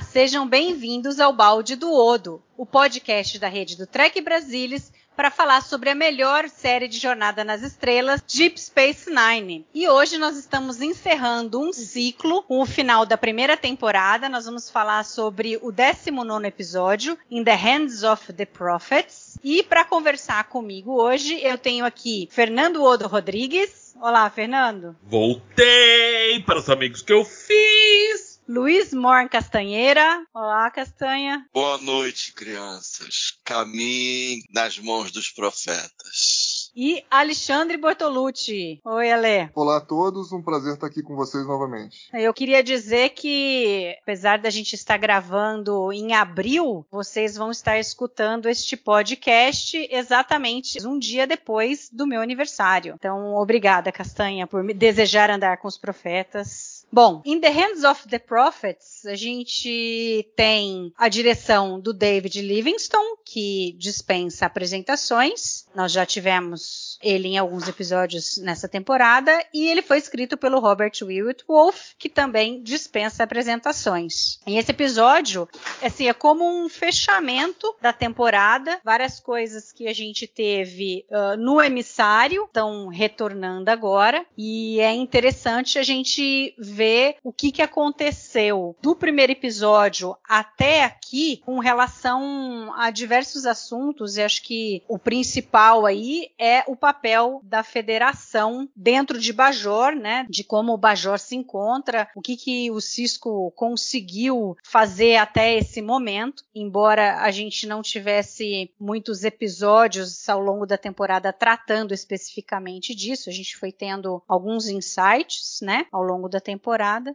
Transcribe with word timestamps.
Sejam 0.00 0.46
bem-vindos 0.46 1.18
ao 1.20 1.32
Balde 1.32 1.76
do 1.76 1.92
Odo, 1.92 2.42
o 2.56 2.64
podcast 2.64 3.38
da 3.38 3.48
rede 3.48 3.76
do 3.76 3.86
Trek 3.86 4.20
Brasilis 4.20 4.92
para 5.18 5.32
falar 5.32 5.62
sobre 5.62 5.90
a 5.90 5.96
melhor 5.96 6.48
série 6.48 6.86
de 6.86 6.96
Jornada 6.96 7.42
nas 7.42 7.60
Estrelas, 7.62 8.22
Deep 8.22 8.60
Space 8.60 9.10
Nine. 9.10 9.66
E 9.74 9.88
hoje 9.88 10.16
nós 10.16 10.36
estamos 10.36 10.80
encerrando 10.80 11.60
um 11.60 11.72
ciclo 11.72 12.44
com 12.44 12.60
o 12.60 12.66
final 12.66 13.04
da 13.04 13.18
primeira 13.18 13.56
temporada. 13.56 14.28
Nós 14.28 14.44
vamos 14.44 14.70
falar 14.70 15.04
sobre 15.04 15.58
o 15.60 15.72
19 15.72 16.46
episódio, 16.46 17.18
In 17.28 17.42
the 17.42 17.54
Hands 17.54 18.04
of 18.04 18.32
the 18.32 18.46
Prophets. 18.46 19.36
E 19.42 19.64
para 19.64 19.84
conversar 19.84 20.44
comigo 20.44 21.02
hoje, 21.02 21.40
eu 21.42 21.58
tenho 21.58 21.84
aqui 21.84 22.28
Fernando 22.30 22.84
Odo 22.84 23.08
Rodrigues. 23.08 23.96
Olá, 24.00 24.30
Fernando. 24.30 24.94
Voltei 25.02 26.40
para 26.46 26.60
os 26.60 26.70
amigos 26.70 27.02
que 27.02 27.12
eu 27.12 27.24
fiz. 27.24 28.27
Luiz 28.48 28.94
Morn 28.94 29.28
Castanheira. 29.28 30.24
Olá, 30.32 30.70
Castanha. 30.70 31.46
Boa 31.52 31.76
noite, 31.76 32.32
crianças. 32.32 33.38
Caminhe 33.44 34.42
nas 34.50 34.78
mãos 34.78 35.12
dos 35.12 35.28
profetas. 35.28 36.70
E 36.74 37.04
Alexandre 37.10 37.76
Bortolucci. 37.76 38.80
Oi, 38.82 39.12
Ale. 39.12 39.50
Olá 39.54 39.76
a 39.76 39.80
todos, 39.82 40.32
um 40.32 40.40
prazer 40.40 40.72
estar 40.72 40.86
aqui 40.86 41.02
com 41.02 41.14
vocês 41.14 41.46
novamente. 41.46 42.08
Eu 42.14 42.32
queria 42.32 42.62
dizer 42.62 43.10
que, 43.10 43.94
apesar 44.00 44.38
da 44.38 44.48
gente 44.48 44.72
estar 44.72 44.96
gravando 44.96 45.92
em 45.92 46.14
abril, 46.14 46.86
vocês 46.90 47.36
vão 47.36 47.50
estar 47.50 47.78
escutando 47.78 48.48
este 48.48 48.78
podcast 48.78 49.76
exatamente 49.90 50.78
um 50.86 50.98
dia 50.98 51.26
depois 51.26 51.90
do 51.92 52.06
meu 52.06 52.22
aniversário. 52.22 52.94
Então, 52.94 53.34
obrigada, 53.34 53.92
Castanha, 53.92 54.46
por 54.46 54.64
me 54.64 54.72
desejar 54.72 55.30
andar 55.30 55.58
com 55.58 55.68
os 55.68 55.76
profetas. 55.76 56.77
Bom, 56.90 57.20
In 57.24 57.40
the 57.40 57.50
Hands 57.50 57.84
of 57.84 58.08
the 58.08 58.18
Prophets, 58.18 59.04
a 59.04 59.14
gente 59.14 60.26
tem 60.34 60.90
a 60.96 61.08
direção 61.08 61.78
do 61.78 61.92
David 61.92 62.40
Livingston, 62.40 63.16
que 63.24 63.76
dispensa 63.78 64.46
apresentações. 64.46 65.66
Nós 65.74 65.92
já 65.92 66.06
tivemos 66.06 66.98
ele 67.02 67.28
em 67.28 67.38
alguns 67.38 67.68
episódios 67.68 68.38
nessa 68.38 68.66
temporada, 68.66 69.38
e 69.52 69.68
ele 69.68 69.82
foi 69.82 69.98
escrito 69.98 70.36
pelo 70.36 70.60
Robert 70.60 70.92
Williott 71.02 71.44
Wolf, 71.46 71.92
que 71.98 72.08
também 72.08 72.62
dispensa 72.62 73.22
apresentações. 73.22 74.40
Em 74.46 74.56
esse 74.56 74.70
episódio, 74.70 75.46
assim, 75.82 76.08
é 76.08 76.14
como 76.14 76.64
um 76.64 76.70
fechamento 76.70 77.76
da 77.82 77.92
temporada, 77.92 78.80
várias 78.82 79.20
coisas 79.20 79.72
que 79.72 79.86
a 79.86 79.92
gente 79.92 80.26
teve 80.26 81.04
uh, 81.10 81.36
no 81.36 81.60
emissário 81.60 82.44
estão 82.44 82.88
retornando 82.88 83.70
agora, 83.70 84.24
e 84.38 84.80
é 84.80 84.92
interessante 84.94 85.78
a 85.78 85.82
gente 85.82 86.54
ver 86.56 86.77
o 87.22 87.32
que, 87.32 87.52
que 87.52 87.62
aconteceu 87.62 88.76
do 88.80 88.94
primeiro 88.94 89.32
episódio 89.32 90.16
até 90.28 90.84
aqui 90.84 91.40
com 91.44 91.58
relação 91.58 92.72
a 92.76 92.90
diversos 92.90 93.46
assuntos, 93.46 94.16
e 94.16 94.22
acho 94.22 94.42
que 94.42 94.82
o 94.88 94.98
principal 94.98 95.86
aí 95.86 96.30
é 96.38 96.64
o 96.66 96.76
papel 96.76 97.40
da 97.42 97.62
federação 97.62 98.68
dentro 98.74 99.18
de 99.18 99.32
Bajor, 99.32 99.92
né? 99.94 100.26
De 100.28 100.44
como 100.44 100.72
o 100.72 100.78
Bajor 100.78 101.18
se 101.18 101.34
encontra, 101.36 102.08
o 102.14 102.20
que, 102.20 102.36
que 102.36 102.70
o 102.70 102.80
Cisco 102.80 103.50
conseguiu 103.52 104.56
fazer 104.62 105.16
até 105.16 105.56
esse 105.56 105.80
momento, 105.82 106.44
embora 106.54 107.20
a 107.20 107.30
gente 107.30 107.66
não 107.66 107.82
tivesse 107.82 108.70
muitos 108.78 109.24
episódios 109.24 110.28
ao 110.28 110.40
longo 110.40 110.66
da 110.66 110.78
temporada 110.78 111.32
tratando 111.32 111.92
especificamente 111.92 112.94
disso, 112.94 113.28
a 113.28 113.32
gente 113.32 113.56
foi 113.56 113.72
tendo 113.72 114.22
alguns 114.28 114.68
insights, 114.68 115.60
né, 115.62 115.86
ao 115.92 116.02
longo 116.02 116.28
da 116.28 116.40
temporada. 116.40 116.67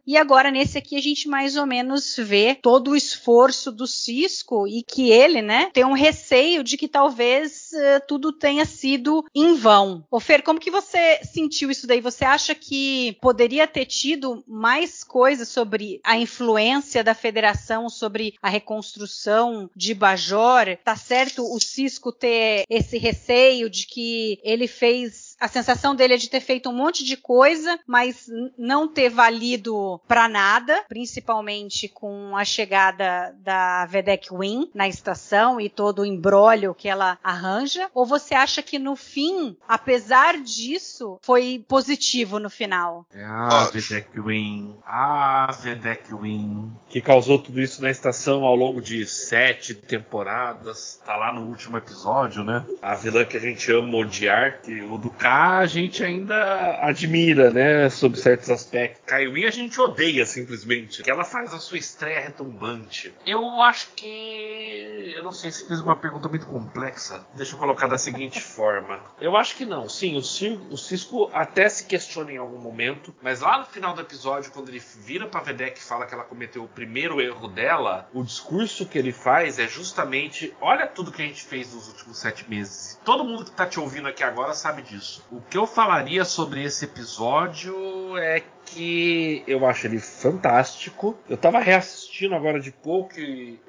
E 0.05 0.17
agora 0.17 0.51
nesse 0.51 0.77
aqui 0.77 0.95
a 0.95 1.01
gente 1.01 1.27
mais 1.27 1.55
ou 1.55 1.65
menos 1.65 2.15
vê 2.17 2.55
todo 2.55 2.91
o 2.91 2.95
esforço 2.95 3.71
do 3.71 3.87
Cisco 3.87 4.67
e 4.67 4.83
que 4.83 5.11
ele, 5.11 5.41
né, 5.41 5.69
tem 5.73 5.85
um 5.85 5.93
receio 5.93 6.63
de 6.63 6.77
que 6.77 6.87
talvez 6.87 7.71
uh, 7.73 8.01
tudo 8.07 8.31
tenha 8.31 8.65
sido 8.65 9.23
em 9.33 9.55
vão. 9.55 10.05
Ô 10.09 10.19
Fer, 10.19 10.43
como 10.43 10.59
que 10.59 10.71
você 10.71 11.19
sentiu 11.23 11.69
isso 11.69 11.87
daí? 11.87 12.01
Você 12.01 12.25
acha 12.25 12.55
que 12.55 13.17
poderia 13.21 13.67
ter 13.67 13.85
tido 13.85 14.43
mais 14.47 15.03
coisas 15.03 15.47
sobre 15.47 15.99
a 16.03 16.17
influência 16.17 17.03
da 17.03 17.13
federação 17.13 17.89
sobre 17.89 18.35
a 18.41 18.49
reconstrução 18.49 19.69
de 19.75 19.93
Bajor? 19.93 20.77
Tá 20.83 20.95
certo 20.95 21.43
o 21.43 21.59
Cisco 21.59 22.11
ter 22.11 22.63
esse 22.69 22.97
receio 22.97 23.69
de 23.69 23.87
que 23.87 24.39
ele 24.43 24.67
fez 24.67 25.32
a 25.43 25.47
sensação 25.49 25.93
dele 25.93 26.13
é 26.13 26.17
de 26.17 26.29
ter 26.29 26.39
feito 26.39 26.69
um 26.69 26.73
monte 26.73 27.03
de 27.03 27.17
coisa, 27.17 27.77
mas 27.85 28.27
não 28.57 28.87
ter 28.87 29.09
valido 29.09 29.99
para 30.07 30.29
nada, 30.29 30.85
principalmente 30.87 31.89
com 31.89 32.37
a 32.37 32.45
chegada 32.45 33.35
da 33.39 33.85
Vedek 33.87 34.29
Win 34.33 34.71
na 34.73 34.87
estação 34.87 35.59
e 35.59 35.67
todo 35.67 35.99
o 35.99 36.05
embrólio 36.05 36.73
que 36.73 36.87
ela 36.87 37.17
arranja? 37.21 37.89
Ou 37.93 38.05
você 38.05 38.33
acha 38.33 38.61
que 38.61 38.79
no 38.79 38.95
fim, 38.95 39.57
apesar 39.67 40.37
disso, 40.41 41.19
foi 41.21 41.61
positivo 41.67 42.39
no 42.39 42.49
final? 42.49 43.05
É 43.13 43.25
a 43.25 43.65
Vedek 43.65 44.17
Win, 44.21 44.77
a 44.85 45.51
Vedek 45.59 46.15
Win, 46.15 46.71
que 46.87 47.01
causou 47.01 47.37
tudo 47.37 47.59
isso 47.59 47.81
na 47.81 47.91
estação 47.91 48.45
ao 48.45 48.55
longo 48.55 48.81
de 48.81 49.05
sete 49.05 49.75
temporadas, 49.75 51.01
tá 51.05 51.17
lá 51.17 51.33
no 51.33 51.41
último 51.41 51.77
episódio, 51.77 52.45
né? 52.45 52.65
A 52.81 52.95
vilã 52.95 53.25
que 53.25 53.35
a 53.35 53.41
gente 53.41 53.69
ama 53.73 53.97
odiar, 53.97 54.61
que 54.61 54.81
o 54.81 54.97
do 54.97 55.09
a 55.33 55.65
gente 55.65 56.03
ainda 56.03 56.77
admira, 56.79 57.49
né, 57.49 57.89
sob 57.89 58.15
certos 58.17 58.51
aspectos. 58.51 59.01
Kaiwin 59.05 59.45
a 59.45 59.51
gente 59.51 59.81
odeia 59.81 60.27
simplesmente, 60.27 61.01
que 61.01 61.09
ela 61.09 61.23
faz 61.23 61.51
a 61.53 61.59
sua 61.59 61.79
estreia 61.79 62.19
retumbante. 62.19 63.11
Eu 63.25 63.43
acho 63.61 63.89
que 63.95 65.13
eu 65.15 65.23
não 65.23 65.31
sei 65.31 65.51
se 65.51 65.67
fiz 65.67 65.79
uma 65.79 65.95
pergunta 65.95 66.29
muito 66.29 66.45
complexa. 66.45 67.25
Deixa 67.35 67.55
eu 67.55 67.59
colocar 67.59 67.87
da 67.87 67.97
seguinte 67.97 68.39
forma. 68.43 68.99
Eu 69.19 69.35
acho 69.35 69.55
que 69.55 69.65
não. 69.65 69.89
Sim, 69.89 70.17
o, 70.17 70.21
Cir 70.21 70.59
o 70.69 70.77
Cisco 70.77 71.31
até 71.33 71.67
se 71.67 71.85
questiona 71.85 72.31
em 72.31 72.37
algum 72.37 72.59
momento, 72.59 73.15
mas 73.21 73.41
lá 73.41 73.57
no 73.57 73.65
final 73.65 73.95
do 73.95 74.01
episódio, 74.01 74.51
quando 74.51 74.69
ele 74.69 74.81
vira 74.99 75.25
pra 75.25 75.41
Vedek 75.41 75.79
e 75.79 75.83
fala 75.83 76.05
que 76.05 76.13
ela 76.13 76.23
cometeu 76.23 76.63
o 76.63 76.67
primeiro 76.67 77.19
erro 77.19 77.47
dela, 77.47 78.07
o 78.13 78.23
discurso 78.23 78.85
que 78.85 78.99
ele 78.99 79.11
faz 79.11 79.57
é 79.57 79.67
justamente: 79.67 80.53
olha 80.61 80.85
tudo 80.85 81.11
que 81.11 81.23
a 81.23 81.25
gente 81.25 81.43
fez 81.43 81.73
nos 81.73 81.87
últimos 81.87 82.19
sete 82.19 82.47
meses. 82.47 82.99
Todo 83.03 83.23
mundo 83.23 83.45
que 83.45 83.51
tá 83.51 83.65
te 83.65 83.79
ouvindo 83.79 84.07
aqui 84.07 84.23
agora 84.23 84.53
sabe 84.53 84.83
disso. 84.83 85.12
O 85.31 85.41
que 85.41 85.57
eu 85.57 85.67
falaria 85.67 86.25
sobre 86.25 86.63
esse 86.63 86.85
episódio 86.85 88.17
é 88.17 88.43
que 88.73 89.43
eu 89.47 89.65
acho 89.65 89.87
ele 89.87 89.99
fantástico. 89.99 91.17
Eu 91.29 91.37
tava 91.37 91.59
reassistindo 91.59 92.35
agora 92.35 92.59
de 92.59 92.71
pouco 92.71 93.13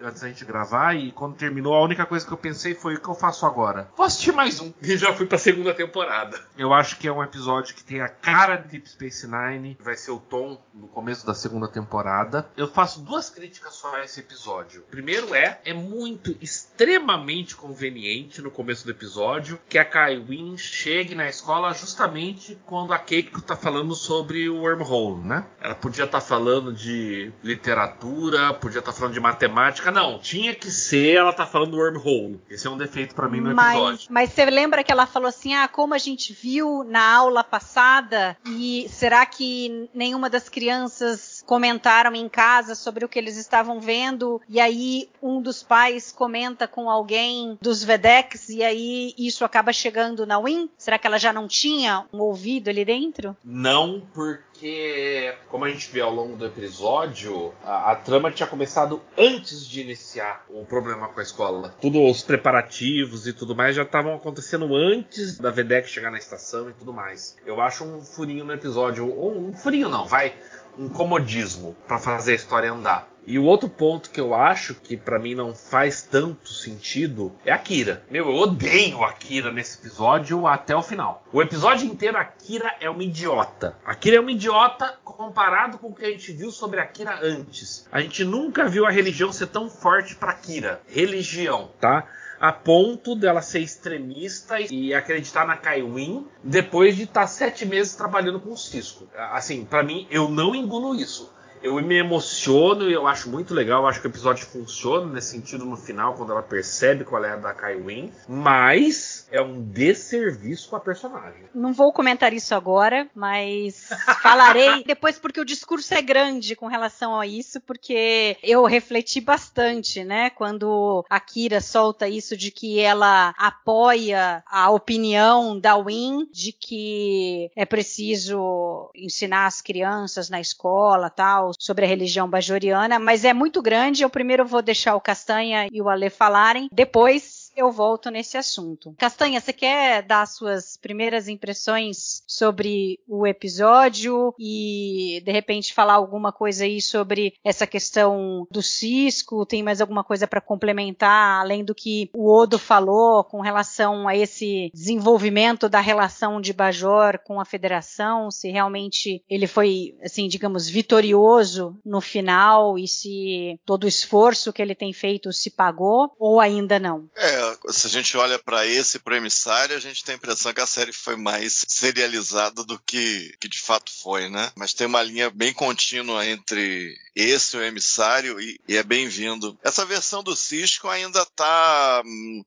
antes 0.03 0.23
da 0.23 0.29
gente 0.29 0.45
gravar 0.45 0.95
e 0.95 1.13
quando 1.13 1.37
terminou 1.37 1.75
a 1.75 1.83
única 1.83 2.07
coisa 2.07 2.27
que 2.27 2.33
eu 2.33 2.37
pensei 2.37 2.75
foi 2.75 2.95
o 2.95 3.01
que 3.01 3.09
eu 3.09 3.15
faço 3.15 3.45
agora. 3.45 3.89
Vou 3.97 4.07
assistir 4.07 4.33
mais 4.33 4.61
um 4.61 4.73
e 4.83 4.97
já 4.97 5.13
fui 5.13 5.27
pra 5.27 5.39
segunda 5.39 5.75
temporada. 5.75 6.41
Eu 6.57 6.73
acho 6.73 6.99
que 6.99 7.07
é 7.07 7.13
um 7.13 7.23
episódio 7.23 7.75
que 7.75 7.85
tem 7.85 8.01
a 8.01 8.09
cara 8.09 8.57
de 8.57 8.69
Deep 8.69 8.89
Space 8.89 9.27
Nine, 9.27 9.75
que 9.75 9.83
vai 9.83 9.97
ser 9.97 10.11
o 10.11 10.19
tom 10.19 10.61
no 10.73 10.89
começo 10.89 11.27
da 11.27 11.35
segunda 11.35 11.69
temporada. 11.69 12.49
Eu 12.57 12.69
faço 12.69 13.01
duas 13.01 13.29
críticas 13.29 13.75
só 13.75 13.95
a 13.97 14.05
esse 14.05 14.21
episódio. 14.21 14.83
Primeiro 14.91 15.35
é, 15.35 15.61
é 15.65 15.75
muito 15.75 16.37
extremamente 16.41 17.57
conveniente 17.57 18.41
no 18.41 18.51
começo 18.51 18.85
do 18.85 18.91
episódio 18.91 19.59
que 19.69 19.79
a 19.79 19.85
Kai 19.85 20.19
Wynn 20.19 20.57
chegue 20.57 21.15
na 21.15 21.29
escola 21.29 21.73
justamente 21.75 22.59
quando 22.65 22.93
a 22.93 22.99
Keiko 22.99 23.43
tá 23.43 23.57
falando 23.57 23.95
sobre 23.95 24.49
o 24.49 24.61
wormhole, 24.61 24.85
né? 25.25 25.45
Ela 25.61 25.75
podia 25.75 26.05
estar 26.05 26.21
tá 26.21 26.25
falando 26.25 26.73
de 26.73 27.33
literatura, 27.43 28.55
podia 28.55 28.79
estar 28.79 28.93
tá 28.93 28.97
falando 28.97 29.15
de 29.15 29.21
matemática, 29.21 29.91
não, 29.91 30.19
tinha 30.19 30.55
que 30.55 30.71
ser 30.71 31.17
ela 31.17 31.33
tá 31.33 31.47
falando 31.47 31.73
do 31.73 31.77
wormhole. 31.79 32.41
Esse 32.49 32.67
é 32.67 32.71
um 32.71 32.77
defeito 32.77 33.15
para 33.15 33.29
mim 33.29 33.41
no 33.41 33.55
mas, 33.55 33.77
episódio. 33.77 34.07
Mas 34.11 34.33
você 34.33 34.45
lembra 34.47 34.85
que 34.85 34.93
ela 34.93 35.07
falou 35.07 35.29
assim: 35.29 35.55
"Ah, 35.55 35.67
como 35.69 35.95
a 35.95 35.99
gente 35.99 36.33
viu 36.33 36.85
na 36.85 37.15
aula 37.15 37.43
passada 37.43 38.37
e 38.47 38.87
será 38.89 39.25
que 39.27 39.89
nenhuma 39.95 40.29
das 40.31 40.49
crianças 40.49 41.34
comentaram 41.45 42.15
em 42.15 42.29
casa 42.29 42.75
sobre 42.75 43.05
o 43.05 43.09
que 43.09 43.19
eles 43.19 43.37
estavam 43.37 43.81
vendo 43.81 44.41
e 44.49 44.61
aí 44.61 45.09
um 45.23 45.41
dos 45.41 45.63
pais 45.63 46.13
comenta 46.13 46.67
com 46.67 46.91
alguém 46.91 47.59
dos 47.61 47.83
Vedex 47.83 48.49
e 48.49 48.63
aí 48.63 49.15
isso 49.19 49.45
acaba 49.45 49.73
chegando 49.73 50.27
na 50.27 50.39
Win? 50.39 50.71
Será 50.77 50.99
que 50.99 51.07
ela 51.07 51.19
já 51.19 51.33
não 51.33 51.47
tinha 51.47 52.07
um 52.13 52.21
ouvido 52.21 52.69
ali 52.69 52.85
dentro? 52.85 53.37
Não, 53.45 54.03
porque 54.13 55.35
como 55.49 55.65
a 55.65 55.71
gente 55.71 55.91
vê 55.91 56.01
ao 56.01 56.13
longo 56.13 56.37
do 56.37 56.47
episódio, 56.47 57.53
a, 57.65 57.93
a 57.93 57.97
trama 57.97 58.31
tinha 58.31 58.47
começado 58.47 59.01
antes 59.17 59.67
de 59.67 59.81
iniciar 59.81 60.45
o 60.49 60.65
problema 60.65 61.09
com 61.09 61.21
a 61.21 61.23
escola. 61.23 61.75
Tudo 61.81 62.03
os 62.03 62.23
preparativos 62.23 63.27
e 63.27 63.33
tudo 63.33 63.55
mais 63.55 63.77
já 63.77 63.83
estavam 63.83 64.15
acontecendo 64.15 64.75
antes 64.75 65.39
da 65.39 65.51
Vedek 65.51 65.89
chegar 65.89 66.11
na 66.11 66.19
estação 66.19 66.71
e 66.71 66.73
tudo 66.73 66.93
mais. 66.93 67.37
Eu 67.45 67.61
acho 67.61 67.85
um 67.85 68.01
furinho 68.01 68.45
no 68.45 68.53
episódio, 68.53 69.13
ou 69.15 69.37
um 69.37 69.53
furinho 69.53 69.89
não, 69.89 70.07
vai 70.07 70.35
um 70.79 70.89
comodismo 70.89 71.77
para 71.87 71.99
fazer 71.99 72.33
a 72.33 72.37
história 72.37 72.73
andar. 72.73 73.09
E 73.27 73.39
o 73.39 73.45
outro 73.45 73.71
ponto 73.71 74.11
que 74.11 74.21
eu 74.21 74.35
acho 74.35 74.75
que 74.75 74.97
para 74.97 75.19
mim 75.19 75.35
não 75.35 75.55
faz 75.55 76.03
tanto 76.03 76.51
sentido 76.51 77.33
é 77.45 77.53
a 77.53 77.59
Kira. 77.59 78.03
Meu, 78.11 78.29
eu 78.29 78.35
odeio 78.35 79.03
a 79.03 79.13
Kira 79.15 79.51
nesse 79.51 79.79
episódio 79.79 80.47
até 80.47 80.77
o 80.77 80.83
final. 80.83 81.25
O 81.33 81.41
episódio 81.41 81.87
inteiro 81.87 82.19
a 82.19 82.25
Kira 82.25 82.75
é 82.81 82.91
uma 82.91 83.03
idiota. 83.03 83.79
A 83.85 83.95
Kira 83.95 84.17
é 84.17 84.21
uma 84.21 84.31
idiota 84.33 84.99
comparado 85.03 85.79
com 85.79 85.89
o 85.89 85.95
que 85.95 86.05
a 86.05 86.11
gente 86.11 86.33
viu 86.33 86.51
sobre 86.51 86.81
a 86.81 86.87
Kira 86.87 87.19
antes. 87.23 87.89
A 87.91 88.01
gente 88.01 88.25
nunca 88.25 88.69
viu 88.69 88.85
a 88.85 88.91
religião 88.91 89.33
ser 89.33 89.47
tão 89.47 89.71
forte 89.71 90.15
para 90.15 90.35
Kira. 90.35 90.83
Religião, 90.87 91.71
tá? 91.81 92.07
A 92.45 92.53
ponto 92.53 93.17
dela 93.17 93.41
ser 93.41 93.61
extremista 93.61 94.61
e 94.61 94.93
acreditar 94.93 95.47
na 95.47 95.57
Kaiwin 95.57 96.27
depois 96.43 96.95
de 96.95 97.05
estar 97.05 97.23
tá 97.23 97.27
sete 97.27 97.65
meses 97.65 97.97
trabalhando 97.97 98.39
com 98.39 98.53
o 98.53 98.57
Cisco. 98.57 99.09
Assim, 99.17 99.65
para 99.65 99.83
mim, 99.83 100.07
eu 100.11 100.29
não 100.29 100.55
engulo 100.55 100.95
isso 100.95 101.33
eu 101.65 101.81
me 101.83 101.97
emociono 101.97 102.91
e 102.91 102.93
eu 102.93 103.07
acho 103.07 103.31
muito 103.31 103.55
legal. 103.55 103.83
Eu 103.83 103.89
acho 103.89 104.01
que 104.01 104.07
o 104.07 104.11
episódio 104.11 104.47
funciona 104.47 105.11
nesse 105.11 105.29
sentido 105.29 105.65
no 105.65 105.77
final, 105.77 106.13
quando 106.13 106.31
ela 106.31 106.43
percebe 106.43 107.05
qual 107.05 107.25
é 107.25 107.33
a 107.33 107.37
da 107.37 107.55
Kai 107.55 107.81
Win. 107.81 108.13
Mas 108.29 109.27
é 109.33 109.41
um 109.41 109.63
desserviço 109.63 110.69
com 110.69 110.77
a 110.77 110.81
personagem. 110.81 111.45
Não 111.55 111.73
vou 111.73 111.91
comentar 111.91 112.35
isso 112.35 112.55
agora, 112.55 113.09
mas 113.15 113.89
falarei 114.23 114.85
depois 114.85 115.19
porque 115.19 115.41
o 115.41 115.45
discurso 115.45 115.95
é 115.95 116.03
grande 116.03 116.55
com 116.55 116.67
relação 116.67 117.19
a 117.19 117.27
isso, 117.27 117.59
porque 117.63 118.37
eu 118.43 118.65
refleti 118.67 119.21
bastante, 119.21 120.05
né? 120.05 120.29
Quando 120.29 121.05
a 121.09 121.19
Kira 121.19 121.63
solta 121.63 122.07
isso 122.07 122.37
de 122.37 122.51
que 122.51 122.79
ela 122.79 123.35
apoia 123.39 124.43
a 124.47 124.71
opinião 124.71 125.59
da 125.59 125.79
Win 125.79 126.29
de 126.31 126.53
que 126.53 127.51
é 127.57 127.65
preciso 127.65 128.91
ensinar 128.95 129.47
as 129.47 129.63
crianças 129.63 130.29
na 130.29 130.41
escola, 130.41 131.09
tal, 131.09 131.54
sobre 131.59 131.85
a 131.85 131.89
religião 131.89 132.29
bajoriana, 132.29 132.99
mas 132.99 133.25
é 133.25 133.33
muito 133.33 133.63
grande. 133.63 134.03
Eu 134.03 134.11
primeiro 134.11 134.45
vou 134.45 134.63
deixar 134.63 134.95
o 134.95 135.01
Castanha 135.01 135.69
e 135.71 135.81
o 135.81 135.89
Ale 135.89 136.11
falarem, 136.11 136.69
depois 136.73 137.44
eu 137.57 137.71
volto 137.71 138.11
nesse 138.11 138.37
assunto. 138.37 138.95
Castanha, 138.99 139.41
você 139.41 139.53
quer 139.53 140.03
dar 140.03 140.27
suas 140.27 140.77
primeiras 140.77 141.29
impressões 141.29 142.23
sobre 142.27 143.01
o 143.09 143.27
episódio 143.27 144.35
e 144.39 145.23
de 145.25 145.33
repente 145.33 145.75
falar 145.75 145.95
alguma 145.95 146.33
coisa 146.33 146.65
aí 146.65 146.81
sobre 146.81 147.35
essa 147.45 147.67
questão 147.67 148.47
do 148.51 148.63
Cisco? 148.63 149.47
Tem 149.47 149.63
mais 149.63 149.81
alguma 149.81 150.05
coisa 150.05 150.27
para 150.27 150.41
complementar 150.41 151.41
além 151.41 151.65
do 151.65 151.75
que 151.75 152.11
o 152.15 152.33
Odo 152.33 152.59
falou 152.59 153.25
com 153.25 153.41
relação 153.41 154.09
a 154.09 154.17
esse 154.17 154.71
desenvolvimento 154.75 155.69
da 155.69 155.81
relação 155.81 156.41
de 156.41 156.53
Bajor 156.53 157.19
com 157.25 157.41
a 157.41 157.45
Federação? 157.45 158.31
Se 158.31 158.51
realmente 158.51 159.23
ele 159.29 159.47
foi, 159.47 159.97
assim, 160.03 160.29
digamos, 160.29 160.69
vitorioso 160.69 161.77
no 161.85 162.01
final 162.01 162.79
e 162.79 162.87
se 162.89 163.59
todo 163.65 163.85
o 163.85 163.89
esforço 163.89 164.53
que 164.53 164.63
ele 164.63 164.75
tem 164.75 164.93
feito 164.93 165.33
se 165.33 165.51
pagou 165.51 166.15
ou 166.19 166.41
ainda 166.41 166.79
não? 166.79 167.09
É, 167.17 167.44
se 167.69 167.87
a 167.87 167.91
gente 167.91 168.17
olha 168.17 168.39
para 168.39 168.67
esse 168.67 168.99
pro 168.99 169.17
emissário, 169.17 169.77
a 169.77 169.81
gente 169.81 170.05
tem 170.05 170.15
a 170.15 170.17
impressão 170.17 170.53
que 170.53 170.61
a 170.61 170.67
série 170.67 170.93
foi 170.93 171.17
mais 171.17 171.65
serializada 171.69 172.65
do 172.65 172.79
que, 172.79 173.35
que 173.41 173.49
de 173.49 173.61
fato 173.61 173.91
foi, 174.03 174.29
né? 174.29 174.51
Mas 174.57 174.75
tem 174.75 174.87
uma 174.87 175.03
linha 175.03 175.31
bem 175.31 175.53
contínua 175.53 176.27
entre 176.27 176.97
esse 177.15 177.57
o 177.57 177.63
emissário 177.63 178.41
e, 178.41 178.61
e 178.69 178.77
é 178.77 178.83
bem-vindo. 178.83 179.59
Essa 179.63 179.85
versão 179.85 180.23
do 180.23 180.35
Cisco 180.35 180.89
ainda 180.89 181.25
tá 181.37 182.03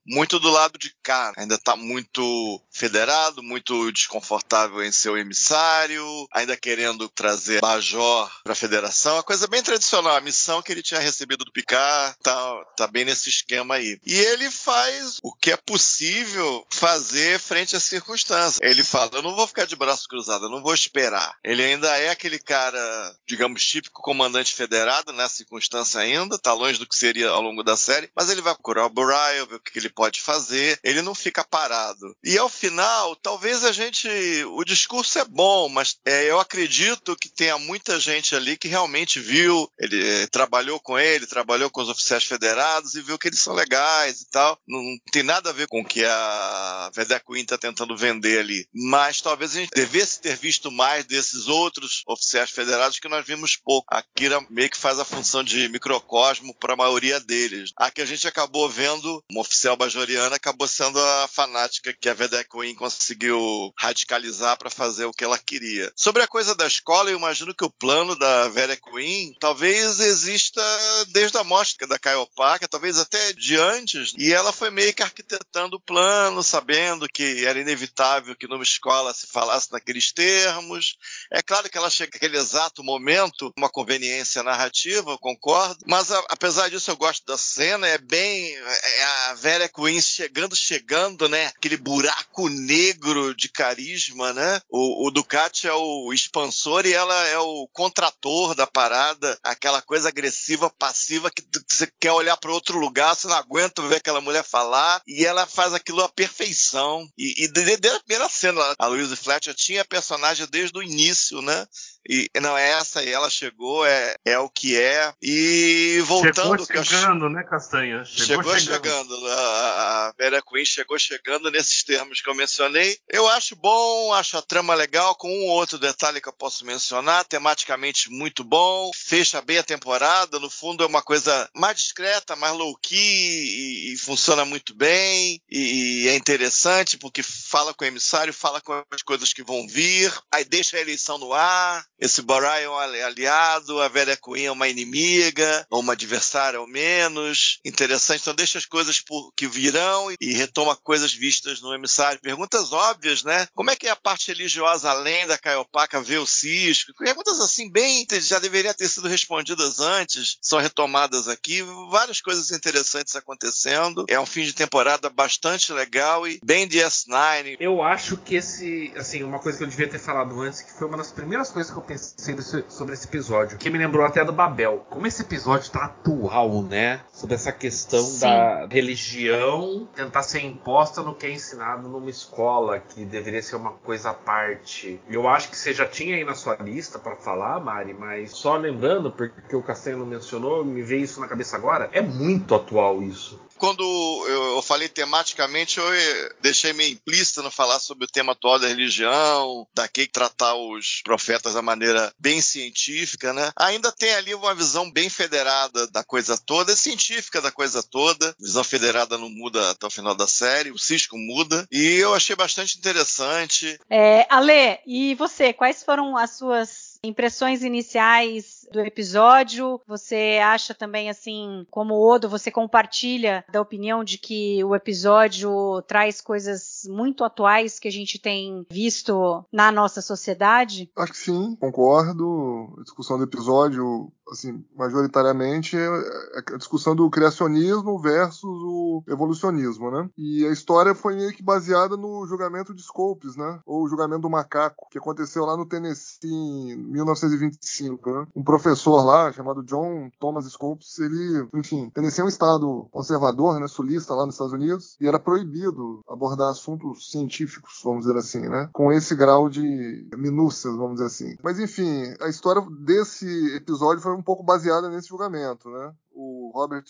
muito 0.06 0.38
do 0.38 0.50
lado 0.50 0.78
de 0.78 0.94
cá, 1.02 1.32
ainda 1.36 1.58
tá 1.58 1.74
muito 1.74 2.62
federado, 2.70 3.42
muito 3.42 3.90
desconfortável 3.92 4.82
em 4.82 4.92
seu 4.92 5.16
emissário, 5.16 6.04
ainda 6.32 6.56
querendo 6.56 7.08
trazer 7.08 7.60
Bajor 7.60 8.30
para 8.42 8.52
a 8.52 8.56
federação, 8.56 9.18
a 9.18 9.22
coisa 9.22 9.46
bem 9.46 9.62
tradicional, 9.62 10.16
a 10.16 10.20
missão 10.20 10.62
que 10.62 10.72
ele 10.72 10.82
tinha 10.82 11.00
recebido 11.00 11.44
do 11.44 11.52
Picard 11.52 12.16
tá, 12.22 12.64
tá 12.76 12.86
bem 12.86 13.04
nesse 13.04 13.28
esquema 13.28 13.76
aí. 13.76 13.98
E 14.04 14.14
ele 14.14 14.50
faz 14.50 14.87
faz 14.88 15.18
o 15.22 15.32
que 15.34 15.52
é 15.52 15.56
possível 15.56 16.66
fazer 16.70 17.38
frente 17.38 17.76
às 17.76 17.84
circunstâncias. 17.84 18.58
Ele 18.62 18.82
fala: 18.82 19.10
eu 19.14 19.22
não 19.22 19.36
vou 19.36 19.46
ficar 19.46 19.66
de 19.66 19.76
braço 19.76 20.08
cruzado, 20.08 20.46
eu 20.46 20.50
não 20.50 20.62
vou 20.62 20.74
esperar. 20.74 21.36
Ele 21.44 21.62
ainda 21.62 21.96
é 21.98 22.10
aquele 22.10 22.38
cara, 22.38 23.14
digamos, 23.26 23.64
típico 23.64 24.02
comandante 24.02 24.54
federado 24.54 25.12
nessa 25.12 25.36
circunstância 25.36 26.00
ainda, 26.00 26.38
tá 26.38 26.52
longe 26.52 26.78
do 26.78 26.86
que 26.86 26.96
seria 26.96 27.28
ao 27.28 27.42
longo 27.42 27.62
da 27.62 27.76
série, 27.76 28.10
mas 28.16 28.30
ele 28.30 28.40
vai 28.40 28.54
procurar 28.54 28.86
o 28.86 28.90
Brian, 28.90 29.46
ver 29.46 29.56
o 29.56 29.60
que 29.60 29.78
ele 29.78 29.90
pode 29.90 30.20
fazer. 30.20 30.78
Ele 30.82 31.02
não 31.02 31.14
fica 31.14 31.44
parado. 31.44 32.16
E 32.24 32.38
ao 32.38 32.48
final, 32.48 33.14
talvez 33.16 33.64
a 33.64 33.72
gente. 33.72 34.08
O 34.52 34.64
discurso 34.64 35.18
é 35.18 35.24
bom, 35.24 35.68
mas 35.68 35.96
é, 36.06 36.30
eu 36.30 36.40
acredito 36.40 37.16
que 37.16 37.28
tenha 37.28 37.58
muita 37.58 38.00
gente 38.00 38.34
ali 38.34 38.56
que 38.56 38.68
realmente 38.68 39.20
viu, 39.20 39.70
ele 39.78 40.22
é, 40.22 40.26
trabalhou 40.28 40.80
com 40.80 40.98
ele, 40.98 41.26
trabalhou 41.26 41.70
com 41.70 41.82
os 41.82 41.88
oficiais 41.88 42.24
federados 42.24 42.94
e 42.94 43.02
viu 43.02 43.18
que 43.18 43.28
eles 43.28 43.40
são 43.40 43.54
legais 43.54 44.22
e 44.22 44.30
tal. 44.30 44.58
Não 44.66 44.77
não 44.82 44.96
tem 45.12 45.22
nada 45.22 45.50
a 45.50 45.52
ver 45.52 45.66
com 45.68 45.80
o 45.80 45.84
que 45.84 46.04
a 46.04 46.90
Vedek 46.94 47.24
Queen 47.26 47.42
está 47.42 47.58
tentando 47.58 47.96
vender 47.96 48.38
ali. 48.38 48.66
Mas 48.72 49.20
talvez 49.20 49.52
a 49.52 49.60
gente 49.60 49.70
devesse 49.74 50.20
ter 50.20 50.36
visto 50.36 50.70
mais 50.70 51.04
desses 51.04 51.48
outros 51.48 52.02
oficiais 52.06 52.50
federados 52.50 52.98
que 52.98 53.08
nós 53.08 53.26
vimos 53.26 53.56
pouco. 53.56 53.86
A 53.90 54.02
Kira 54.02 54.44
meio 54.50 54.70
que 54.70 54.76
faz 54.76 54.98
a 54.98 55.04
função 55.04 55.42
de 55.42 55.68
microcosmo 55.68 56.54
para 56.54 56.74
a 56.74 56.76
maioria 56.76 57.20
deles. 57.20 57.72
A 57.76 57.90
que 57.90 58.00
a 58.00 58.06
gente 58.06 58.26
acabou 58.26 58.68
vendo, 58.68 59.22
uma 59.30 59.40
oficial 59.40 59.76
bajoriana, 59.76 60.36
acabou 60.36 60.68
sendo 60.68 61.00
a 61.00 61.28
fanática 61.28 61.94
que 61.98 62.08
a 62.08 62.14
Vedek 62.14 62.48
Queen 62.50 62.74
conseguiu 62.74 63.72
radicalizar 63.78 64.56
para 64.58 64.70
fazer 64.70 65.04
o 65.04 65.12
que 65.12 65.24
ela 65.24 65.38
queria. 65.38 65.92
Sobre 65.96 66.22
a 66.22 66.28
coisa 66.28 66.54
da 66.54 66.66
escola, 66.66 67.10
eu 67.10 67.18
imagino 67.18 67.54
que 67.54 67.64
o 67.64 67.70
plano 67.70 68.16
da 68.16 68.48
Vedek 68.48 68.82
Queen 68.90 69.34
talvez 69.40 70.00
exista 70.00 70.62
desde 71.08 71.38
a 71.38 71.44
mostra 71.44 71.86
da 71.86 71.98
Kaiopaka, 71.98 72.68
talvez 72.68 72.98
até 72.98 73.32
de 73.32 73.56
antes, 73.56 74.12
e 74.16 74.32
ela 74.32 74.52
foi 74.52 74.67
meio 74.70 74.94
que 74.94 75.02
arquitetando 75.02 75.76
o 75.76 75.80
plano, 75.80 76.42
sabendo 76.42 77.08
que 77.08 77.44
era 77.44 77.60
inevitável 77.60 78.36
que 78.36 78.46
numa 78.46 78.62
escola 78.62 79.14
se 79.14 79.26
falasse 79.26 79.70
naqueles 79.72 80.12
termos. 80.12 80.96
É 81.32 81.42
claro 81.42 81.68
que 81.68 81.78
ela 81.78 81.90
chega 81.90 82.10
naquele 82.14 82.36
exato 82.36 82.82
momento, 82.82 83.52
uma 83.56 83.68
conveniência 83.68 84.42
narrativa, 84.42 85.10
eu 85.10 85.18
concordo, 85.18 85.84
mas 85.86 86.10
a, 86.10 86.18
apesar 86.28 86.68
disso 86.68 86.90
eu 86.90 86.96
gosto 86.96 87.24
da 87.26 87.36
cena, 87.36 87.86
é 87.86 87.98
bem 87.98 88.54
é 88.56 89.04
a 89.30 89.34
Vera 89.34 89.68
Queen 89.68 90.00
chegando, 90.00 90.56
chegando, 90.56 91.28
né? 91.28 91.46
Aquele 91.46 91.76
buraco 91.76 92.48
negro 92.48 93.34
de 93.34 93.48
carisma, 93.48 94.32
né? 94.32 94.60
O, 94.68 95.06
o 95.06 95.10
Ducati 95.10 95.66
é 95.66 95.72
o 95.72 96.12
expansor 96.12 96.86
e 96.86 96.92
ela 96.92 97.26
é 97.26 97.38
o 97.38 97.68
contrator 97.72 98.54
da 98.54 98.66
parada, 98.66 99.38
aquela 99.42 99.82
coisa 99.82 100.08
agressiva, 100.08 100.70
passiva 100.70 101.30
que 101.30 101.42
você 101.68 101.90
quer 102.00 102.12
olhar 102.12 102.36
para 102.36 102.52
outro 102.52 102.78
lugar, 102.78 103.14
você 103.14 103.26
não 103.26 103.36
aguenta 103.36 103.82
ver 103.82 103.96
aquela 103.96 104.20
mulher 104.20 104.44
falar 104.58 105.02
e 105.06 105.24
ela 105.24 105.46
faz 105.46 105.72
aquilo 105.72 106.02
à 106.02 106.08
perfeição. 106.08 107.08
E, 107.16 107.44
e 107.44 107.48
desde 107.48 107.88
a 107.88 108.00
primeira 108.00 108.28
cena, 108.28 108.60
a 108.78 108.86
Louise 108.86 109.14
Fletcher 109.14 109.54
tinha 109.54 109.82
a 109.82 109.84
personagem 109.84 110.46
desde 110.50 110.76
o 110.76 110.82
início, 110.82 111.40
né? 111.40 111.66
E 112.08 112.30
não 112.40 112.56
é 112.56 112.70
essa, 112.70 113.04
e 113.04 113.10
ela 113.10 113.28
chegou, 113.28 113.84
é, 113.84 114.16
é 114.24 114.38
o 114.38 114.48
que 114.48 114.80
é. 114.80 115.12
E 115.20 116.02
voltando. 116.06 116.64
Chegou 116.64 116.84
chegando, 116.84 117.24
eu... 117.26 117.30
né, 117.30 117.44
Castanha? 117.44 118.04
Chegou, 118.06 118.42
chegou 118.42 118.58
chegando. 118.58 119.14
chegando. 119.14 119.26
A, 119.26 120.08
a 120.08 120.14
Vera 120.16 120.40
Queen 120.40 120.64
chegou 120.64 120.98
chegando 120.98 121.50
nesses 121.50 121.82
termos 121.82 122.22
que 122.22 122.30
eu 122.30 122.34
mencionei. 122.34 122.96
Eu 123.08 123.28
acho 123.28 123.54
bom, 123.54 124.14
acho 124.14 124.38
a 124.38 124.42
trama 124.42 124.74
legal, 124.74 125.14
com 125.16 125.28
um 125.28 125.44
ou 125.44 125.50
outro 125.50 125.78
detalhe 125.78 126.20
que 126.20 126.28
eu 126.28 126.32
posso 126.32 126.64
mencionar. 126.64 127.26
Tematicamente 127.26 128.10
muito 128.10 128.42
bom, 128.42 128.90
fecha 128.94 129.42
bem 129.42 129.58
a 129.58 129.62
temporada. 129.62 130.38
No 130.38 130.48
fundo, 130.48 130.82
é 130.82 130.86
uma 130.86 131.02
coisa 131.02 131.48
mais 131.54 131.76
discreta, 131.76 132.34
mais 132.36 132.54
low-key 132.54 132.96
e, 132.96 133.92
e, 133.92 133.96
funciona 133.98 134.46
muito 134.46 134.74
bem. 134.74 135.42
E, 135.50 136.04
e 136.04 136.08
é 136.08 136.16
interessante 136.16 136.96
porque 136.96 137.22
fala 137.22 137.74
com 137.74 137.84
o 137.84 137.88
emissário, 137.88 138.32
fala 138.32 138.62
com 138.62 138.82
as 138.90 139.02
coisas 139.02 139.32
que 139.32 139.42
vão 139.42 139.68
vir, 139.68 140.12
aí 140.32 140.44
deixa 140.44 140.78
a 140.78 140.80
eleição 140.80 141.18
no 141.18 141.34
ar 141.34 141.84
esse 142.00 142.22
Borion 142.22 142.80
é 142.94 143.02
aliado, 143.02 143.80
a 143.80 143.88
Vera 143.88 144.16
Queen 144.16 144.46
é 144.46 144.52
uma 144.52 144.68
inimiga, 144.68 145.66
ou 145.70 145.80
uma 145.80 145.94
adversária 145.94 146.58
ao 146.58 146.66
menos. 146.66 147.58
Interessante, 147.64 148.20
então 148.20 148.34
deixa 148.34 148.58
as 148.58 148.66
coisas 148.66 149.00
por, 149.00 149.32
que 149.34 149.46
virão 149.46 150.08
e 150.20 150.32
retoma 150.32 150.76
coisas 150.76 151.12
vistas 151.12 151.60
no 151.60 151.74
emissário. 151.74 152.20
Perguntas 152.20 152.72
óbvias, 152.72 153.24
né? 153.24 153.48
Como 153.54 153.70
é 153.70 153.76
que 153.76 153.88
é 153.88 153.90
a 153.90 153.96
parte 153.96 154.28
religiosa 154.28 154.90
além 154.90 155.26
da 155.26 155.36
Caiopaca 155.36 156.00
vê 156.00 156.18
o 156.18 156.26
Cisco? 156.26 156.92
Perguntas 156.98 157.40
assim, 157.40 157.70
bem, 157.70 158.06
já 158.20 158.38
deveriam 158.38 158.74
ter 158.74 158.88
sido 158.88 159.08
respondidas 159.08 159.80
antes, 159.80 160.38
são 160.40 160.60
retomadas 160.60 161.26
aqui. 161.26 161.62
Várias 161.90 162.20
coisas 162.20 162.50
interessantes 162.50 163.16
acontecendo. 163.16 164.04
É 164.08 164.20
um 164.20 164.26
fim 164.26 164.44
de 164.44 164.52
temporada 164.52 165.10
bastante 165.10 165.72
legal 165.72 166.28
e 166.28 166.38
bem 166.44 166.68
de 166.68 166.78
S9. 166.78 167.56
Eu 167.58 167.82
acho 167.82 168.16
que 168.16 168.36
esse, 168.36 168.92
assim, 168.96 169.22
uma 169.24 169.40
coisa 169.40 169.58
que 169.58 169.64
eu 169.64 169.68
devia 169.68 169.88
ter 169.88 169.98
falado 169.98 170.40
antes, 170.40 170.62
que 170.62 170.72
foi 170.72 170.86
uma 170.86 170.96
das 170.96 171.10
primeiras 171.10 171.50
coisas 171.50 171.72
que 171.72 171.78
eu 171.78 171.87
sobre 171.96 172.94
esse 172.94 173.06
episódio, 173.06 173.56
que 173.56 173.70
me 173.70 173.78
lembrou 173.78 174.04
até 174.04 174.24
do 174.24 174.32
Babel. 174.32 174.84
Como 174.90 175.06
esse 175.06 175.22
episódio 175.22 175.70
tá 175.70 175.84
atual, 175.84 176.62
né? 176.62 177.00
Sobre 177.12 177.34
essa 177.34 177.52
questão 177.52 178.02
Sim. 178.02 178.20
da 178.20 178.66
religião 178.66 179.88
tentar 179.94 180.22
ser 180.22 180.44
imposta 180.44 181.02
no 181.02 181.14
que 181.14 181.26
é 181.26 181.32
ensinado 181.32 181.88
numa 181.88 182.10
escola, 182.10 182.78
que 182.78 183.04
deveria 183.04 183.42
ser 183.42 183.56
uma 183.56 183.72
coisa 183.72 184.10
à 184.10 184.14
parte. 184.14 185.00
Eu 185.08 185.28
acho 185.28 185.50
que 185.50 185.56
você 185.56 185.72
já 185.72 185.86
tinha 185.86 186.16
aí 186.16 186.24
na 186.24 186.34
sua 186.34 186.56
lista 186.56 186.98
para 186.98 187.16
falar, 187.16 187.60
Mari, 187.60 187.94
mas 187.94 188.32
só 188.32 188.56
lembrando, 188.56 189.10
porque 189.10 189.56
o 189.56 189.62
Castanho 189.62 190.04
mencionou, 190.04 190.64
me 190.64 190.82
veio 190.82 191.04
isso 191.04 191.20
na 191.20 191.28
cabeça 191.28 191.56
agora, 191.56 191.88
é 191.92 192.02
muito 192.02 192.54
atual 192.54 193.02
isso 193.02 193.47
quando 193.58 193.82
eu, 194.28 194.62
falei 194.62 194.88
tematicamente, 194.88 195.78
eu 195.78 195.94
eh, 195.94 196.32
deixei 196.40 196.72
meio 196.72 196.92
implícito 196.92 197.42
no 197.42 197.50
falar 197.50 197.78
sobre 197.78 198.04
o 198.04 198.08
tema 198.08 198.32
atual 198.32 198.58
da 198.58 198.68
religião, 198.68 199.66
daqui 199.74 200.06
tratar 200.06 200.54
os 200.54 201.00
profetas 201.02 201.54
da 201.54 201.62
maneira 201.62 202.12
bem 202.18 202.40
científica, 202.40 203.32
né? 203.32 203.50
Ainda 203.56 203.92
tem 203.92 204.14
ali 204.14 204.34
uma 204.34 204.54
visão 204.54 204.90
bem 204.90 205.08
federada 205.08 205.86
da 205.88 206.04
coisa 206.04 206.38
toda, 206.38 206.76
científica 206.76 207.40
da 207.40 207.50
coisa 207.50 207.82
toda. 207.82 208.34
Visão 208.38 208.64
federada 208.64 209.18
não 209.18 209.28
muda 209.28 209.70
até 209.70 209.86
o 209.86 209.90
final 209.90 210.14
da 210.14 210.26
série, 210.26 210.70
o 210.70 210.78
Cisco 210.78 211.16
muda. 211.16 211.66
E 211.70 211.96
eu 211.96 212.14
achei 212.14 212.36
bastante 212.36 212.78
interessante. 212.78 213.78
É, 213.90 214.26
Ale, 214.30 214.78
e 214.86 215.14
você, 215.14 215.52
quais 215.52 215.82
foram 215.82 216.16
as 216.16 216.36
suas 216.36 216.87
impressões 217.02 217.62
iniciais 217.62 218.66
do 218.72 218.80
episódio? 218.80 219.80
Você 219.86 220.38
acha 220.42 220.74
também 220.74 221.08
assim, 221.08 221.66
como 221.70 221.94
Odo, 221.94 222.28
você 222.28 222.50
compartilha 222.50 223.44
da 223.50 223.60
opinião 223.60 224.04
de 224.04 224.18
que 224.18 224.62
o 224.64 224.74
episódio 224.74 225.82
traz 225.82 226.20
coisas 226.20 226.82
muito 226.88 227.24
atuais 227.24 227.78
que 227.78 227.88
a 227.88 227.92
gente 227.92 228.18
tem 228.18 228.66
visto 228.70 229.44
na 229.52 229.70
nossa 229.72 230.02
sociedade? 230.02 230.90
Acho 230.96 231.12
que 231.12 231.18
sim, 231.18 231.56
concordo. 231.56 232.74
A 232.78 232.82
discussão 232.82 233.18
do 233.18 233.24
episódio 233.24 234.12
assim, 234.30 234.64
majoritariamente 234.76 235.76
é, 235.76 235.80
é 235.80 236.54
a 236.54 236.56
discussão 236.56 236.94
do 236.94 237.08
criacionismo 237.10 237.98
versus 237.98 238.44
o 238.44 239.02
evolucionismo, 239.08 239.90
né? 239.90 240.08
E 240.16 240.46
a 240.46 240.52
história 240.52 240.94
foi 240.94 241.16
meio 241.16 241.32
que 241.32 241.42
baseada 241.42 241.96
no 241.96 242.26
julgamento 242.26 242.74
de 242.74 242.82
Scopes, 242.82 243.36
né? 243.36 243.60
Ou 243.66 243.84
o 243.84 243.88
julgamento 243.88 244.22
do 244.22 244.30
macaco, 244.30 244.88
que 244.90 244.98
aconteceu 244.98 245.44
lá 245.44 245.56
no 245.56 245.66
Tennessee 245.66 246.76
1925, 246.88 248.12
né? 248.12 248.26
Um 248.34 248.42
professor 248.42 249.04
lá, 249.04 249.32
chamado 249.32 249.62
John 249.62 250.10
Thomas 250.18 250.46
Scopes, 250.46 250.98
ele, 250.98 251.48
enfim, 251.54 251.90
Tennessee 251.90 252.22
é 252.22 252.24
um 252.24 252.28
estado 252.28 252.88
conservador, 252.90 253.60
né? 253.60 253.68
Sulista 253.68 254.14
lá 254.14 254.24
nos 254.24 254.34
Estados 254.34 254.52
Unidos, 254.52 254.96
e 255.00 255.06
era 255.06 255.18
proibido 255.18 256.00
abordar 256.08 256.50
assuntos 256.50 257.10
científicos, 257.10 257.80
vamos 257.84 258.06
dizer 258.06 258.16
assim, 258.16 258.48
né? 258.48 258.68
Com 258.72 258.92
esse 258.92 259.14
grau 259.14 259.48
de 259.48 260.08
minúcias, 260.16 260.74
vamos 260.74 260.94
dizer 260.94 261.06
assim. 261.06 261.36
Mas, 261.42 261.58
enfim, 261.58 262.14
a 262.20 262.28
história 262.28 262.62
desse 262.80 263.26
episódio 263.56 264.02
foi 264.02 264.14
um 264.14 264.22
pouco 264.22 264.42
baseada 264.42 264.88
nesse 264.88 265.08
julgamento, 265.08 265.68
né? 265.70 265.92
O 266.12 266.50
Robert 266.54 266.84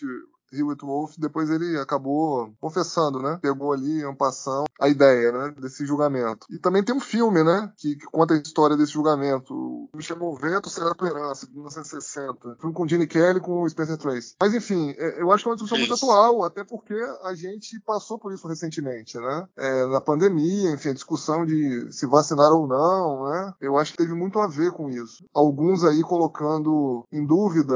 Hewitt 0.53 0.85
Wolf, 0.85 1.15
depois 1.19 1.51
ele 1.51 1.79
acabou 1.79 2.53
confessando, 2.61 3.21
né? 3.21 3.39
Pegou 3.43 3.73
ali, 3.73 4.03
em 4.03 4.15
passão, 4.15 4.65
a 4.81 4.89
ideia, 4.89 5.33
né? 5.33 5.55
Desse 5.61 5.85
julgamento. 5.85 6.47
E 6.51 6.59
também 6.59 6.83
tem 6.83 6.95
um 6.95 7.01
filme, 7.01 7.43
né? 7.43 7.73
Que, 7.77 7.97
que 7.97 8.07
conta 8.07 8.35
a 8.35 8.39
história 8.39 8.77
desse 8.77 8.93
julgamento. 8.93 9.89
Me 9.95 10.03
chamou 10.03 10.37
Vento, 10.37 10.71
Será 10.71 10.95
Tua 10.95 11.09
Herança, 11.09 11.47
de 11.47 11.53
1960. 11.53 12.57
Filme 12.61 12.75
com 12.75 12.89
Gene 12.89 13.07
Kelly 13.07 13.41
com 13.41 13.63
o 13.63 13.69
Spencer 13.69 13.97
Tracy. 13.97 14.35
Mas 14.41 14.55
enfim, 14.55 14.95
é, 14.97 15.21
eu 15.21 15.31
acho 15.33 15.45
que 15.45 15.49
é 15.49 15.51
uma 15.51 15.57
discussão 15.57 15.79
muito 15.79 15.95
atual, 15.95 16.45
até 16.45 16.65
porque 16.65 16.95
a 17.23 17.35
gente 17.35 17.81
passou 17.81 18.19
por 18.19 18.33
isso 18.33 18.47
recentemente, 18.49 19.19
né? 19.19 19.47
É, 19.57 19.87
na 19.87 20.01
pandemia, 20.01 20.71
enfim, 20.71 20.91
a 20.91 20.95
discussão 20.95 21.45
de 21.45 21.93
se 21.93 22.07
vacinar 22.07 22.53
ou 22.53 22.67
não, 22.67 23.31
né? 23.31 23.55
Eu 23.61 23.77
acho 23.77 23.93
que 23.93 23.99
teve 23.99 24.15
muito 24.15 24.39
a 24.39 24.47
ver 24.47 24.73
com 24.73 24.89
isso. 24.89 25.25
Alguns 25.35 25.85
aí 25.85 26.03
colocando 26.03 27.07
em 27.13 27.25
dúvida 27.25 27.75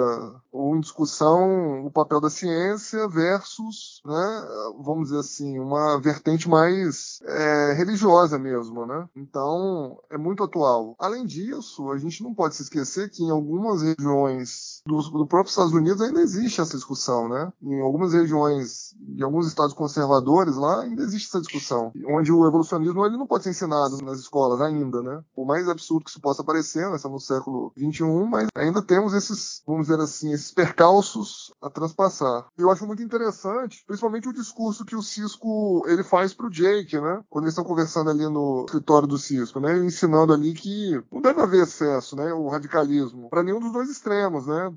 ou 0.50 0.76
em 0.76 0.80
discussão 0.80 1.86
o 1.86 1.90
papel 1.90 2.20
da 2.20 2.30
ciência 2.30 2.61
versus, 3.10 4.00
né, 4.04 4.46
vamos 4.78 5.08
dizer 5.08 5.20
assim, 5.20 5.58
uma 5.58 6.00
vertente 6.00 6.48
mais 6.48 7.20
é, 7.24 7.72
religiosa 7.74 8.38
mesmo, 8.38 8.86
né? 8.86 9.08
Então 9.16 9.98
é 10.10 10.18
muito 10.18 10.42
atual. 10.42 10.94
Além 10.98 11.24
disso, 11.24 11.90
a 11.90 11.98
gente 11.98 12.22
não 12.22 12.34
pode 12.34 12.54
se 12.54 12.62
esquecer 12.62 13.10
que 13.10 13.22
em 13.22 13.30
algumas 13.30 13.82
regiões 13.82 14.82
do, 14.86 14.98
do 14.98 15.26
próprio 15.26 15.50
Estados 15.50 15.72
Unidos 15.72 16.00
ainda 16.00 16.20
existe 16.20 16.60
essa 16.60 16.76
discussão, 16.76 17.28
né? 17.28 17.52
Em 17.62 17.80
algumas 17.80 18.12
regiões, 18.12 18.94
em 19.00 19.22
alguns 19.22 19.46
estados 19.46 19.74
conservadores 19.74 20.56
lá 20.56 20.82
ainda 20.82 21.02
existe 21.02 21.28
essa 21.28 21.40
discussão, 21.40 21.92
onde 22.08 22.32
o 22.32 22.46
evolucionismo 22.46 23.04
ele 23.04 23.16
não 23.16 23.26
pode 23.26 23.44
ser 23.44 23.50
ensinado 23.50 23.98
nas 24.02 24.18
escolas 24.18 24.60
ainda, 24.60 25.02
né? 25.02 25.22
Por 25.34 25.46
mais 25.46 25.68
absurdo 25.68 26.04
que 26.04 26.10
isso 26.10 26.20
possa 26.20 26.44
parecer, 26.44 26.86
nós 26.86 26.96
estamos 26.96 27.22
no 27.22 27.34
século 27.36 27.72
21, 27.76 28.26
mas 28.26 28.48
ainda 28.54 28.82
temos 28.82 29.14
esses, 29.14 29.62
vamos 29.66 29.86
dizer 29.86 30.00
assim, 30.00 30.32
esses 30.32 30.50
percalços 30.50 31.52
a 31.60 31.70
transpassar. 31.70 32.46
Eu 32.58 32.70
acho 32.70 32.86
muito 32.86 33.02
interessante, 33.02 33.82
principalmente 33.86 34.28
o 34.28 34.32
discurso 34.32 34.84
que 34.84 34.94
o 34.94 35.02
Cisco 35.02 35.82
ele 35.86 36.04
faz 36.04 36.34
pro 36.34 36.50
Jake, 36.50 37.00
né? 37.00 37.22
Quando 37.30 37.44
eles 37.44 37.54
estão 37.54 37.64
conversando 37.64 38.10
ali 38.10 38.28
no 38.28 38.66
escritório 38.66 39.08
do 39.08 39.16
Cisco, 39.16 39.58
né? 39.58 39.78
Ensinando 39.78 40.34
ali 40.34 40.52
que 40.52 41.02
não 41.10 41.22
deve 41.22 41.40
haver 41.40 41.62
excesso, 41.62 42.14
né? 42.14 42.32
O 42.34 42.48
radicalismo 42.48 43.30
para 43.30 43.42
nenhum 43.42 43.58
dos 43.58 43.72
dois 43.72 43.88
extremos, 43.88 44.46
né? 44.46 44.70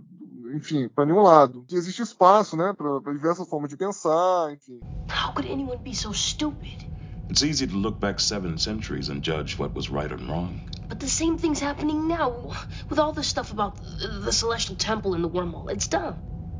Enfim, 0.54 0.88
para 0.88 1.06
nenhum 1.06 1.22
lado. 1.22 1.66
Que 1.68 1.76
existe 1.76 2.02
espaço, 2.02 2.56
né? 2.56 2.74
Para 2.74 3.14
diversas 3.14 3.48
formas 3.50 3.70
de 3.70 3.76
pensar, 3.76 4.54
enfim. 4.54 4.80
How 5.10 5.34
could 5.34 5.52
anyone 5.52 5.78
be 5.84 5.94
so 5.94 6.14
stupid? 6.14 6.90
It's 7.30 7.42
easy 7.42 7.68
to 7.68 7.76
look 7.76 8.00
back 8.00 8.22
seven 8.22 8.58
centuries 8.58 9.10
and 9.10 9.22
judge 9.22 9.60
what 9.60 9.76
was 9.76 9.90
right 9.90 10.12
and 10.12 10.30
wrong. 10.30 10.62
But 10.88 11.00
the 11.00 11.10
same 11.10 11.38
thing's 11.38 11.60
happening 11.60 12.08
now 12.08 12.54
with 12.90 13.00
all 13.00 13.12
this 13.12 13.28
stuff 13.28 13.52
about 13.52 13.76
the 14.24 14.32
celestial 14.32 14.78
temple 14.78 15.14
and 15.16 15.24
the 15.24 15.30
wormhole. 15.30 15.70
It's 15.70 15.88
done. 15.88 16.16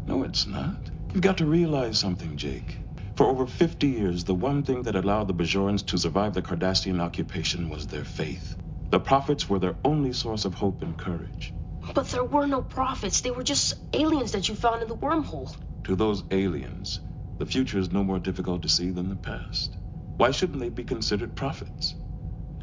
No, 0.08 0.24
it's 0.24 0.46
not. 0.48 0.92
You've 1.14 1.24
got 1.24 1.38
to 1.40 1.46
realize 1.48 2.00
something, 2.00 2.38
Jake. 2.38 2.78
For 3.16 3.28
over 3.28 3.48
50 3.48 3.88
years, 3.88 4.26
the 4.26 4.36
one 4.36 4.64
thing 4.64 4.84
that 4.84 4.96
allowed 4.96 5.28
the 5.28 5.34
Bajorans 5.34 5.86
to 5.88 5.98
survive 5.98 6.34
the 6.34 6.42
Cardassian 6.44 7.02
occupation 7.02 7.70
was 7.70 7.88
their 7.88 8.04
faith. 8.06 8.56
The 8.92 9.00
prophets 9.00 9.50
were 9.50 9.60
their 9.60 9.78
only 9.86 10.14
source 10.14 10.46
of 10.46 10.56
hope 10.56 10.84
and 10.84 10.98
courage. 10.98 11.54
But 11.96 12.10
there 12.10 12.24
were 12.26 12.48
no 12.48 12.62
prophets. 12.62 13.22
They 13.22 13.32
were 13.32 13.44
just 13.44 13.74
aliens 13.94 14.34
that 14.34 14.50
you 14.50 14.56
found 14.56 14.84
in 14.84 14.90
the 14.90 14.98
wormhole. 14.98 15.56
To 15.86 15.96
those 15.96 16.24
aliens, 16.32 17.02
the 17.40 17.46
future 17.48 17.80
is 17.80 17.92
no 17.92 18.04
more 18.04 18.20
difficult 18.20 18.64
to 18.64 18.70
see 18.70 18.92
than 18.92 19.10
the 19.10 19.16
past. 19.16 19.78
Why 20.18 20.32
shouldn't 20.32 20.60
they 20.60 20.70
be 20.70 20.84
considered 20.86 21.36
prophets? 21.36 21.96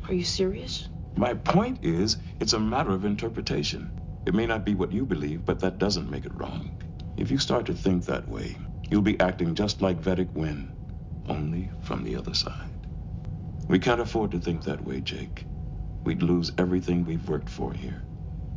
Are 0.09 0.15
you 0.15 0.25
serious? 0.25 0.89
My 1.17 1.35
point 1.35 1.81
is, 1.83 2.19
it's 2.41 2.55
a 2.55 2.61
matter 2.61 2.93
of 2.93 3.05
interpretation. 3.05 3.93
It 4.27 4.35
may 4.35 4.47
not 4.47 4.65
be 4.67 4.75
what 4.75 4.93
you 4.93 5.07
believe, 5.07 5.45
but 5.45 5.61
that 5.61 5.79
doesn't 5.79 6.11
make 6.11 6.27
it 6.27 6.35
wrong. 6.35 6.73
If 7.17 7.31
you 7.31 7.39
start 7.39 7.67
to 7.67 7.75
think 7.75 8.07
that 8.07 8.29
way, 8.29 8.57
you'll 8.91 9.03
be 9.03 9.21
acting 9.21 9.55
just 9.55 9.83
like 9.83 10.01
Vedic 10.01 10.35
Win, 10.35 10.71
only 11.29 11.71
from 11.81 12.05
the 12.05 12.17
other 12.17 12.35
side. 12.35 12.87
We 13.69 13.79
can't 13.79 14.01
afford 14.01 14.31
to 14.33 14.41
think 14.41 14.65
that 14.65 14.85
way, 14.85 15.01
Jake. 15.03 15.47
We'd 16.05 16.23
lose 16.23 16.53
everything 16.59 17.05
we've 17.05 17.29
worked 17.29 17.51
for 17.51 17.73
here. 17.75 18.05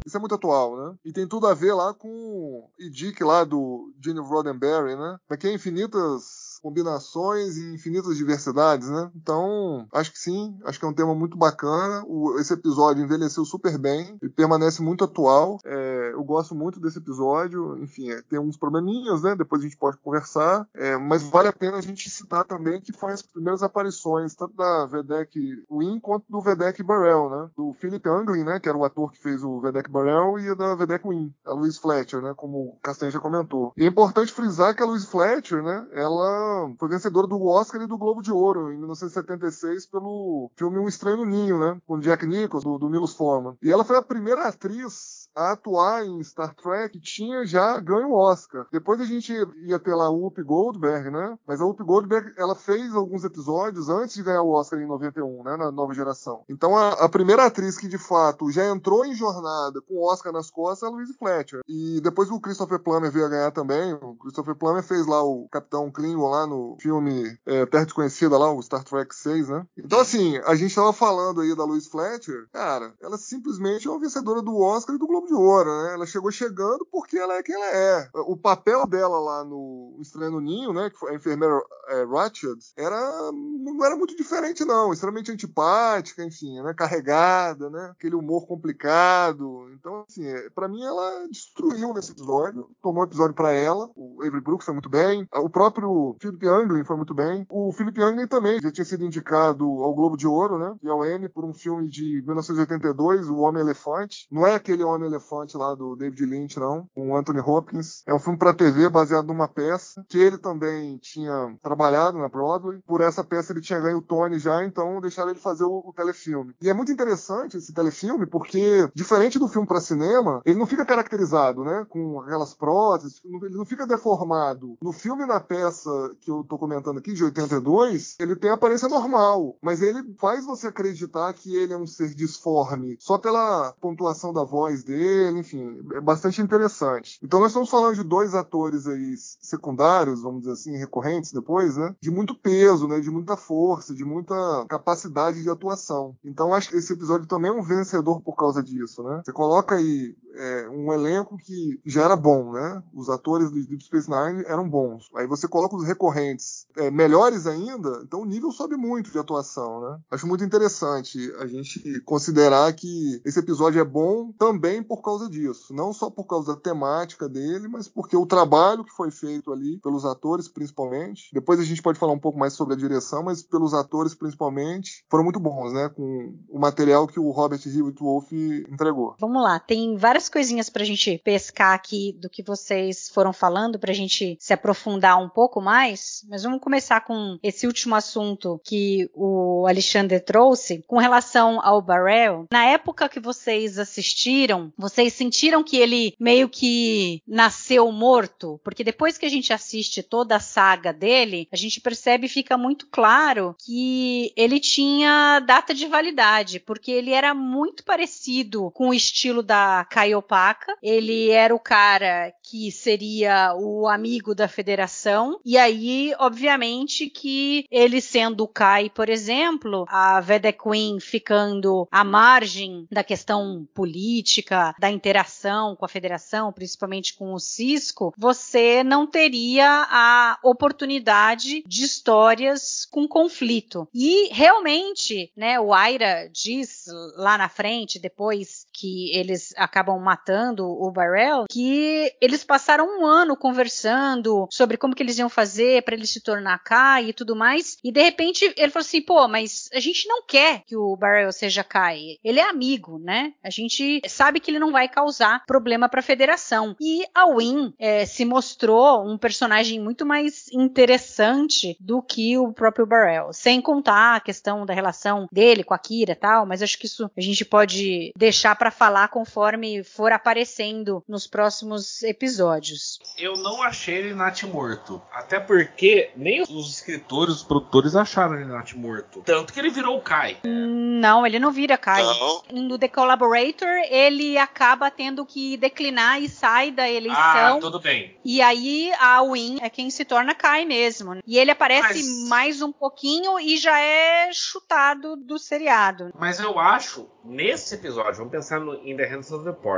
Isso 0.05 0.17
é 0.17 0.19
muito 0.19 0.35
atual, 0.35 0.77
né? 0.77 0.97
E 1.03 1.11
tem 1.11 1.27
tudo 1.27 1.47
a 1.47 1.53
ver 1.53 1.73
lá 1.73 1.93
com 1.93 2.09
o 2.09 2.69
Dick 2.91 3.23
lá 3.23 3.43
do 3.43 3.91
Gene 4.03 4.19
Roddenberry, 4.19 4.95
né? 4.95 5.17
Daqui 5.29 5.47
a 5.47 5.53
infinitas 5.53 6.44
combinações 6.65 7.57
e 7.57 7.75
infinitas 7.75 8.17
diversidades, 8.17 8.89
né? 8.89 9.11
Então, 9.15 9.87
acho 9.93 10.11
que 10.11 10.17
sim, 10.17 10.57
acho 10.65 10.79
que 10.79 10.85
é 10.85 10.87
um 10.87 10.95
tema 10.95 11.13
muito 11.13 11.37
bacana. 11.37 12.03
O, 12.07 12.39
esse 12.39 12.51
episódio 12.53 13.03
envelheceu 13.03 13.45
super 13.45 13.77
bem 13.77 14.17
e 14.19 14.27
permanece 14.27 14.81
muito 14.81 15.03
atual. 15.03 15.59
É, 15.63 16.09
eu 16.13 16.23
gosto 16.23 16.55
muito 16.55 16.79
desse 16.79 16.97
episódio. 16.97 17.77
Enfim, 17.83 18.09
é, 18.09 18.19
tem 18.23 18.39
uns 18.39 18.57
probleminhas, 18.57 19.21
né? 19.21 19.35
Depois 19.35 19.61
a 19.61 19.65
gente 19.65 19.77
pode 19.77 19.97
conversar. 19.97 20.67
É, 20.73 20.97
mas 20.97 21.21
vale 21.21 21.49
a 21.49 21.53
pena 21.53 21.77
a 21.77 21.81
gente 21.81 22.09
citar 22.09 22.43
também 22.45 22.81
que 22.81 22.91
foi 22.91 23.13
as 23.13 23.21
primeiras 23.21 23.61
aparições, 23.61 24.33
tanto 24.33 24.55
da 24.55 24.87
Vedek 24.87 25.63
Win 25.69 25.99
quanto 25.99 26.25
do 26.27 26.41
Vedek 26.41 26.81
Burrell, 26.81 27.29
né? 27.29 27.49
Do 27.55 27.73
Philip 27.73 28.09
Anglin, 28.09 28.43
né? 28.43 28.59
Que 28.59 28.69
era 28.69 28.77
o 28.77 28.83
ator 28.83 29.11
que 29.11 29.21
fez 29.21 29.43
o 29.43 29.61
Vedek 29.61 29.87
Burrell, 29.87 30.39
e 30.39 30.55
da 30.55 30.73
Vedek 30.73 31.07
Win, 31.07 31.31
a 31.45 31.53
Louise 31.53 31.79
Fletcher, 31.79 32.23
né? 32.23 32.33
Como 32.35 32.57
o 32.57 32.77
Castanha 32.81 33.11
já 33.11 33.19
comentou. 33.19 33.71
E 33.77 33.83
é 33.83 33.87
importante 33.87 34.33
frisar 34.33 34.75
que 34.75 34.81
a 34.81 34.85
Louise 34.87 35.05
Fletcher, 35.05 35.61
né? 35.61 35.85
Ela 35.91 36.54
foi 36.77 36.89
vencedora 36.89 37.27
do 37.27 37.43
Oscar 37.45 37.81
e 37.81 37.87
do 37.87 37.97
Globo 37.97 38.21
de 38.21 38.31
Ouro 38.31 38.71
em 38.71 38.77
1976 38.77 39.85
pelo 39.87 40.51
filme 40.55 40.79
Um 40.79 40.87
Estranho 40.87 41.17
no 41.17 41.25
Ninho, 41.25 41.59
né? 41.59 41.79
Com 41.85 41.99
Jack 41.99 42.25
Nicholson, 42.25 42.73
do, 42.73 42.79
do 42.79 42.89
Milos 42.89 43.13
Forman. 43.13 43.57
E 43.61 43.71
ela 43.71 43.83
foi 43.83 43.97
a 43.97 44.01
primeira 44.01 44.47
atriz 44.47 45.24
a 45.35 45.51
atuar 45.51 46.05
em 46.05 46.23
Star 46.23 46.55
Trek 46.55 46.99
tinha 46.99 47.45
já 47.45 47.79
ganho 47.79 48.13
Oscar. 48.13 48.65
Depois 48.71 48.99
a 49.01 49.05
gente 49.05 49.33
ia 49.65 49.79
ter 49.79 49.93
lá 49.93 50.05
a 50.05 50.09
Whoopi 50.09 50.41
Goldberg, 50.43 51.09
né? 51.09 51.37
Mas 51.45 51.59
a 51.59 51.65
Whoopi 51.65 51.83
Goldberg, 51.83 52.33
ela 52.37 52.55
fez 52.55 52.93
alguns 52.95 53.23
episódios 53.23 53.89
antes 53.89 54.15
de 54.15 54.23
ganhar 54.23 54.41
o 54.41 54.51
Oscar 54.51 54.79
em 54.79 54.87
91, 54.87 55.43
né? 55.43 55.57
Na 55.57 55.71
nova 55.71 55.93
geração. 55.93 56.43
Então 56.49 56.75
a, 56.77 56.93
a 56.93 57.09
primeira 57.09 57.45
atriz 57.45 57.77
que 57.77 57.87
de 57.87 57.97
fato 57.97 58.49
já 58.51 58.65
entrou 58.65 59.05
em 59.05 59.13
jornada 59.13 59.81
com 59.81 59.95
o 59.95 60.11
Oscar 60.11 60.31
nas 60.31 60.49
costas 60.49 60.87
é 60.87 60.91
a 60.91 60.95
Louise 60.95 61.13
Fletcher. 61.13 61.61
E 61.67 61.99
depois 62.01 62.29
o 62.31 62.39
Christopher 62.39 62.79
Plummer 62.79 63.11
veio 63.11 63.25
a 63.25 63.29
ganhar 63.29 63.51
também. 63.51 63.93
O 63.93 64.15
Christopher 64.15 64.55
Plummer 64.55 64.83
fez 64.83 65.05
lá 65.05 65.23
o 65.23 65.47
Capitão 65.49 65.91
Klingon 65.91 66.29
lá 66.29 66.47
no 66.47 66.77
filme 66.79 67.37
é, 67.45 67.65
Terra 67.65 67.85
Desconhecida 67.85 68.37
lá, 68.37 68.51
o 68.51 68.61
Star 68.61 68.83
Trek 68.83 69.13
6, 69.13 69.49
né? 69.49 69.65
Então 69.77 69.99
assim, 69.99 70.37
a 70.45 70.55
gente 70.55 70.73
tava 70.73 70.93
falando 70.93 71.41
aí 71.41 71.55
da 71.55 71.65
Louise 71.65 71.89
Fletcher, 71.89 72.47
cara, 72.51 72.93
ela 73.01 73.17
simplesmente 73.17 73.87
é 73.87 73.91
uma 73.91 73.99
vencedora 73.99 74.41
do 74.41 74.57
Oscar 74.59 74.95
e 74.95 74.99
do 74.99 75.07
Globo 75.07 75.24
de 75.25 75.33
Ouro, 75.33 75.69
né? 75.83 75.93
Ela 75.93 76.05
chegou 76.05 76.31
chegando 76.31 76.85
porque 76.91 77.17
ela 77.17 77.35
é 77.35 77.43
quem 77.43 77.55
ela 77.55 77.67
é. 77.67 78.09
O 78.13 78.37
papel 78.37 78.85
dela 78.87 79.19
lá 79.19 79.43
no 79.43 79.97
Estranho 79.99 80.31
no 80.31 80.41
Ninho, 80.41 80.73
né? 80.73 80.89
Que 80.89 80.97
foi 80.97 81.11
a 81.11 81.15
enfermeira 81.15 81.61
é, 81.87 82.05
Ratched, 82.05 82.59
era, 82.75 83.31
não 83.31 83.83
era 83.83 83.95
muito 83.95 84.15
diferente, 84.15 84.65
não. 84.65 84.91
Extremamente 84.91 85.31
antipática, 85.31 86.23
enfim, 86.23 86.61
né? 86.61 86.73
Carregada, 86.73 87.69
né? 87.69 87.91
Aquele 87.91 88.15
humor 88.15 88.47
complicado. 88.47 89.69
Então, 89.73 90.05
assim, 90.07 90.25
é, 90.25 90.49
para 90.49 90.67
mim 90.67 90.83
ela 90.83 91.27
destruiu 91.29 91.93
nesse 91.93 92.11
episódio. 92.11 92.69
Tomou 92.81 93.03
o 93.03 93.07
episódio 93.07 93.35
para 93.35 93.51
ela. 93.51 93.89
O 93.95 94.21
Avery 94.21 94.41
Brooks 94.41 94.65
foi 94.65 94.73
muito 94.73 94.89
bem. 94.89 95.27
O 95.33 95.49
próprio 95.49 96.15
Philip 96.19 96.47
Anglin 96.47 96.83
foi 96.83 96.95
muito 96.95 97.13
bem. 97.13 97.45
O 97.49 97.71
Philip 97.71 98.01
Anglin 98.01 98.27
também 98.27 98.59
já 98.61 98.71
tinha 98.71 98.85
sido 98.85 99.05
indicado 99.05 99.65
ao 99.65 99.93
Globo 99.93 100.17
de 100.17 100.27
Ouro, 100.27 100.57
né? 100.57 100.75
E 100.83 100.89
ao 100.89 101.05
Emmy 101.05 101.29
por 101.29 101.45
um 101.45 101.53
filme 101.53 101.87
de 101.89 102.21
1982, 102.25 103.29
O 103.29 103.37
Homem 103.37 103.61
Elefante. 103.61 104.27
Não 104.31 104.45
é 104.45 104.55
aquele 104.55 104.83
Homem 104.83 105.07
Elefante 105.15 105.57
lá 105.57 105.73
do 105.73 105.95
David 105.95 106.25
Lynch, 106.25 106.59
não, 106.59 106.87
com 106.93 107.11
o 107.11 107.17
Anthony 107.17 107.39
Hopkins. 107.39 108.03
É 108.05 108.13
um 108.13 108.19
filme 108.19 108.37
para 108.37 108.53
TV 108.53 108.89
baseado 108.89 109.27
numa 109.27 109.47
peça 109.47 110.05
que 110.09 110.17
ele 110.17 110.37
também 110.37 110.97
tinha 110.97 111.57
trabalhado 111.61 112.17
na 112.17 112.27
Broadway. 112.27 112.79
Por 112.85 113.01
essa 113.01 113.23
peça 113.23 113.53
ele 113.53 113.61
tinha 113.61 113.79
ganho 113.79 113.97
o 113.97 114.01
Tony 114.01 114.37
já, 114.37 114.63
então 114.63 114.99
deixaram 114.99 115.29
ele 115.29 115.39
fazer 115.39 115.63
o, 115.63 115.83
o 115.85 115.93
telefilme. 115.95 116.53
E 116.61 116.69
é 116.69 116.73
muito 116.73 116.91
interessante 116.91 117.57
esse 117.57 117.73
telefilme 117.73 118.25
porque, 118.25 118.89
diferente 118.93 119.39
do 119.39 119.47
filme 119.47 119.67
para 119.67 119.79
cinema, 119.79 120.41
ele 120.45 120.59
não 120.59 120.65
fica 120.65 120.85
caracterizado, 120.85 121.63
né, 121.63 121.85
com 121.89 122.19
aquelas 122.21 122.53
próteses, 122.53 123.21
ele 123.23 123.55
não 123.55 123.65
fica 123.65 123.87
deformado. 123.87 124.77
No 124.81 124.91
filme 124.91 125.25
na 125.25 125.39
peça 125.39 125.89
que 126.19 126.29
eu 126.29 126.43
tô 126.43 126.57
comentando 126.57 126.97
aqui, 126.97 127.13
de 127.13 127.23
82, 127.23 128.15
ele 128.19 128.35
tem 128.35 128.51
aparência 128.51 128.89
normal, 128.89 129.57
mas 129.61 129.81
ele 129.81 130.15
faz 130.19 130.45
você 130.45 130.67
acreditar 130.67 131.33
que 131.33 131.55
ele 131.55 131.73
é 131.73 131.77
um 131.77 131.87
ser 131.87 132.13
disforme 132.13 132.97
só 132.99 133.17
pela 133.17 133.73
pontuação 133.79 134.33
da 134.33 134.43
voz 134.43 134.83
dele, 134.83 135.04
enfim, 135.31 135.79
é 135.93 136.01
bastante 136.01 136.41
interessante. 136.41 137.19
Então 137.23 137.39
nós 137.39 137.49
estamos 137.49 137.69
falando 137.69 137.95
de 137.95 138.03
dois 138.03 138.33
atores 138.33 138.87
aí 138.87 139.15
secundários, 139.17 140.21
vamos 140.21 140.41
dizer 140.41 140.53
assim, 140.53 140.77
recorrentes 140.77 141.31
depois, 141.31 141.77
né? 141.77 141.95
De 141.99 142.11
muito 142.11 142.35
peso, 142.35 142.87
né? 142.87 142.99
De 142.99 143.09
muita 143.09 143.37
força, 143.37 143.93
de 143.93 144.03
muita 144.03 144.35
capacidade 144.67 145.41
de 145.41 145.49
atuação. 145.49 146.15
Então 146.23 146.53
acho 146.53 146.69
que 146.69 146.77
esse 146.77 146.93
episódio 146.93 147.27
também 147.27 147.51
é 147.51 147.53
um 147.53 147.63
vencedor 147.63 148.21
por 148.21 148.35
causa 148.35 148.61
disso, 148.61 149.03
né? 149.03 149.21
Você 149.23 149.31
coloca 149.31 149.75
aí 149.75 150.15
é, 150.35 150.69
um 150.69 150.91
elenco 150.93 151.37
que 151.37 151.79
já 151.85 152.03
era 152.03 152.15
bom, 152.15 152.51
né? 152.51 152.83
Os 152.93 153.09
atores 153.09 153.51
do 153.51 153.65
Deep 153.65 153.83
Space 153.83 154.09
Nine 154.09 154.43
eram 154.45 154.67
bons. 154.69 155.09
Aí 155.15 155.27
você 155.27 155.47
coloca 155.47 155.75
os 155.75 155.85
recorrentes 155.85 156.67
é, 156.77 156.91
melhores 156.91 157.47
ainda, 157.47 158.01
então 158.03 158.21
o 158.21 158.25
nível 158.25 158.51
sobe 158.51 158.75
muito 158.75 159.11
de 159.11 159.19
atuação, 159.19 159.81
né? 159.81 159.99
Acho 160.11 160.27
muito 160.27 160.43
interessante 160.43 161.17
a 161.39 161.47
gente 161.47 162.01
considerar 162.01 162.71
que 162.73 163.21
esse 163.25 163.39
episódio 163.39 163.79
é 163.79 163.85
bom 163.85 164.31
também 164.37 164.83
por 164.83 165.01
causa 165.01 165.29
disso. 165.29 165.73
Não 165.73 165.93
só 165.93 166.09
por 166.09 166.25
causa 166.25 166.53
da 166.53 166.59
temática 166.59 167.27
dele, 167.27 167.67
mas 167.67 167.87
porque 167.87 168.15
o 168.15 168.25
trabalho 168.25 168.83
que 168.83 168.91
foi 168.91 169.11
feito 169.11 169.51
ali 169.51 169.79
pelos 169.79 170.05
atores, 170.05 170.47
principalmente. 170.47 171.29
Depois 171.33 171.59
a 171.59 171.63
gente 171.63 171.81
pode 171.81 171.99
falar 171.99 172.13
um 172.13 172.19
pouco 172.19 172.37
mais 172.37 172.53
sobre 172.53 172.73
a 172.73 172.77
direção, 172.77 173.23
mas 173.23 173.41
pelos 173.41 173.73
atores, 173.73 174.15
principalmente, 174.15 175.05
foram 175.09 175.23
muito 175.23 175.39
bons, 175.39 175.73
né? 175.73 175.89
Com 175.89 176.35
o 176.49 176.59
material 176.59 177.07
que 177.07 177.19
o 177.19 177.31
Robert 177.31 177.61
Hewitt 177.65 178.01
Wolfe 178.01 178.65
entregou. 178.69 179.15
Vamos 179.19 179.41
lá, 179.41 179.59
tem 179.59 179.97
várias 179.97 180.24
coisinhas 180.29 180.69
pra 180.69 180.83
gente 180.83 181.19
pescar 181.23 181.73
aqui 181.73 182.15
do 182.19 182.29
que 182.29 182.43
vocês 182.43 183.09
foram 183.09 183.33
falando, 183.33 183.79
pra 183.79 183.93
gente 183.93 184.37
se 184.39 184.53
aprofundar 184.53 185.21
um 185.21 185.29
pouco 185.29 185.61
mais, 185.61 186.25
mas 186.29 186.43
vamos 186.43 186.61
começar 186.61 187.01
com 187.01 187.37
esse 187.41 187.67
último 187.67 187.95
assunto 187.95 188.59
que 188.63 189.09
o 189.13 189.65
Alexandre 189.67 190.19
trouxe 190.19 190.83
com 190.87 190.97
relação 190.97 191.59
ao 191.61 191.81
Barrel. 191.81 192.47
Na 192.51 192.65
época 192.65 193.09
que 193.09 193.19
vocês 193.19 193.77
assistiram, 193.79 194.71
vocês 194.77 195.13
sentiram 195.13 195.63
que 195.63 195.77
ele 195.77 196.15
meio 196.19 196.49
que 196.49 197.21
nasceu 197.27 197.91
morto? 197.91 198.59
Porque 198.63 198.83
depois 198.83 199.17
que 199.17 199.25
a 199.25 199.29
gente 199.29 199.53
assiste 199.53 200.03
toda 200.03 200.35
a 200.35 200.39
saga 200.39 200.91
dele, 200.91 201.47
a 201.51 201.55
gente 201.55 201.81
percebe 201.81 202.25
e 202.25 202.29
fica 202.29 202.57
muito 202.57 202.87
claro 202.87 203.55
que 203.63 204.33
ele 204.35 204.59
tinha 204.59 205.39
data 205.39 205.73
de 205.73 205.87
validade, 205.87 206.59
porque 206.59 206.91
ele 206.91 207.11
era 207.11 207.33
muito 207.33 207.83
parecido 207.83 208.71
com 208.71 208.89
o 208.89 208.93
estilo 208.93 209.43
da 209.43 209.85
Caiopaka. 210.15 210.75
Ele 210.81 211.29
era 211.29 211.53
o 211.53 211.59
cara 211.59 212.33
que 212.43 212.71
seria 212.71 213.53
o 213.55 213.87
amigo 213.87 214.35
da 214.35 214.47
federação, 214.47 215.39
e 215.43 215.57
aí, 215.57 216.13
obviamente, 216.19 217.09
que 217.09 217.65
ele 217.71 218.01
sendo 218.01 218.43
o 218.43 218.47
Kai, 218.47 218.89
por 218.89 219.09
exemplo, 219.09 219.85
a 219.87 220.19
Veda 220.21 220.51
Queen 220.51 220.99
ficando 220.99 221.87
à 221.91 222.03
margem 222.03 222.87
da 222.91 223.03
questão 223.03 223.67
política, 223.73 224.73
da 224.79 224.89
interação 224.89 225.75
com 225.75 225.85
a 225.85 225.89
federação, 225.89 226.53
principalmente 226.53 227.13
com 227.15 227.33
o 227.33 227.39
Cisco, 227.39 228.13
você 228.17 228.83
não 228.83 229.07
teria 229.07 229.87
a 229.89 230.37
oportunidade 230.43 231.63
de 231.65 231.83
histórias 231.83 232.85
com 232.85 233.07
conflito. 233.07 233.87
E 233.93 234.29
realmente, 234.31 235.31
né, 235.35 235.59
o 235.59 235.73
Aira 235.73 236.29
diz 236.31 236.85
lá 237.15 237.37
na 237.37 237.49
frente, 237.49 237.99
depois 237.99 238.65
que 238.71 239.11
eles 239.15 239.53
acabam 239.57 239.99
matando 240.05 240.65
o 240.65 240.91
Barrel, 240.91 241.45
que 241.49 242.13
eles 242.21 242.43
passaram 242.43 242.85
um 242.85 243.05
ano 243.05 243.35
conversando 243.35 244.47
sobre 244.51 244.77
como 244.77 244.95
que 244.95 245.01
eles 245.01 245.17
iam 245.17 245.29
fazer 245.29 245.81
para 245.83 245.95
ele 245.95 246.05
se 246.05 246.21
tornar 246.21 246.63
Kai 246.63 247.09
e 247.09 247.13
tudo 247.13 247.35
mais. 247.35 247.77
E 247.83 247.91
de 247.91 248.01
repente 248.01 248.45
ele 248.55 248.71
falou 248.71 248.85
assim: 248.85 249.01
pô, 249.01 249.27
mas 249.27 249.69
a 249.73 249.79
gente 249.79 250.07
não 250.07 250.23
quer 250.25 250.61
que 250.65 250.77
o 250.77 250.95
Barrel 250.95 251.31
seja 251.31 251.63
Kai. 251.63 252.17
Ele 252.23 252.39
é 252.39 252.47
amigo, 252.47 252.99
né? 252.99 253.33
A 253.43 253.49
gente 253.49 254.01
sabe 254.07 254.39
que 254.39 254.51
ele 254.51 254.59
não 254.59 254.71
vai 254.71 254.87
causar 254.87 255.43
problema 255.45 255.89
para 255.89 255.99
a 255.99 256.03
federação. 256.03 256.75
E 256.79 257.03
a 257.13 257.25
Win 257.25 257.73
é, 257.79 258.05
se 258.05 258.23
mostrou 258.23 259.05
um 259.05 259.17
personagem 259.17 259.79
muito 259.79 260.05
mais 260.05 260.47
interessante 260.53 261.75
do 261.79 262.01
que 262.01 262.37
o 262.37 262.53
próprio 262.53 262.85
Barrel. 262.85 263.33
Sem 263.33 263.59
contar 263.59 264.15
a 264.15 264.19
questão 264.19 264.65
da 264.65 264.73
relação 264.73 265.27
dele 265.31 265.63
com 265.63 265.73
a 265.73 265.79
Kira 265.79 266.11
e 266.11 266.15
tal, 266.15 266.45
mas 266.45 266.61
acho 266.61 266.77
que 266.77 266.85
isso 266.85 267.09
a 267.15 267.21
gente 267.21 267.43
pode 267.43 268.11
deixar 268.15 268.55
para 268.55 268.71
falar 268.71 269.07
conforme 269.07 269.83
for 269.95 270.11
aparecendo 270.11 271.03
nos 271.07 271.25
próximos 271.27 272.03
episódios. 272.03 272.99
Eu 273.17 273.37
não 273.37 273.61
achei 273.63 273.95
ele 273.95 274.13
natimorto. 274.13 275.01
Até 275.11 275.39
porque 275.39 276.11
nem 276.15 276.41
os 276.41 276.69
escritores, 276.69 277.35
os 277.35 277.43
produtores 277.43 277.95
acharam 277.95 278.35
ele 278.35 278.45
natimorto. 278.45 279.21
Tanto 279.21 279.53
que 279.53 279.59
ele 279.59 279.69
virou 279.69 279.97
o 279.97 280.01
Kai. 280.01 280.37
Não, 280.43 281.25
ele 281.25 281.39
não 281.39 281.51
vira 281.51 281.77
Kai. 281.77 282.03
Não. 282.03 282.43
No 282.51 282.77
The 282.77 282.87
Collaborator, 282.87 283.69
ele 283.89 284.37
acaba 284.37 284.91
tendo 284.91 285.25
que 285.25 285.57
declinar 285.57 286.21
e 286.21 286.27
sai 286.27 286.71
da 286.71 286.89
eleição. 286.89 287.57
Ah, 287.57 287.57
tudo 287.59 287.79
bem. 287.79 288.17
E 288.25 288.41
aí 288.41 288.91
a 288.99 289.21
Win 289.23 289.59
é 289.61 289.69
quem 289.69 289.89
se 289.89 290.03
torna 290.03 290.35
Kai 290.35 290.65
mesmo. 290.65 291.19
E 291.25 291.37
ele 291.37 291.51
aparece 291.51 292.03
Mas- 292.03 292.27
mais 292.27 292.61
um 292.61 292.71
pouquinho 292.71 293.39
e 293.39 293.57
já 293.57 293.79
é 293.79 294.29
chutado 294.33 295.15
do 295.15 295.37
seriado. 295.37 296.11
Mas 296.19 296.39
eu 296.39 296.59
acho, 296.59 297.07
nesse 297.23 297.75
episódio, 297.75 298.15
vamos 298.15 298.31
pensar 298.31 298.59
no 298.59 298.75
In 298.87 298.97
the 298.97 299.05
Hands 299.05 299.31
of 299.31 299.43
the 299.45 299.51
Prophets. 299.51 299.74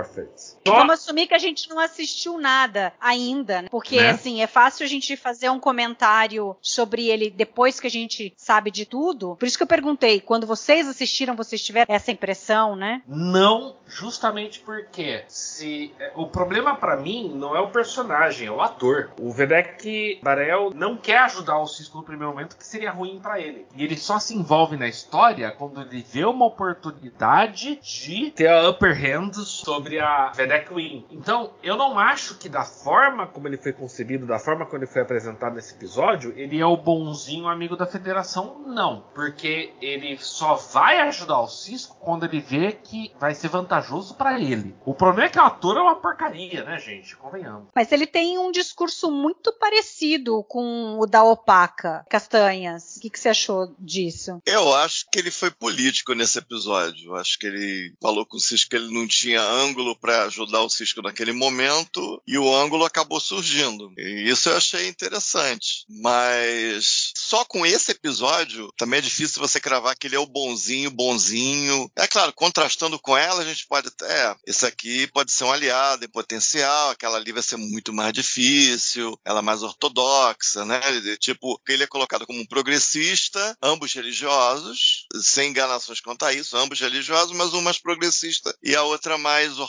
Vamos 0.65 0.95
assumir 0.95 1.27
que 1.27 1.33
a 1.33 1.39
gente 1.39 1.69
não 1.69 1.79
assistiu 1.79 2.37
nada 2.37 2.93
ainda, 2.99 3.63
né? 3.63 3.67
porque 3.69 3.97
Né? 3.97 4.09
assim 4.09 4.41
é 4.41 4.47
fácil 4.47 4.85
a 4.85 4.89
gente 4.89 5.15
fazer 5.15 5.49
um 5.49 5.59
comentário 5.59 6.55
sobre 6.61 7.07
ele 7.07 7.29
depois 7.29 7.79
que 7.79 7.87
a 7.87 7.91
gente 7.91 8.33
sabe 8.37 8.71
de 8.71 8.85
tudo. 8.85 9.35
Por 9.35 9.45
isso 9.45 9.57
que 9.57 9.63
eu 9.63 9.67
perguntei, 9.67 10.19
quando 10.19 10.47
vocês 10.47 10.87
assistiram, 10.87 11.35
vocês 11.35 11.61
tiveram 11.63 11.93
essa 11.93 12.11
impressão, 12.11 12.75
né? 12.75 13.01
Não, 13.07 13.75
justamente 13.85 14.59
porque 14.59 15.23
se 15.27 15.93
é, 15.99 16.11
o 16.15 16.27
problema 16.27 16.75
pra 16.75 16.97
mim 16.97 17.31
não 17.35 17.55
é 17.55 17.59
o 17.59 17.69
personagem, 17.69 18.47
é 18.47 18.51
o 18.51 18.61
ator. 18.61 19.11
O 19.19 19.31
Vedek 19.31 20.19
Barel 20.21 20.71
não 20.73 20.97
quer 20.97 21.19
ajudar 21.19 21.59
o 21.59 21.67
Cisco 21.67 21.97
no 21.97 22.03
primeiro 22.03 22.31
momento, 22.31 22.57
que 22.57 22.65
seria 22.65 22.91
ruim 22.91 23.19
pra 23.19 23.39
ele. 23.39 23.65
E 23.75 23.83
ele 23.83 23.97
só 23.97 24.19
se 24.19 24.35
envolve 24.35 24.77
na 24.77 24.87
história 24.87 25.51
quando 25.51 25.81
ele 25.81 26.05
vê 26.11 26.25
uma 26.25 26.45
oportunidade 26.45 27.79
de 27.81 28.31
ter 28.31 28.47
a 28.47 28.69
upper 28.69 28.93
hand 28.93 29.33
sobre 29.33 29.86
sobre 29.87 29.99
a 29.99 30.31
Vedek 30.35 30.73
Wing. 30.73 31.05
Então, 31.09 31.53
eu 31.63 31.77
não 31.77 31.97
acho 31.97 32.35
que 32.35 32.49
da 32.49 32.65
forma 32.65 33.25
como 33.27 33.47
ele 33.47 33.57
foi 33.57 33.71
concebido, 33.71 34.25
da 34.25 34.37
forma 34.37 34.65
como 34.65 34.77
ele 34.77 34.91
foi 34.91 35.01
apresentado 35.01 35.55
nesse 35.55 35.73
episódio, 35.73 36.33
ele 36.35 36.59
é 36.59 36.65
o 36.65 36.75
bonzinho 36.75 37.47
amigo 37.47 37.77
da 37.77 37.85
Federação, 37.85 38.63
não. 38.67 39.05
Porque 39.15 39.73
ele 39.81 40.17
só 40.17 40.55
vai 40.55 40.99
ajudar 41.01 41.39
o 41.39 41.47
Cisco 41.47 41.95
quando 42.01 42.25
ele 42.25 42.41
vê 42.41 42.73
que 42.73 43.13
vai 43.19 43.33
ser 43.33 43.47
vantajoso 43.47 44.15
para 44.15 44.39
ele. 44.39 44.75
O 44.85 44.93
problema 44.93 45.27
é 45.27 45.31
que 45.31 45.39
o 45.39 45.41
ator 45.41 45.77
é 45.77 45.81
uma 45.81 45.95
porcaria, 45.95 46.63
né, 46.63 46.77
gente? 46.79 47.15
Convenhamos. 47.15 47.69
Mas 47.73 47.91
ele 47.91 48.05
tem 48.05 48.37
um 48.37 48.51
discurso 48.51 49.09
muito 49.09 49.53
parecido 49.53 50.43
com 50.43 50.97
o 50.99 51.05
da 51.05 51.23
Opaca 51.23 52.05
Castanhas. 52.09 52.97
O 52.97 52.99
que, 52.99 53.09
que 53.09 53.19
você 53.19 53.29
achou 53.29 53.73
disso? 53.79 54.41
Eu 54.45 54.73
acho 54.75 55.05
que 55.09 55.19
ele 55.19 55.31
foi 55.31 55.49
político 55.49 56.13
nesse 56.13 56.39
episódio. 56.39 57.11
Eu 57.11 57.15
acho 57.15 57.39
que 57.39 57.47
ele 57.47 57.93
falou 58.01 58.25
com 58.25 58.37
o 58.37 58.39
Cisco 58.39 58.71
que 58.71 58.75
ele 58.75 58.93
não 58.93 59.07
tinha 59.07 59.41
ângulo 59.41 59.76
para 59.95 60.23
ajudar 60.23 60.61
o 60.61 60.69
Cisco 60.69 61.01
naquele 61.01 61.31
momento 61.31 62.21
e 62.25 62.37
o 62.37 62.53
ângulo 62.53 62.85
acabou 62.85 63.19
surgindo. 63.19 63.91
E 63.97 64.29
isso 64.29 64.49
eu 64.49 64.57
achei 64.57 64.87
interessante. 64.87 65.85
Mas 65.89 67.11
só 67.15 67.43
com 67.45 67.65
esse 67.65 67.91
episódio 67.91 68.71
também 68.77 68.99
é 68.99 69.01
difícil 69.01 69.41
você 69.41 69.59
cravar 69.59 69.95
que 69.95 70.07
ele 70.07 70.15
é 70.15 70.19
o 70.19 70.25
bonzinho, 70.25 70.91
bonzinho. 70.91 71.89
É 71.95 72.07
claro, 72.07 72.33
contrastando 72.33 72.99
com 72.99 73.17
ela, 73.17 73.41
a 73.41 73.45
gente 73.45 73.67
pode 73.67 73.87
até. 73.87 74.07
É, 74.07 74.35
esse 74.47 74.65
aqui 74.65 75.07
pode 75.07 75.31
ser 75.31 75.43
um 75.43 75.51
aliado 75.51 76.05
em 76.05 76.09
potencial, 76.09 76.91
aquela 76.91 77.17
ali 77.17 77.31
vai 77.31 77.43
ser 77.43 77.57
muito 77.57 77.93
mais 77.93 78.13
difícil, 78.13 79.19
ela 79.25 79.39
é 79.39 79.41
mais 79.43 79.61
ortodoxa, 79.61 80.65
né? 80.65 80.79
Tipo, 81.19 81.59
ele 81.67 81.83
é 81.83 81.87
colocado 81.87 82.25
como 82.25 82.39
um 82.39 82.45
progressista, 82.45 83.57
ambos 83.61 83.93
religiosos, 83.93 85.05
sem 85.21 85.49
enganações 85.49 85.99
quanto 85.99 86.23
a 86.25 86.33
isso, 86.33 86.55
ambos 86.57 86.79
religiosos, 86.79 87.35
mas 87.35 87.53
um 87.53 87.61
mais 87.61 87.77
progressista 87.77 88.55
e 88.63 88.75
a 88.75 88.83
outra 88.83 89.17
mais 89.17 89.59
ortodoxa. 89.59 89.66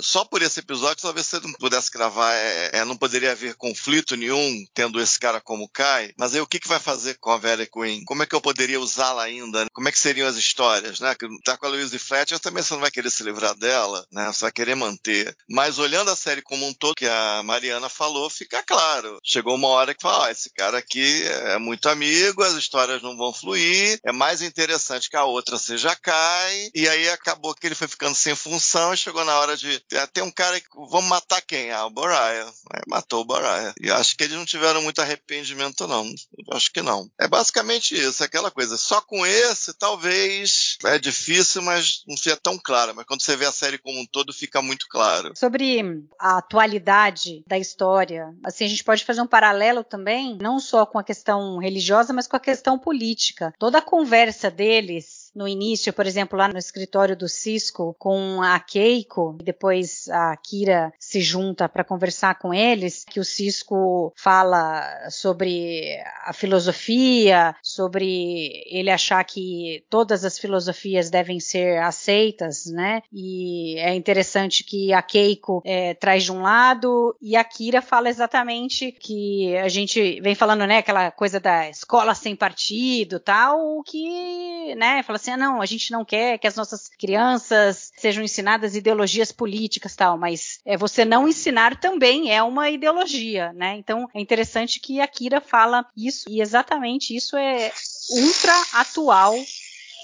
Só 0.00 0.24
por 0.24 0.42
esse 0.42 0.60
episódio, 0.60 1.02
talvez 1.02 1.26
você 1.26 1.40
não 1.40 1.52
pudesse 1.54 1.90
cravar, 1.90 2.34
é, 2.34 2.70
é, 2.74 2.84
não 2.84 2.96
poderia 2.96 3.32
haver 3.32 3.54
conflito 3.54 4.16
nenhum 4.16 4.64
tendo 4.74 5.00
esse 5.00 5.18
cara 5.18 5.40
como 5.40 5.68
Kai, 5.68 6.12
mas 6.18 6.34
aí 6.34 6.40
o 6.40 6.46
que, 6.46 6.60
que 6.60 6.68
vai 6.68 6.78
fazer 6.78 7.18
com 7.18 7.30
a 7.30 7.38
Vera 7.38 7.66
Queen? 7.66 8.04
Como 8.04 8.22
é 8.22 8.26
que 8.26 8.34
eu 8.34 8.40
poderia 8.40 8.80
usá-la 8.80 9.22
ainda? 9.22 9.66
Como 9.72 9.88
é 9.88 9.92
que 9.92 9.98
seriam 9.98 10.28
as 10.28 10.36
histórias, 10.36 11.00
né? 11.00 11.14
Tá 11.44 11.56
com 11.56 11.66
a 11.66 11.68
Louise 11.68 11.98
Fletcher, 11.98 12.38
também 12.38 12.62
você 12.62 12.74
não 12.74 12.80
vai 12.80 12.90
querer 12.90 13.10
se 13.10 13.22
livrar 13.22 13.54
dela, 13.56 14.06
né? 14.12 14.26
Você 14.32 14.42
vai 14.42 14.52
querer 14.52 14.74
manter. 14.74 15.36
Mas 15.48 15.78
olhando 15.78 16.10
a 16.10 16.16
série 16.16 16.42
como 16.42 16.66
um 16.66 16.74
todo, 16.74 16.94
que 16.94 17.06
a 17.06 17.42
Mariana 17.42 17.88
falou, 17.88 18.28
fica 18.28 18.62
claro. 18.62 19.18
Chegou 19.24 19.54
uma 19.54 19.68
hora 19.68 19.94
que 19.94 20.02
fala, 20.02 20.26
ah, 20.26 20.30
esse 20.30 20.50
cara 20.50 20.78
aqui 20.78 21.22
é 21.24 21.58
muito 21.58 21.88
amigo, 21.88 22.42
as 22.42 22.54
histórias 22.54 23.02
não 23.02 23.16
vão 23.16 23.32
fluir, 23.32 23.98
é 24.04 24.12
mais 24.12 24.42
interessante 24.42 25.08
que 25.08 25.16
a 25.16 25.24
outra 25.24 25.58
seja 25.58 25.94
Kai, 25.96 26.70
e 26.74 26.88
aí 26.88 27.08
acabou 27.10 27.54
que 27.54 27.66
ele 27.66 27.74
foi 27.74 27.88
ficando 27.88 28.14
sem 28.14 28.34
função 28.34 28.92
e 28.92 28.96
chegou 29.08 29.24
na 29.24 29.38
hora 29.38 29.56
de. 29.56 29.82
Ah, 29.94 30.06
tem 30.06 30.22
um 30.22 30.30
cara 30.30 30.60
que. 30.60 30.66
Vamos 30.74 31.08
matar 31.08 31.40
quem? 31.40 31.70
Ah, 31.70 31.86
o 31.86 31.90
Boraya. 31.90 32.46
Matou 32.86 33.22
o 33.22 33.24
Boraya. 33.24 33.74
E 33.80 33.90
acho 33.90 34.16
que 34.16 34.24
eles 34.24 34.36
não 34.36 34.44
tiveram 34.44 34.82
muito 34.82 35.00
arrependimento, 35.00 35.86
não. 35.86 36.06
Acho 36.52 36.70
que 36.70 36.82
não. 36.82 37.10
É 37.18 37.26
basicamente 37.26 37.94
isso, 37.94 38.22
aquela 38.22 38.50
coisa. 38.50 38.76
Só 38.76 39.00
com 39.00 39.26
esse, 39.26 39.72
talvez. 39.74 40.76
É 40.84 40.98
difícil, 40.98 41.62
mas 41.62 42.02
não 42.06 42.16
fica 42.16 42.36
tão 42.36 42.58
claro. 42.58 42.94
Mas 42.94 43.06
quando 43.06 43.22
você 43.22 43.36
vê 43.36 43.46
a 43.46 43.52
série 43.52 43.78
como 43.78 43.98
um 43.98 44.06
todo, 44.06 44.32
fica 44.32 44.60
muito 44.60 44.86
claro. 44.88 45.32
Sobre 45.34 46.06
a 46.18 46.38
atualidade 46.38 47.42
da 47.46 47.58
história, 47.58 48.34
assim, 48.44 48.64
a 48.64 48.68
gente 48.68 48.84
pode 48.84 49.04
fazer 49.04 49.22
um 49.22 49.26
paralelo 49.26 49.82
também, 49.82 50.38
não 50.40 50.60
só 50.60 50.84
com 50.84 50.98
a 50.98 51.04
questão 51.04 51.58
religiosa, 51.58 52.12
mas 52.12 52.26
com 52.26 52.36
a 52.36 52.40
questão 52.40 52.78
política. 52.78 53.54
Toda 53.58 53.78
a 53.78 53.82
conversa 53.82 54.50
deles 54.50 55.17
no 55.38 55.46
início, 55.46 55.92
por 55.92 56.04
exemplo, 56.04 56.36
lá 56.36 56.48
no 56.48 56.58
escritório 56.58 57.16
do 57.16 57.28
Cisco 57.28 57.94
com 57.96 58.42
a 58.42 58.58
Keiko, 58.58 59.38
e 59.40 59.44
depois 59.44 60.08
a 60.08 60.36
Kira 60.36 60.92
se 60.98 61.20
junta 61.20 61.68
para 61.68 61.84
conversar 61.84 62.40
com 62.40 62.52
eles, 62.52 63.04
que 63.08 63.20
o 63.20 63.24
Cisco 63.24 64.12
fala 64.16 65.08
sobre 65.10 65.96
a 66.24 66.32
filosofia, 66.32 67.54
sobre 67.62 68.64
ele 68.66 68.90
achar 68.90 69.22
que 69.22 69.84
todas 69.88 70.24
as 70.24 70.36
filosofias 70.36 71.08
devem 71.08 71.38
ser 71.38 71.78
aceitas, 71.82 72.66
né? 72.66 73.00
E 73.12 73.78
é 73.78 73.94
interessante 73.94 74.64
que 74.64 74.92
a 74.92 75.00
Keiko 75.00 75.62
é, 75.64 75.94
traz 75.94 76.24
de 76.24 76.32
um 76.32 76.42
lado 76.42 77.16
e 77.22 77.36
a 77.36 77.44
Kira 77.44 77.80
fala 77.80 78.08
exatamente 78.08 78.90
que 78.90 79.56
a 79.56 79.68
gente 79.68 80.20
vem 80.20 80.34
falando, 80.34 80.66
né, 80.66 80.78
aquela 80.78 81.12
coisa 81.12 81.38
da 81.38 81.70
escola 81.70 82.12
sem 82.12 82.34
partido, 82.34 83.20
tal, 83.20 83.84
que, 83.84 84.74
né, 84.74 85.04
fala 85.04 85.16
assim, 85.16 85.27
ah, 85.30 85.36
não, 85.36 85.60
a 85.60 85.66
gente 85.66 85.90
não 85.90 86.04
quer 86.04 86.38
que 86.38 86.46
as 86.46 86.56
nossas 86.56 86.88
crianças 86.88 87.90
sejam 87.96 88.22
ensinadas 88.22 88.74
ideologias 88.74 89.32
políticas 89.32 89.94
tal, 89.94 90.18
mas 90.18 90.58
é 90.64 90.76
você 90.76 91.04
não 91.04 91.28
ensinar 91.28 91.78
também 91.78 92.32
é 92.32 92.42
uma 92.42 92.70
ideologia, 92.70 93.52
né? 93.52 93.76
Então 93.76 94.08
é 94.14 94.20
interessante 94.20 94.80
que 94.80 95.00
a 95.00 95.06
Kira 95.06 95.40
fala 95.40 95.86
isso 95.96 96.28
e 96.28 96.40
exatamente 96.40 97.14
isso 97.14 97.36
é 97.36 97.70
ultra 98.10 98.54
atual 98.74 99.34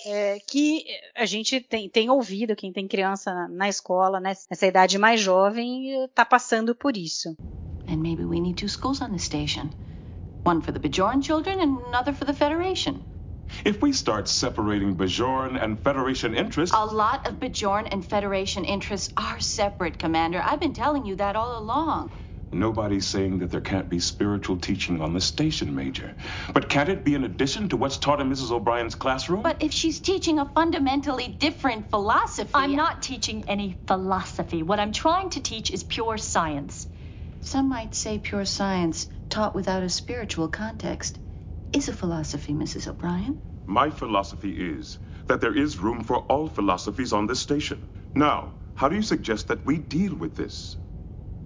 é, 0.06 0.38
que 0.46 0.84
a 1.14 1.24
gente 1.24 1.60
tem, 1.60 1.88
tem, 1.88 2.10
ouvido, 2.10 2.54
quem 2.54 2.72
tem 2.72 2.86
criança 2.86 3.32
na, 3.32 3.48
na 3.48 3.68
escola, 3.68 4.20
né, 4.20 4.34
nessa 4.50 4.66
idade 4.66 4.98
mais 4.98 5.20
jovem, 5.20 6.04
está 6.04 6.24
passando 6.24 6.74
por 6.74 6.96
isso. 6.96 7.34
And 7.88 7.96
maybe 7.96 8.24
we 8.24 8.40
need 8.40 8.56
two 8.56 8.68
schools 8.68 9.00
on 9.00 9.10
the 9.10 9.18
station. 9.18 9.70
One 10.44 10.60
for 10.60 10.72
the 10.72 10.78
Bajorn 10.78 11.22
children 11.22 11.60
and 11.60 11.78
another 11.88 12.12
for 12.12 12.26
the 12.26 12.34
Federation. 12.34 13.13
If 13.64 13.80
we 13.82 13.92
start 13.92 14.28
separating 14.28 14.96
Bajorn 14.96 15.62
and 15.62 15.80
Federation 15.80 16.34
interests. 16.34 16.76
A 16.76 16.84
lot 16.84 17.26
of 17.26 17.40
Bajorn 17.40 17.88
and 17.90 18.04
Federation 18.04 18.64
interests 18.64 19.12
are 19.16 19.40
separate, 19.40 19.98
Commander. 19.98 20.42
I've 20.44 20.60
been 20.60 20.72
telling 20.72 21.06
you 21.06 21.16
that 21.16 21.36
all 21.36 21.58
along. 21.58 22.10
Nobody's 22.52 23.06
saying 23.06 23.40
that 23.40 23.50
there 23.50 23.60
can't 23.60 23.88
be 23.88 23.98
spiritual 23.98 24.56
teaching 24.58 25.00
on 25.00 25.12
the 25.12 25.20
station, 25.20 25.74
Major. 25.74 26.14
But 26.52 26.68
can't 26.68 26.88
it 26.88 27.04
be 27.04 27.14
in 27.14 27.24
addition 27.24 27.68
to 27.70 27.76
what's 27.76 27.98
taught 27.98 28.20
in 28.20 28.30
Mrs. 28.30 28.52
O'Brien's 28.52 28.94
classroom? 28.94 29.42
But 29.42 29.60
if 29.60 29.72
she's 29.72 29.98
teaching 29.98 30.38
a 30.38 30.46
fundamentally 30.46 31.28
different 31.28 31.90
philosophy. 31.90 32.50
I'm 32.54 32.76
not 32.76 33.02
teaching 33.02 33.44
any 33.48 33.76
philosophy. 33.86 34.62
What 34.62 34.78
I'm 34.78 34.92
trying 34.92 35.30
to 35.30 35.40
teach 35.40 35.70
is 35.70 35.82
pure 35.82 36.16
science. 36.16 36.86
Some 37.40 37.68
might 37.68 37.94
say 37.94 38.18
pure 38.18 38.44
science 38.44 39.08
taught 39.28 39.54
without 39.54 39.82
a 39.82 39.88
spiritual 39.88 40.48
context 40.48 41.18
is 41.74 41.88
a 41.88 41.92
philosophy, 41.92 42.54
Mrs. 42.54 42.88
O'Brien. 42.88 43.38
My 43.66 43.90
philosophy 43.90 44.50
is 44.50 44.98
that 45.28 45.40
there 45.40 45.56
is 45.56 45.78
room 45.78 46.04
for 46.04 46.18
all 46.18 46.48
philosophies 46.48 47.12
on 47.12 47.26
this 47.26 47.40
station. 47.40 47.78
Now, 48.14 48.54
how 48.74 48.88
do 48.88 48.96
you 48.96 49.02
suggest 49.02 49.48
that 49.48 49.66
we 49.66 49.78
deal 49.78 50.14
with 50.14 50.36
this? 50.36 50.76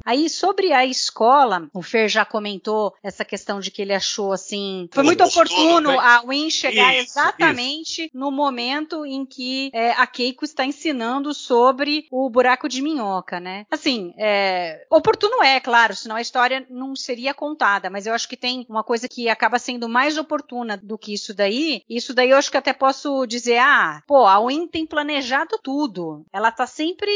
Aí, 0.09 0.31
sobre 0.31 0.73
a 0.73 0.87
escola, 0.87 1.69
o 1.75 1.83
Fer 1.83 2.09
já 2.09 2.25
comentou 2.25 2.95
essa 3.03 3.27
questão 3.27 3.61
de 3.61 3.71
que 3.71 3.83
ele 3.83 3.93
achou 3.93 4.33
assim. 4.33 4.89
Foi 4.91 5.03
muito 5.03 5.23
oportuno 5.23 5.91
né? 5.91 5.99
a 5.99 6.23
Win 6.27 6.49
chegar 6.49 6.95
isso, 6.95 7.11
exatamente 7.11 8.07
isso. 8.07 8.17
no 8.17 8.31
momento 8.31 9.05
em 9.05 9.27
que 9.27 9.71
é, 9.75 9.91
a 9.91 10.07
Keiko 10.07 10.47
está 10.47 10.65
ensinando 10.65 11.35
sobre 11.35 12.07
o 12.11 12.31
buraco 12.31 12.71
de 12.71 12.81
minhoca, 12.81 13.39
né? 13.39 13.67
Assim, 13.71 14.15
é, 14.17 14.87
oportuno 14.91 15.43
é, 15.43 15.61
claro, 15.61 15.95
senão 15.95 16.17
a 16.17 16.23
história 16.23 16.67
não 16.71 16.97
seria 16.97 17.35
contada, 17.35 17.91
mas 17.91 18.07
eu 18.07 18.15
acho 18.15 18.31
que 18.31 18.37
tem 18.37 18.65
uma 18.67 18.83
coisa 18.83 19.07
que 19.11 19.29
acaba 19.29 19.59
sendo 19.59 19.91
mais 19.91 20.17
oportuna 20.17 20.79
do 20.79 20.97
que 20.97 21.13
isso 21.13 21.35
daí. 21.35 21.83
Isso 21.87 22.15
daí 22.15 22.31
eu 22.31 22.39
acho 22.39 22.51
que 22.51 22.57
até 22.57 22.73
posso 22.73 23.27
dizer, 23.27 23.59
ah, 23.59 24.03
pô, 24.07 24.25
a 24.25 24.43
Win 24.43 24.69
tem 24.69 24.87
planejado 24.87 25.59
tudo. 25.63 26.25
Ela 26.33 26.51
tá 26.51 26.67
sempre 26.67 27.11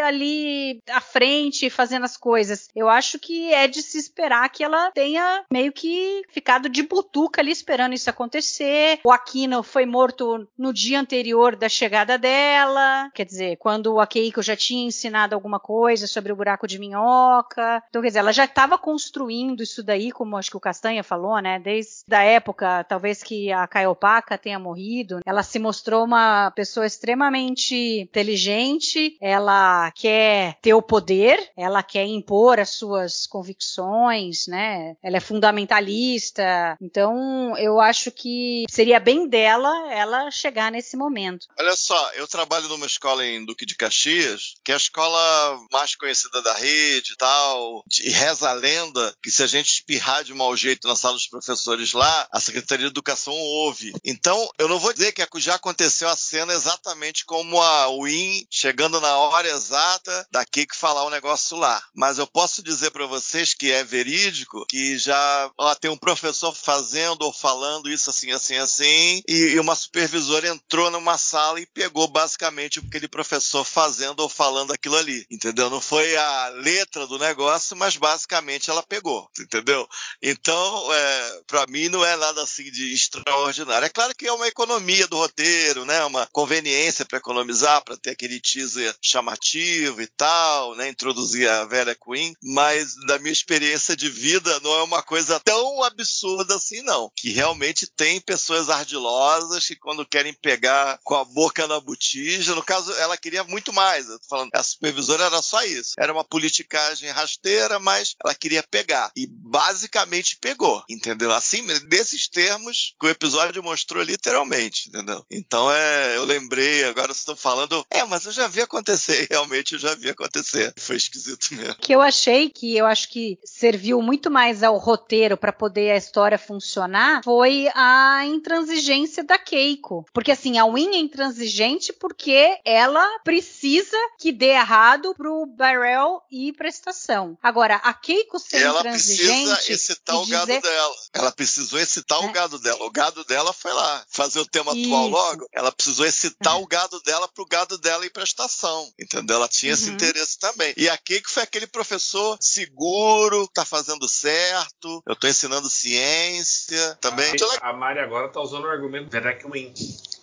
ali 0.00 0.82
à 0.88 1.02
frente, 1.02 1.68
fazendo 1.68 2.04
as 2.06 2.16
coisas 2.16 2.29
coisas. 2.30 2.68
Eu 2.76 2.88
acho 2.88 3.18
que 3.18 3.52
é 3.52 3.66
de 3.66 3.82
se 3.82 3.98
esperar 3.98 4.48
que 4.50 4.62
ela 4.62 4.92
tenha 4.92 5.44
meio 5.52 5.72
que 5.72 6.22
ficado 6.28 6.68
de 6.68 6.80
butuca 6.84 7.40
ali 7.40 7.50
esperando 7.50 7.92
isso 7.92 8.08
acontecer. 8.08 9.00
O 9.02 9.10
Aquino 9.10 9.64
foi 9.64 9.84
morto 9.84 10.46
no 10.56 10.72
dia 10.72 11.00
anterior 11.00 11.56
da 11.56 11.68
chegada 11.68 12.16
dela, 12.16 13.10
quer 13.12 13.24
dizer, 13.24 13.56
quando 13.56 13.94
o 13.94 14.00
Akeiko 14.00 14.42
já 14.42 14.54
tinha 14.54 14.86
ensinado 14.86 15.34
alguma 15.34 15.58
coisa 15.58 16.06
sobre 16.06 16.32
o 16.32 16.36
buraco 16.36 16.68
de 16.68 16.78
minhoca. 16.78 17.82
Então, 17.88 18.00
quer 18.00 18.08
dizer, 18.08 18.20
ela 18.20 18.32
já 18.32 18.44
estava 18.44 18.78
construindo 18.78 19.60
isso 19.60 19.82
daí, 19.82 20.12
como 20.12 20.36
acho 20.36 20.50
que 20.50 20.56
o 20.56 20.60
Castanha 20.60 21.02
falou, 21.02 21.36
né? 21.40 21.58
Desde 21.58 22.14
a 22.14 22.22
época, 22.22 22.84
talvez 22.84 23.24
que 23.24 23.50
a 23.50 23.66
Caiopaka 23.66 24.38
tenha 24.38 24.58
morrido, 24.58 25.18
ela 25.26 25.42
se 25.42 25.58
mostrou 25.58 26.04
uma 26.04 26.52
pessoa 26.52 26.86
extremamente 26.86 27.74
inteligente, 28.02 29.16
ela 29.20 29.90
quer 29.96 30.58
ter 30.62 30.74
o 30.74 30.82
poder, 30.82 31.50
ela 31.56 31.82
quer 31.82 32.06
impor 32.20 32.60
as 32.60 32.70
suas 32.70 33.26
convicções, 33.26 34.46
né? 34.46 34.94
Ela 35.02 35.16
é 35.16 35.20
fundamentalista. 35.20 36.76
Então, 36.80 37.56
eu 37.56 37.80
acho 37.80 38.10
que 38.10 38.64
seria 38.70 39.00
bem 39.00 39.28
dela 39.28 39.92
ela 39.92 40.30
chegar 40.30 40.70
nesse 40.70 40.96
momento. 40.96 41.46
Olha 41.58 41.74
só, 41.74 42.12
eu 42.12 42.28
trabalho 42.28 42.68
numa 42.68 42.86
escola 42.86 43.26
em 43.26 43.44
Duque 43.44 43.66
de 43.66 43.76
Caxias, 43.76 44.54
que 44.64 44.70
é 44.70 44.74
a 44.74 44.78
escola 44.78 45.58
mais 45.72 45.94
conhecida 45.94 46.42
da 46.42 46.54
rede 46.54 47.12
e 47.12 47.16
tal, 47.16 47.84
e 48.02 48.10
reza 48.10 48.50
a 48.50 48.52
lenda 48.52 49.14
que 49.22 49.30
se 49.30 49.42
a 49.42 49.46
gente 49.46 49.72
espirrar 49.72 50.22
de 50.22 50.34
mau 50.34 50.56
jeito 50.56 50.86
na 50.86 50.96
sala 50.96 51.14
dos 51.14 51.26
professores 51.26 51.92
lá, 51.92 52.28
a 52.30 52.40
Secretaria 52.40 52.86
de 52.86 52.92
Educação 52.92 53.34
ouve. 53.34 53.92
Então, 54.04 54.48
eu 54.58 54.68
não 54.68 54.78
vou 54.78 54.92
dizer 54.92 55.12
que 55.12 55.22
já 55.40 55.54
aconteceu 55.54 56.08
a 56.08 56.16
cena 56.16 56.52
exatamente 56.52 57.24
como 57.24 57.60
a 57.60 57.88
Win 57.88 58.46
chegando 58.50 59.00
na 59.00 59.16
hora 59.16 59.48
exata 59.48 60.26
da 60.30 60.44
que 60.44 60.66
falar 60.76 61.04
o 61.04 61.06
um 61.06 61.10
negócio 61.10 61.56
lá. 61.56 61.82
Mas 61.94 62.09
eu 62.18 62.26
posso 62.26 62.62
dizer 62.62 62.90
para 62.90 63.06
vocês 63.06 63.54
que 63.54 63.70
é 63.70 63.84
verídico, 63.84 64.64
que 64.66 64.98
já 64.98 65.50
ó, 65.58 65.74
tem 65.74 65.90
um 65.90 65.96
professor 65.96 66.54
fazendo 66.54 67.22
ou 67.22 67.32
falando 67.32 67.90
isso 67.90 68.10
assim, 68.10 68.30
assim, 68.32 68.56
assim, 68.56 69.22
e, 69.28 69.52
e 69.54 69.60
uma 69.60 69.74
supervisora 69.74 70.48
entrou 70.48 70.90
numa 70.90 71.18
sala 71.18 71.60
e 71.60 71.66
pegou 71.66 72.08
basicamente 72.08 72.78
aquele 72.78 73.08
professor 73.08 73.64
fazendo 73.64 74.20
ou 74.20 74.28
falando 74.28 74.72
aquilo 74.72 74.96
ali, 74.96 75.26
entendeu? 75.30 75.70
Não 75.70 75.80
foi 75.80 76.16
a 76.16 76.48
letra 76.48 77.06
do 77.06 77.18
negócio, 77.18 77.76
mas 77.76 77.96
basicamente 77.96 78.70
ela 78.70 78.82
pegou, 78.82 79.28
entendeu? 79.38 79.88
Então, 80.22 80.92
é, 80.92 81.40
para 81.46 81.66
mim 81.66 81.88
não 81.88 82.04
é 82.04 82.16
nada 82.16 82.42
assim 82.42 82.70
de 82.70 82.92
extraordinário. 82.92 83.86
É 83.86 83.88
claro 83.88 84.14
que 84.14 84.26
é 84.26 84.32
uma 84.32 84.48
economia 84.48 85.06
do 85.06 85.16
roteiro, 85.16 85.84
né? 85.84 86.04
Uma 86.04 86.26
conveniência 86.26 87.04
para 87.04 87.18
economizar, 87.18 87.82
para 87.84 87.96
ter 87.96 88.10
aquele 88.10 88.40
teaser 88.40 88.94
chamativo 89.02 90.00
e 90.00 90.06
tal, 90.06 90.74
né? 90.74 90.88
Introduzir 90.88 91.48
a 91.48 91.64
Queen, 91.94 92.34
mas 92.42 92.94
da 93.06 93.18
minha 93.18 93.32
experiência 93.32 93.96
de 93.96 94.08
vida 94.08 94.58
não 94.60 94.72
é 94.74 94.82
uma 94.82 95.02
coisa 95.02 95.40
tão 95.40 95.82
absurda 95.82 96.56
assim, 96.56 96.82
não. 96.82 97.10
Que 97.16 97.30
realmente 97.30 97.86
tem 97.86 98.20
pessoas 98.20 98.68
ardilosas 98.68 99.66
que 99.66 99.76
quando 99.76 100.06
querem 100.06 100.34
pegar 100.34 100.98
com 101.04 101.14
a 101.14 101.24
boca 101.24 101.66
na 101.66 101.80
botija, 101.80 102.54
no 102.54 102.62
caso, 102.62 102.92
ela 102.94 103.16
queria 103.16 103.44
muito 103.44 103.72
mais. 103.72 104.08
Eu 104.08 104.18
tô 104.18 104.26
falando, 104.28 104.50
a 104.52 104.62
supervisora 104.62 105.24
era 105.24 105.42
só 105.42 105.62
isso. 105.64 105.94
Era 105.98 106.12
uma 106.12 106.24
politicagem 106.24 107.10
rasteira, 107.10 107.78
mas 107.78 108.14
ela 108.24 108.34
queria 108.34 108.62
pegar. 108.62 109.10
E 109.16 109.26
basicamente 109.26 110.36
pegou, 110.40 110.82
entendeu? 110.88 111.32
Assim, 111.32 111.66
desses 111.88 112.28
termos 112.28 112.94
que 112.98 113.06
o 113.06 113.10
episódio 113.10 113.62
mostrou 113.62 114.02
literalmente, 114.02 114.88
entendeu? 114.88 115.24
Então 115.30 115.70
é, 115.70 116.16
eu 116.16 116.24
lembrei, 116.24 116.84
agora 116.84 117.08
vocês 117.08 117.18
estão 117.18 117.36
falando, 117.36 117.84
é, 117.90 118.04
mas 118.04 118.24
eu 118.24 118.32
já 118.32 118.46
vi 118.46 118.60
acontecer, 118.60 119.26
realmente 119.30 119.74
eu 119.74 119.78
já 119.78 119.94
vi 119.94 120.10
acontecer. 120.10 120.72
Foi 120.78 120.96
esquisito 120.96 121.54
mesmo. 121.54 121.76
Que 121.80 121.92
eu 121.92 122.00
achei 122.00 122.48
que 122.50 122.76
eu 122.76 122.86
acho 122.86 123.08
que 123.08 123.38
serviu 123.44 124.00
muito 124.02 124.30
mais 124.30 124.62
ao 124.62 124.76
roteiro 124.76 125.36
para 125.36 125.52
poder 125.52 125.90
a 125.92 125.96
história 125.96 126.38
funcionar 126.38 127.22
foi 127.24 127.68
a 127.74 128.24
intransigência 128.26 129.24
da 129.24 129.38
Keiko. 129.38 130.04
Porque 130.12 130.32
assim, 130.32 130.58
a 130.58 130.66
Win 130.66 130.94
é 130.94 130.98
intransigente 130.98 131.92
porque 131.92 132.58
ela 132.64 133.06
precisa 133.24 133.96
que 134.18 134.32
dê 134.32 134.50
errado 134.50 135.14
pro 135.16 135.46
Barrel 135.46 136.22
ir 136.30 136.52
pra 136.52 136.68
estação. 136.68 137.36
Agora, 137.42 137.76
a 137.76 137.92
Keiko 137.92 138.38
ser 138.38 138.62
ela 138.62 138.80
intransigente. 138.80 139.46
Ela 139.46 139.56
precisa 139.56 139.74
excitar 139.74 140.16
o 140.16 140.26
gado 140.26 140.46
dizer... 140.46 140.62
dela. 140.62 140.94
Ela 141.12 141.32
precisou 141.32 141.78
excitar 141.78 142.22
é. 142.22 142.26
o 142.26 142.32
gado 142.32 142.58
dela. 142.58 142.84
O 142.84 142.90
gado 142.90 143.24
dela 143.24 143.52
foi 143.52 143.72
lá 143.72 144.04
fazer 144.08 144.40
o 144.40 144.46
tema 144.46 144.72
Isso. 144.72 144.86
atual 144.86 145.08
logo. 145.08 145.46
Ela 145.52 145.72
precisou 145.72 146.06
excitar 146.06 146.60
o 146.60 146.66
gado 146.66 147.00
dela 147.02 147.28
pro 147.28 147.46
gado 147.46 147.78
dela 147.78 148.04
ir 148.04 148.10
pra 148.10 148.24
estação. 148.24 148.90
Entendeu? 148.98 149.36
Ela 149.36 149.48
tinha 149.48 149.72
uhum. 149.72 149.78
esse 149.78 149.90
interesse 149.90 150.38
também. 150.38 150.74
E 150.76 150.88
a 150.88 150.96
Keiko 150.96 151.30
foi 151.30 151.42
aquele 151.42 151.66
professor 151.70 152.36
seguro, 152.40 153.48
tá 153.48 153.64
fazendo 153.64 154.08
certo. 154.08 155.02
Eu 155.06 155.16
tô 155.16 155.26
ensinando 155.26 155.68
ciência 155.68 156.96
também. 157.00 157.32
A, 157.60 157.70
a 157.70 157.72
Mari 157.72 158.00
agora 158.00 158.28
tá 158.28 158.40
usando 158.40 158.64
o 158.64 158.68
argumento. 158.68 159.10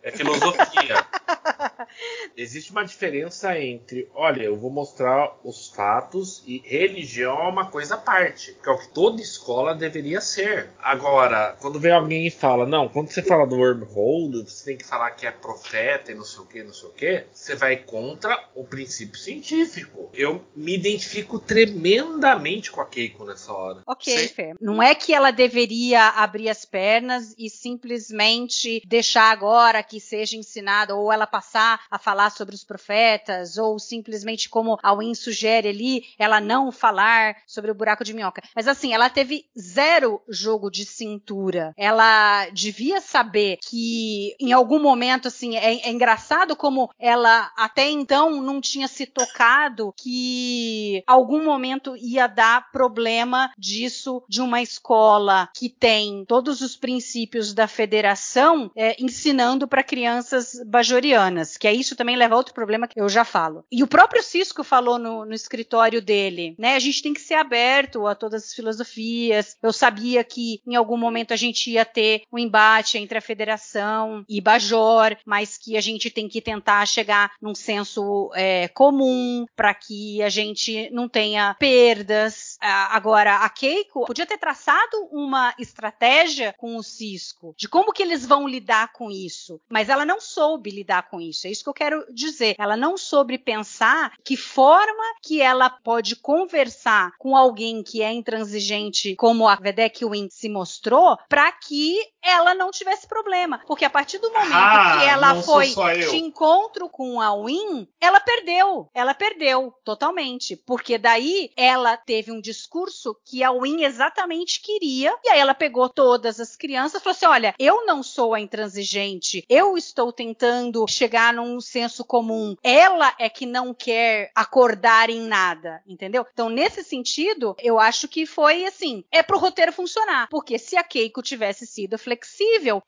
É 0.03 0.11
filosofia. 0.11 1.05
Existe 2.35 2.71
uma 2.71 2.85
diferença 2.85 3.57
entre, 3.59 4.07
olha, 4.13 4.43
eu 4.43 4.55
vou 4.55 4.69
mostrar 4.69 5.35
os 5.43 5.69
fatos 5.69 6.43
e 6.45 6.61
religião 6.65 7.39
é 7.39 7.47
uma 7.47 7.65
coisa 7.69 7.95
à 7.95 7.97
parte, 7.97 8.55
que 8.61 8.69
é 8.69 8.71
o 8.71 8.77
que 8.77 8.89
toda 8.89 9.21
escola 9.21 9.73
deveria 9.73 10.21
ser. 10.21 10.69
Agora, 10.79 11.55
quando 11.59 11.79
vem 11.79 11.91
alguém 11.91 12.27
e 12.27 12.31
fala, 12.31 12.65
não, 12.65 12.87
quando 12.87 13.09
você 13.09 13.23
fala 13.23 13.47
do 13.47 13.55
wormhole, 13.55 14.43
você 14.43 14.65
tem 14.65 14.77
que 14.77 14.85
falar 14.85 15.11
que 15.11 15.25
é 15.25 15.31
profeta 15.31 16.11
e 16.11 16.15
não 16.15 16.23
sei 16.23 16.41
o 16.41 16.45
que, 16.45 16.63
não 16.63 16.73
sei 16.73 16.89
o 16.89 16.91
que, 16.91 17.23
você 17.33 17.55
vai 17.55 17.77
contra 17.77 18.37
o 18.53 18.63
princípio 18.63 19.19
científico. 19.19 20.09
Eu 20.13 20.43
me 20.55 20.75
identifico 20.75 21.39
tremendamente 21.39 22.71
com 22.71 22.81
a 22.81 22.85
Keiko 22.85 23.25
nessa 23.25 23.51
hora. 23.51 23.81
Ok, 23.85 24.27
Fê. 24.29 24.53
Não 24.59 24.81
é 24.81 24.93
que 24.93 25.13
ela 25.13 25.31
deveria 25.31 26.09
abrir 26.09 26.49
as 26.49 26.65
pernas 26.65 27.33
e 27.37 27.49
simplesmente 27.49 28.81
deixar 28.85 29.31
agora 29.31 29.81
que 29.83 29.96
seja 29.99 30.37
ensinada 30.37 30.95
ou 30.95 31.11
ela 31.11 31.27
passar 31.27 31.81
a 31.89 31.97
falar 31.97 32.29
sobre 32.29 32.55
os 32.55 32.63
profetas, 32.63 33.57
ou 33.57 33.79
simplesmente 33.79 34.49
como 34.49 34.77
a 34.83 34.93
sugere 35.15 35.69
ali, 35.69 36.05
ela 36.17 36.41
não 36.41 36.71
falar 36.71 37.37
sobre 37.45 37.71
o 37.71 37.75
buraco 37.75 38.03
de 38.03 38.13
minhoca. 38.13 38.41
Mas 38.55 38.67
assim, 38.67 38.93
ela 38.93 39.09
teve 39.09 39.45
zero 39.57 40.21
jogo 40.27 40.69
de 40.69 40.85
cintura. 40.85 41.73
Ela 41.77 42.49
devia 42.49 42.99
saber 43.01 43.57
que 43.57 44.35
em 44.39 44.51
algum 44.51 44.79
momento, 44.79 45.27
assim, 45.27 45.55
é, 45.55 45.87
é 45.87 45.89
engraçado 45.89 46.55
como 46.55 46.89
ela 46.99 47.51
até 47.55 47.89
então 47.89 48.41
não 48.41 48.59
tinha 48.59 48.87
se 48.87 49.05
tocado 49.05 49.93
que 49.95 51.03
algum 51.07 51.43
momento 51.43 51.95
ia 51.97 52.27
dar 52.27 52.71
problema 52.71 53.51
disso 53.57 54.23
de 54.27 54.41
uma 54.41 54.61
escola 54.61 55.49
que 55.53 55.69
tem 55.69 56.25
todos 56.25 56.61
os 56.61 56.75
princípios 56.75 57.53
da 57.53 57.67
federação 57.67 58.71
é, 58.75 58.95
ensinando 59.01 59.67
para 59.67 59.76
crianças 59.83 60.61
bajorianas, 60.65 61.57
que 61.57 61.67
é 61.67 61.73
isso 61.73 61.95
também 61.95 62.15
leva 62.15 62.35
a 62.35 62.37
outro 62.37 62.53
problema 62.53 62.87
que 62.87 62.99
eu 62.99 63.09
já 63.09 63.23
falo. 63.23 63.65
E 63.71 63.83
o 63.83 63.87
próprio 63.87 64.23
Cisco 64.23 64.63
falou 64.63 64.97
no, 64.97 65.25
no 65.25 65.33
escritório 65.33 66.01
dele, 66.01 66.55
né? 66.57 66.75
A 66.75 66.79
gente 66.79 67.01
tem 67.01 67.13
que 67.13 67.21
ser 67.21 67.35
aberto 67.35 68.07
a 68.07 68.15
todas 68.15 68.45
as 68.45 68.53
filosofias. 68.53 69.57
Eu 69.61 69.73
sabia 69.73 70.23
que 70.23 70.61
em 70.65 70.75
algum 70.75 70.97
momento 70.97 71.33
a 71.33 71.37
gente 71.37 71.71
ia 71.71 71.85
ter 71.85 72.23
um 72.31 72.37
embate 72.37 72.97
entre 72.97 73.17
a 73.17 73.21
federação 73.21 74.23
e 74.27 74.41
Bajor, 74.41 75.17
mas 75.25 75.57
que 75.57 75.77
a 75.77 75.81
gente 75.81 76.09
tem 76.09 76.27
que 76.27 76.41
tentar 76.41 76.85
chegar 76.85 77.31
num 77.41 77.55
senso 77.55 78.31
é, 78.33 78.67
comum 78.69 79.45
para 79.55 79.73
que 79.73 80.21
a 80.21 80.29
gente 80.29 80.89
não 80.91 81.07
tenha 81.07 81.55
perdas. 81.59 82.57
Agora, 82.61 83.37
a 83.37 83.49
Keiko 83.49 84.05
podia 84.05 84.25
ter 84.25 84.37
traçado 84.37 85.07
uma 85.11 85.53
estratégia 85.59 86.53
com 86.57 86.75
o 86.75 86.83
Cisco 86.83 87.53
de 87.57 87.67
como 87.67 87.91
que 87.91 88.03
eles 88.03 88.25
vão 88.25 88.47
lidar 88.47 88.91
com 88.93 89.09
isso, 89.09 89.59
mas 89.69 89.89
ela 89.89 90.05
não 90.05 90.19
soube 90.19 90.69
lidar 90.69 91.09
com 91.09 91.19
isso. 91.19 91.47
É 91.47 91.51
isso 91.51 91.63
que 91.63 91.69
eu 91.69 91.73
quero 91.73 92.05
dizer. 92.13 92.55
Ela 92.57 92.77
não 92.77 92.97
soube 92.97 93.37
pensar 93.37 94.13
que 94.23 94.37
forma 94.37 95.03
que 95.21 95.41
ela 95.41 95.69
pode 95.69 96.15
conversar 96.15 97.11
com 97.17 97.35
alguém 97.35 97.83
que 97.83 98.01
é 98.01 98.11
intransigente, 98.11 99.15
como 99.15 99.47
a 99.47 99.55
Vedek 99.55 100.05
Win 100.05 100.29
se 100.29 100.49
mostrou, 100.49 101.17
para 101.29 101.51
que 101.51 101.97
ela 102.27 102.53
não 102.53 102.71
tivesse 102.71 103.07
problema. 103.07 103.61
Porque 103.65 103.85
a 103.85 103.89
partir 103.89 104.19
do 104.19 104.31
momento 104.31 104.51
ah, 104.53 104.97
que 104.99 105.05
ela 105.05 105.41
foi 105.41 105.73
de 106.09 106.17
encontro 106.17 106.89
com 106.89 107.21
a 107.21 107.33
Win, 107.35 107.87
ela 108.01 108.19
perdeu. 108.19 108.89
Ela 108.93 109.13
perdeu 109.13 109.73
totalmente. 109.83 110.55
Porque 110.55 110.97
daí 110.97 111.51
ela 111.55 111.95
teve 111.95 112.31
um 112.31 112.41
discurso 112.41 113.17
que 113.25 113.43
a 113.43 113.51
Win 113.51 113.83
exatamente 113.83 114.61
queria. 114.61 115.15
E 115.23 115.29
aí 115.29 115.39
ela 115.39 115.53
pegou 115.53 115.87
todas 115.89 116.39
as 116.39 116.55
crianças 116.55 116.99
e 116.99 117.03
falou 117.03 117.15
assim: 117.15 117.25
olha, 117.25 117.55
eu 117.57 117.85
não 117.85 118.03
sou 118.03 118.33
a 118.33 118.39
intransigente, 118.39 119.45
eu 119.49 119.77
estou 119.77 120.11
tentando 120.11 120.85
chegar 120.87 121.33
num 121.33 121.61
senso 121.61 122.03
comum. 122.03 122.55
Ela 122.61 123.13
é 123.19 123.29
que 123.29 123.45
não 123.45 123.73
quer 123.73 124.31
acordar 124.35 125.09
em 125.09 125.21
nada, 125.21 125.81
entendeu? 125.87 126.25
Então, 126.33 126.49
nesse 126.49 126.83
sentido, 126.83 127.55
eu 127.59 127.79
acho 127.79 128.07
que 128.07 128.25
foi 128.25 128.65
assim: 128.65 129.03
é 129.11 129.23
pro 129.23 129.39
roteiro 129.39 129.71
funcionar. 129.71 130.27
Porque 130.29 130.59
se 130.59 130.75
a 130.75 130.83
Keiko 130.83 131.21
tivesse 131.21 131.65
sido 131.65 131.97
flexível, 131.97 132.16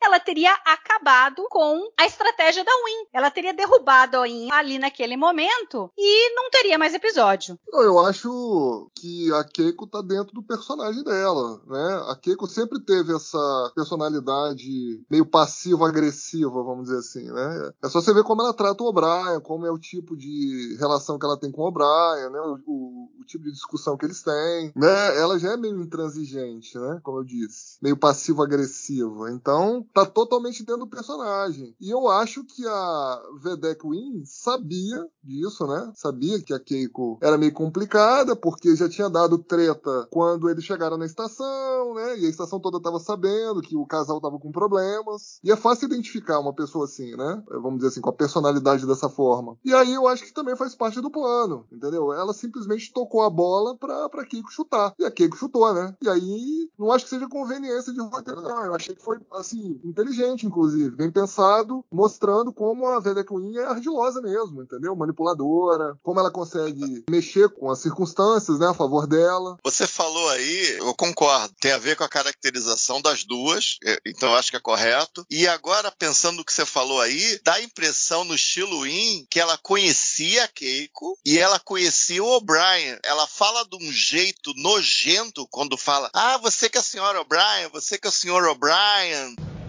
ela 0.01 0.19
teria 0.19 0.53
acabado 0.65 1.45
com 1.49 1.91
a 1.97 2.05
estratégia 2.05 2.63
da 2.63 2.71
Win. 2.71 3.07
Ela 3.13 3.31
teria 3.31 3.53
derrubado 3.53 4.17
a 4.17 4.23
Win 4.23 4.49
ali 4.51 4.79
naquele 4.79 5.17
momento 5.17 5.91
e 5.97 6.35
não 6.35 6.49
teria 6.49 6.77
mais 6.77 6.93
episódio. 6.93 7.57
Eu 7.73 7.99
acho 7.99 8.89
que 8.95 9.31
a 9.33 9.43
Keiko 9.43 9.87
tá 9.87 10.01
dentro 10.01 10.33
do 10.33 10.43
personagem 10.43 11.03
dela, 11.03 11.61
né? 11.67 12.03
A 12.07 12.15
Keiko 12.15 12.47
sempre 12.47 12.79
teve 12.79 13.15
essa 13.15 13.71
personalidade 13.75 15.03
meio 15.09 15.25
passivo-agressiva, 15.25 16.63
vamos 16.63 16.85
dizer 16.85 16.97
assim, 16.97 17.31
né? 17.31 17.71
É 17.83 17.89
só 17.89 18.01
você 18.01 18.13
ver 18.13 18.23
como 18.23 18.41
ela 18.41 18.53
trata 18.53 18.83
o 18.83 18.87
O'Brien, 18.87 19.39
como 19.41 19.65
é 19.65 19.71
o 19.71 19.77
tipo 19.77 20.15
de 20.15 20.75
relação 20.79 21.17
que 21.17 21.25
ela 21.25 21.39
tem 21.39 21.51
com 21.51 21.61
o 21.61 21.67
O'Brien, 21.67 22.29
né? 22.31 22.39
O, 22.39 22.59
o, 22.65 23.09
o, 23.19 23.25
tipo 23.25 23.43
de 23.45 23.51
discussão 23.51 23.97
que 23.97 24.05
eles 24.05 24.21
têm, 24.21 24.71
né? 24.75 25.17
Ela 25.17 25.37
já 25.39 25.53
é 25.53 25.57
meio 25.57 25.81
intransigente, 25.81 26.77
né? 26.77 26.99
Como 27.03 27.19
eu 27.19 27.23
disse, 27.23 27.77
meio 27.81 27.97
passivo-agressiva. 27.97 29.08
Narrativa. 29.09 29.31
Então, 29.31 29.85
tá 29.93 30.05
totalmente 30.05 30.63
dentro 30.63 30.85
do 30.85 30.87
personagem. 30.87 31.75
E 31.79 31.89
eu 31.89 32.07
acho 32.07 32.43
que 32.43 32.65
a 32.65 33.21
Vedek 33.41 33.87
Win 33.87 34.23
sabia 34.25 35.07
disso, 35.23 35.65
né? 35.67 35.91
Sabia 35.95 36.41
que 36.41 36.53
a 36.53 36.59
Keiko 36.59 37.17
era 37.21 37.37
meio 37.37 37.53
complicada, 37.53 38.35
porque 38.35 38.75
já 38.75 38.89
tinha 38.89 39.09
dado 39.09 39.37
treta 39.37 40.07
quando 40.11 40.49
eles 40.49 40.63
chegaram 40.63 40.97
na 40.97 41.05
estação, 41.05 41.93
né? 41.95 42.19
E 42.19 42.25
a 42.25 42.29
estação 42.29 42.59
toda 42.59 42.81
tava 42.81 42.99
sabendo 42.99 43.61
que 43.61 43.75
o 43.75 43.85
casal 43.85 44.21
tava 44.21 44.39
com 44.39 44.51
problemas. 44.51 45.39
E 45.43 45.51
é 45.51 45.55
fácil 45.55 45.85
identificar 45.85 46.39
uma 46.39 46.53
pessoa 46.53 46.85
assim, 46.85 47.15
né? 47.15 47.43
Vamos 47.49 47.77
dizer 47.77 47.89
assim, 47.89 48.01
com 48.01 48.09
a 48.09 48.13
personalidade 48.13 48.85
dessa 48.85 49.09
forma. 49.09 49.57
E 49.63 49.73
aí 49.73 49.93
eu 49.93 50.07
acho 50.07 50.23
que 50.23 50.33
também 50.33 50.55
faz 50.55 50.75
parte 50.75 51.01
do 51.01 51.11
plano, 51.11 51.65
entendeu? 51.71 52.13
Ela 52.13 52.33
simplesmente 52.33 52.91
tocou 52.93 53.21
a 53.23 53.29
bola 53.29 53.77
pra, 53.77 54.09
pra 54.09 54.25
Keiko 54.25 54.51
chutar. 54.51 54.93
E 54.99 55.05
a 55.05 55.11
Keiko 55.11 55.37
chutou, 55.37 55.73
né? 55.73 55.95
E 56.01 56.09
aí, 56.09 56.69
não 56.77 56.91
acho 56.91 57.05
que 57.05 57.09
seja 57.09 57.27
conveniência 57.27 57.93
de 57.93 57.99
roteiro, 58.01 58.41
não. 58.41 58.65
Eu 58.65 58.75
achei 58.75 58.95
foi, 58.99 59.17
assim, 59.33 59.79
inteligente, 59.83 60.45
inclusive. 60.45 60.95
Bem 60.95 61.11
pensado, 61.11 61.83
mostrando 61.91 62.51
como 62.51 62.87
a 62.87 62.99
Vedek 62.99 63.29
Queen 63.29 63.57
é 63.57 63.65
ardilosa 63.65 64.21
mesmo, 64.21 64.63
entendeu? 64.63 64.95
Manipuladora, 64.95 65.97
como 66.01 66.19
ela 66.19 66.31
consegue 66.31 67.05
mexer 67.09 67.49
com 67.49 67.69
as 67.69 67.79
circunstâncias, 67.79 68.59
né, 68.59 68.67
a 68.67 68.73
favor 68.73 69.07
dela. 69.07 69.57
Você 69.63 69.85
falou 69.85 70.29
aí, 70.29 70.77
eu 70.77 70.93
concordo, 70.95 71.53
tem 71.59 71.71
a 71.71 71.77
ver 71.77 71.95
com 71.95 72.03
a 72.03 72.09
caracterização 72.09 73.01
das 73.01 73.23
duas, 73.23 73.77
é, 73.85 73.99
então 74.05 74.29
eu 74.29 74.35
acho 74.35 74.51
que 74.51 74.57
é 74.57 74.61
correto. 74.61 75.25
E 75.29 75.47
agora, 75.47 75.91
pensando 75.91 76.37
no 76.37 76.45
que 76.45 76.53
você 76.53 76.65
falou 76.65 76.99
aí, 77.01 77.39
dá 77.43 77.55
a 77.55 77.61
impressão 77.61 78.23
no 78.23 78.35
estilo 78.35 78.85
In 78.85 79.25
que 79.29 79.39
ela 79.39 79.57
conhecia 79.57 80.43
a 80.43 80.47
Keiko 80.47 81.17
e 81.25 81.37
ela 81.37 81.59
conhecia 81.59 82.23
o 82.23 82.35
O'Brien. 82.35 82.97
Ela 83.03 83.27
fala 83.27 83.65
de 83.65 83.75
um 83.75 83.91
jeito 83.91 84.53
nojento 84.55 85.47
quando 85.49 85.77
fala: 85.77 86.09
Ah, 86.13 86.37
você 86.37 86.69
que 86.69 86.77
é 86.77 86.81
a 86.81 86.83
senhora 86.83 87.21
O'Brien, 87.21 87.69
você 87.71 87.97
que 87.97 88.07
é 88.07 88.09
o 88.09 88.13
senhor 88.13 88.43
O'Brien. 88.45 88.88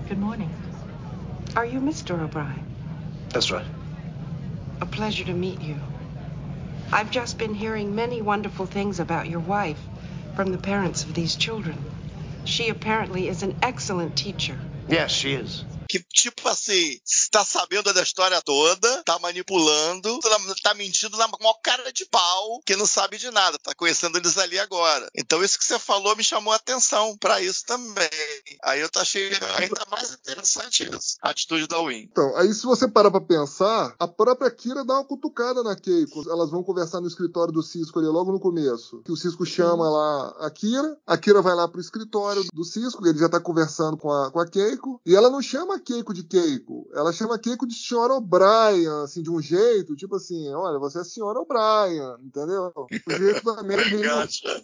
Good 0.08 0.18
morning. 0.18 0.50
Are 1.54 1.66
you 1.66 1.78
Mr. 1.78 2.18
O'Brien? 2.18 2.64
That's 3.28 3.50
right. 3.50 3.66
A 4.80 4.86
pleasure 4.86 5.24
to 5.24 5.34
meet 5.34 5.60
you. 5.60 5.76
I've 6.90 7.10
just 7.10 7.36
been 7.36 7.52
hearing 7.52 7.94
many 7.94 8.22
wonderful 8.22 8.64
things 8.64 8.98
about 8.98 9.28
your 9.28 9.40
wife 9.40 9.78
from 10.34 10.52
the 10.52 10.58
parents 10.58 11.04
of 11.04 11.12
these 11.12 11.36
children. 11.36 11.76
She 12.44 12.70
apparently 12.70 13.28
is 13.28 13.42
an 13.42 13.54
excellent 13.62 14.16
teacher. 14.16 14.58
Yes, 14.88 15.12
she 15.12 15.34
is. 15.34 15.64
Que, 15.90 15.98
tipo 16.12 16.48
assim, 16.48 17.00
está 17.04 17.44
sabendo 17.44 17.92
da 17.92 18.00
história 18.00 18.40
toda, 18.40 19.02
tá 19.02 19.18
manipulando, 19.18 20.20
tá 20.62 20.72
mentindo 20.72 21.16
na 21.16 21.26
maior 21.26 21.54
cara 21.64 21.92
de 21.92 22.06
pau, 22.06 22.60
que 22.64 22.76
não 22.76 22.86
sabe 22.86 23.18
de 23.18 23.28
nada, 23.32 23.58
tá 23.58 23.74
conhecendo 23.74 24.16
eles 24.16 24.38
ali 24.38 24.56
agora. 24.60 25.08
Então 25.16 25.42
isso 25.42 25.58
que 25.58 25.64
você 25.64 25.80
falou 25.80 26.14
me 26.14 26.22
chamou 26.22 26.52
a 26.52 26.56
atenção 26.56 27.16
para 27.18 27.42
isso 27.42 27.64
também. 27.66 28.08
Aí 28.62 28.80
eu 28.80 28.88
achei 28.94 29.32
ainda 29.58 29.84
mais 29.90 30.12
interessante 30.12 30.88
isso, 30.88 31.16
a 31.20 31.30
atitude 31.30 31.66
da 31.66 31.82
Win. 31.82 32.08
Então, 32.08 32.36
aí 32.36 32.54
se 32.54 32.64
você 32.64 32.86
parar 32.86 33.10
pra 33.10 33.20
pensar, 33.20 33.92
a 33.98 34.06
própria 34.06 34.50
Kira 34.50 34.84
dá 34.84 34.94
uma 34.94 35.04
cutucada 35.04 35.64
na 35.64 35.74
Keiko. 35.74 36.30
Elas 36.30 36.50
vão 36.50 36.62
conversar 36.62 37.00
no 37.00 37.08
escritório 37.08 37.52
do 37.52 37.64
Cisco 37.64 37.98
ali 37.98 38.06
logo 38.06 38.30
no 38.30 38.38
começo. 38.38 39.02
Que 39.02 39.10
o 39.10 39.16
Cisco 39.16 39.44
chama 39.44 39.90
lá 39.90 40.36
a 40.46 40.50
Kira, 40.50 40.96
a 41.04 41.18
Kira 41.18 41.42
vai 41.42 41.56
lá 41.56 41.66
pro 41.66 41.80
escritório 41.80 42.44
do 42.52 42.64
Cisco, 42.64 43.04
ele 43.04 43.18
já 43.18 43.28
tá 43.28 43.40
conversando 43.40 43.96
com 43.96 44.12
a, 44.12 44.30
com 44.30 44.38
a 44.38 44.46
Keiko, 44.46 45.00
e 45.04 45.16
ela 45.16 45.28
não 45.28 45.42
chama 45.42 45.79
Keiko 45.80 46.14
de 46.14 46.22
Keiko. 46.24 46.88
Ela 46.92 47.12
chama 47.12 47.38
Keiko 47.38 47.66
de 47.66 47.74
senhora 47.74 48.14
O'Brien, 48.14 49.02
assim, 49.02 49.22
de 49.22 49.30
um 49.30 49.40
jeito, 49.40 49.96
tipo 49.96 50.16
assim, 50.16 50.52
olha, 50.54 50.78
você 50.78 50.98
é 50.98 51.00
a 51.00 51.04
senhora 51.04 51.40
O'Brien, 51.40 52.16
entendeu? 52.24 52.72
O 52.76 52.86
jeito 53.10 53.42
também 53.42 53.76
meio, 53.76 54.10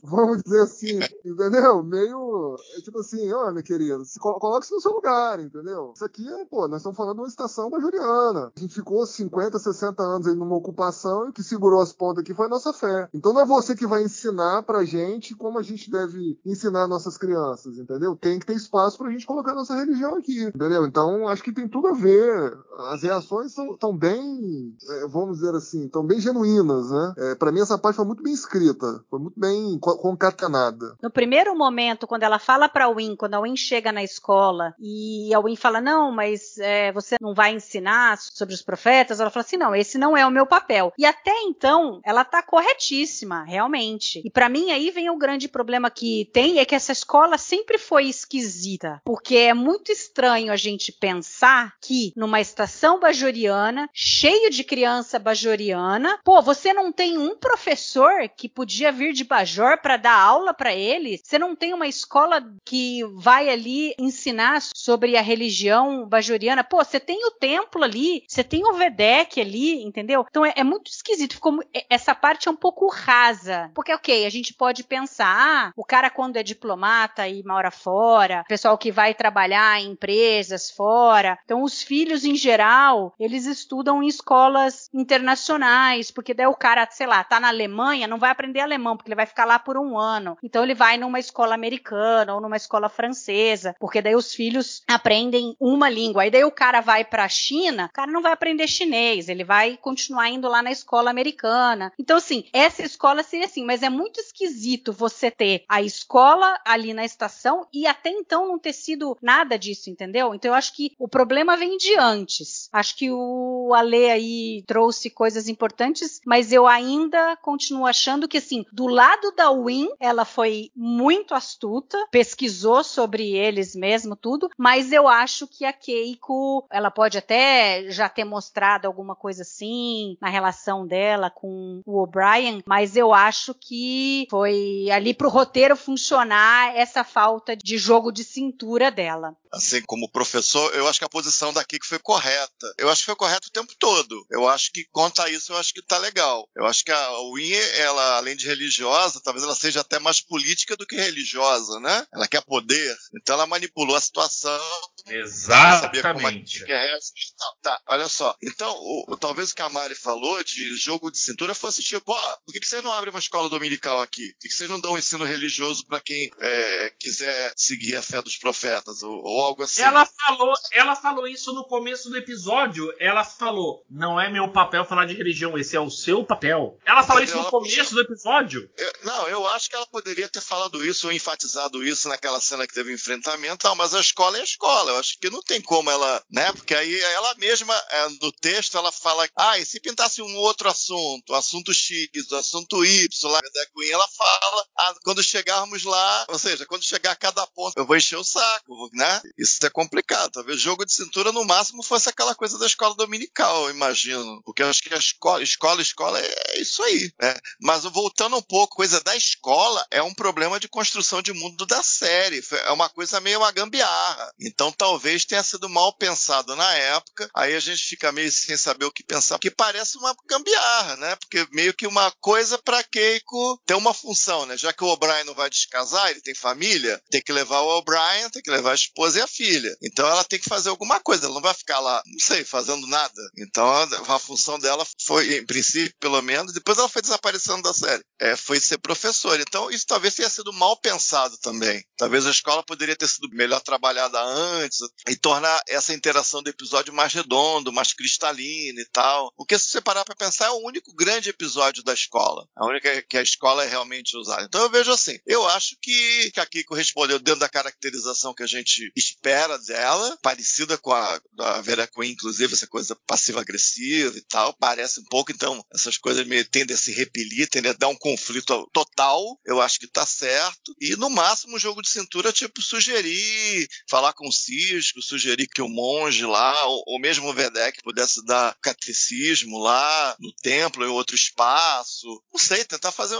vamos 0.03 0.43
dizer 0.43 0.63
assim, 0.63 1.01
entendeu? 1.25 1.83
Meio, 1.83 2.57
é 2.77 2.81
tipo 2.81 3.01
assim, 3.01 3.33
olha, 3.33 3.53
minha 3.53 3.63
querida, 3.63 4.05
se 4.05 4.19
coloque-se 4.19 4.73
no 4.73 4.81
seu 4.81 4.93
lugar, 4.93 5.41
entendeu? 5.41 5.93
Isso 5.95 6.05
aqui 6.05 6.27
é, 6.29 6.45
pô, 6.45 6.69
nós 6.69 6.79
estamos 6.79 6.97
falando 6.97 7.17
de 7.17 7.23
uma 7.23 7.29
estação 7.29 7.71
da 7.71 7.81
Juliana. 7.81 8.53
A 8.57 8.61
gente 8.61 8.75
ficou 8.75 9.05
50, 9.07 9.59
60 9.59 10.03
anos 10.03 10.27
aí 10.27 10.35
numa 10.35 10.57
ocupação 10.57 11.27
e 11.27 11.29
o 11.31 11.33
que 11.33 11.43
segurou 11.43 11.81
as 11.81 11.93
pontas 11.93 12.23
aqui 12.23 12.35
foi 12.35 12.47
a 12.47 12.51
nossa 12.51 12.73
fé. 12.73 13.09
Então 13.13 13.33
não 13.33 13.41
é 13.41 13.47
você 13.47 13.75
que 13.75 13.87
vai 13.87 14.03
ensinar 14.03 14.63
pra 14.63 14.85
gente 14.85 15.35
como 15.35 15.59
a 15.59 15.63
gente 15.63 15.91
deve 15.91 16.39
ensinar 16.45 16.87
nossas 16.87 17.17
crianças, 17.17 17.79
entendeu? 17.79 18.17
Tem 18.17 18.39
que 18.39 18.47
ter 18.47 18.55
espaço 18.55 18.99
pra 18.99 19.11
gente 19.11 19.27
colocar 19.27 19.55
nossa 19.55 19.75
religião 19.75 20.17
aqui, 20.17 20.45
entendeu? 20.45 20.87
Então 20.87 21.06
então, 21.07 21.29
acho 21.29 21.42
que 21.42 21.53
tem 21.53 21.69
tudo 21.69 21.87
a 21.88 21.92
ver. 21.92 22.59
As 22.90 23.03
reações 23.03 23.57
estão 23.57 23.97
bem, 23.97 24.75
é, 24.88 25.07
vamos 25.07 25.38
dizer 25.38 25.55
assim, 25.55 25.87
estão 25.87 26.05
bem 26.05 26.21
genuínas, 26.21 26.90
né? 26.90 27.14
É, 27.16 27.35
para 27.35 27.53
mim, 27.53 27.61
essa 27.61 27.79
parte 27.79 27.97
foi 27.97 28.05
muito 28.05 28.23
bem 28.23 28.33
escrita, 28.33 29.05
foi 29.09 29.21
muito 29.21 29.38
bem 29.38 29.79
concatenada. 29.81 30.97
No 31.01 31.11
primeiro 31.11 31.57
momento, 31.57 32.07
quando 32.07 32.25
ela 32.25 32.38
fala 32.38 32.69
para 32.69 32.87
a 32.87 32.92
Win, 32.92 33.16
quando 33.16 33.35
a 33.35 33.40
Win 33.40 33.57
chega 33.57 33.92
na 33.92 34.03
escola 34.03 34.75
e 34.81 35.33
a 35.33 35.40
Win 35.40 35.57
fala: 35.57 35.81
Não, 35.81 36.11
mas 36.12 36.59
é, 36.59 36.92
você 36.92 37.16
não 37.21 37.35
vai 37.35 37.55
ensinar 37.55 38.19
sobre 38.19 38.55
os 38.55 38.62
profetas, 38.62 39.21
ela 39.21 39.31
fala 39.31 39.45
assim: 39.45 39.57
Não, 39.57 39.75
esse 39.75 39.97
não 39.97 40.16
é 40.16 40.27
o 40.27 40.31
meu 40.31 40.47
papel. 40.47 40.92
E 40.99 41.07
até 41.07 41.33
então, 41.42 42.01
ela 42.05 42.25
tá 42.25 42.42
corretíssima, 42.42 43.45
realmente. 43.45 44.21
E 44.25 44.31
para 44.31 44.49
mim, 44.49 44.71
aí 44.73 44.90
vem 44.90 45.09
o 45.09 45.19
grande 45.19 45.49
problema 45.49 45.88
que 45.88 46.29
tem: 46.33 46.59
é 46.59 46.64
que 46.64 46.75
essa 46.75 46.92
escola 46.92 47.38
sempre 47.38 47.79
foi 47.79 48.07
esquisita, 48.07 49.01
porque 49.05 49.37
é 49.37 49.55
muito 49.55 49.92
estranho 49.92 50.53
a 50.53 50.57
gente 50.57 50.96
pensar 50.99 51.75
que 51.81 52.13
numa 52.17 52.41
estação 52.41 52.99
bajoriana, 52.99 53.89
cheio 53.93 54.51
de 54.51 54.65
criança 54.65 55.19
bajoriana, 55.19 56.19
pô, 56.25 56.41
você 56.43 56.73
não 56.73 56.93
tem 56.93 57.19
um 57.19 57.37
professor 57.37 58.29
que 58.37 58.49
podia 58.49 58.93
vir 58.93 59.13
de 59.13 59.25
Bajor 59.25 59.81
para 59.81 59.97
dar 59.97 60.19
aula 60.19 60.55
para 60.55 60.75
eles? 60.75 61.21
Você 61.25 61.39
não 61.39 61.55
tem 61.55 61.73
uma 61.75 61.87
escola 61.87 62.43
que 62.65 63.03
vai 63.15 63.49
ali 63.49 63.95
ensinar 63.99 64.63
sobre 64.75 65.17
a 65.17 65.23
religião 65.23 66.09
bajoriana? 66.09 66.65
Pô, 66.65 66.83
você 66.83 66.99
tem 66.99 67.25
o 67.27 67.31
templo 67.33 67.85
ali, 67.85 68.25
você 68.27 68.43
tem 68.43 68.65
o 68.65 68.75
Vedek 68.75 69.41
ali, 69.41 69.83
entendeu? 69.83 70.25
Então 70.29 70.45
é, 70.45 70.53
é 70.57 70.65
muito 70.65 70.91
esquisito. 70.91 71.35
Ficou, 71.35 71.61
é, 71.75 71.85
essa 71.91 72.15
parte 72.15 72.49
é 72.49 72.51
um 72.51 72.57
pouco 72.57 72.89
rasa. 72.89 73.71
Porque, 73.75 73.93
ok, 73.93 74.27
a 74.27 74.31
gente 74.31 74.55
pode 74.55 74.85
pensar, 74.85 75.27
ah, 75.27 75.73
o 75.77 75.85
cara 75.85 76.11
quando 76.11 76.37
é 76.37 76.43
diplomata 76.43 77.29
e 77.29 77.43
mora 77.45 77.71
fora, 77.71 78.45
pessoal 78.49 78.79
que 78.79 78.91
vai 78.91 79.15
trabalhar 79.15 79.81
em 79.81 79.91
empresas 79.93 80.71
fora, 80.71 80.86
fora. 80.87 81.37
Então, 81.44 81.64
os 81.64 81.83
filhos, 81.83 82.25
em 82.25 82.37
geral, 82.37 83.12
eles 83.18 83.44
estudam 83.44 84.05
em 84.05 84.07
escolas 84.07 84.88
internacionais, 84.94 86.12
porque 86.12 86.33
daí 86.33 86.46
o 86.46 86.55
cara, 86.55 86.87
sei 86.92 87.09
lá, 87.09 87.25
tá 87.25 87.40
na 87.40 87.49
Alemanha, 87.49 88.07
não 88.07 88.18
vai 88.18 88.31
aprender 88.31 88.61
alemão, 88.61 88.96
porque 88.96 89.09
ele 89.09 89.16
vai 89.16 89.27
ficar 89.27 89.44
lá 89.44 89.59
por 89.59 89.77
um 89.77 89.99
ano. 89.99 90.38
Então, 90.44 90.62
ele 90.62 90.77
vai 90.77 90.96
numa 90.96 91.18
escola 91.18 91.57
americana 91.57 92.33
ou 92.33 92.40
numa 92.40 92.57
escola 92.57 92.88
francesa, 92.88 93.75
porque 93.81 94.01
daí 94.01 94.14
os 94.14 94.33
filhos 94.33 94.85
aprendem 94.87 95.57
uma 95.59 95.88
língua. 95.88 96.22
Aí 96.22 96.31
daí 96.31 96.44
o 96.44 96.53
cara 96.53 96.81
vai 96.81 97.05
para 97.05 97.25
a 97.25 97.29
China, 97.29 97.87
o 97.87 97.92
cara 97.92 98.12
não 98.12 98.22
vai 98.22 98.31
aprender 98.31 98.68
chinês, 98.68 99.29
ele 99.29 99.42
vai 99.42 99.77
continuar 99.79 100.29
indo 100.29 100.49
lá 100.49 100.62
na 100.62 100.70
escola 100.70 101.11
americana. 101.11 101.92
Então, 101.99 102.18
assim, 102.18 102.44
essa 102.53 102.85
escola 102.85 103.25
seria 103.25 103.46
assim, 103.46 103.64
mas 103.64 103.83
é 103.83 103.90
muito 103.90 104.20
esquisito 104.20 104.92
você 104.92 105.33
ter 105.33 105.64
a 105.68 105.83
escola 105.83 106.61
ali 106.64 106.94
na 106.94 107.05
estação 107.05 107.66
e 107.72 107.88
até 107.88 108.11
então 108.11 108.46
não 108.46 108.57
ter 108.57 108.72
sido 108.72 109.18
nada 109.20 109.59
disso, 109.59 109.90
entendeu? 109.90 110.33
Então, 110.33 110.53
eu 110.53 110.55
acho 110.55 110.76
que 110.76 110.76
o 110.99 111.09
problema 111.09 111.57
vem 111.57 111.77
de 111.77 111.97
antes. 111.97 112.69
Acho 112.73 112.97
que 112.97 113.11
o 113.11 113.73
Ale 113.75 114.11
aí 114.11 114.65
trouxe 114.67 115.11
coisas 115.11 115.49
importantes, 115.49 116.21
mas 116.25 116.53
eu 116.53 116.67
ainda 116.67 117.37
continuo 117.37 117.87
achando 117.87 118.29
que, 118.29 118.39
assim, 118.39 118.65
do 118.73 118.87
lado 118.87 119.33
da 119.37 119.51
Win, 119.51 119.89
ela 120.01 120.25
foi 120.25 120.71
muito 120.75 121.35
astuta, 121.35 121.99
pesquisou 122.11 122.83
sobre 122.85 123.33
eles 123.37 123.75
mesmo, 123.75 124.17
tudo, 124.17 124.51
mas 124.57 124.93
eu 124.93 125.09
acho 125.09 125.47
que 125.47 125.65
a 125.65 125.73
Keiko, 125.73 126.67
ela 126.71 126.91
pode 126.91 127.19
até 127.19 127.91
já 127.91 128.09
ter 128.09 128.25
mostrado 128.25 128.87
alguma 128.87 129.15
coisa 129.15 129.43
assim 129.43 130.17
na 130.21 130.29
relação 130.29 130.87
dela 130.87 131.31
com 131.31 131.83
o 131.85 132.01
O'Brien, 132.01 132.62
mas 132.67 132.97
eu 132.97 133.12
acho 133.12 133.55
que 133.55 134.27
foi 134.31 134.89
ali 134.91 135.15
pro 135.15 135.29
roteiro 135.29 135.77
funcionar 135.77 136.77
essa 136.77 137.05
falta 137.05 137.57
de 137.57 137.79
jogo 137.79 138.12
de 138.12 138.25
cintura 138.25 138.91
dela. 138.91 139.37
Assim, 139.57 139.83
como 139.83 140.11
professor, 140.11 140.75
eu 140.75 140.87
acho 140.87 140.99
que 140.99 141.05
a 141.05 141.09
posição 141.09 141.53
da 141.53 141.64
Kiko 141.64 141.87
foi 141.87 141.99
correta. 141.99 142.75
Eu 142.79 142.90
acho 142.90 143.01
que 143.01 143.07
foi 143.07 143.16
correta 143.16 143.49
o 143.49 143.53
tempo 143.53 143.75
todo. 143.79 144.27
Eu 144.31 144.49
acho 144.49 144.71
que, 144.73 144.85
quanto 144.92 145.23
a 145.23 145.31
isso, 145.31 145.53
eu 145.53 145.57
acho 145.57 145.73
que 145.73 145.83
tá 145.83 145.99
legal. 145.99 146.49
Eu 146.55 146.66
acho 146.66 146.85
que 146.85 146.92
a 146.92 147.11
Winnie, 147.33 147.55
ela, 147.79 148.16
além 148.16 148.37
de 148.37 148.47
religiosa, 148.47 149.21
talvez 149.23 149.45
ela 149.45 149.55
seja 149.55 149.81
até 149.81 149.99
mais 149.99 150.21
política 150.21 150.77
do 150.77 150.87
que 150.87 150.97
religiosa, 150.97 151.81
né? 151.81 152.07
Ela 152.12 152.29
quer 152.29 152.42
poder. 152.42 152.97
Então 153.16 153.35
ela 153.35 153.47
manipulou 153.47 153.97
a 153.97 154.01
situação. 154.01 154.61
Exatamente. 155.07 156.64
É 156.71 156.99
tá, 157.38 157.53
tá, 157.62 157.81
olha 157.88 158.09
só. 158.09 158.37
Então, 158.42 158.71
o, 158.77 159.12
o, 159.12 159.16
talvez 159.16 159.51
o 159.51 159.55
que 159.55 159.62
a 159.62 159.69
Mari 159.69 159.95
falou 159.95 160.42
de 160.45 160.77
jogo 160.77 161.11
de 161.11 161.19
cintura 161.19 161.55
fosse 161.55 161.83
tipo, 161.83 162.12
ó, 162.12 162.37
por 162.45 162.53
que, 162.53 162.61
que 162.61 162.66
vocês 162.66 162.83
não 162.83 162.92
abrem 162.92 163.12
uma 163.12 163.21
escola 163.21 163.49
dominical 163.49 164.01
aqui? 164.01 164.33
Por 164.33 164.40
que, 164.40 164.49
que 164.49 164.55
vocês 164.55 164.69
não 164.69 164.81
dão 164.81 164.92
um 164.92 164.99
ensino 164.99 165.25
religioso 165.25 165.87
para 165.87 166.01
quem 166.01 166.31
é, 166.40 166.92
quiser 166.99 167.53
seguir 167.57 167.97
a 167.97 168.03
fé 168.03 168.21
dos 168.21 168.37
profetas? 168.37 169.03
Ou, 169.03 169.23
ou 169.23 169.46
algo 169.47 169.63
assim. 169.63 169.83
Ela 169.83 170.07
falou 170.07 170.53
ela 170.73 170.97
falou 170.97 171.27
isso 171.27 171.53
no 171.53 171.65
começo 171.65 172.09
do 172.11 172.17
episódio. 172.17 172.93
Ela 172.99 173.25
falou: 173.25 173.85
"Não 173.91 174.21
é 174.21 174.31
meu 174.31 174.51
papel 174.53 174.85
falar 174.85 175.07
de 175.07 175.15
religião, 175.15 175.57
esse 175.59 175.77
é 175.77 175.81
o 175.81 175.91
seu 175.91 176.25
papel". 176.25 176.79
Ela 176.85 177.03
falou 177.03 177.23
isso 177.23 177.37
no 177.37 177.51
começo 177.51 177.95
do 177.95 178.01
episódio. 178.01 178.71
Eu- 178.77 178.93
não, 179.05 179.29
eu 179.29 179.47
acho 179.49 179.69
que 179.71 179.77
ela 179.77 179.87
poderia 179.87 180.29
ter 180.29 180.41
falado 180.41 180.85
isso 180.85 181.07
ou 181.07 181.13
enfatizado 181.13 181.85
isso 181.85 182.09
naquela 182.09 182.41
cena 182.41 182.67
que 182.67 182.75
teve 182.75 182.93
enfrentamento, 182.93 183.59
tal, 183.59 183.75
mas 183.77 183.95
a 183.95 184.01
escola 184.01 184.37
é 184.39 184.41
a 184.41 184.45
escola. 184.45 184.91
Eu 184.93 184.99
acho 184.99 185.19
que 185.19 185.31
não 185.31 185.43
tem 185.43 185.61
como 185.61 185.91
ela, 185.91 186.23
né? 186.31 186.53
Porque 186.53 186.75
aí 186.75 187.01
ela 187.01 187.35
mesma, 187.37 187.75
é, 187.91 188.09
no 188.21 188.33
texto, 188.33 188.77
ela 188.77 188.91
fala: 188.93 189.29
ah, 189.37 189.59
e 189.59 189.65
se 189.65 189.81
pintasse 189.81 190.21
um 190.23 190.37
outro 190.37 190.69
assunto, 190.69 191.35
assunto 191.35 191.73
X, 191.73 192.09
assunto 192.33 192.85
Y, 192.85 193.09
da 193.33 193.67
Queen, 193.75 193.91
ela 193.91 194.07
fala: 194.09 194.67
ah, 194.79 194.95
quando 195.05 195.23
chegarmos 195.23 195.85
lá, 195.85 196.27
ou 196.29 196.39
seja, 196.39 196.67
quando 196.67 196.85
chegar 196.85 197.13
a 197.13 197.17
cada 197.17 197.47
ponto, 197.49 197.75
eu 197.77 197.87
vou 197.87 197.97
encher 197.97 198.17
o 198.17 198.25
saco, 198.25 198.91
né? 198.93 199.21
Isso 199.39 199.65
é 199.65 199.71
complicado. 199.71 200.33
Talvez 200.33 200.61
jogo 200.61 200.85
de 200.85 200.93
cintura, 200.93 201.33
no 201.33 201.45
máximo, 201.45 201.83
fosse 201.83 202.09
aquela 202.09 202.35
coisa 202.35 202.59
da 202.59 202.67
escola 202.67 202.95
dominical, 202.95 203.71
imagino. 203.71 204.43
Porque 204.45 204.62
eu 204.62 204.69
acho 204.69 204.83
que 204.83 204.95
a 204.95 204.99
escola, 204.99 205.43
escola, 205.43 205.83
escola 205.83 206.21
é 206.21 206.61
isso 206.61 206.83
aí, 206.83 207.12
né? 207.21 207.35
Mas 207.61 207.85
voltando 207.85 208.37
um 208.37 208.43
pouco, 208.43 208.77
coisa 208.77 209.01
da 209.01 209.16
escola 209.16 209.87
é 209.91 210.03
um 210.03 210.14
problema 210.14 210.59
de 210.61 210.68
construção 210.68 211.22
de 211.22 211.33
mundo 211.33 211.66
da 211.66 211.83
série. 211.83 212.43
É 212.64 212.72
uma 212.72 212.89
coisa 212.89 213.20
meio 213.20 213.39
uma 213.39 213.53
gambiarra. 213.53 214.33
Então 214.41 214.72
talvez 214.72 215.24
tenha 215.24 215.43
sido 215.43 215.68
mal 215.68 215.93
pensado 215.97 216.55
na 216.57 216.74
época. 216.74 217.31
Aí 217.35 217.55
a 217.55 217.61
gente 217.61 217.83
fica 217.85 218.12
meio 218.12 218.31
sem 218.31 218.57
saber 218.57 218.85
o 218.85 218.93
que 218.93 219.05
pensar. 219.05 219.39
Que 219.39 219.51
parece 219.51 219.99
uma 219.99 220.14
gambiarra, 220.27 220.97
né? 220.97 221.16
Porque 221.16 221.47
meio 221.53 221.74
que 221.74 221.87
uma 221.87 222.11
coisa 222.20 222.59
pra 222.59 222.83
Keiko 222.83 223.61
ter 223.66 223.74
uma 223.74 223.95
função, 223.95 224.47
né? 224.47 224.57
Já 224.57 224.72
que 224.72 224.85
o 224.85 224.89
O'Brien 224.89 225.24
não 225.24 225.35
vai 225.35 225.49
descasar, 225.49 226.11
ele 226.11 226.20
tem 226.20 226.35
família, 226.35 227.01
tem 227.11 227.22
que 227.22 227.33
levar 227.33 227.61
o 227.61 227.79
O'Brien, 227.79 228.31
tem 228.31 228.43
que 228.43 228.51
levar 228.51 228.72
a 228.72 228.74
esposa 228.74 229.16
e 229.17 229.21
a 229.21 229.27
filha. 229.27 229.77
Então 229.83 230.07
ela 230.07 230.25
tem 230.25 230.39
que 230.39 230.49
fazer 230.49 230.69
alguma 230.69 231.01
coisa. 231.01 231.27
Ela 231.27 231.35
não 231.35 231.43
vai 231.43 231.55
ficar 231.55 231.79
lá, 231.81 232.03
não 232.07 232.21
sei, 232.21 232.45
fazendo 232.45 232.87
nada. 232.87 233.23
Então 233.39 233.67
a, 234.09 234.19
função 234.19 234.59
dela 234.59 234.87
foi, 235.03 235.37
em 235.37 235.47
princípio, 235.47 235.95
pelo 236.01 236.21
menos, 236.23 236.53
depois 236.53 236.79
ela 236.79 236.89
foi 236.89 237.03
desaparecendo 237.03 237.62
da 237.62 237.73
série. 237.73 238.03
É, 238.21 238.37
foi 238.37 238.61
ser 238.61 238.79
professora. 238.79 239.43
Então 239.43 239.71
isso 239.71 239.87
talvez 239.87 240.14
tenha 240.14 240.29
sido 240.29 240.53
mal 240.53 240.77
pensado 240.81 241.37
também. 241.39 241.85
Talvez 241.97 242.27
a 242.27 242.31
escola 242.31 242.62
poderia 242.62 242.97
ter 242.97 243.09
sido 243.09 243.29
melhor 243.31 243.61
trabalhada 243.61 244.21
antes 244.23 244.79
e 245.09 245.17
tornar 245.17 245.61
essa 245.69 245.95
interação 245.95 246.43
do 246.43 246.51
episódio 246.51 246.93
mais 246.93 247.12
redondo, 247.12 247.73
mais 247.73 247.93
cristalino 247.93 248.81
e 248.81 248.89
tal. 248.93 249.33
Porque 249.37 249.59
se 249.59 249.69
você 249.69 249.81
parar 249.81 250.05
pra 250.05 250.14
pensar, 250.14 250.47
é 250.47 250.51
o 250.51 250.67
único 250.67 250.95
grande 250.95 251.31
episódio 251.31 251.83
da 251.83 251.93
escola. 251.93 252.47
A 252.57 252.67
única 252.67 253.03
que 253.03 253.17
a 253.17 253.23
escola 253.23 253.64
é 253.64 253.69
realmente 253.69 254.17
usada. 254.17 254.45
Então 254.45 254.62
eu 254.62 254.71
vejo 254.71 254.91
assim, 254.91 255.19
eu 255.27 255.47
acho 255.49 255.77
que, 255.81 256.31
que 256.33 256.41
a 256.41 256.47
Kiko 256.47 256.75
respondeu 256.75 257.19
dentro 257.19 257.41
da 257.41 257.49
caracterização 257.49 258.35
que 258.35 258.43
a 258.43 258.47
gente 258.47 258.91
espera 259.07 259.59
dela, 259.59 260.19
parecida 260.23 260.77
com 260.79 260.93
a 260.93 261.21
da 261.33 261.61
Vera 261.61 261.87
Queen, 261.87 262.13
inclusive, 262.13 262.55
essa 262.55 262.67
coisa 262.67 262.97
passiva-agressiva 263.07 264.17
e 264.17 264.23
tal. 264.23 264.55
Parece 264.55 265.01
um 265.01 265.05
pouco, 265.05 265.33
então, 265.33 265.65
essas 265.75 265.99
coisas 265.99 266.27
meio 266.27 266.45
tendem 266.49 266.75
a 266.75 266.79
se 266.79 266.93
repelir, 266.93 267.49
tendem 267.49 267.71
a 267.71 267.75
dar 267.75 267.89
um 267.89 267.97
conflito 267.97 268.69
total. 268.73 269.39
Eu 269.45 269.61
acho 269.61 269.79
que 269.79 269.87
tá 269.87 270.05
certo. 270.07 270.75
E 270.81 270.97
no 270.97 271.11
máximo, 271.11 271.57
um 271.57 271.59
jogo 271.59 271.83
de 271.83 271.89
cintura, 271.91 272.33
tipo, 272.33 272.61
sugerir, 272.63 273.69
falar 273.89 274.13
com 274.13 274.29
o 274.29 274.33
Cisco, 274.33 275.03
sugerir 275.03 275.47
que 275.49 275.63
o 275.63 275.69
monge 275.69 276.25
lá, 276.25 276.67
ou, 276.67 276.83
ou 276.87 277.01
mesmo 277.01 277.29
o 277.29 277.35
Vedek 277.35 277.83
pudesse 277.83 278.25
dar 278.25 278.57
catecismo 278.63 279.59
lá 279.59 280.17
no 280.21 280.33
templo 280.43 280.85
em 280.85 280.89
outro 280.89 281.15
espaço. 281.15 282.23
Não 282.33 282.41
sei, 282.41 282.65
tentar 282.65 282.93
fazer 282.93 283.19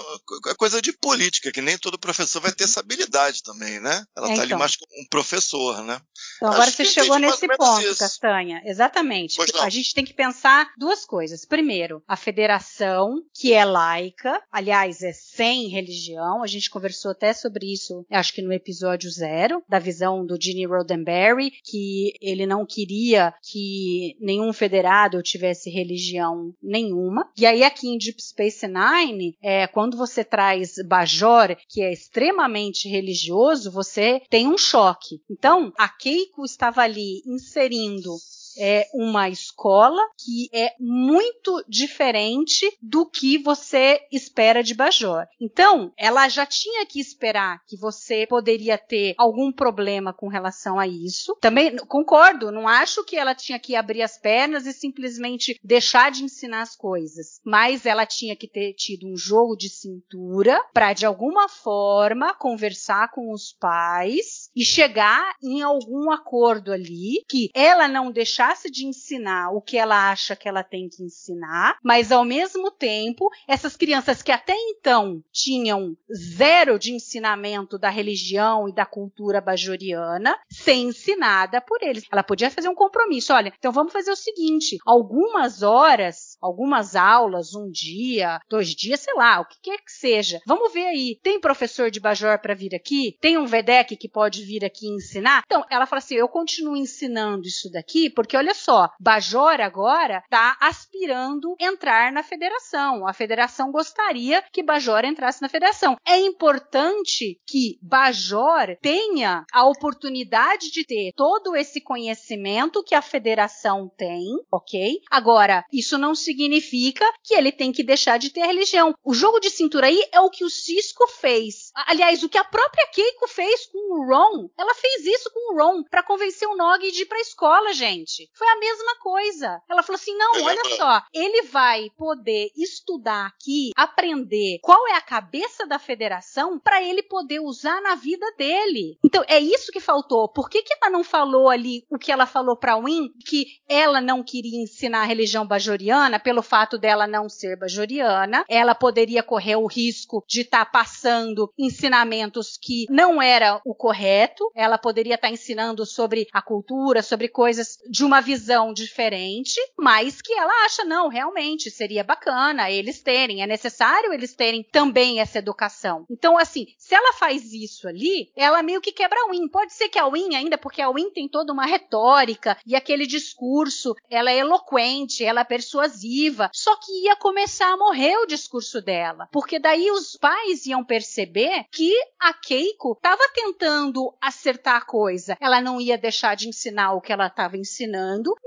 coisa 0.57 0.81
de 0.81 0.93
política, 0.93 1.53
que 1.53 1.61
nem 1.63 1.79
todo 1.79 1.99
professor 1.99 2.41
vai 2.41 2.53
ter 2.53 2.65
essa 2.65 2.81
habilidade 2.81 3.43
também, 3.43 3.81
né? 3.81 4.05
Ela 4.17 4.33
É, 4.33 4.35
tá 4.35 4.43
ali 4.43 4.47
então. 4.47 4.59
mais 4.59 4.77
como 4.77 4.91
um 5.01 5.07
professor, 5.09 5.76
né? 5.83 6.01
Então, 6.37 6.49
agora 6.49 6.65
Acho 6.65 6.77
você 6.77 6.85
chegou 6.85 7.19
nesse 7.19 7.47
ponto, 7.49 7.81
isso. 7.81 7.99
Castanha. 7.99 8.63
Exatamente. 8.65 9.39
A 9.61 9.69
gente 9.69 9.95
tem 9.95 10.05
que 10.05 10.15
pensar 10.15 10.71
duas 10.77 11.05
coisas. 11.05 11.45
Primeiro, 11.45 12.03
a 12.07 12.17
federação, 12.17 13.23
que 13.35 13.53
é 13.53 13.65
laica, 13.65 14.43
aliás, 14.51 15.03
é 15.03 15.13
sem 15.13 15.69
religião. 15.69 16.43
A 16.43 16.47
gente 16.47 16.71
conversou 16.71 17.11
até 17.11 17.33
sobre 17.33 17.73
isso, 17.73 18.05
acho 18.11 18.33
que 18.33 18.43
no 18.43 18.53
episódio 18.53 19.11
zero, 19.11 19.63
da 19.69 19.79
visão 19.79 20.25
do 20.25 20.39
Gene 20.41 20.67
Roddenberry, 20.67 21.53
que 21.65 22.13
ele 22.21 22.47
não 22.47 22.67
queria 22.67 23.33
que 23.43 24.17
nenhum 24.21 24.53
federado 24.53 25.23
tivesse 25.23 25.71
religião 25.71 26.53
nenhuma. 26.63 27.31
E 27.37 27.47
aí, 27.47 27.63
aqui 27.63 27.89
em 27.89 27.99
Deep 27.99 28.23
Space 28.23 28.67
Nine, 28.67 29.37
é, 29.43 29.67
quando 29.67 29.97
você 29.97 30.25
traz 30.25 30.75
Bajor, 30.87 31.57
que 31.69 31.83
é 31.83 31.93
extremamente 31.93 32.89
religioso, 32.89 33.71
você 33.71 34.21
tem 34.29 34.47
um 34.47 34.59
choque. 34.59 35.21
Então, 35.31 35.66
a 35.79 35.89
Keiko 35.89 36.45
estava 36.45 36.83
ali 36.83 37.23
inserindo 37.27 38.17
é 38.59 38.89
uma 38.93 39.29
escola 39.29 40.03
que 40.19 40.49
é 40.53 40.75
muito 40.79 41.65
diferente 41.69 42.67
do 42.81 43.07
que 43.07 43.39
você 43.39 44.01
espera 44.11 44.63
de 44.63 44.75
Bajor. 44.75 45.27
Então, 45.41 45.93
ela 45.97 46.29
já 46.29 46.47
tinha 46.47 46.85
que 46.87 47.01
esperar 47.01 47.61
que 47.67 47.77
você 47.77 48.27
poderia 48.27 48.79
ter 48.79 49.15
algum 49.19 49.53
problema 49.53 50.13
com 50.13 50.29
relação 50.29 50.79
a 50.79 50.87
isso. 50.87 51.37
Também 51.41 51.77
concordo, 51.77 52.51
não 52.51 52.67
acho 52.69 53.05
que 53.05 53.17
ela 53.17 53.35
tinha 53.35 53.59
que 53.59 53.75
abrir 53.75 54.03
as 54.03 54.19
pernas 54.19 54.67
e 54.67 54.73
simplesmente 54.73 55.59
deixar 55.63 56.11
de 56.11 56.25
ensinar 56.25 56.63
as 56.63 56.77
coisas, 56.77 57.41
mas 57.45 57.87
ela 57.87 58.07
tinha 58.07 58.37
que 58.37 58.49
ter 58.49 58.75
tido 58.75 59.07
um 59.07 59.17
jogo 59.17 59.57
de 59.57 59.69
cintura 59.69 60.61
para 60.73 60.93
de 60.93 61.07
alguma 61.07 61.49
forma 61.49 62.35
conversar 62.35 63.11
com 63.11 63.33
os 63.33 63.53
pais 63.53 64.51
e 64.55 64.65
chegar 64.65 65.35
em 65.43 65.63
algum 65.63 66.11
acordo 66.11 66.73
ali 66.73 67.25
que 67.29 67.51
ela 67.55 67.89
não 67.89 68.11
deixasse 68.47 68.71
de 68.71 68.87
ensinar 68.87 69.51
o 69.51 69.61
que 69.61 69.77
ela 69.77 70.11
acha 70.11 70.37
que 70.37 70.49
ela 70.49 70.63
tem 70.63 70.89
que 70.89 71.03
ensinar, 71.03 71.77
mas 71.83 72.13
ao 72.13 72.25
mesmo 72.25 72.71
tempo, 72.71 73.29
essas 73.49 73.77
crianças 73.77 74.23
que 74.23 74.31
até 74.31 74.55
então 74.71 75.23
tinham 75.33 75.97
zero 76.15 76.79
de 76.79 76.93
ensinamento 76.93 77.79
da 77.79 77.91
religião 77.91 78.69
e 78.69 78.75
da 78.75 78.87
cultura 78.87 79.41
bajoriana, 79.41 80.39
ser 80.49 80.75
ensinada 80.75 81.61
por 81.61 81.83
eles. 81.83 82.05
Ela 82.11 82.23
podia 82.23 82.51
fazer 82.51 82.69
um 82.69 82.75
compromisso, 82.75 83.33
olha, 83.33 83.53
então 83.59 83.73
vamos 83.73 83.93
fazer 83.93 84.11
o 84.11 84.17
seguinte, 84.17 84.77
algumas 84.87 85.63
horas, 85.63 86.37
algumas 86.41 86.95
aulas, 86.95 87.55
um 87.55 87.71
dia, 87.71 88.41
dois 88.49 88.69
dias, 88.69 89.01
sei 89.01 89.15
lá, 89.15 89.41
o 89.41 89.47
que 89.47 89.57
quer 89.63 89.79
que 89.79 89.93
seja. 89.93 90.41
Vamos 90.47 90.73
ver 90.73 90.87
aí, 90.87 91.19
tem 91.23 91.41
professor 91.41 91.91
de 91.91 92.01
Bajor 92.01 92.41
para 92.41 92.55
vir 92.55 92.75
aqui? 92.75 93.17
Tem 93.21 93.39
um 93.39 93.47
Vedek 93.47 93.97
que 93.97 94.09
pode 94.09 94.45
vir 94.45 94.65
aqui 94.65 94.87
ensinar? 94.87 95.43
Então, 95.45 95.65
ela 95.71 95.87
fala 95.87 95.99
assim, 95.99 96.15
eu 96.15 96.29
continuo 96.29 96.77
ensinando 96.77 97.47
isso 97.47 97.71
daqui, 97.71 98.11
porque 98.11 98.36
olha 98.37 98.55
só, 98.55 98.91
Bajor 99.01 99.61
agora 99.61 100.23
está 100.25 100.57
aspirando 100.61 101.57
entrar 101.59 102.13
na 102.13 102.23
federação. 102.23 103.07
A 103.07 103.13
federação 103.13 103.71
gostaria 103.71 104.43
que 104.53 104.63
Bajor 104.63 105.05
entrasse 105.05 105.43
na 105.43 105.49
federação. 105.49 105.97
É 106.07 106.19
importante 106.19 107.41
que 107.47 107.79
Bajor 107.83 108.77
tenha 108.81 109.45
a 109.53 109.65
oportunidade 109.67 110.71
de 110.71 110.85
ter 110.85 111.13
todo 111.15 111.57
esse 111.57 111.81
conhecimento 111.81 112.83
que 112.83 112.95
a 112.95 113.03
federação 113.03 113.91
tem, 113.97 114.27
ok? 114.51 115.01
Agora, 115.11 115.65
isso 115.73 115.99
não 115.99 116.15
significa 116.15 117.05
que 117.23 117.35
ele 117.35 117.53
tem 117.53 117.73
que 117.73 117.83
deixar 117.83 118.19
de 118.19 118.31
ter 118.31 118.47
religião. 118.47 118.95
O 119.05 119.15
jogo 119.15 119.41
de 119.41 119.51
cintura 119.51 119.87
aí 119.87 120.03
é 120.13 120.21
o 120.21 120.31
que 120.31 120.45
o 120.45 120.51
Cisco 120.51 121.07
fez. 121.09 121.71
Aliás, 121.75 122.23
o 122.23 122.29
que 122.29 122.39
a 122.39 122.45
própria 122.45 122.87
Keiko 122.89 123.29
fez 123.29 123.67
com 123.67 123.95
o 123.95 124.07
Ron. 124.07 124.49
Ela 124.57 124.75
fez 124.75 125.07
isso 125.07 125.31
com 125.33 125.53
o 125.53 125.59
Ron 125.59 125.83
para 125.85 126.03
convencer 126.03 126.49
o 126.49 126.57
Nog 126.57 126.91
de 126.91 127.03
ir 127.03 127.07
pra 127.07 127.21
escola, 127.21 127.73
gente. 127.73 128.26
Foi 128.35 128.47
a 128.49 128.59
mesma 128.59 128.97
coisa. 129.01 129.63
Ela 129.69 129.83
falou 129.83 129.97
assim: 129.97 130.17
não, 130.17 130.45
olha 130.45 130.77
só, 130.77 131.03
ele 131.13 131.43
vai 131.43 131.91
poder 131.97 132.51
estudar 132.57 133.27
aqui, 133.27 133.73
aprender 133.77 134.59
qual 134.63 134.87
é 134.89 134.95
a 134.95 135.01
cabeça 135.01 135.67
da 135.67 135.79
federação 135.79 136.59
para 136.59 136.83
ele 136.83 137.03
poder 137.03 137.41
usar 137.41 137.81
na 137.83 137.95
vida 137.95 138.27
dele. 138.37 138.99
Então, 139.05 139.25
é 139.29 139.39
isso 139.39 139.73
que 139.73 139.81
faltou. 139.81 140.29
Por 140.29 140.49
que, 140.49 140.63
que 140.63 140.75
ela 140.81 140.91
não 140.91 141.05
falou 141.05 141.49
ali 141.49 141.85
o 141.91 141.99
que 141.99 142.13
ela 142.13 142.27
falou 142.27 142.57
para 142.57 142.79
Win, 142.79 143.11
que 143.27 143.47
ela 143.69 144.01
não 144.01 144.23
queria 144.23 144.63
ensinar 144.63 145.03
a 145.03 145.07
religião 145.07 145.47
bajoriana 145.47 146.19
pelo 146.19 146.43
fato 146.43 146.79
dela 146.79 147.07
não 147.07 147.29
ser 147.29 147.57
bajoriana? 147.57 148.45
Ela 148.49 148.75
poderia 148.75 149.23
correr 149.23 149.57
o 149.57 149.67
risco 149.67 150.25
de 150.29 150.43
estar 150.43 150.65
tá 150.65 150.71
passando 150.71 151.53
ensinamentos 151.59 152.59
que 152.61 152.87
não 152.91 153.21
era 153.21 153.61
o 153.65 153.75
correto. 153.75 154.51
Ela 154.55 154.79
poderia 154.79 155.15
estar 155.15 155.29
tá 155.29 155.33
ensinando 155.33 155.85
sobre 155.87 156.27
a 156.33 156.43
cultura, 156.43 157.03
sobre 157.03 157.29
coisas 157.29 157.79
de 157.89 158.05
uma 158.05 158.16
uma 158.17 158.23
visão 158.23 158.73
diferente, 158.73 159.61
mas 159.79 160.23
que 160.23 160.33
ela 160.33 160.65
acha, 160.65 160.85
não, 160.85 161.09
realmente 161.09 161.71
seria 161.71 162.03
bacana 162.03 162.71
eles 162.71 163.03
terem, 163.03 163.43
é 163.43 163.47
necessário 163.47 164.11
eles 164.11 164.35
terem 164.35 164.63
também 164.63 165.21
essa 165.21 165.39
educação. 165.39 166.07
Então, 166.11 166.39
assim, 166.39 166.67
se 166.79 166.95
ela 166.95 167.13
faz 167.13 167.53
isso 167.53 167.87
ali, 167.87 168.33
ela 168.35 168.63
meio 168.63 168.81
que 168.81 168.91
quebra 168.91 169.19
a 169.21 169.31
Win. 169.31 169.49
Pode 169.49 169.75
ser 169.75 169.91
que 169.91 169.99
a 169.99 170.09
Win, 170.09 170.35
ainda 170.35 170.57
porque 170.57 170.81
a 170.81 170.91
Win 170.91 171.11
tem 171.11 171.29
toda 171.29 171.53
uma 171.53 171.67
retórica 171.67 172.57
e 172.65 172.75
aquele 172.75 173.07
discurso, 173.07 173.95
ela 174.09 174.31
é 174.31 174.39
eloquente, 174.39 175.23
ela 175.23 175.43
é 175.43 175.45
persuasiva, 175.45 176.49
só 176.55 176.75
que 176.77 177.05
ia 177.05 177.17
começar 177.17 177.71
a 177.71 177.77
morrer 177.77 178.17
o 178.17 178.27
discurso 178.27 178.81
dela, 178.81 179.29
porque 179.31 179.59
daí 179.59 179.91
os 179.91 180.17
pais 180.17 180.65
iam 180.65 180.83
perceber 180.83 181.67
que 181.71 181.93
a 182.19 182.33
Keiko 182.33 182.93
estava 182.93 183.23
tentando 183.35 184.15
acertar 184.23 184.77
a 184.77 184.81
coisa. 184.81 185.37
Ela 185.39 185.61
não 185.61 185.79
ia 185.79 185.99
deixar 185.99 186.35
de 186.35 186.49
ensinar 186.49 186.95
o 186.95 187.01
que 187.01 187.13
ela 187.13 187.27
estava 187.27 187.59
ensinando, 187.59 187.96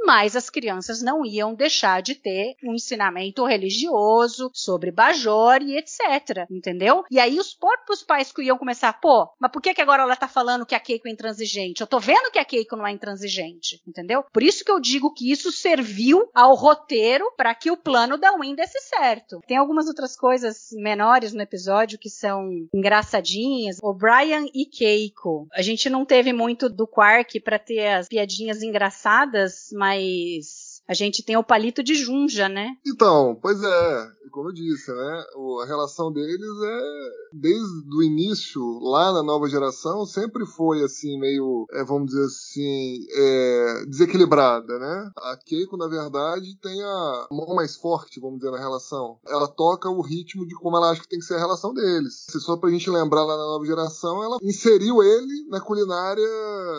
mas 0.06 0.36
as 0.36 0.50
crianças 0.50 1.02
não 1.02 1.26
iam 1.26 1.54
deixar 1.54 2.02
de 2.02 2.16
ter 2.16 2.56
um 2.64 2.74
ensinamento 2.74 3.46
religioso 3.46 4.50
sobre 4.54 4.92
Bajor 4.92 5.62
e 5.62 5.78
etc. 5.78 6.46
Entendeu? 6.50 7.04
E 7.10 7.20
aí 7.20 7.40
os 7.40 7.54
próprios 7.54 8.04
pais 8.04 8.32
que 8.32 8.44
iam 8.44 8.58
começar, 8.58 8.94
pô, 8.94 9.30
mas 9.40 9.52
por 9.52 9.62
que, 9.62 9.74
que 9.74 9.82
agora 9.82 10.04
ela 10.04 10.16
tá 10.16 10.28
falando 10.28 10.66
que 10.66 10.76
a 10.76 10.80
Keiko 10.80 11.08
é 11.08 11.12
intransigente? 11.12 11.82
Eu 11.82 11.88
tô 11.88 12.00
vendo 12.00 12.32
que 12.32 12.40
a 12.40 12.46
Keiko 12.46 12.76
não 12.76 12.88
é 12.88 12.92
intransigente, 12.92 13.82
entendeu? 13.88 14.24
Por 14.32 14.44
isso 14.44 14.64
que 14.64 14.72
eu 14.72 14.80
digo 14.80 15.14
que 15.14 15.32
isso 15.32 15.52
serviu 15.52 16.30
ao 16.34 16.56
roteiro 16.56 17.32
para 17.38 17.54
que 17.56 17.72
o 17.72 17.78
plano 17.78 18.18
da 18.18 18.36
Win 18.38 18.56
desse 18.56 18.80
certo. 18.82 19.42
Tem 19.48 19.58
algumas 19.58 19.88
outras 19.88 20.16
coisas 20.16 20.70
menores 20.74 21.34
no 21.34 21.42
episódio 21.42 22.00
que 22.00 22.10
são 22.10 22.50
engraçadinhas. 22.74 23.78
O 23.82 23.94
Brian 23.94 24.46
e 24.54 24.66
Keiko. 24.66 25.48
A 25.54 25.62
gente 25.62 25.90
não 25.90 26.06
teve 26.06 26.34
muito 26.34 26.70
do 26.70 26.88
Quark 26.88 27.40
para 27.40 27.60
ter 27.60 27.88
as 27.88 28.08
piadinhas 28.08 28.62
engraçadas, 28.62 29.39
mas 29.40 30.59
a 30.90 30.94
gente 30.96 31.22
tem 31.22 31.38
o 31.38 31.44
palito 31.44 31.84
de 31.84 31.94
Junja, 31.94 32.50
né? 32.50 32.72
Então, 32.84 33.38
pois 33.40 33.62
é, 33.62 34.12
como 34.32 34.50
eu 34.50 34.54
disse, 34.54 34.92
né? 34.92 35.24
A 35.62 35.66
relação 35.66 36.12
deles 36.12 36.50
é 36.64 37.10
desde 37.34 37.96
o 37.96 38.02
início, 38.02 38.62
lá 38.80 39.14
na 39.14 39.22
nova 39.22 39.48
geração, 39.48 40.04
sempre 40.04 40.48
foi 40.48 40.82
assim, 40.84 41.20
meio, 41.20 41.68
é, 41.72 41.84
vamos 41.84 42.08
dizer 42.08 42.26
assim, 42.26 43.06
é, 43.14 43.86
desequilibrada, 43.88 44.80
né? 44.80 45.12
A 45.18 45.38
Keiko, 45.38 45.78
na 45.78 45.88
verdade, 45.88 46.58
tem 46.60 46.82
a 46.82 47.28
mão 47.32 47.54
mais 47.54 47.76
forte, 47.76 48.20
vamos 48.20 48.40
dizer, 48.40 48.52
na 48.52 48.58
relação. 48.58 49.20
Ela 49.28 49.48
toca 49.48 49.90
o 49.90 50.02
ritmo 50.02 50.48
de 50.48 50.56
como 50.56 50.78
ela 50.78 50.90
acha 50.90 51.02
que 51.02 51.10
tem 51.10 51.20
que 51.20 51.26
ser 51.26 51.36
a 51.36 51.40
relação 51.40 51.72
deles. 51.72 52.26
Se 52.30 52.40
só 52.40 52.58
pra 52.58 52.72
gente 52.72 52.90
lembrar 52.90 53.24
lá 53.24 53.38
na 53.38 53.44
nova 53.44 53.66
geração, 53.66 54.24
ela 54.24 54.38
inseriu 54.42 55.04
ele 55.04 55.48
na 55.50 55.62
culinária 55.62 56.24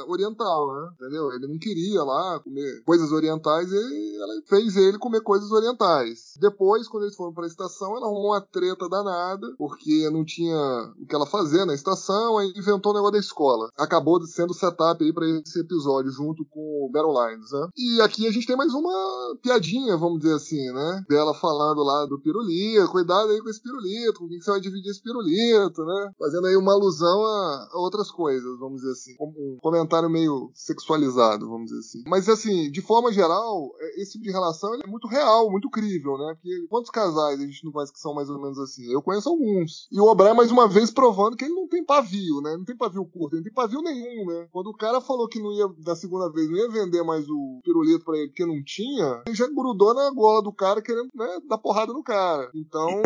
oriental, 0.09 0.75
né? 0.75 0.91
Entendeu? 0.95 1.33
Ele 1.33 1.47
não 1.47 1.59
queria 1.59 2.03
lá 2.03 2.41
comer 2.41 2.83
coisas 2.85 3.13
orientais 3.13 3.71
e 3.71 3.77
ela 4.16 4.34
fez 4.48 4.76
ele 4.76 4.98
comer 4.98 5.22
coisas 5.22 5.51
orientais. 5.51 6.34
Depois, 6.40 6.88
quando 6.88 7.05
eles 7.05 7.16
foram 7.16 7.32
pra 7.32 7.46
estação, 7.46 7.96
ela 7.96 8.07
arrumou 8.07 8.32
uma 8.32 8.40
treta 8.40 8.88
danada, 8.88 9.46
porque 9.59 10.09
não 10.11 10.24
tinha 10.24 10.57
o 11.01 11.07
que 11.07 11.14
ela 11.14 11.26
fazer 11.26 11.64
na 11.64 11.74
estação, 11.74 12.38
aí 12.38 12.53
inventou 12.57 12.92
o 12.92 12.94
negócio 12.94 13.12
da 13.12 13.18
escola. 13.18 13.68
Acabou 13.76 14.20
sendo 14.26 14.55
setup 14.55 15.03
aí 15.03 15.12
pra 15.12 15.26
esse 15.28 15.61
episódio, 15.61 16.11
junto 16.11 16.44
com 16.44 16.61
o 16.61 16.90
Battle 16.92 17.12
Lines, 17.12 17.51
né? 17.53 17.68
E 17.76 18.01
aqui 18.01 18.26
a 18.26 18.30
gente 18.30 18.46
tem 18.46 18.57
mais 18.57 18.72
uma 18.72 19.36
piadinha, 19.42 19.96
vamos 19.96 20.20
dizer 20.20 20.34
assim, 20.34 20.72
né? 20.72 21.05
Dela 21.09 21.34
falando 21.34 21.82
lá 21.82 22.07
do 22.07 22.20
pirulito, 22.20 22.90
cuidado 22.90 23.30
aí 23.30 23.40
com 23.40 23.48
esse 23.48 23.62
pirulito, 23.62 24.20
com 24.20 24.28
quem 24.28 24.40
você 24.40 24.51
vai 24.51 24.61
dividir 24.61 24.90
esse 24.90 25.03
pirulito, 25.03 25.84
né? 25.84 26.11
Fazendo 26.18 26.46
aí 26.46 26.57
uma 26.57 26.72
alusão 26.72 27.24
a, 27.24 27.68
a 27.72 27.78
outras 27.78 28.11
coisas, 28.11 28.59
vamos 28.59 28.80
dizer 28.80 28.92
assim. 28.92 29.14
Um 29.20 29.59
comentário 29.61 30.11
meio 30.11 30.51
sexualizado, 30.55 31.48
vamos 31.48 31.66
dizer 31.66 31.80
assim. 31.80 32.03
Mas 32.07 32.28
assim, 32.28 32.70
de 32.70 32.82
forma 32.82 33.12
geral, 33.12 33.70
esse 33.97 34.12
tipo 34.12 34.24
de 34.24 34.30
relação 34.30 34.74
é 34.74 34.86
muito 34.86 35.07
real, 35.09 35.51
muito 35.51 35.70
crível, 35.70 36.16
né? 36.18 36.34
Porque 36.34 36.66
quantos 36.68 36.91
casais 36.91 37.41
a 37.41 37.45
gente 37.45 37.64
não 37.64 37.72
conhece 37.72 37.93
que 37.93 37.99
são 38.01 38.14
mais 38.14 38.28
ou 38.28 38.41
menos 38.41 38.59
assim? 38.59 38.91
Eu 38.93 39.03
conheço 39.03 39.28
alguns. 39.28 39.88
E 39.91 40.01
o 40.01 40.05
O'Brien, 40.05 40.34
mais 40.34 40.51
uma 40.51 40.68
vez, 40.68 40.91
provando 40.91 41.36
que 41.36 41.45
ele 41.45 41.55
não 41.55 41.68
tem 41.68 41.84
pavio, 41.84 42.41
né? 42.43 42.57
Não 42.57 42.64
tem 42.64 42.76
pavio 42.76 43.05
curto, 43.05 43.34
ele 43.34 43.41
não 43.41 43.45
tem 43.45 43.53
pavio 43.53 43.82
nenhum, 43.82 44.26
né? 44.26 44.49
Quando 44.53 44.68
o 44.68 44.76
cara 44.76 45.01
falou 45.01 45.28
que 45.28 45.41
não 45.41 45.53
ia, 45.53 45.68
da 45.78 45.97
segunda 45.97 46.30
vez, 46.30 46.49
não 46.49 46.57
ia 46.57 46.70
vender 46.70 47.03
mais 47.03 47.28
o 47.28 47.61
pirulito 47.64 48.05
pra 48.05 48.16
ele 48.16 48.28
porque 48.28 48.47
não 48.47 48.62
tinha, 48.62 49.22
ele 49.26 49.36
já 49.36 49.47
grudou 49.47 49.95
na 49.95 50.11
gola 50.11 50.43
do 50.43 50.53
cara 50.53 50.82
querendo, 50.82 51.09
né, 51.14 51.38
dar 51.49 51.59
porrada 51.59 51.93
no 51.93 52.03
cara. 52.03 52.51
Então, 52.55 53.03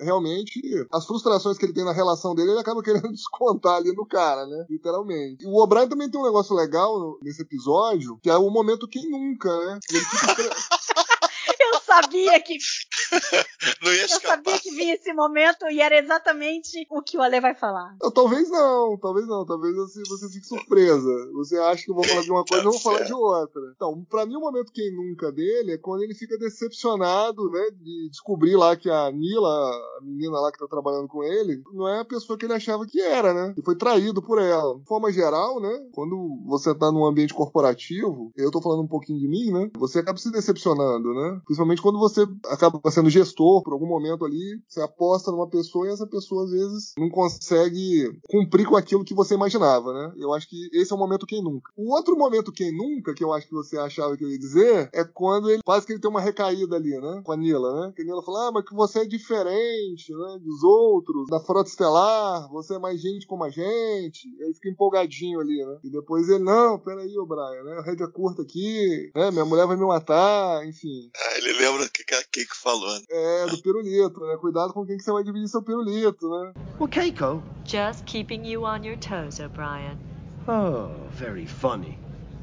realmente, 0.00 0.60
as 0.92 1.06
frustrações 1.06 1.58
que 1.58 1.64
ele 1.64 1.72
tem 1.72 1.84
na 1.84 1.92
relação 1.92 2.34
dele, 2.34 2.50
ele 2.50 2.60
acaba 2.60 2.82
querendo 2.82 3.10
descontar 3.12 3.76
ali 3.76 3.92
no 3.92 4.06
cara, 4.06 4.46
né? 4.46 4.66
Literalmente. 4.68 5.44
E 5.44 5.46
o 5.46 5.62
O'Brien 5.62 5.88
também 5.88 6.10
tem 6.10 6.20
um 6.20 6.24
negócio 6.24 6.54
legal 6.54 7.18
nesse 7.22 7.42
episódio, 7.42 8.18
que 8.22 8.30
é 8.30 8.36
o 8.36 8.50
momento 8.50 8.88
quem 8.88 9.08
nunca, 9.10 9.48
né? 9.66 9.78
Ele. 9.90 10.03
Eu 11.60 11.80
sabia 11.86 12.40
que. 12.40 12.56
não 13.82 13.92
ia 13.92 14.02
Eu 14.02 14.20
sabia 14.20 14.58
que 14.58 14.70
vinha 14.70 14.94
esse 14.94 15.12
momento 15.12 15.66
e 15.70 15.80
era 15.80 15.98
exatamente 15.98 16.86
o 16.90 17.02
que 17.02 17.16
o 17.16 17.22
Ale 17.22 17.40
vai 17.40 17.54
falar. 17.54 17.96
Eu, 18.02 18.10
talvez 18.10 18.48
não, 18.50 18.98
talvez 18.98 19.26
não. 19.26 19.44
Talvez 19.44 19.74
você, 19.74 20.02
você 20.08 20.28
fique 20.28 20.46
surpresa. 20.46 21.10
Você 21.34 21.56
acha 21.58 21.84
que 21.84 21.90
eu 21.90 21.94
vou 21.94 22.04
falar 22.04 22.22
de 22.22 22.30
uma 22.30 22.44
coisa 22.44 22.62
e 22.62 22.66
eu 22.66 22.72
vou 22.72 22.80
falar 22.80 23.02
de 23.02 23.12
outra. 23.12 23.60
Então, 23.74 24.04
pra 24.08 24.26
mim, 24.26 24.36
o 24.36 24.40
momento 24.40 24.72
quem 24.72 24.94
nunca 24.94 25.30
dele 25.32 25.72
é 25.72 25.78
quando 25.78 26.02
ele 26.02 26.14
fica 26.14 26.38
decepcionado, 26.38 27.50
né? 27.50 27.70
De 27.72 28.08
descobrir 28.10 28.56
lá 28.56 28.76
que 28.76 28.90
a 28.90 29.10
Nila, 29.10 29.48
a 29.48 30.00
menina 30.02 30.40
lá 30.40 30.52
que 30.52 30.58
tá 30.58 30.66
trabalhando 30.66 31.08
com 31.08 31.22
ele, 31.22 31.62
não 31.72 31.88
é 31.88 32.00
a 32.00 32.04
pessoa 32.04 32.38
que 32.38 32.44
ele 32.44 32.54
achava 32.54 32.86
que 32.86 33.00
era, 33.00 33.32
né? 33.32 33.54
E 33.56 33.62
foi 33.62 33.76
traído 33.76 34.22
por 34.22 34.40
ela. 34.40 34.78
De 34.78 34.84
forma 34.84 35.12
geral, 35.12 35.60
né? 35.60 35.88
Quando 35.92 36.42
você 36.46 36.74
tá 36.74 36.90
num 36.90 37.04
ambiente 37.04 37.34
corporativo, 37.34 38.32
eu 38.36 38.50
tô 38.50 38.60
falando 38.60 38.82
um 38.82 38.88
pouquinho 38.88 39.18
de 39.18 39.28
mim, 39.28 39.50
né? 39.50 39.70
Você 39.78 39.98
acaba 39.98 40.18
se 40.18 40.30
decepcionando, 40.30 41.14
né? 41.14 41.40
Principalmente 41.44 41.82
quando 41.82 41.98
você 41.98 42.26
acaba 42.46 42.80
sendo 42.94 43.10
gestor 43.10 43.62
por 43.62 43.72
algum 43.72 43.86
momento 43.86 44.24
ali, 44.24 44.60
você 44.68 44.80
aposta 44.80 45.30
numa 45.30 45.48
pessoa 45.48 45.86
e 45.86 45.92
essa 45.92 46.06
pessoa 46.06 46.44
às 46.44 46.50
vezes 46.50 46.92
não 46.98 47.08
consegue 47.08 48.10
cumprir 48.28 48.66
com 48.66 48.76
aquilo 48.76 49.04
que 49.04 49.14
você 49.14 49.34
imaginava, 49.34 49.92
né? 49.92 50.14
Eu 50.16 50.32
acho 50.32 50.48
que 50.48 50.68
esse 50.72 50.92
é 50.92 50.96
o 50.96 50.98
momento 50.98 51.26
quem 51.26 51.42
nunca. 51.42 51.72
O 51.76 51.92
outro 51.92 52.16
momento 52.16 52.52
quem 52.52 52.72
nunca, 52.72 53.14
que 53.14 53.22
eu 53.22 53.32
acho 53.32 53.46
que 53.46 53.54
você 53.54 53.76
achava 53.76 54.16
que 54.16 54.24
eu 54.24 54.30
ia 54.30 54.38
dizer, 54.38 54.88
é 54.92 55.04
quando 55.04 55.50
ele 55.50 55.62
quase 55.64 55.86
que 55.86 55.92
ele 55.92 56.00
tem 56.00 56.10
uma 56.10 56.20
recaída 56.20 56.76
ali, 56.76 56.98
né? 56.98 57.22
Com 57.24 57.32
a 57.32 57.36
Nila, 57.36 57.86
né? 57.86 57.92
Que 57.94 58.02
a 58.02 58.04
Nila 58.04 58.22
fala, 58.22 58.48
ah, 58.48 58.52
mas 58.52 58.64
que 58.64 58.74
você 58.74 59.00
é 59.00 59.04
diferente, 59.04 60.12
né? 60.12 60.38
Dos 60.40 60.62
outros, 60.62 61.28
da 61.28 61.40
frota 61.40 61.68
estelar, 61.68 62.48
você 62.50 62.74
é 62.74 62.78
mais 62.78 63.00
gente 63.00 63.26
como 63.26 63.44
a 63.44 63.50
gente. 63.50 64.28
E 64.38 64.44
aí 64.44 64.54
fica 64.54 64.68
empolgadinho 64.68 65.40
ali, 65.40 65.64
né? 65.64 65.78
E 65.84 65.90
depois 65.90 66.28
ele, 66.28 66.44
não, 66.44 66.78
peraí, 66.78 67.16
ô 67.18 67.26
Brian, 67.26 67.62
né? 67.64 67.82
Rédea 67.84 68.08
curta 68.08 68.42
aqui, 68.42 69.10
né? 69.14 69.30
Minha 69.30 69.44
mulher 69.44 69.66
vai 69.66 69.76
me 69.76 69.86
matar, 69.86 70.66
enfim. 70.66 71.10
Ah, 71.16 71.38
ele 71.38 71.52
lembra 71.58 71.88
que 71.88 72.04
Keiko 72.04 72.56
falou, 72.56 72.83
né? 72.84 73.00
É, 73.10 73.46
do 73.46 73.58
pirulito, 73.62 74.20
né? 74.20 74.36
Cuidado 74.36 74.72
com 74.72 74.84
quem 74.86 74.96
que 74.96 75.02
você 75.02 75.12
vai 75.12 75.24
dividir 75.24 75.48
seu 75.48 75.62
pirulito, 75.62 76.28
né? 76.28 76.52
Well, 76.78 76.88
Keiko. 76.88 77.42
Just 77.66 78.04
keeping 78.04 78.44
you 78.44 78.64
on 78.64 78.84
your 78.84 78.96
toes, 78.96 79.40
O'Brien. 79.40 79.98
Oh, 80.46 80.90
very 81.12 81.46
funny. 81.46 81.98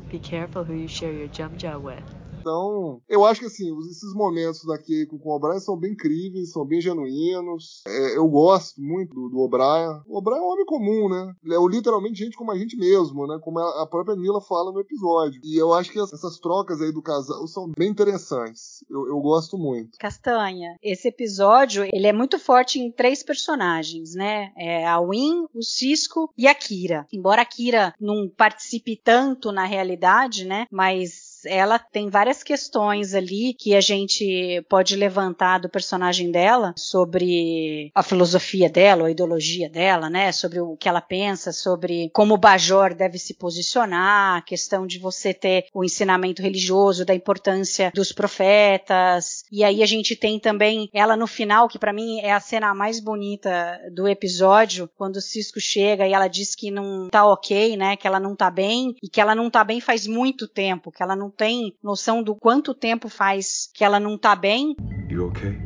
Be 0.09 0.19
careful 0.19 0.63
who 0.63 0.73
you 0.73 0.87
share 0.87 1.13
your 1.13 1.29
jumja 1.29 1.79
with. 1.79 2.20
Então, 2.41 3.01
eu 3.07 3.23
acho 3.23 3.39
que 3.39 3.45
assim, 3.45 3.71
esses 3.89 4.13
momentos 4.13 4.65
da 4.65 4.77
Keiko 4.77 5.19
com 5.19 5.29
o 5.29 5.35
O'Brien 5.35 5.59
são 5.59 5.77
bem 5.77 5.91
incríveis, 5.91 6.51
são 6.51 6.65
bem 6.65 6.81
genuínos. 6.81 7.81
É, 7.87 8.17
eu 8.17 8.27
gosto 8.27 8.81
muito 8.81 9.13
do, 9.13 9.29
do 9.29 9.39
O'Brien. 9.39 10.01
O 10.07 10.17
O'Brien 10.17 10.39
é 10.39 10.41
um 10.41 10.49
homem 10.49 10.65
comum, 10.65 11.09
né? 11.09 11.33
Ele 11.43 11.55
é 11.55 11.59
literalmente 11.69 12.19
gente 12.23 12.35
como 12.35 12.51
a 12.51 12.57
gente 12.57 12.75
mesmo, 12.75 13.27
né? 13.27 13.39
Como 13.41 13.59
a 13.59 13.85
própria 13.85 14.15
Nila 14.15 14.41
fala 14.41 14.71
no 14.71 14.79
episódio. 14.79 15.39
E 15.43 15.55
eu 15.55 15.73
acho 15.73 15.91
que 15.91 15.99
essas 15.99 16.39
trocas 16.39 16.81
aí 16.81 16.91
do 16.91 17.01
casal 17.01 17.47
são 17.47 17.71
bem 17.77 17.89
interessantes. 17.89 18.83
Eu, 18.89 19.07
eu 19.07 19.19
gosto 19.19 19.57
muito. 19.57 19.97
Castanha, 19.99 20.75
esse 20.81 21.07
episódio, 21.07 21.87
ele 21.93 22.07
é 22.07 22.13
muito 22.13 22.39
forte 22.39 22.79
em 22.79 22.91
três 22.91 23.23
personagens, 23.23 24.15
né? 24.15 24.51
É 24.57 24.87
a 24.87 24.99
Win, 24.99 25.45
o 25.53 25.63
Cisco 25.63 26.33
e 26.37 26.47
a 26.47 26.55
Kira. 26.55 27.05
Embora 27.13 27.43
a 27.43 27.45
Kira 27.45 27.93
não 27.99 28.27
participe 28.35 28.99
tanto 29.01 29.51
na 29.51 29.65
realidade, 29.65 30.45
né? 30.45 30.65
Mas 30.71 31.30
ela 31.45 31.79
tem 31.79 32.09
várias 32.09 32.43
questões 32.43 33.13
ali 33.13 33.53
que 33.53 33.75
a 33.75 33.81
gente 33.81 34.63
pode 34.69 34.95
levantar 34.95 35.59
do 35.59 35.69
personagem 35.69 36.31
dela 36.31 36.73
sobre 36.77 37.91
a 37.95 38.03
filosofia 38.03 38.69
dela, 38.69 39.07
a 39.07 39.11
ideologia 39.11 39.69
dela, 39.69 40.09
né? 40.09 40.31
Sobre 40.31 40.59
o 40.59 40.75
que 40.77 40.87
ela 40.87 41.01
pensa, 41.01 41.51
sobre 41.51 42.09
como 42.13 42.33
o 42.33 42.37
Bajor 42.37 42.93
deve 42.93 43.17
se 43.17 43.33
posicionar, 43.33 44.37
a 44.37 44.41
questão 44.41 44.85
de 44.85 44.99
você 44.99 45.33
ter 45.33 45.65
o 45.73 45.83
ensinamento 45.83 46.41
religioso, 46.41 47.05
da 47.05 47.15
importância 47.15 47.91
dos 47.93 48.11
profetas. 48.11 49.43
E 49.51 49.63
aí 49.63 49.81
a 49.81 49.85
gente 49.85 50.15
tem 50.15 50.39
também 50.39 50.89
ela 50.93 51.15
no 51.15 51.27
final, 51.27 51.67
que 51.67 51.79
para 51.79 51.93
mim 51.93 52.19
é 52.19 52.31
a 52.31 52.39
cena 52.39 52.73
mais 52.73 52.99
bonita 52.99 53.79
do 53.91 54.07
episódio, 54.07 54.89
quando 54.95 55.17
o 55.17 55.21
Cisco 55.21 55.59
chega 55.59 56.07
e 56.07 56.13
ela 56.13 56.27
diz 56.27 56.55
que 56.55 56.69
não 56.69 57.09
tá 57.09 57.25
ok, 57.25 57.75
né? 57.75 57.95
Que 57.95 58.07
ela 58.07 58.19
não 58.19 58.35
tá 58.35 58.51
bem 58.51 58.95
e 59.01 59.09
que 59.09 59.19
ela 59.19 59.33
não 59.33 59.49
tá 59.49 59.63
bem 59.63 59.79
faz 59.81 60.05
muito 60.05 60.47
tempo, 60.47 60.91
que 60.91 61.01
ela 61.01 61.15
não 61.15 61.30
tem 61.31 61.73
noção 61.81 62.21
do 62.21 62.35
quanto 62.35 62.73
tempo 62.73 63.09
faz 63.09 63.69
que 63.73 63.83
ela 63.83 63.99
não 63.99 64.17
tá 64.17 64.35
bem. 64.35 64.75
You 65.09 65.27
okay? 65.27 65.57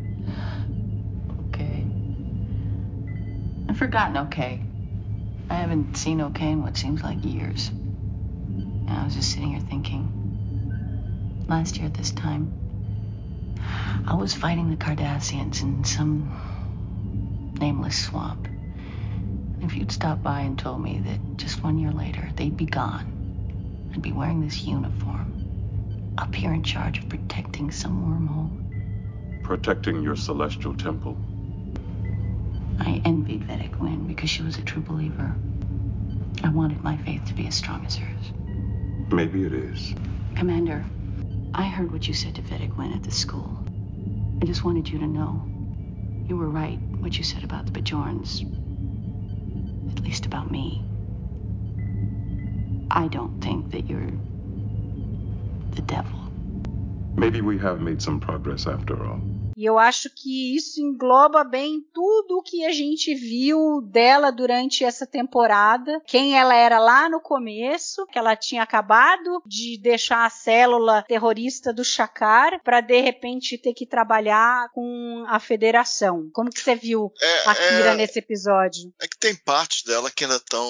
Okay. 1.48 1.86
I've 3.70 3.78
forgotten 3.78 4.18
okay. 4.24 4.62
I 5.50 5.56
haven't 5.56 5.98
seen 5.98 6.22
okay 6.22 6.52
in 6.52 6.62
what 6.62 6.78
seems 6.78 7.02
like 7.02 7.28
years. 7.28 7.72
And 8.88 8.92
I 8.92 9.04
was 9.04 9.16
just 9.16 9.32
sitting 9.32 9.50
here 9.50 9.62
thinking, 9.70 10.16
Last 11.48 11.78
year 11.78 11.86
at 11.86 11.94
this 11.94 12.10
time, 12.12 12.52
I 14.08 14.16
was 14.16 14.34
fighting 14.34 14.72
the 14.72 14.78
Cardassians 14.78 15.62
in 15.62 15.84
some 15.84 16.32
nameless 17.60 18.04
swamp. 18.04 18.48
If 19.62 19.76
you'd 19.78 19.92
stopped 19.92 20.24
by 20.24 20.40
and 20.42 20.58
told 20.58 20.82
me 20.82 21.02
that 21.06 21.38
just 21.38 21.64
one 21.64 21.78
year 21.78 21.92
later 21.92 22.28
they'd 22.36 22.58
be 22.58 22.66
gone, 22.66 23.92
I'd 23.94 24.02
be 24.02 24.12
wearing 24.12 24.42
this 24.42 24.64
uniform, 24.64 25.25
up 26.18 26.36
here 26.36 26.54
in 26.54 26.64
charge 26.64 27.00
of 27.00 27.10
protecting 27.10 27.72
some 27.72 28.06
wormhole. 28.06 28.52
Protecting 29.44 30.02
your 30.04 30.16
celestial 30.16 30.74
temple. 30.76 31.18
I 32.80 33.02
envied 33.06 33.46
Vedic 33.46 33.80
Wynn 33.82 34.08
because 34.08 34.30
she 34.30 34.44
was 34.44 34.58
a 34.58 34.64
true 34.64 34.82
believer. 34.82 35.36
I 36.44 36.50
wanted 36.50 36.84
my 36.84 36.98
faith 36.98 37.26
to 37.26 37.36
be 37.36 37.48
as 37.48 37.56
strong 37.56 37.86
as 37.86 37.96
hers. 37.98 38.32
Maybe 39.12 39.46
it 39.46 39.54
is. 39.54 39.94
Commander, 40.36 40.86
I 41.54 41.66
heard 41.66 41.92
what 41.92 42.08
you 42.08 42.14
said 42.14 42.36
to 42.36 42.42
Vedic 42.42 42.78
Wynn 42.78 42.94
at 42.94 43.04
the 43.04 43.12
school. 43.12 43.58
I 44.42 44.46
just 44.46 44.64
wanted 44.66 44.92
you 44.92 45.00
to 45.00 45.08
know. 45.08 45.44
You 46.28 46.38
were 46.38 46.50
right, 46.50 46.80
what 47.02 47.18
you 47.18 47.24
said 47.24 47.44
about 47.44 47.68
the 47.68 47.82
Bajorans. 47.82 48.44
At 49.98 50.06
least 50.06 50.26
about 50.26 50.52
me. 50.52 50.82
I 52.92 53.08
don't 53.08 53.40
think 53.42 53.72
that 53.72 53.90
you're 53.90 54.12
the 55.76 55.82
devil. 55.82 56.26
Maybe 57.18 57.42
we 57.42 57.58
have 57.60 57.80
made 57.82 58.02
some 58.04 58.20
progress 58.20 58.68
after 58.68 58.96
all. 59.02 59.20
E 59.58 59.64
eu 59.64 59.80
acho 59.80 60.10
que 60.10 60.54
isso 60.54 60.82
engloba 60.82 61.42
bem 61.46 61.80
tudo 61.94 62.40
o 62.40 62.44
que 62.44 62.66
a 62.66 62.74
gente 62.74 63.16
viu 63.16 63.82
dela 63.82 64.30
durante 64.30 64.84
essa 64.84 65.08
temporada. 65.08 66.02
Quem 66.06 66.38
ela 66.38 66.54
era 66.54 66.78
lá 66.78 67.08
no 67.08 67.22
começo, 67.22 68.06
que 68.08 68.20
ela 68.20 68.36
tinha 68.36 68.62
acabado 68.64 69.42
de 69.46 69.78
deixar 69.82 70.26
a 70.26 70.30
célula 70.30 71.06
terrorista 71.08 71.72
do 71.72 71.86
Chakar 71.86 72.62
para 72.66 72.82
de 72.82 73.00
repente 73.00 73.58
ter 73.58 73.74
que 73.74 73.86
trabalhar 73.86 74.68
com 74.74 75.24
a 75.30 75.40
Federação. 75.40 76.30
Como 76.34 76.50
que 76.50 76.60
você 76.60 76.76
viu 76.76 77.10
É, 77.22 77.50
a 77.50 77.56
Kira 77.56 77.92
é- 77.92 77.96
nesse 77.96 78.20
episódio? 78.20 78.94
É 79.02 79.08
que 79.08 79.18
tem 79.18 79.34
partes 79.38 79.84
dela 79.86 80.12
que 80.12 80.26
ainda 80.26 80.36
estão, 80.36 80.68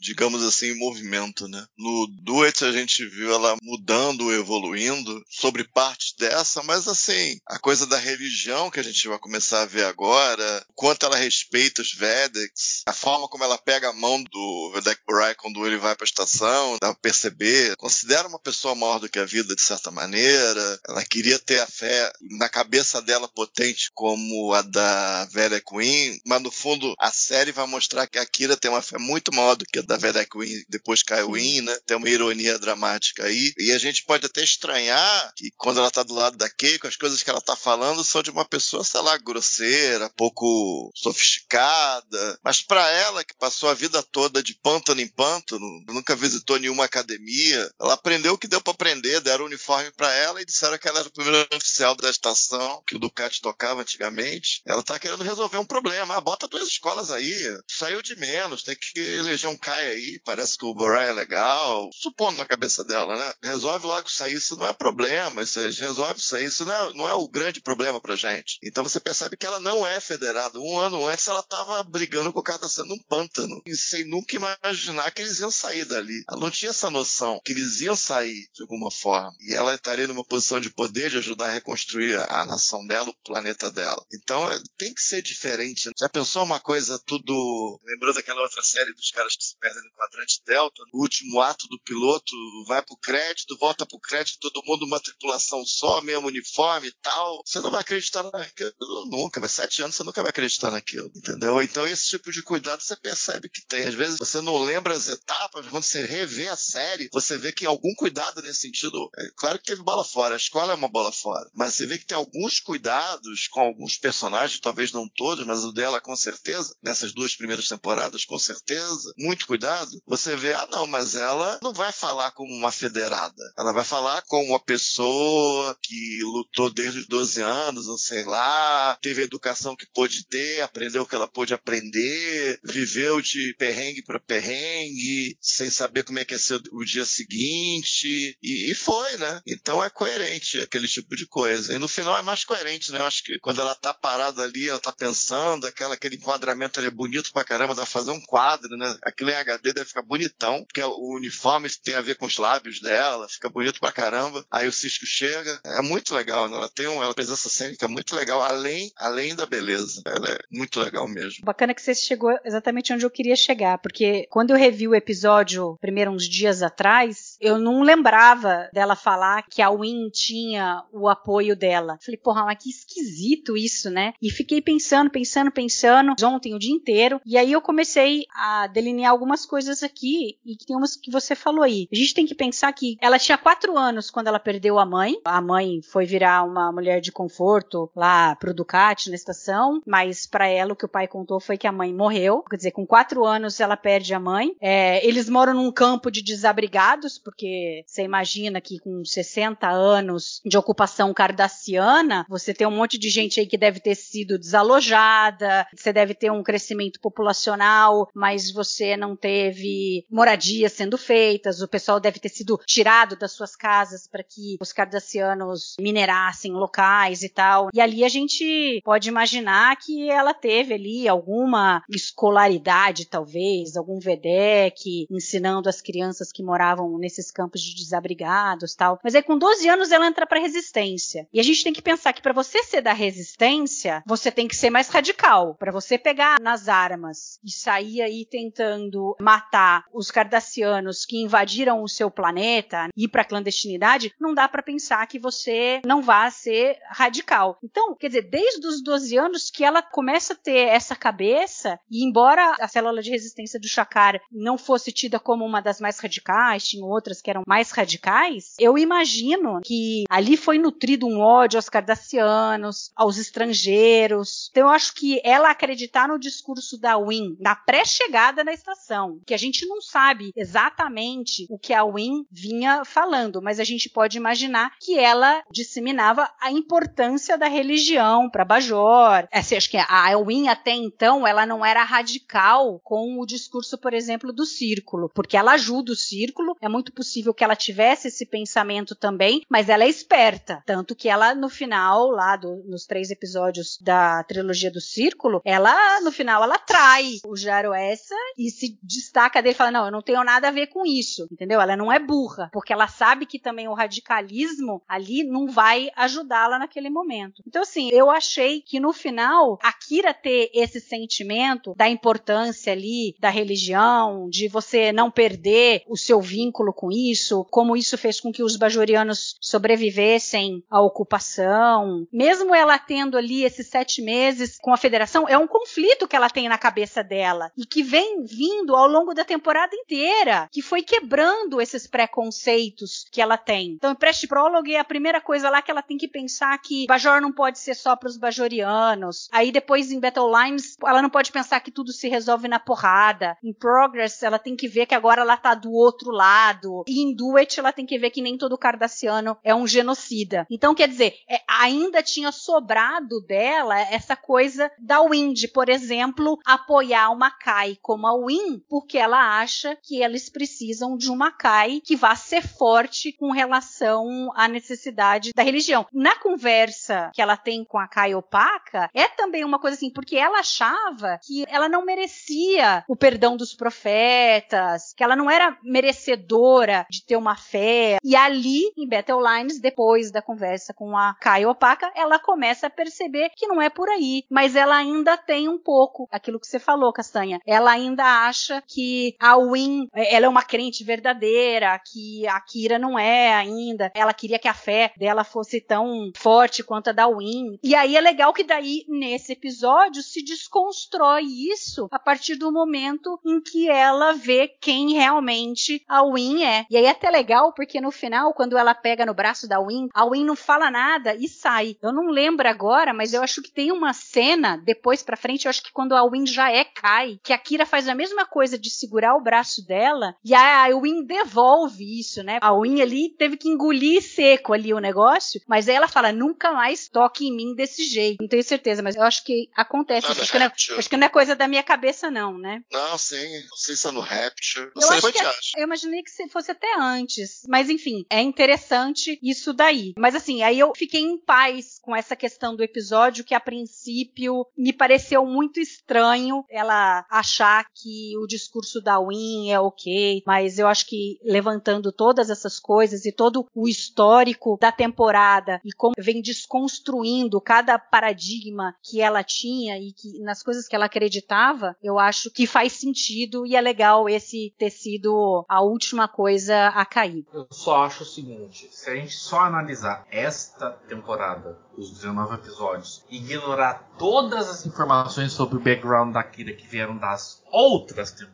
digamos 0.00 0.42
assim, 0.42 0.68
em 0.68 0.78
movimento, 0.78 1.48
né? 1.48 1.64
No 1.76 2.06
Duet 2.22 2.64
a 2.64 2.72
gente 2.72 3.04
viu 3.06 3.32
ela 3.32 3.56
mudando, 3.62 4.32
evoluindo 4.32 5.22
sobre 5.28 5.64
partes 5.64 6.14
dessa, 6.18 6.62
mas 6.62 6.86
assim, 6.88 7.38
a 7.46 7.58
coisa 7.58 7.86
da 7.86 7.98
religião 7.98 8.70
que 8.70 8.80
a 8.80 8.82
gente 8.82 9.06
vai 9.08 9.18
começar 9.18 9.62
a 9.62 9.66
ver 9.66 9.84
agora, 9.84 10.64
o 10.68 10.72
quanto 10.74 11.06
ela 11.06 11.16
respeita 11.16 11.82
os 11.82 11.92
Vedeks, 11.92 12.82
a 12.86 12.92
forma 12.92 13.28
como 13.28 13.44
ela 13.44 13.58
pega 13.58 13.90
a 13.90 13.92
mão 13.92 14.22
do 14.22 14.72
Vedek 14.74 15.00
Barai 15.06 15.34
quando 15.34 15.66
ele 15.66 15.78
vai 15.78 15.94
pra 15.94 16.04
estação, 16.04 16.78
dá 16.80 16.92
pra 16.92 17.02
perceber, 17.02 17.76
considera 17.76 18.28
uma 18.28 18.38
pessoa 18.38 18.74
maior 18.74 18.98
do 18.98 19.08
que 19.08 19.18
a 19.18 19.24
vida 19.24 19.54
de 19.54 19.62
certa 19.62 19.90
maneira, 19.90 20.80
ela 20.88 21.04
queria 21.04 21.38
ter 21.38 21.60
a 21.60 21.66
fé 21.66 22.12
na 22.38 22.48
cabeça 22.48 23.00
dela 23.02 23.28
potente 23.28 23.90
como 23.94 24.52
a 24.52 24.62
da 24.62 25.24
Vera 25.26 25.60
Queen, 25.60 26.20
mas 26.26 26.42
no 26.42 26.50
fundo 26.50 26.94
a 26.98 27.10
série 27.10 27.52
vai 27.52 27.66
mostrar 27.66 28.06
que 28.06 28.18
a 28.18 28.26
Kira 28.26 28.56
tem 28.56 28.70
uma 28.70 28.82
fé 28.82 28.98
muito 28.98 29.32
maior 29.34 29.54
do 29.54 29.64
que 29.64 29.78
a 29.78 29.82
da 29.88 29.96
Vera 29.96 30.24
Queen 30.26 30.62
depois 30.68 31.02
cai 31.02 31.22
o 31.22 31.36
In, 31.36 31.62
né? 31.62 31.78
Tem 31.86 31.96
uma 31.96 32.08
ironia 32.08 32.58
dramática 32.58 33.24
aí. 33.24 33.54
E 33.56 33.72
a 33.72 33.78
gente 33.78 34.04
pode 34.04 34.26
até 34.26 34.44
estranhar 34.44 35.32
que 35.34 35.50
quando 35.56 35.80
ela 35.80 35.90
tá 35.90 36.02
do 36.02 36.14
lado 36.14 36.36
da 36.36 36.48
Keiko, 36.48 36.86
as 36.86 36.94
coisas 36.94 37.22
que 37.22 37.30
ela 37.30 37.40
tá 37.40 37.56
falando 37.56 38.04
são 38.04 38.22
de 38.22 38.30
uma 38.30 38.44
pessoa, 38.44 38.84
sei 38.84 39.00
lá, 39.00 39.16
grosseira, 39.16 40.10
pouco 40.10 40.92
sofisticada. 40.94 42.38
Mas 42.44 42.60
pra 42.60 42.86
ela, 42.90 43.24
que 43.24 43.34
passou 43.38 43.70
a 43.70 43.74
vida 43.74 44.02
toda 44.02 44.42
de 44.42 44.54
pântano 44.54 45.00
em 45.00 45.08
pântano, 45.08 45.66
nunca 45.88 46.14
visitou 46.14 46.58
nenhuma 46.58 46.84
academia, 46.84 47.70
ela 47.80 47.94
aprendeu 47.94 48.34
o 48.34 48.38
que 48.38 48.46
deu 48.46 48.60
pra 48.60 48.74
aprender, 48.74 49.20
deram 49.22 49.44
o 49.44 49.46
uniforme 49.46 49.90
pra 49.92 50.12
ela 50.12 50.42
e 50.42 50.44
disseram 50.44 50.76
que 50.76 50.86
ela 50.86 51.00
era 51.00 51.08
o 51.08 51.12
primeiro 51.12 51.48
oficial 51.54 51.94
da 51.94 52.10
estação, 52.10 52.82
que 52.86 52.96
o 52.96 52.98
Ducati 52.98 53.40
tocava 53.40 53.80
antigamente. 53.80 54.60
Ela 54.66 54.82
tá 54.82 54.98
querendo 54.98 55.24
resolver 55.24 55.56
um 55.56 55.64
problema. 55.64 56.16
Ah, 56.16 56.20
bota 56.20 56.46
duas 56.46 56.68
escolas 56.68 57.10
aí. 57.10 57.38
Saiu 57.66 58.02
de 58.02 58.16
menos, 58.16 58.62
tem 58.62 58.76
que 58.76 59.00
eleger 59.00 59.48
um 59.48 59.56
Kai 59.78 59.86
aí. 59.86 60.20
Parece 60.24 60.58
que 60.58 60.64
o 60.64 60.74
Borai 60.74 61.10
é 61.10 61.12
legal. 61.12 61.88
Supondo 61.92 62.38
na 62.38 62.44
cabeça 62.44 62.84
dela, 62.84 63.16
né? 63.16 63.32
Resolve 63.42 63.86
logo 63.86 64.08
aí, 64.20 64.34
isso 64.34 64.56
não 64.56 64.66
é 64.66 64.72
problema. 64.72 65.42
Isso 65.42 65.60
resolve 65.60 66.20
aí, 66.32 66.44
isso 66.44 66.64
não 66.64 66.74
é, 66.74 66.94
não 66.94 67.08
é 67.08 67.14
o 67.14 67.28
grande 67.28 67.60
problema 67.60 68.00
pra 68.00 68.16
gente. 68.16 68.58
Então 68.62 68.82
você 68.82 68.98
percebe 68.98 69.36
que 69.36 69.46
ela 69.46 69.60
não 69.60 69.86
é 69.86 70.00
federada. 70.00 70.58
Um 70.58 70.78
ano 70.78 71.06
antes 71.06 71.28
ela 71.28 71.42
tava 71.42 71.82
brigando 71.84 72.32
com 72.32 72.40
o 72.40 72.42
cara 72.42 72.68
sendo 72.68 72.92
um 72.92 73.02
pântano. 73.08 73.62
E 73.66 73.76
sem 73.76 74.04
nunca 74.04 74.34
imaginar 74.34 75.10
que 75.12 75.22
eles 75.22 75.38
iam 75.38 75.50
sair 75.50 75.84
dali. 75.84 76.24
Ela 76.28 76.40
não 76.40 76.50
tinha 76.50 76.70
essa 76.70 76.90
noção 76.90 77.40
que 77.44 77.52
eles 77.52 77.80
iam 77.80 77.94
sair 77.94 78.48
de 78.52 78.62
alguma 78.62 78.90
forma. 78.90 79.32
E 79.40 79.54
ela 79.54 79.74
estaria 79.74 80.08
numa 80.08 80.24
posição 80.24 80.60
de 80.60 80.70
poder 80.70 81.10
de 81.10 81.18
ajudar 81.18 81.46
a 81.46 81.52
reconstruir 81.52 82.16
a 82.28 82.44
nação 82.44 82.84
dela, 82.86 83.08
o 83.08 83.24
planeta 83.24 83.70
dela. 83.70 84.04
Então 84.12 84.50
é, 84.50 84.58
tem 84.76 84.92
que 84.92 85.00
ser 85.00 85.22
diferente. 85.22 85.90
Já 85.96 86.08
pensou 86.08 86.42
uma 86.42 86.58
coisa 86.58 86.98
tudo. 87.06 87.80
Lembrou 87.84 88.12
daquela 88.12 88.42
outra 88.42 88.62
série 88.62 88.92
dos 88.92 89.10
caras 89.10 89.36
que 89.36 89.44
se 89.44 89.56
no 89.74 89.92
quadrante 89.92 90.42
Delta? 90.44 90.82
No 90.92 91.00
último 91.00 91.40
ato 91.40 91.66
do 91.68 91.78
piloto, 91.80 92.34
vai 92.66 92.82
pro 92.82 92.96
crédito, 92.96 93.56
volta 93.58 93.86
pro 93.86 93.98
crédito, 94.00 94.38
todo 94.40 94.64
mundo 94.64 94.84
uma 94.84 95.00
tripulação 95.00 95.64
só, 95.64 96.00
mesmo 96.00 96.28
uniforme 96.28 96.88
e 96.88 96.94
tal. 97.02 97.42
Você 97.44 97.60
não 97.60 97.70
vai 97.70 97.80
acreditar 97.80 98.22
naquilo 98.22 98.72
nunca. 99.10 99.40
Vai 99.40 99.48
sete 99.48 99.82
anos, 99.82 99.96
você 99.96 100.04
nunca 100.04 100.22
vai 100.22 100.30
acreditar 100.30 100.70
naquilo. 100.70 101.10
Entendeu? 101.14 101.60
Então 101.62 101.86
esse 101.86 102.08
tipo 102.08 102.30
de 102.30 102.42
cuidado 102.42 102.82
você 102.82 102.96
percebe 102.96 103.48
que 103.48 103.64
tem. 103.66 103.86
Às 103.86 103.94
vezes 103.94 104.18
você 104.18 104.40
não 104.40 104.58
lembra 104.62 104.94
as 104.94 105.08
etapas, 105.08 105.66
quando 105.68 105.82
você 105.82 106.04
revê 106.04 106.48
a 106.48 106.56
série, 106.56 107.08
você 107.12 107.36
vê 107.36 107.52
que 107.52 107.66
algum 107.66 107.94
cuidado 107.94 108.42
nesse 108.42 108.60
sentido. 108.60 109.10
É 109.16 109.30
claro 109.36 109.58
que 109.58 109.64
teve 109.64 109.82
bola 109.82 110.04
fora, 110.04 110.34
a 110.34 110.36
escola 110.36 110.72
é 110.72 110.76
uma 110.76 110.88
bola 110.88 111.12
fora. 111.12 111.48
Mas 111.54 111.74
você 111.74 111.86
vê 111.86 111.98
que 111.98 112.06
tem 112.06 112.16
alguns 112.16 112.60
cuidados 112.60 113.48
com 113.48 113.60
alguns 113.60 113.96
personagens, 113.96 114.60
talvez 114.60 114.92
não 114.92 115.08
todos, 115.08 115.46
mas 115.46 115.64
o 115.64 115.72
dela 115.72 116.00
com 116.00 116.16
certeza, 116.16 116.74
nessas 116.82 117.12
duas 117.12 117.34
primeiras 117.34 117.68
temporadas, 117.68 118.24
com 118.24 118.38
certeza, 118.38 119.12
muito 119.18 119.46
cuidado. 119.46 119.57
Você 120.06 120.36
vê, 120.36 120.52
ah, 120.52 120.68
não, 120.70 120.86
mas 120.86 121.14
ela 121.14 121.58
não 121.62 121.72
vai 121.72 121.92
falar 121.92 122.30
como 122.32 122.52
uma 122.54 122.70
federada. 122.70 123.42
Ela 123.56 123.72
vai 123.72 123.84
falar 123.84 124.22
como 124.22 124.50
uma 124.50 124.60
pessoa 124.60 125.76
que 125.82 126.20
lutou 126.22 126.70
desde 126.70 127.00
os 127.00 127.06
12 127.06 127.42
anos, 127.42 127.88
ou 127.88 127.98
sei 127.98 128.24
lá, 128.24 128.96
teve 129.02 129.22
a 129.22 129.24
educação 129.24 129.76
que 129.76 129.86
pôde 129.92 130.26
ter, 130.26 130.60
aprendeu 130.60 131.02
o 131.02 131.06
que 131.06 131.14
ela 131.14 131.28
pôde 131.28 131.54
aprender, 131.54 132.60
viveu 132.64 133.20
de 133.20 133.54
perrengue 133.58 134.02
para 134.02 134.20
perrengue, 134.20 135.36
sem 135.40 135.70
saber 135.70 136.04
como 136.04 136.18
é 136.18 136.24
que 136.24 136.34
ia 136.34 136.38
ser 136.38 136.60
o 136.72 136.84
dia 136.84 137.04
seguinte, 137.04 138.36
e, 138.42 138.70
e 138.70 138.74
foi, 138.74 139.16
né? 139.16 139.40
Então 139.46 139.82
é 139.82 139.90
coerente 139.90 140.60
aquele 140.60 140.88
tipo 140.88 141.16
de 141.16 141.26
coisa. 141.26 141.74
E 141.74 141.78
no 141.78 141.88
final 141.88 142.16
é 142.16 142.22
mais 142.22 142.44
coerente, 142.44 142.92
né? 142.92 142.98
Eu 143.00 143.06
acho 143.06 143.22
que 143.22 143.38
quando 143.38 143.60
ela 143.60 143.74
tá 143.74 143.92
parada 143.92 144.42
ali, 144.42 144.68
ela 144.68 144.78
tá 144.78 144.92
pensando, 144.92 145.66
aquela, 145.66 145.94
aquele 145.94 146.16
enquadramento 146.16 146.78
ali 146.78 146.88
é 146.88 146.90
bonito 146.90 147.32
pra 147.32 147.44
caramba, 147.44 147.74
dá 147.74 147.82
pra 147.82 147.90
fazer 147.90 148.10
um 148.10 148.20
quadro, 148.20 148.76
né? 148.76 148.96
Aquilo 149.02 149.30
em 149.30 149.34
HD 149.50 149.72
deve 149.72 149.88
ficar 149.88 150.02
bonitão, 150.02 150.64
porque 150.64 150.82
o 150.82 151.16
uniforme 151.16 151.68
tem 151.82 151.94
a 151.94 152.00
ver 152.00 152.16
com 152.16 152.26
os 152.26 152.38
lábios 152.38 152.80
dela, 152.80 153.28
fica 153.28 153.48
bonito 153.48 153.80
pra 153.80 153.92
caramba. 153.92 154.44
Aí 154.50 154.68
o 154.68 154.72
Cisco 154.72 155.06
chega, 155.06 155.60
é 155.64 155.82
muito 155.82 156.14
legal, 156.14 156.48
né? 156.48 156.56
Ela 156.56 156.68
tem 156.68 156.86
uma 156.86 157.14
presença 157.14 157.48
cênica 157.48 157.88
muito 157.88 158.14
legal, 158.14 158.42
além, 158.42 158.90
além 158.96 159.34
da 159.34 159.46
beleza. 159.46 160.02
Ela 160.06 160.28
é 160.28 160.38
muito 160.50 160.80
legal 160.80 161.06
mesmo. 161.08 161.44
Bacana 161.44 161.74
que 161.74 161.82
você 161.82 161.94
chegou 161.94 162.30
exatamente 162.44 162.92
onde 162.92 163.04
eu 163.04 163.10
queria 163.10 163.36
chegar, 163.36 163.78
porque 163.78 164.26
quando 164.30 164.50
eu 164.50 164.56
revi 164.56 164.88
o 164.88 164.94
episódio, 164.94 165.76
primeiro 165.80 166.10
uns 166.10 166.28
dias 166.28 166.62
atrás, 166.62 167.36
eu 167.40 167.58
não 167.58 167.82
lembrava 167.82 168.68
dela 168.72 168.96
falar 168.96 169.44
que 169.50 169.62
a 169.62 169.70
Win 169.70 170.10
tinha 170.10 170.84
o 170.92 171.08
apoio 171.08 171.56
dela. 171.56 171.98
Falei, 172.04 172.18
porra, 172.18 172.44
mas 172.44 172.58
que 172.62 172.70
esquisito 172.70 173.56
isso, 173.56 173.90
né? 173.90 174.12
E 174.20 174.30
fiquei 174.30 174.60
pensando, 174.60 175.10
pensando, 175.10 175.50
pensando, 175.50 176.14
ontem 176.24 176.54
o 176.54 176.58
dia 176.58 176.74
inteiro, 176.74 177.20
e 177.24 177.36
aí 177.36 177.52
eu 177.52 177.60
comecei 177.60 178.24
a 178.34 178.66
delinear 178.66 179.12
algumas 179.12 179.37
coisas 179.46 179.82
aqui, 179.82 180.38
e 180.44 180.56
que 180.56 180.66
tem 180.66 180.76
umas 180.76 180.96
que 180.96 181.10
você 181.10 181.34
falou 181.34 181.62
aí. 181.62 181.88
A 181.92 181.96
gente 181.96 182.14
tem 182.14 182.26
que 182.26 182.34
pensar 182.34 182.72
que 182.72 182.96
ela 183.00 183.18
tinha 183.18 183.38
quatro 183.38 183.76
anos 183.76 184.10
quando 184.10 184.28
ela 184.28 184.38
perdeu 184.38 184.78
a 184.78 184.86
mãe, 184.86 185.16
a 185.24 185.40
mãe 185.40 185.80
foi 185.82 186.06
virar 186.06 186.44
uma 186.44 186.72
mulher 186.72 187.00
de 187.00 187.12
conforto 187.12 187.90
lá 187.94 188.36
pro 188.36 188.54
Ducati 188.54 189.10
na 189.10 189.16
estação, 189.16 189.80
mas 189.86 190.26
para 190.26 190.46
ela 190.46 190.72
o 190.72 190.76
que 190.76 190.84
o 190.84 190.88
pai 190.88 191.06
contou 191.06 191.40
foi 191.40 191.58
que 191.58 191.66
a 191.66 191.72
mãe 191.72 191.92
morreu. 191.92 192.42
Quer 192.48 192.56
dizer, 192.56 192.70
com 192.72 192.86
quatro 192.86 193.24
anos 193.24 193.60
ela 193.60 193.76
perde 193.76 194.14
a 194.14 194.20
mãe. 194.20 194.54
É, 194.60 195.06
eles 195.06 195.28
moram 195.28 195.54
num 195.54 195.72
campo 195.72 196.10
de 196.10 196.22
desabrigados, 196.22 197.18
porque 197.18 197.84
você 197.86 198.02
imagina 198.02 198.60
que 198.60 198.78
com 198.78 199.04
60 199.04 199.68
anos 199.68 200.40
de 200.44 200.56
ocupação 200.56 201.12
cardassiana, 201.12 202.24
você 202.28 202.54
tem 202.54 202.66
um 202.66 202.76
monte 202.76 202.98
de 202.98 203.08
gente 203.08 203.40
aí 203.40 203.46
que 203.46 203.58
deve 203.58 203.80
ter 203.80 203.94
sido 203.94 204.38
desalojada, 204.38 205.66
você 205.74 205.92
deve 205.92 206.14
ter 206.14 206.30
um 206.30 206.42
crescimento 206.42 207.00
populacional, 207.00 208.08
mas 208.14 208.50
você 208.50 208.96
não 208.96 209.16
teve 209.18 210.04
moradias 210.10 210.72
sendo 210.72 210.96
feitas, 210.96 211.60
o 211.60 211.68
pessoal 211.68 212.00
deve 212.00 212.18
ter 212.18 212.28
sido 212.28 212.58
tirado 212.64 213.16
das 213.16 213.32
suas 213.32 213.54
casas 213.54 214.06
para 214.06 214.22
que 214.22 214.56
os 214.60 214.72
cardassianos 214.72 215.76
minerassem 215.80 216.52
locais 216.52 217.22
e 217.22 217.28
tal. 217.28 217.68
E 217.74 217.80
ali 217.80 218.04
a 218.04 218.08
gente 218.08 218.80
pode 218.84 219.08
imaginar 219.08 219.76
que 219.76 220.08
ela 220.08 220.32
teve 220.32 220.74
ali 220.74 221.08
alguma 221.08 221.82
escolaridade, 221.88 223.06
talvez, 223.06 223.76
algum 223.76 223.98
VEDEC, 223.98 225.06
ensinando 225.10 225.68
as 225.68 225.80
crianças 225.80 226.32
que 226.32 226.42
moravam 226.42 226.98
nesses 226.98 227.30
campos 227.30 227.60
de 227.60 227.74
desabrigados 227.74 228.74
tal. 228.74 228.98
Mas 229.02 229.14
aí 229.14 229.22
com 229.22 229.36
12 229.38 229.68
anos 229.68 229.90
ela 229.90 230.06
entra 230.06 230.26
para 230.26 230.40
resistência. 230.40 231.26
E 231.32 231.40
a 231.40 231.42
gente 231.42 231.64
tem 231.64 231.72
que 231.72 231.82
pensar 231.82 232.12
que 232.12 232.22
para 232.22 232.32
você 232.32 232.62
ser 232.62 232.80
da 232.80 232.92
resistência, 232.92 234.02
você 234.06 234.30
tem 234.30 234.46
que 234.46 234.56
ser 234.56 234.70
mais 234.70 234.88
radical. 234.88 235.54
Para 235.54 235.72
você 235.72 235.98
pegar 235.98 236.40
nas 236.40 236.68
armas 236.68 237.38
e 237.44 237.50
sair 237.50 238.00
aí 238.02 238.24
tentando 238.24 239.07
matar 239.20 239.84
os 239.92 240.10
cardassianos 240.10 241.04
que 241.04 241.22
invadiram 241.22 241.82
o 241.82 241.88
seu 241.88 242.10
planeta, 242.10 242.88
ir 242.96 243.08
para 243.08 243.24
clandestinidade, 243.24 244.12
não 244.20 244.34
dá 244.34 244.48
para 244.48 244.62
pensar 244.62 245.06
que 245.06 245.18
você 245.18 245.80
não 245.84 246.02
vá 246.02 246.30
ser 246.30 246.78
radical. 246.90 247.58
Então, 247.62 247.94
quer 247.94 248.08
dizer, 248.08 248.22
desde 248.30 248.66
os 248.66 248.82
12 248.82 249.16
anos 249.16 249.50
que 249.50 249.64
ela 249.64 249.82
começa 249.82 250.32
a 250.32 250.36
ter 250.36 250.68
essa 250.68 250.94
cabeça, 250.96 251.78
e 251.90 252.04
embora 252.04 252.56
a 252.60 252.68
célula 252.68 253.02
de 253.02 253.10
resistência 253.10 253.58
do 253.58 253.68
Chakar 253.68 254.20
não 254.30 254.58
fosse 254.58 254.92
tida 254.92 255.18
como 255.18 255.44
uma 255.44 255.60
das 255.60 255.80
mais 255.80 255.98
radicais, 255.98 256.66
tinha 256.66 256.84
outras 256.84 257.20
que 257.20 257.30
eram 257.30 257.42
mais 257.46 257.70
radicais, 257.70 258.54
eu 258.58 258.76
imagino 258.76 259.60
que 259.64 260.04
ali 260.08 260.36
foi 260.36 260.58
nutrido 260.58 261.06
um 261.06 261.20
ódio 261.20 261.58
aos 261.58 261.68
cardassianos, 261.68 262.90
aos 262.96 263.18
estrangeiros. 263.18 264.48
Então 264.50 264.64
eu 264.64 264.68
acho 264.68 264.94
que 264.94 265.20
ela 265.24 265.50
acreditar 265.50 266.08
no 266.08 266.18
discurso 266.18 266.78
da 266.78 266.98
Win 266.98 267.36
na 267.40 267.54
pré-chegada 267.54 268.44
na 268.44 268.52
estação, 268.52 268.97
que 269.26 269.34
a 269.34 269.38
gente 269.38 269.66
não 269.66 269.80
sabe 269.80 270.32
exatamente 270.36 271.46
o 271.48 271.58
que 271.58 271.72
a 271.72 271.84
Win 271.84 272.26
vinha 272.30 272.84
falando, 272.84 273.40
mas 273.42 273.60
a 273.60 273.64
gente 273.64 273.88
pode 273.88 274.16
imaginar 274.16 274.72
que 274.80 274.98
ela 274.98 275.42
disseminava 275.50 276.30
a 276.40 276.50
importância 276.50 277.36
da 277.36 277.48
religião 277.48 278.30
para 278.30 278.44
Bajor. 278.44 279.28
Assim, 279.32 279.56
acho 279.56 279.70
que 279.70 279.76
a 279.76 280.16
Win 280.18 280.48
até 280.48 280.72
então 280.72 281.26
ela 281.26 281.46
não 281.46 281.64
era 281.64 281.84
radical 281.84 282.80
com 282.82 283.20
o 283.20 283.26
discurso, 283.26 283.78
por 283.78 283.92
exemplo, 283.92 284.32
do 284.32 284.44
círculo, 284.44 285.10
porque 285.14 285.36
ela 285.36 285.52
ajuda 285.52 285.92
o 285.92 285.96
círculo. 285.96 286.56
É 286.60 286.68
muito 286.68 286.92
possível 286.92 287.34
que 287.34 287.44
ela 287.44 287.56
tivesse 287.56 288.08
esse 288.08 288.26
pensamento 288.26 288.94
também, 288.94 289.42
mas 289.48 289.68
ela 289.68 289.84
é 289.84 289.88
esperta, 289.88 290.62
tanto 290.66 290.94
que 290.94 291.08
ela 291.08 291.34
no 291.34 291.48
final 291.48 292.10
lá 292.10 292.36
do, 292.36 292.62
nos 292.66 292.86
três 292.86 293.10
episódios 293.10 293.78
da 293.80 294.22
trilogia 294.24 294.70
do 294.70 294.80
círculo, 294.80 295.40
ela 295.44 296.00
no 296.00 296.12
final 296.12 296.42
ela 296.42 296.58
trai 296.58 297.18
o 297.26 297.36
Jaro 297.36 297.72
essa 297.72 298.14
e 298.36 298.50
se 298.50 298.78
destaca 298.88 299.42
dele, 299.42 299.54
fala 299.54 299.70
não, 299.70 299.84
eu 299.84 299.92
não 299.92 300.02
tenho 300.02 300.24
nada 300.24 300.48
a 300.48 300.52
ver 300.52 300.68
com 300.68 300.84
isso, 300.84 301.28
entendeu? 301.30 301.60
Ela 301.60 301.76
não 301.76 301.92
é 301.92 301.98
burra, 301.98 302.48
porque 302.52 302.72
ela 302.72 302.88
sabe 302.88 303.26
que 303.26 303.38
também 303.38 303.68
o 303.68 303.74
radicalismo 303.74 304.82
ali 304.88 305.22
não 305.22 305.46
vai 305.46 305.90
ajudá-la 305.94 306.58
naquele 306.58 306.88
momento. 306.88 307.42
Então 307.46 307.62
assim, 307.62 307.90
eu 307.92 308.10
achei 308.10 308.62
que 308.62 308.80
no 308.80 308.92
final 308.92 309.58
a 309.62 309.72
Kira 309.72 310.14
ter 310.14 310.50
esse 310.54 310.80
sentimento 310.80 311.74
da 311.76 311.88
importância 311.88 312.72
ali 312.72 313.14
da 313.20 313.28
religião, 313.28 314.28
de 314.30 314.48
você 314.48 314.90
não 314.90 315.10
perder 315.10 315.82
o 315.86 315.96
seu 315.96 316.20
vínculo 316.20 316.72
com 316.72 316.90
isso, 316.90 317.44
como 317.50 317.76
isso 317.76 317.98
fez 317.98 318.20
com 318.20 318.32
que 318.32 318.42
os 318.42 318.56
bajorianos 318.56 319.36
sobrevivessem 319.40 320.64
à 320.70 320.80
ocupação, 320.80 322.06
mesmo 322.12 322.54
ela 322.54 322.78
tendo 322.78 323.18
ali 323.18 323.44
esses 323.44 323.66
sete 323.66 324.00
meses 324.00 324.58
com 324.60 324.72
a 324.72 324.76
federação, 324.76 325.28
é 325.28 325.36
um 325.36 325.46
conflito 325.46 326.08
que 326.08 326.16
ela 326.16 326.30
tem 326.30 326.48
na 326.48 326.56
cabeça 326.56 327.02
dela 327.04 327.52
e 327.56 327.66
que 327.66 327.82
vem 327.82 328.22
vindo 328.24 328.77
ao 328.78 328.88
longo 328.88 329.14
da 329.14 329.24
temporada 329.24 329.74
inteira, 329.74 330.48
que 330.52 330.62
foi 330.62 330.82
quebrando 330.82 331.60
esses 331.60 331.86
preconceitos 331.86 333.06
que 333.10 333.20
ela 333.20 333.36
tem. 333.36 333.72
Então, 333.72 333.92
em 333.92 333.96
Preste 333.96 334.26
Prólogo 334.26 334.70
é 334.70 334.78
a 334.78 334.84
primeira 334.84 335.20
coisa 335.20 335.50
lá 335.50 335.60
que 335.60 335.70
ela 335.70 335.82
tem 335.82 335.96
que 335.96 336.08
pensar 336.08 336.56
que 336.58 336.86
Bajor 336.86 337.20
não 337.20 337.32
pode 337.32 337.58
ser 337.58 337.74
só 337.74 337.96
para 337.96 338.08
os 338.08 338.16
bajorianos. 338.16 339.28
Aí 339.32 339.50
depois 339.50 339.90
em 339.90 340.00
Battle 340.00 340.30
Lines, 340.30 340.76
ela 340.84 341.02
não 341.02 341.10
pode 341.10 341.32
pensar 341.32 341.60
que 341.60 341.70
tudo 341.70 341.92
se 341.92 342.08
resolve 342.08 342.48
na 342.48 342.58
porrada. 342.58 343.36
Em 343.42 343.52
Progress, 343.52 344.22
ela 344.24 344.38
tem 344.38 344.56
que 344.56 344.68
ver 344.68 344.86
que 344.86 344.94
agora 344.94 345.22
ela 345.22 345.36
tá 345.36 345.54
do 345.54 345.72
outro 345.72 346.10
lado. 346.10 346.84
E 346.86 347.02
em 347.02 347.14
Duet, 347.14 347.58
ela 347.58 347.72
tem 347.72 347.86
que 347.86 347.98
ver 347.98 348.10
que 348.10 348.22
nem 348.22 348.38
todo 348.38 348.58
cardassiano 348.58 349.36
é 349.42 349.54
um 349.54 349.66
genocida. 349.66 350.46
Então, 350.50 350.74
quer 350.74 350.88
dizer, 350.88 351.14
é, 351.28 351.40
ainda 351.48 352.02
tinha 352.02 352.30
sobrado 352.32 353.20
dela 353.26 353.78
essa 353.80 354.16
coisa 354.16 354.70
da 354.78 355.00
Wind, 355.00 355.46
por 355.52 355.68
exemplo, 355.68 356.38
apoiar 356.44 357.10
uma 357.10 357.30
Kai 357.30 357.76
como 357.80 358.06
a 358.06 358.26
Win, 358.26 358.62
porque 358.68 358.98
ela 358.98 359.40
acha 359.40 359.76
que 359.76 360.02
eles 360.02 360.28
precisam 360.28 360.96
de 360.96 361.10
uma 361.10 361.32
Kai 361.32 361.80
que 361.84 361.96
vá 361.96 362.14
ser 362.14 362.46
forte 362.46 363.12
com 363.12 363.30
relação 363.30 364.30
à 364.34 364.48
necessidade 364.48 365.32
da 365.34 365.42
religião. 365.42 365.86
Na 365.92 366.16
conversa 366.16 367.10
que 367.14 367.22
ela 367.22 367.36
tem 367.36 367.64
com 367.64 367.78
a 367.78 367.88
Kai 367.88 368.14
opaca, 368.14 368.90
é 368.94 369.08
também 369.08 369.44
uma 369.44 369.58
coisa 369.58 369.76
assim, 369.76 369.90
porque 369.90 370.16
ela 370.16 370.40
achava 370.40 371.18
que 371.24 371.44
ela 371.48 371.68
não 371.68 371.84
merecia 371.84 372.84
o 372.88 372.96
perdão 372.96 373.36
dos 373.36 373.54
profetas, 373.54 374.92
que 374.96 375.02
ela 375.02 375.16
não 375.16 375.30
era 375.30 375.56
merecedora 375.62 376.86
de 376.90 377.04
ter 377.04 377.16
uma 377.16 377.36
fé. 377.36 377.98
E 378.02 378.14
ali, 378.16 378.72
em 378.76 378.88
Battle 378.88 379.22
Lines, 379.22 379.60
depois 379.60 380.10
da 380.10 380.22
conversa 380.22 380.74
com 380.74 380.96
a 380.96 381.14
Kai 381.20 381.46
opaca, 381.46 381.90
ela 381.94 382.18
começa 382.18 382.66
a 382.66 382.70
perceber 382.70 383.30
que 383.34 383.46
não 383.46 383.60
é 383.60 383.70
por 383.70 383.88
aí, 383.88 384.24
mas 384.30 384.56
ela 384.56 384.76
ainda 384.76 385.16
tem 385.16 385.48
um 385.48 385.58
pouco 385.58 386.08
aquilo 386.10 386.40
que 386.40 386.46
você 386.46 386.58
falou, 386.58 386.92
Castanha. 386.92 387.40
Ela 387.46 387.70
ainda 387.70 388.04
acha 388.04 388.57
que 388.66 389.14
a 389.20 389.36
Win, 389.36 389.88
ela 389.94 390.26
é 390.26 390.28
uma 390.28 390.42
crente 390.42 390.84
verdadeira, 390.84 391.78
que 391.78 392.26
a 392.26 392.40
Kira 392.40 392.78
não 392.78 392.98
é 392.98 393.34
ainda. 393.34 393.90
Ela 393.94 394.12
queria 394.12 394.38
que 394.38 394.48
a 394.48 394.54
fé 394.54 394.92
dela 394.96 395.24
fosse 395.24 395.60
tão 395.60 396.10
forte 396.16 396.62
quanto 396.62 396.90
a 396.90 396.92
da 396.92 397.08
Win. 397.08 397.58
E 397.62 397.74
aí 397.74 397.96
é 397.96 398.00
legal 398.00 398.32
que 398.32 398.44
daí 398.44 398.84
nesse 398.88 399.32
episódio 399.32 400.02
se 400.02 400.22
desconstrói 400.22 401.24
isso 401.24 401.88
a 401.90 401.98
partir 401.98 402.36
do 402.36 402.52
momento 402.52 403.18
em 403.24 403.40
que 403.40 403.68
ela 403.68 404.12
vê 404.12 404.48
quem 404.60 404.94
realmente 404.94 405.82
a 405.88 406.04
Win 406.04 406.44
é. 406.44 406.66
E 406.70 406.76
aí 406.76 406.84
é 406.84 406.90
até 406.90 407.10
legal 407.10 407.52
porque 407.52 407.80
no 407.80 407.90
final, 407.90 408.32
quando 408.34 408.56
ela 408.56 408.74
pega 408.74 409.06
no 409.06 409.14
braço 409.14 409.48
da 409.48 409.60
Win, 409.60 409.88
a 409.94 410.04
Win 410.08 410.24
não 410.24 410.36
fala 410.36 410.70
nada 410.70 411.14
e 411.14 411.28
sai. 411.28 411.76
Eu 411.82 411.92
não 411.92 412.06
lembro 412.06 412.48
agora, 412.48 412.92
mas 412.92 413.12
eu 413.12 413.22
acho 413.22 413.42
que 413.42 413.50
tem 413.50 413.72
uma 413.72 413.92
cena 413.92 414.56
depois 414.56 415.02
pra 415.02 415.16
frente, 415.16 415.46
eu 415.46 415.50
acho 415.50 415.62
que 415.62 415.72
quando 415.72 415.94
a 415.94 416.08
Win 416.08 416.26
já 416.26 416.50
é 416.50 416.64
cai, 416.64 417.18
que 417.22 417.32
a 417.32 417.38
Kira 417.38 417.66
faz 417.66 417.88
a 417.88 417.94
mesma 417.94 418.24
coisa 418.24 418.47
de 418.56 418.70
segurar 418.70 419.16
o 419.16 419.20
braço 419.22 419.66
dela 419.66 420.14
e 420.24 420.32
a 420.34 420.68
Win 420.80 421.04
devolve 421.04 421.98
isso, 421.98 422.22
né? 422.22 422.38
A 422.40 422.54
Win 422.54 422.80
ali 422.80 423.10
teve 423.18 423.36
que 423.36 423.48
engolir 423.48 424.00
seco 424.02 424.52
ali 424.52 424.72
o 424.72 424.78
negócio, 424.78 425.40
mas 425.46 425.68
aí 425.68 425.74
ela 425.74 425.88
fala: 425.88 426.12
nunca 426.12 426.52
mais 426.52 426.88
toque 426.88 427.26
em 427.26 427.34
mim 427.34 427.54
desse 427.54 427.82
jeito. 427.84 428.18
Não 428.20 428.28
tenho 428.28 428.44
certeza, 428.44 428.82
mas 428.82 428.94
eu 428.94 429.02
acho 429.02 429.24
que 429.24 429.48
acontece. 429.56 430.06
Acho, 430.06 430.30
que 430.32 430.38
não 430.38 430.46
é, 430.46 430.52
acho 430.78 430.88
que 430.88 430.96
não 430.96 431.06
é 431.06 431.10
coisa 431.10 431.34
da 431.34 431.48
minha 431.48 431.62
cabeça, 431.62 432.10
não, 432.10 432.38
né? 432.38 432.62
Não, 432.72 432.96
sim. 432.96 433.42
Não 433.50 433.56
sei 433.56 433.74
se 433.76 433.88
é 433.88 433.90
no 433.90 434.00
Rapture. 434.00 434.70
Não 434.76 434.82
eu, 434.82 434.88
sei 434.88 434.96
acho 434.98 435.06
o 435.08 435.12
que 435.12 435.18
que 435.18 435.24
é- 435.24 435.28
acha. 435.28 435.50
eu 435.56 435.64
imaginei 435.64 436.02
que 436.02 436.28
fosse 436.28 436.50
até 436.50 436.78
antes. 436.78 437.42
Mas 437.48 437.68
enfim, 437.70 438.04
é 438.10 438.20
interessante 438.20 439.18
isso 439.22 439.52
daí. 439.52 439.92
Mas 439.98 440.14
assim, 440.14 440.42
aí 440.42 440.58
eu 440.58 440.72
fiquei 440.76 441.00
em 441.00 441.18
paz 441.18 441.78
com 441.80 441.94
essa 441.96 442.14
questão 442.14 442.54
do 442.54 442.62
episódio, 442.62 443.24
que 443.24 443.34
a 443.34 443.40
princípio 443.40 444.46
me 444.56 444.72
pareceu 444.72 445.24
muito 445.24 445.60
estranho 445.60 446.44
ela 446.50 447.04
achar 447.10 447.64
que 447.74 448.16
o 448.18 448.26
discurso 448.38 448.80
da 448.80 448.98
Win 448.98 449.50
é 449.50 449.60
ok. 449.60 450.22
Mas 450.26 450.58
eu 450.58 450.66
acho 450.66 450.86
que 450.86 451.18
levantando 451.24 451.92
todas 451.92 452.30
essas 452.30 452.58
coisas 452.58 453.04
e 453.04 453.12
todo 453.12 453.46
o 453.54 453.68
histórico 453.68 454.56
da 454.60 454.72
temporada 454.72 455.60
e 455.64 455.72
como 455.72 455.94
vem 455.98 456.22
desconstruindo 456.22 457.40
cada 457.40 457.78
paradigma 457.78 458.74
que 458.82 459.00
ela 459.00 459.22
tinha 459.22 459.78
e 459.78 459.92
que 459.92 460.20
nas 460.20 460.42
coisas 460.42 460.66
que 460.66 460.74
ela 460.74 460.86
acreditava, 460.86 461.76
eu 461.82 461.98
acho 461.98 462.30
que 462.30 462.46
faz 462.46 462.72
sentido 462.72 463.46
e 463.46 463.56
é 463.56 463.60
legal 463.60 464.08
esse 464.08 464.54
ter 464.58 464.70
sido 464.70 465.44
a 465.48 465.60
última 465.62 466.08
coisa 466.08 466.68
a 466.68 466.84
cair. 466.84 467.26
Eu 467.32 467.46
só 467.50 467.84
acho 467.84 468.02
o 468.02 468.06
seguinte: 468.06 468.68
se 468.70 468.90
a 468.90 468.94
gente 468.94 469.14
só 469.14 469.40
analisar 469.40 470.06
esta 470.10 470.70
temporada, 470.88 471.58
os 471.76 471.90
19 471.90 472.34
episódios, 472.34 473.04
ignorar 473.10 473.88
todas 473.98 474.48
as 474.48 474.66
informações 474.66 475.32
sobre 475.32 475.56
o 475.56 475.60
background 475.60 476.12
da 476.12 476.22
Kira 476.22 476.52
que 476.52 476.66
vieram 476.66 476.96
das 476.96 477.42
outras 477.50 478.10
temporadas, 478.10 478.27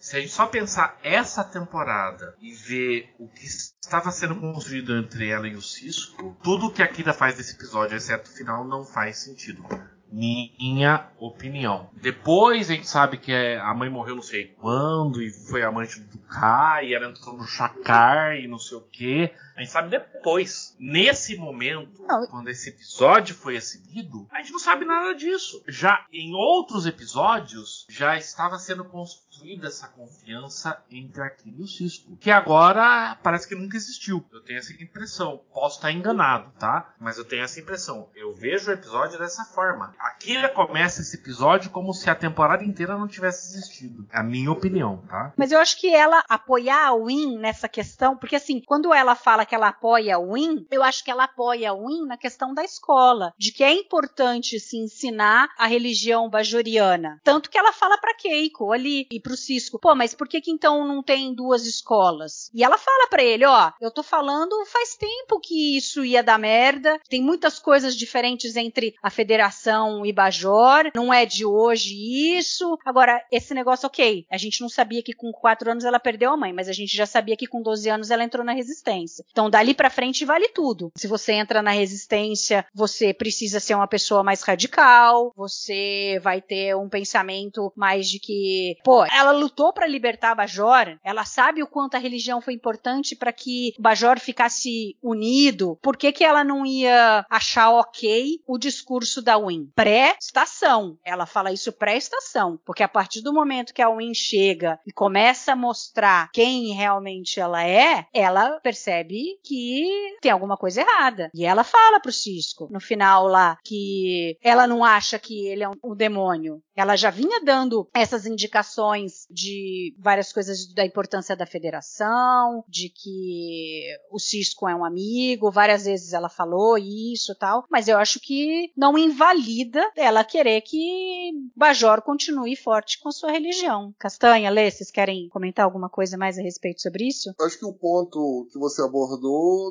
se 0.00 0.16
a 0.16 0.20
gente 0.20 0.32
só 0.32 0.46
pensar 0.46 0.98
essa 1.02 1.42
temporada 1.42 2.34
e 2.40 2.52
ver 2.52 3.14
o 3.18 3.28
que 3.28 3.44
estava 3.44 4.10
sendo 4.10 4.36
construído 4.36 4.96
entre 4.96 5.28
ela 5.28 5.48
e 5.48 5.54
o 5.54 5.62
Cisco, 5.62 6.36
tudo 6.42 6.70
que 6.70 6.82
a 6.82 6.88
Kira 6.88 7.12
faz 7.12 7.36
nesse 7.36 7.54
episódio, 7.54 7.96
exceto 7.96 8.30
o 8.30 8.32
final, 8.32 8.64
não 8.64 8.84
faz 8.84 9.18
sentido. 9.18 9.64
Minha 10.10 11.08
opinião. 11.18 11.90
Depois 12.00 12.70
a 12.70 12.74
gente 12.74 12.88
sabe 12.88 13.18
que 13.18 13.32
é, 13.32 13.58
a 13.58 13.74
mãe 13.74 13.90
morreu 13.90 14.14
não 14.14 14.22
sei 14.22 14.44
quando, 14.60 15.20
e 15.20 15.30
foi 15.30 15.64
amante 15.64 15.98
do 15.98 16.18
Kai, 16.18 16.88
e 16.88 16.94
ela 16.94 17.08
entrou 17.08 17.36
no 17.36 17.44
Chakar 17.44 18.36
e 18.36 18.46
não 18.46 18.58
sei 18.58 18.78
o 18.78 18.82
que. 18.82 19.32
A 19.56 19.60
gente 19.60 19.70
sabe 19.70 19.90
depois. 19.90 20.74
Nesse 20.78 21.36
momento, 21.36 22.04
quando 22.30 22.48
esse 22.48 22.70
episódio 22.70 23.34
foi 23.34 23.56
exibido, 23.56 24.26
a 24.30 24.38
gente 24.38 24.52
não 24.52 24.58
sabe 24.58 24.84
nada 24.84 25.14
disso. 25.14 25.62
Já 25.68 26.04
em 26.12 26.34
outros 26.34 26.86
episódios, 26.86 27.86
já 27.88 28.16
estava 28.16 28.58
sendo 28.58 28.84
construída 28.84 29.68
essa 29.68 29.86
confiança 29.88 30.82
entre 30.90 31.22
Aquila 31.22 31.56
e 31.58 31.62
o 31.62 31.68
Cisco. 31.68 32.16
Que 32.16 32.30
agora 32.30 33.16
parece 33.22 33.46
que 33.46 33.54
nunca 33.54 33.76
existiu. 33.76 34.24
Eu 34.32 34.40
tenho 34.40 34.58
essa 34.58 34.72
impressão. 34.72 35.40
Posso 35.52 35.76
estar 35.76 35.92
enganado, 35.92 36.50
tá? 36.58 36.94
Mas 36.98 37.18
eu 37.18 37.24
tenho 37.24 37.44
essa 37.44 37.60
impressão. 37.60 38.08
Eu 38.14 38.34
vejo 38.34 38.70
o 38.70 38.74
episódio 38.74 39.18
dessa 39.18 39.44
forma. 39.44 39.94
Aquila 39.98 40.48
começa 40.48 41.00
esse 41.00 41.16
episódio 41.16 41.70
como 41.70 41.92
se 41.92 42.10
a 42.10 42.14
temporada 42.14 42.64
inteira 42.64 42.98
não 42.98 43.06
tivesse 43.06 43.54
existido. 43.54 44.06
É 44.12 44.18
a 44.18 44.22
minha 44.22 44.50
opinião, 44.50 44.98
tá? 45.08 45.32
Mas 45.36 45.52
eu 45.52 45.58
acho 45.60 45.78
que 45.80 45.94
ela 45.94 46.24
apoiar 46.28 46.88
a 46.88 46.96
Win 46.96 47.38
nessa 47.38 47.68
questão, 47.68 48.16
porque 48.16 48.36
assim, 48.36 48.60
quando 48.60 48.92
ela 48.92 49.14
fala 49.14 49.43
que 49.44 49.54
ela 49.54 49.68
apoia 49.68 50.16
a 50.16 50.18
Win, 50.18 50.66
eu 50.70 50.82
acho 50.82 51.04
que 51.04 51.10
ela 51.10 51.24
apoia 51.24 51.70
a 51.70 51.74
Win 51.74 52.06
na 52.06 52.16
questão 52.16 52.54
da 52.54 52.64
escola, 52.64 53.32
de 53.38 53.52
que 53.52 53.64
é 53.64 53.72
importante 53.72 54.58
se 54.60 54.76
ensinar 54.76 55.48
a 55.58 55.66
religião 55.66 56.28
bajoriana. 56.28 57.20
Tanto 57.22 57.50
que 57.50 57.58
ela 57.58 57.72
fala 57.72 57.98
pra 57.98 58.14
Keiko 58.14 58.72
ali 58.72 59.06
e 59.10 59.20
pro 59.20 59.36
Cisco, 59.36 59.78
pô, 59.78 59.94
mas 59.94 60.14
por 60.14 60.28
que 60.28 60.40
que 60.40 60.50
então 60.50 60.86
não 60.86 61.02
tem 61.02 61.34
duas 61.34 61.66
escolas? 61.66 62.50
E 62.54 62.62
ela 62.62 62.78
fala 62.78 63.08
pra 63.08 63.22
ele, 63.22 63.44
ó, 63.44 63.72
eu 63.80 63.90
tô 63.90 64.02
falando 64.02 64.64
faz 64.66 64.96
tempo 64.96 65.40
que 65.40 65.76
isso 65.76 66.04
ia 66.04 66.22
dar 66.22 66.38
merda, 66.38 66.98
tem 67.08 67.22
muitas 67.22 67.58
coisas 67.58 67.96
diferentes 67.96 68.56
entre 68.56 68.94
a 69.02 69.10
federação 69.10 70.04
e 70.04 70.12
Bajor, 70.12 70.90
não 70.94 71.12
é 71.12 71.26
de 71.26 71.44
hoje 71.44 71.94
isso. 72.36 72.78
Agora, 72.84 73.22
esse 73.30 73.54
negócio, 73.54 73.86
ok, 73.86 74.26
a 74.30 74.36
gente 74.36 74.60
não 74.60 74.68
sabia 74.68 75.02
que 75.02 75.12
com 75.12 75.32
4 75.32 75.70
anos 75.70 75.84
ela 75.84 75.98
perdeu 75.98 76.30
a 76.30 76.36
mãe, 76.36 76.52
mas 76.52 76.68
a 76.68 76.72
gente 76.72 76.96
já 76.96 77.06
sabia 77.06 77.36
que 77.36 77.46
com 77.46 77.62
12 77.62 77.88
anos 77.88 78.10
ela 78.10 78.24
entrou 78.24 78.44
na 78.44 78.52
resistência. 78.52 79.24
Então, 79.34 79.50
dali 79.50 79.74
pra 79.74 79.90
frente 79.90 80.24
vale 80.24 80.48
tudo. 80.50 80.92
Se 80.96 81.08
você 81.08 81.32
entra 81.32 81.60
na 81.60 81.72
resistência, 81.72 82.64
você 82.72 83.12
precisa 83.12 83.58
ser 83.58 83.74
uma 83.74 83.88
pessoa 83.88 84.22
mais 84.22 84.42
radical, 84.42 85.32
você 85.36 86.20
vai 86.22 86.40
ter 86.40 86.76
um 86.76 86.88
pensamento 86.88 87.72
mais 87.74 88.08
de 88.08 88.20
que, 88.20 88.76
pô, 88.84 89.04
ela 89.06 89.32
lutou 89.32 89.72
pra 89.72 89.88
libertar 89.88 90.36
Bajor, 90.36 90.96
ela 91.02 91.24
sabe 91.24 91.64
o 91.64 91.66
quanto 91.66 91.96
a 91.96 91.98
religião 91.98 92.40
foi 92.40 92.54
importante 92.54 93.16
pra 93.16 93.32
que 93.32 93.74
Bajor 93.76 94.20
ficasse 94.20 94.96
unido. 95.02 95.76
Por 95.82 95.96
que 95.96 96.12
que 96.12 96.22
ela 96.22 96.44
não 96.44 96.64
ia 96.64 97.26
achar 97.28 97.70
ok 97.70 98.40
o 98.46 98.56
discurso 98.56 99.20
da 99.20 99.36
Win? 99.36 99.68
Pré-estação. 99.74 100.96
Ela 101.04 101.26
fala 101.26 101.52
isso 101.52 101.72
pré-estação, 101.72 102.56
porque 102.64 102.84
a 102.84 102.88
partir 102.88 103.20
do 103.20 103.32
momento 103.32 103.74
que 103.74 103.82
a 103.82 103.90
Win 103.90 104.14
chega 104.14 104.78
e 104.86 104.92
começa 104.92 105.54
a 105.54 105.56
mostrar 105.56 106.30
quem 106.32 106.72
realmente 106.72 107.40
ela 107.40 107.66
é, 107.66 108.06
ela 108.14 108.60
percebe 108.60 109.23
que 109.42 110.16
tem 110.20 110.30
alguma 110.30 110.56
coisa 110.56 110.80
errada. 110.80 111.30
E 111.34 111.44
ela 111.44 111.64
fala 111.64 112.00
pro 112.00 112.12
Cisco 112.12 112.68
no 112.70 112.80
final 112.80 113.26
lá 113.26 113.58
que 113.64 114.36
ela 114.42 114.66
não 114.66 114.84
acha 114.84 115.18
que 115.18 115.46
ele 115.46 115.62
é 115.62 115.68
um, 115.68 115.74
um 115.84 115.94
demônio. 115.94 116.62
Ela 116.76 116.96
já 116.96 117.10
vinha 117.10 117.40
dando 117.44 117.88
essas 117.94 118.26
indicações 118.26 119.26
de 119.30 119.94
várias 119.98 120.32
coisas 120.32 120.72
da 120.74 120.84
importância 120.84 121.36
da 121.36 121.46
federação, 121.46 122.64
de 122.68 122.88
que 122.88 123.84
o 124.10 124.18
Cisco 124.18 124.68
é 124.68 124.74
um 124.74 124.84
amigo, 124.84 125.50
várias 125.50 125.84
vezes 125.84 126.12
ela 126.12 126.28
falou 126.28 126.76
isso 126.76 127.34
tal, 127.38 127.64
mas 127.70 127.88
eu 127.88 127.98
acho 127.98 128.18
que 128.20 128.72
não 128.76 128.98
invalida 128.98 129.90
ela 129.96 130.24
querer 130.24 130.60
que 130.62 131.32
Bajor 131.56 132.02
continue 132.02 132.56
forte 132.56 132.98
com 133.00 133.10
sua 133.12 133.30
religião. 133.30 133.94
Castanha, 133.98 134.50
Lê, 134.50 134.70
vocês 134.70 134.90
querem 134.90 135.28
comentar 135.28 135.64
alguma 135.64 135.88
coisa 135.88 136.16
mais 136.16 136.38
a 136.38 136.42
respeito 136.42 136.82
sobre 136.82 137.06
isso? 137.06 137.34
Acho 137.40 137.58
que 137.58 137.66
o 137.66 137.72
ponto 137.72 138.48
que 138.50 138.58
você 138.58 138.82
abordou 138.82 139.13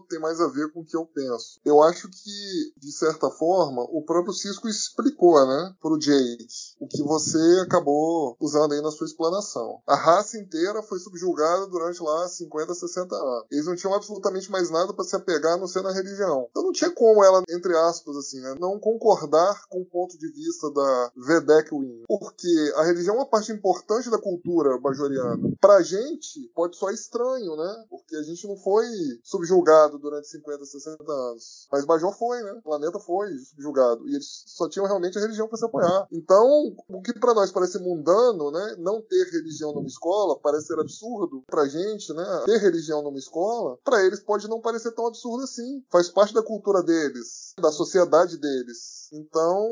tem 0.10 0.20
mais 0.20 0.40
a 0.40 0.48
ver 0.48 0.72
com 0.72 0.82
o 0.82 0.86
que 0.86 0.96
eu 0.96 1.06
penso. 1.06 1.60
Eu 1.66 1.82
acho 1.82 2.10
que, 2.10 2.74
de 2.78 2.92
certa 2.92 3.30
forma, 3.30 3.84
o 3.84 4.04
próprio 4.04 4.34
Cisco 4.34 4.68
explicou, 4.68 5.46
né, 5.46 5.76
pro 5.82 5.98
Jake, 5.98 6.48
o 6.80 6.88
que 6.88 7.04
você 7.04 7.62
acabou 7.62 8.36
usando 8.40 8.74
aí 8.74 8.82
na 8.82 8.92
sua 8.92 9.08
explanação. 9.08 9.82
A 9.88 9.96
raça 9.96 10.38
inteira 10.38 10.82
foi 10.84 11.00
subjugada 11.00 11.68
durante 11.68 12.02
lá 12.02 12.28
50, 12.28 12.74
60 12.74 13.16
anos. 13.16 13.46
Eles 13.52 13.66
não 13.66 13.76
tinham 13.76 13.94
absolutamente 13.94 14.52
mais 14.52 14.70
nada 14.70 14.94
para 14.94 15.06
se 15.06 15.16
apegar 15.16 15.54
a 15.54 15.58
não 15.58 15.68
ser 15.68 15.82
na 15.82 15.92
religião. 15.92 16.48
Então 16.50 16.64
não 16.64 16.72
tinha 16.72 16.92
como 16.92 17.24
ela, 17.24 17.44
entre 17.50 17.76
aspas, 17.78 18.16
assim, 18.18 18.40
né, 18.40 18.56
não 18.60 18.80
concordar 18.80 19.68
com 19.70 19.82
o 19.82 19.86
ponto 19.86 20.18
de 20.18 20.28
vista 20.32 20.72
da 20.72 21.12
Vedek 21.16 21.74
Wing. 21.74 22.04
Porque 22.08 22.74
a 22.76 22.84
religião 22.84 23.16
é 23.16 23.18
uma 23.20 23.30
parte 23.30 23.52
importante 23.52 24.10
da 24.10 24.18
cultura 24.18 24.78
bajoriana. 24.80 25.52
Pra 25.60 25.82
gente, 25.82 26.52
pode 26.56 26.78
soar 26.78 26.94
estranho, 26.94 27.56
né? 27.56 27.86
Porque 27.90 28.16
a 28.16 28.24
gente 28.24 28.48
não 28.48 28.58
foi 28.58 28.86
subjugado 29.34 29.98
durante 29.98 30.28
50, 30.28 30.66
60 30.66 31.12
anos. 31.12 31.68
Mas 31.72 31.86
Bajor 31.86 32.14
foi, 32.14 32.42
né? 32.44 32.54
O 32.54 32.62
planeta 32.62 33.00
foi 33.00 33.30
subjugado. 33.50 34.08
E 34.08 34.14
eles 34.14 34.44
só 34.46 34.70
tinham 34.70 34.86
realmente 34.86 35.18
a 35.18 35.22
religião 35.22 35.48
para 35.48 35.58
se 35.58 35.66
apoiar. 35.66 36.08
Então, 36.12 36.76
o 36.88 37.02
que 37.02 37.14
para 37.20 37.34
nós 37.34 37.52
parece 37.52 37.80
mundano, 37.80 38.52
né? 38.52 38.76
Não 38.80 39.02
ter 39.02 39.26
religião 39.32 39.74
numa 39.74 39.88
escola 39.88 40.40
parece 40.40 40.68
ser 40.68 40.80
absurdo 40.80 41.44
pra 41.48 41.68
gente, 41.68 42.14
né? 42.14 42.44
Ter 42.46 42.58
religião 42.58 43.02
numa 43.02 43.18
escola, 43.18 43.78
para 43.84 44.04
eles 44.06 44.20
pode 44.20 44.48
não 44.48 44.62
parecer 44.62 44.92
tão 44.92 45.08
absurdo 45.08 45.44
assim. 45.44 45.84
Faz 45.92 46.10
parte 46.10 46.34
da 46.34 46.44
cultura 46.44 46.84
deles, 46.84 47.54
da 47.60 47.72
sociedade 47.72 48.38
deles. 48.38 49.10
Então, 49.14 49.68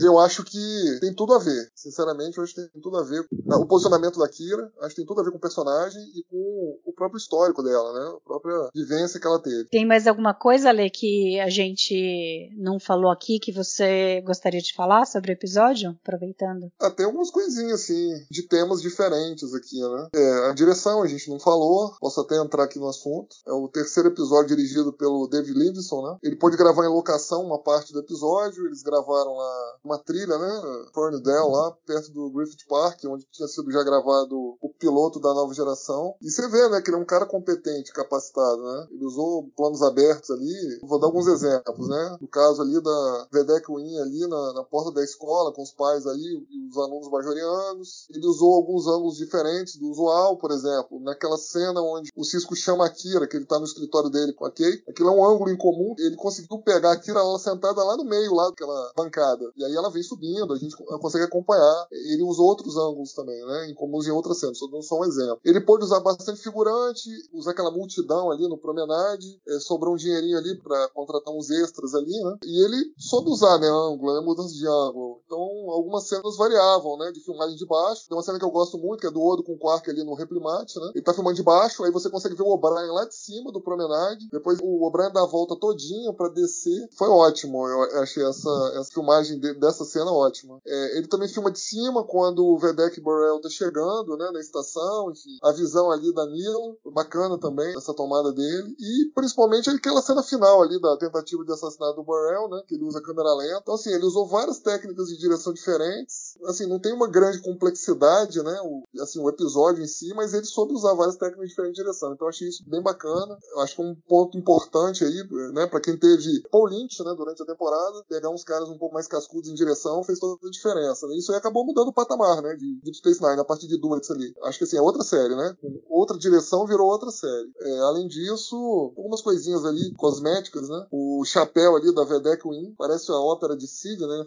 eu 0.00 0.18
acho 0.18 0.44
que 0.44 0.98
tem 1.00 1.14
tudo 1.14 1.34
a 1.34 1.38
ver. 1.38 1.70
Sinceramente, 1.74 2.38
eu 2.38 2.44
acho 2.44 2.54
que 2.54 2.68
tem 2.68 2.82
tudo 2.82 2.96
a 2.96 3.04
ver. 3.04 3.24
O 3.46 3.66
posicionamento 3.66 4.18
da 4.18 4.28
Kira, 4.28 4.72
acho 4.80 4.90
que 4.90 4.96
tem 4.96 5.06
tudo 5.06 5.20
a 5.20 5.24
ver 5.24 5.30
com 5.30 5.38
o 5.38 5.40
personagem 5.40 6.02
e 6.14 6.24
com 6.24 6.80
o 6.84 6.92
próprio 6.92 7.18
histórico 7.18 7.62
dela, 7.62 7.92
né? 7.92 8.16
A 8.16 8.20
própria 8.20 8.70
vivência 8.74 8.91
que 9.20 9.26
ela 9.26 9.40
teve. 9.40 9.64
Tem 9.70 9.86
mais 9.86 10.06
alguma 10.06 10.34
coisa, 10.34 10.70
Lê, 10.70 10.90
que 10.90 11.38
a 11.40 11.48
gente 11.48 12.50
não 12.56 12.78
falou 12.78 13.10
aqui 13.10 13.38
que 13.38 13.52
você 13.52 14.20
gostaria 14.22 14.60
de 14.60 14.74
falar 14.74 15.06
sobre 15.06 15.32
o 15.32 15.34
episódio? 15.34 15.96
Aproveitando. 16.02 16.70
Ah, 16.80 16.90
tem 16.90 17.06
algumas 17.06 17.30
coisinhas, 17.30 17.82
assim, 17.82 18.10
de 18.30 18.42
temas 18.46 18.80
diferentes 18.80 19.54
aqui, 19.54 19.80
né? 19.80 20.08
É, 20.14 20.50
a 20.50 20.52
direção 20.52 21.02
a 21.02 21.06
gente 21.06 21.28
não 21.30 21.38
falou, 21.38 21.94
posso 22.00 22.20
até 22.20 22.36
entrar 22.36 22.64
aqui 22.64 22.78
no 22.78 22.88
assunto. 22.88 23.36
É 23.46 23.52
o 23.52 23.68
terceiro 23.68 24.08
episódio 24.08 24.56
dirigido 24.56 24.92
pelo 24.92 25.26
David 25.28 25.58
Livingston, 25.58 26.02
né? 26.02 26.18
Ele 26.22 26.36
pôde 26.36 26.56
gravar 26.56 26.84
em 26.84 26.88
locação 26.88 27.44
uma 27.44 27.62
parte 27.62 27.92
do 27.92 28.00
episódio, 28.00 28.66
eles 28.66 28.82
gravaram 28.82 29.34
lá 29.34 29.76
uma 29.84 29.98
trilha, 29.98 30.38
né? 30.38 30.62
Ferndale, 30.94 31.50
lá 31.50 31.72
perto 31.86 32.12
do 32.12 32.30
Griffith 32.30 32.66
Park, 32.68 33.00
onde 33.06 33.26
tinha 33.30 33.48
sido 33.48 33.70
já 33.70 33.82
gravado 33.82 34.56
o 34.60 34.68
piloto 34.78 35.20
da 35.20 35.32
nova 35.32 35.52
geração. 35.54 36.14
E 36.20 36.30
você 36.30 36.48
vê, 36.48 36.68
né, 36.68 36.80
que 36.80 36.90
ele 36.90 36.96
é 36.96 37.00
um 37.00 37.06
cara 37.06 37.26
competente, 37.26 37.92
capacitado, 37.92 38.62
né? 38.62 38.81
Ele 38.90 39.04
usou 39.04 39.48
planos 39.56 39.82
abertos 39.82 40.30
ali. 40.30 40.80
Vou 40.82 40.98
dar 40.98 41.06
alguns 41.06 41.26
exemplos, 41.26 41.88
né? 41.88 42.16
No 42.20 42.28
caso 42.28 42.62
ali 42.62 42.80
da 42.80 43.28
Vedek 43.32 43.66
Win 43.72 43.98
ali 43.98 44.26
na, 44.26 44.52
na 44.54 44.64
porta 44.64 44.92
da 44.92 45.02
escola, 45.02 45.52
com 45.52 45.62
os 45.62 45.72
pais 45.72 46.06
ali 46.06 46.46
e 46.50 46.68
os 46.68 46.76
alunos 46.76 47.08
bajorianos. 47.08 48.06
Ele 48.10 48.26
usou 48.26 48.54
alguns 48.54 48.86
ângulos 48.86 49.16
diferentes 49.16 49.76
do 49.76 49.88
usual, 49.88 50.36
por 50.36 50.50
exemplo, 50.50 51.00
naquela 51.00 51.36
cena 51.36 51.80
onde 51.80 52.10
o 52.16 52.24
Cisco 52.24 52.54
chama 52.54 52.86
a 52.86 52.90
Kira, 52.90 53.26
que 53.26 53.36
ele 53.36 53.46
tá 53.46 53.58
no 53.58 53.64
escritório 53.64 54.10
dele 54.10 54.32
com 54.32 54.44
a 54.44 54.50
Kay. 54.50 54.82
Aquilo 54.88 55.08
é 55.08 55.12
um 55.12 55.24
ângulo 55.24 55.50
incomum. 55.50 55.94
Ele 55.98 56.16
conseguiu 56.16 56.58
pegar 56.58 56.92
a 56.92 56.96
Kira 56.96 57.20
ela 57.20 57.38
sentada 57.38 57.82
lá 57.82 57.96
no 57.96 58.04
meio, 58.04 58.34
lá 58.34 58.48
daquela 58.48 58.92
bancada. 58.96 59.52
E 59.56 59.64
aí 59.64 59.74
ela 59.74 59.90
vem 59.90 60.02
subindo, 60.02 60.52
a 60.52 60.56
gente 60.56 60.76
consegue 60.76 61.24
acompanhar. 61.24 61.86
Ele 61.90 62.22
usou 62.22 62.46
outros 62.46 62.76
ângulos 62.76 63.12
também, 63.12 63.44
né? 63.46 63.70
Incomuns 63.70 64.06
em 64.06 64.10
outras 64.10 64.38
cenas, 64.38 64.58
só 64.58 64.66
dando 64.66 64.82
só 64.82 64.98
um 64.98 65.04
exemplo. 65.04 65.40
Ele 65.44 65.60
pôde 65.60 65.84
usar 65.84 66.00
bastante 66.00 66.40
figurante, 66.40 67.10
usar 67.32 67.52
aquela 67.52 67.70
multidão 67.70 68.30
ali 68.30 68.48
no 68.48 68.58
promenade, 68.62 69.40
é, 69.48 69.58
sobrou 69.58 69.94
um 69.94 69.96
dinheirinho 69.96 70.38
ali 70.38 70.56
para 70.56 70.88
contratar 70.90 71.34
uns 71.34 71.50
extras 71.50 71.94
ali, 71.94 72.12
né? 72.22 72.38
E 72.44 72.64
ele 72.64 72.92
soube 72.96 73.28
usar, 73.28 73.58
né, 73.58 73.68
ângulo, 73.68 74.14
né, 74.14 74.20
mudança 74.24 74.54
de 74.54 74.66
ângulo. 74.66 75.20
Então, 75.26 75.38
algumas 75.70 76.08
cenas 76.08 76.36
variavam, 76.36 76.96
né, 76.96 77.10
de 77.12 77.20
filmagem 77.20 77.56
de 77.56 77.66
baixo. 77.66 78.08
Tem 78.08 78.16
uma 78.16 78.22
cena 78.22 78.38
que 78.38 78.44
eu 78.44 78.50
gosto 78.50 78.78
muito, 78.78 79.00
que 79.00 79.06
é 79.06 79.10
do 79.10 79.22
Odo 79.22 79.42
com 79.42 79.54
o 79.54 79.58
Quark 79.58 79.90
ali 79.90 80.04
no 80.04 80.14
reprimate, 80.14 80.78
né? 80.78 80.92
Ele 80.94 81.04
tá 81.04 81.12
filmando 81.12 81.36
de 81.36 81.42
baixo, 81.42 81.82
aí 81.84 81.90
você 81.90 82.08
consegue 82.08 82.36
ver 82.36 82.44
o 82.44 82.50
O'Brien 82.50 82.90
lá 82.92 83.04
de 83.04 83.14
cima 83.14 83.50
do 83.50 83.60
promenade. 83.60 84.28
Depois 84.30 84.58
o 84.62 84.86
O'Brien 84.86 85.12
dá 85.12 85.22
a 85.22 85.26
volta 85.26 85.56
todinha 85.56 86.12
para 86.12 86.28
descer. 86.28 86.88
Foi 86.96 87.08
ótimo, 87.08 87.66
eu 87.66 88.02
achei 88.02 88.24
essa, 88.24 88.72
essa 88.76 88.92
filmagem 88.92 89.40
de, 89.40 89.54
dessa 89.54 89.84
cena 89.84 90.12
ótima. 90.12 90.60
É, 90.66 90.98
ele 90.98 91.08
também 91.08 91.28
filma 91.28 91.50
de 91.50 91.58
cima 91.58 92.04
quando 92.04 92.44
o 92.44 92.58
Vedek 92.58 93.00
Borel 93.00 93.40
tá 93.40 93.48
chegando, 93.48 94.16
né, 94.16 94.30
na 94.32 94.40
estação, 94.40 95.10
enfim. 95.10 95.36
A 95.42 95.52
visão 95.52 95.90
ali 95.90 96.12
da 96.14 96.26
Nilo, 96.26 96.78
bacana 96.92 97.38
também, 97.38 97.76
essa 97.76 97.94
tomada 97.94 98.32
dele. 98.32 98.51
E 98.54 99.10
principalmente 99.14 99.70
aquela 99.70 100.02
cena 100.02 100.22
final 100.22 100.62
ali 100.62 100.80
da 100.80 100.96
tentativa 100.96 101.44
de 101.44 101.52
assassinato 101.52 101.96
do 101.96 102.04
Borel, 102.04 102.48
né, 102.48 102.62
que 102.66 102.74
ele 102.74 102.84
usa 102.84 103.00
câmera 103.00 103.34
lenta. 103.34 103.60
Então, 103.62 103.74
assim, 103.74 103.90
ele 103.90 104.04
usou 104.04 104.26
várias 104.26 104.58
técnicas 104.58 105.08
de 105.08 105.18
direção 105.18 105.52
diferentes. 105.52 106.36
Assim, 106.44 106.66
não 106.66 106.78
tem 106.78 106.92
uma 106.92 107.08
grande 107.08 107.40
complexidade, 107.40 108.42
né? 108.42 108.60
O, 108.64 108.82
assim, 109.00 109.20
o 109.20 109.28
episódio 109.28 109.82
em 109.82 109.86
si, 109.86 110.12
mas 110.14 110.34
ele 110.34 110.44
soube 110.44 110.72
usar 110.72 110.94
várias 110.94 111.16
técnicas 111.16 111.48
diferentes 111.48 111.76
de 111.76 111.82
direção. 111.82 112.12
Então 112.12 112.26
eu 112.26 112.30
achei 112.30 112.48
isso 112.48 112.64
bem 112.68 112.82
bacana. 112.82 113.38
Eu 113.52 113.60
acho 113.60 113.76
que 113.76 113.82
é 113.82 113.84
um 113.84 113.94
ponto 114.08 114.36
importante 114.36 115.04
aí, 115.04 115.24
né? 115.52 115.66
Pra 115.66 115.80
quem 115.80 115.96
teve 115.96 116.42
Paul 116.50 116.66
Lynch, 116.66 117.02
né? 117.02 117.14
Durante 117.16 117.42
a 117.42 117.46
temporada, 117.46 118.04
pegar 118.08 118.30
uns 118.30 118.44
caras 118.44 118.68
um 118.68 118.78
pouco 118.78 118.94
mais 118.94 119.06
cascudos 119.06 119.48
em 119.48 119.54
direção 119.54 120.02
fez 120.04 120.18
toda 120.18 120.38
a 120.46 120.50
diferença. 120.50 121.06
Né? 121.06 121.16
Isso 121.16 121.32
aí 121.32 121.38
acabou 121.38 121.64
mudando 121.64 121.88
o 121.88 121.92
patamar, 121.92 122.42
né? 122.42 122.54
De 122.54 122.80
Deep 122.82 122.96
Space 122.96 123.22
Nine, 123.22 123.40
a 123.40 123.44
partir 123.44 123.66
de 123.66 123.78
Duets 123.78 124.10
ali. 124.10 124.34
Acho 124.42 124.58
que 124.58 124.64
assim, 124.64 124.76
é 124.76 124.82
outra 124.82 125.02
série, 125.02 125.34
né? 125.34 125.56
Outra 125.88 126.16
direção 126.18 126.66
virou 126.66 126.88
outra 126.88 127.10
série. 127.10 127.50
É, 127.60 127.78
além 127.80 128.06
disso, 128.06 128.41
algumas 128.50 129.20
coisinhas 129.20 129.64
ali, 129.64 129.92
cosméticas, 129.94 130.68
né? 130.68 130.86
O 130.90 131.24
chapéu 131.24 131.76
ali 131.76 131.94
da 131.94 132.04
Vedek 132.04 132.48
Win 132.48 132.74
parece 132.76 133.10
a 133.10 133.16
ópera 133.16 133.56
de 133.56 133.66
Sid, 133.66 134.00
né? 134.00 134.24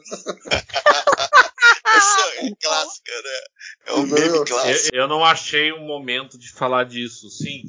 é 2.37 2.55
clássica, 2.61 3.11
né? 3.11 3.39
É 3.87 3.93
um 3.93 4.05
meme 4.05 4.45
clássico. 4.45 4.95
Eu, 4.95 5.01
eu 5.01 5.07
não 5.07 5.23
achei 5.23 5.71
um 5.73 5.85
momento 5.85 6.37
de 6.37 6.51
falar 6.51 6.83
disso, 6.85 7.29
sim. 7.29 7.63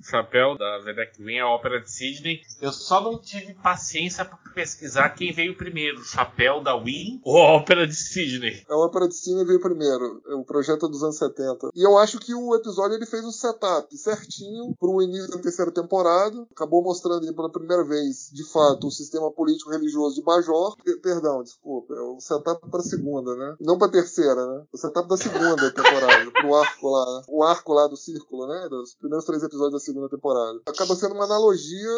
O 0.00 0.04
chapéu 0.04 0.56
da 0.56 0.78
Vedek 0.78 1.22
Win, 1.22 1.38
a 1.38 1.48
ópera 1.48 1.80
de 1.80 1.90
Sidney. 1.90 2.40
Eu 2.60 2.72
só 2.72 3.00
não 3.00 3.18
tive 3.18 3.54
paciência 3.54 4.24
para 4.24 4.38
pesquisar 4.52 5.10
quem 5.10 5.32
veio 5.32 5.56
primeiro, 5.56 6.00
o 6.00 6.04
chapéu 6.04 6.62
da 6.62 6.76
Win 6.76 7.20
ou 7.24 7.38
a 7.38 7.52
ópera 7.52 7.86
de 7.86 7.94
Sidney. 7.94 8.64
A 8.68 8.76
ópera 8.76 9.08
de 9.08 9.14
Sidney 9.14 9.44
veio 9.44 9.60
primeiro, 9.60 10.22
o 10.38 10.44
projeto 10.44 10.86
é 10.86 10.88
dos 10.88 11.02
anos 11.02 11.16
70. 11.16 11.70
E 11.74 11.82
eu 11.82 11.96
acho 11.98 12.18
que 12.18 12.34
o 12.34 12.54
episódio 12.54 12.96
ele 12.96 13.06
fez 13.06 13.24
o 13.24 13.32
setup 13.32 13.96
certinho 13.96 14.74
pro 14.78 15.02
início 15.02 15.30
da 15.30 15.38
terceira 15.38 15.70
temporada. 15.70 16.46
Acabou 16.50 16.82
mostrando 16.82 17.32
pela 17.34 17.50
primeira 17.50 17.84
vez, 17.84 18.30
de 18.32 18.44
fato, 18.50 18.86
o 18.86 18.90
sistema 18.90 19.30
político 19.30 19.70
religioso 19.70 20.16
de 20.16 20.22
Bajor. 20.22 20.76
Perdão, 21.02 21.42
desculpa, 21.42 21.94
é 21.94 22.00
o 22.00 22.20
setup 22.20 22.68
pra 22.70 22.80
segunda, 22.80 23.34
né? 23.34 23.56
Não 23.60 23.78
pra 23.78 23.88
terceira, 23.88 24.46
né? 24.46 24.64
O 24.72 24.76
setup 24.76 25.08
da 25.08 25.16
segunda 25.16 25.70
temporada, 25.70 26.30
pro 26.30 26.54
arco 26.54 26.88
lá, 26.88 27.18
né? 27.18 27.24
o 27.28 27.42
arco 27.42 27.72
lá 27.72 27.86
do 27.86 27.96
círculo, 27.96 28.46
né? 28.46 28.68
Dos 28.68 28.94
primeiros 28.94 29.24
três 29.24 29.42
episódios 29.42 29.72
da 29.72 29.80
segunda 29.82 30.08
temporada. 30.08 30.60
Acaba 30.66 30.94
sendo 30.94 31.14
uma 31.14 31.24
analogia, 31.24 31.88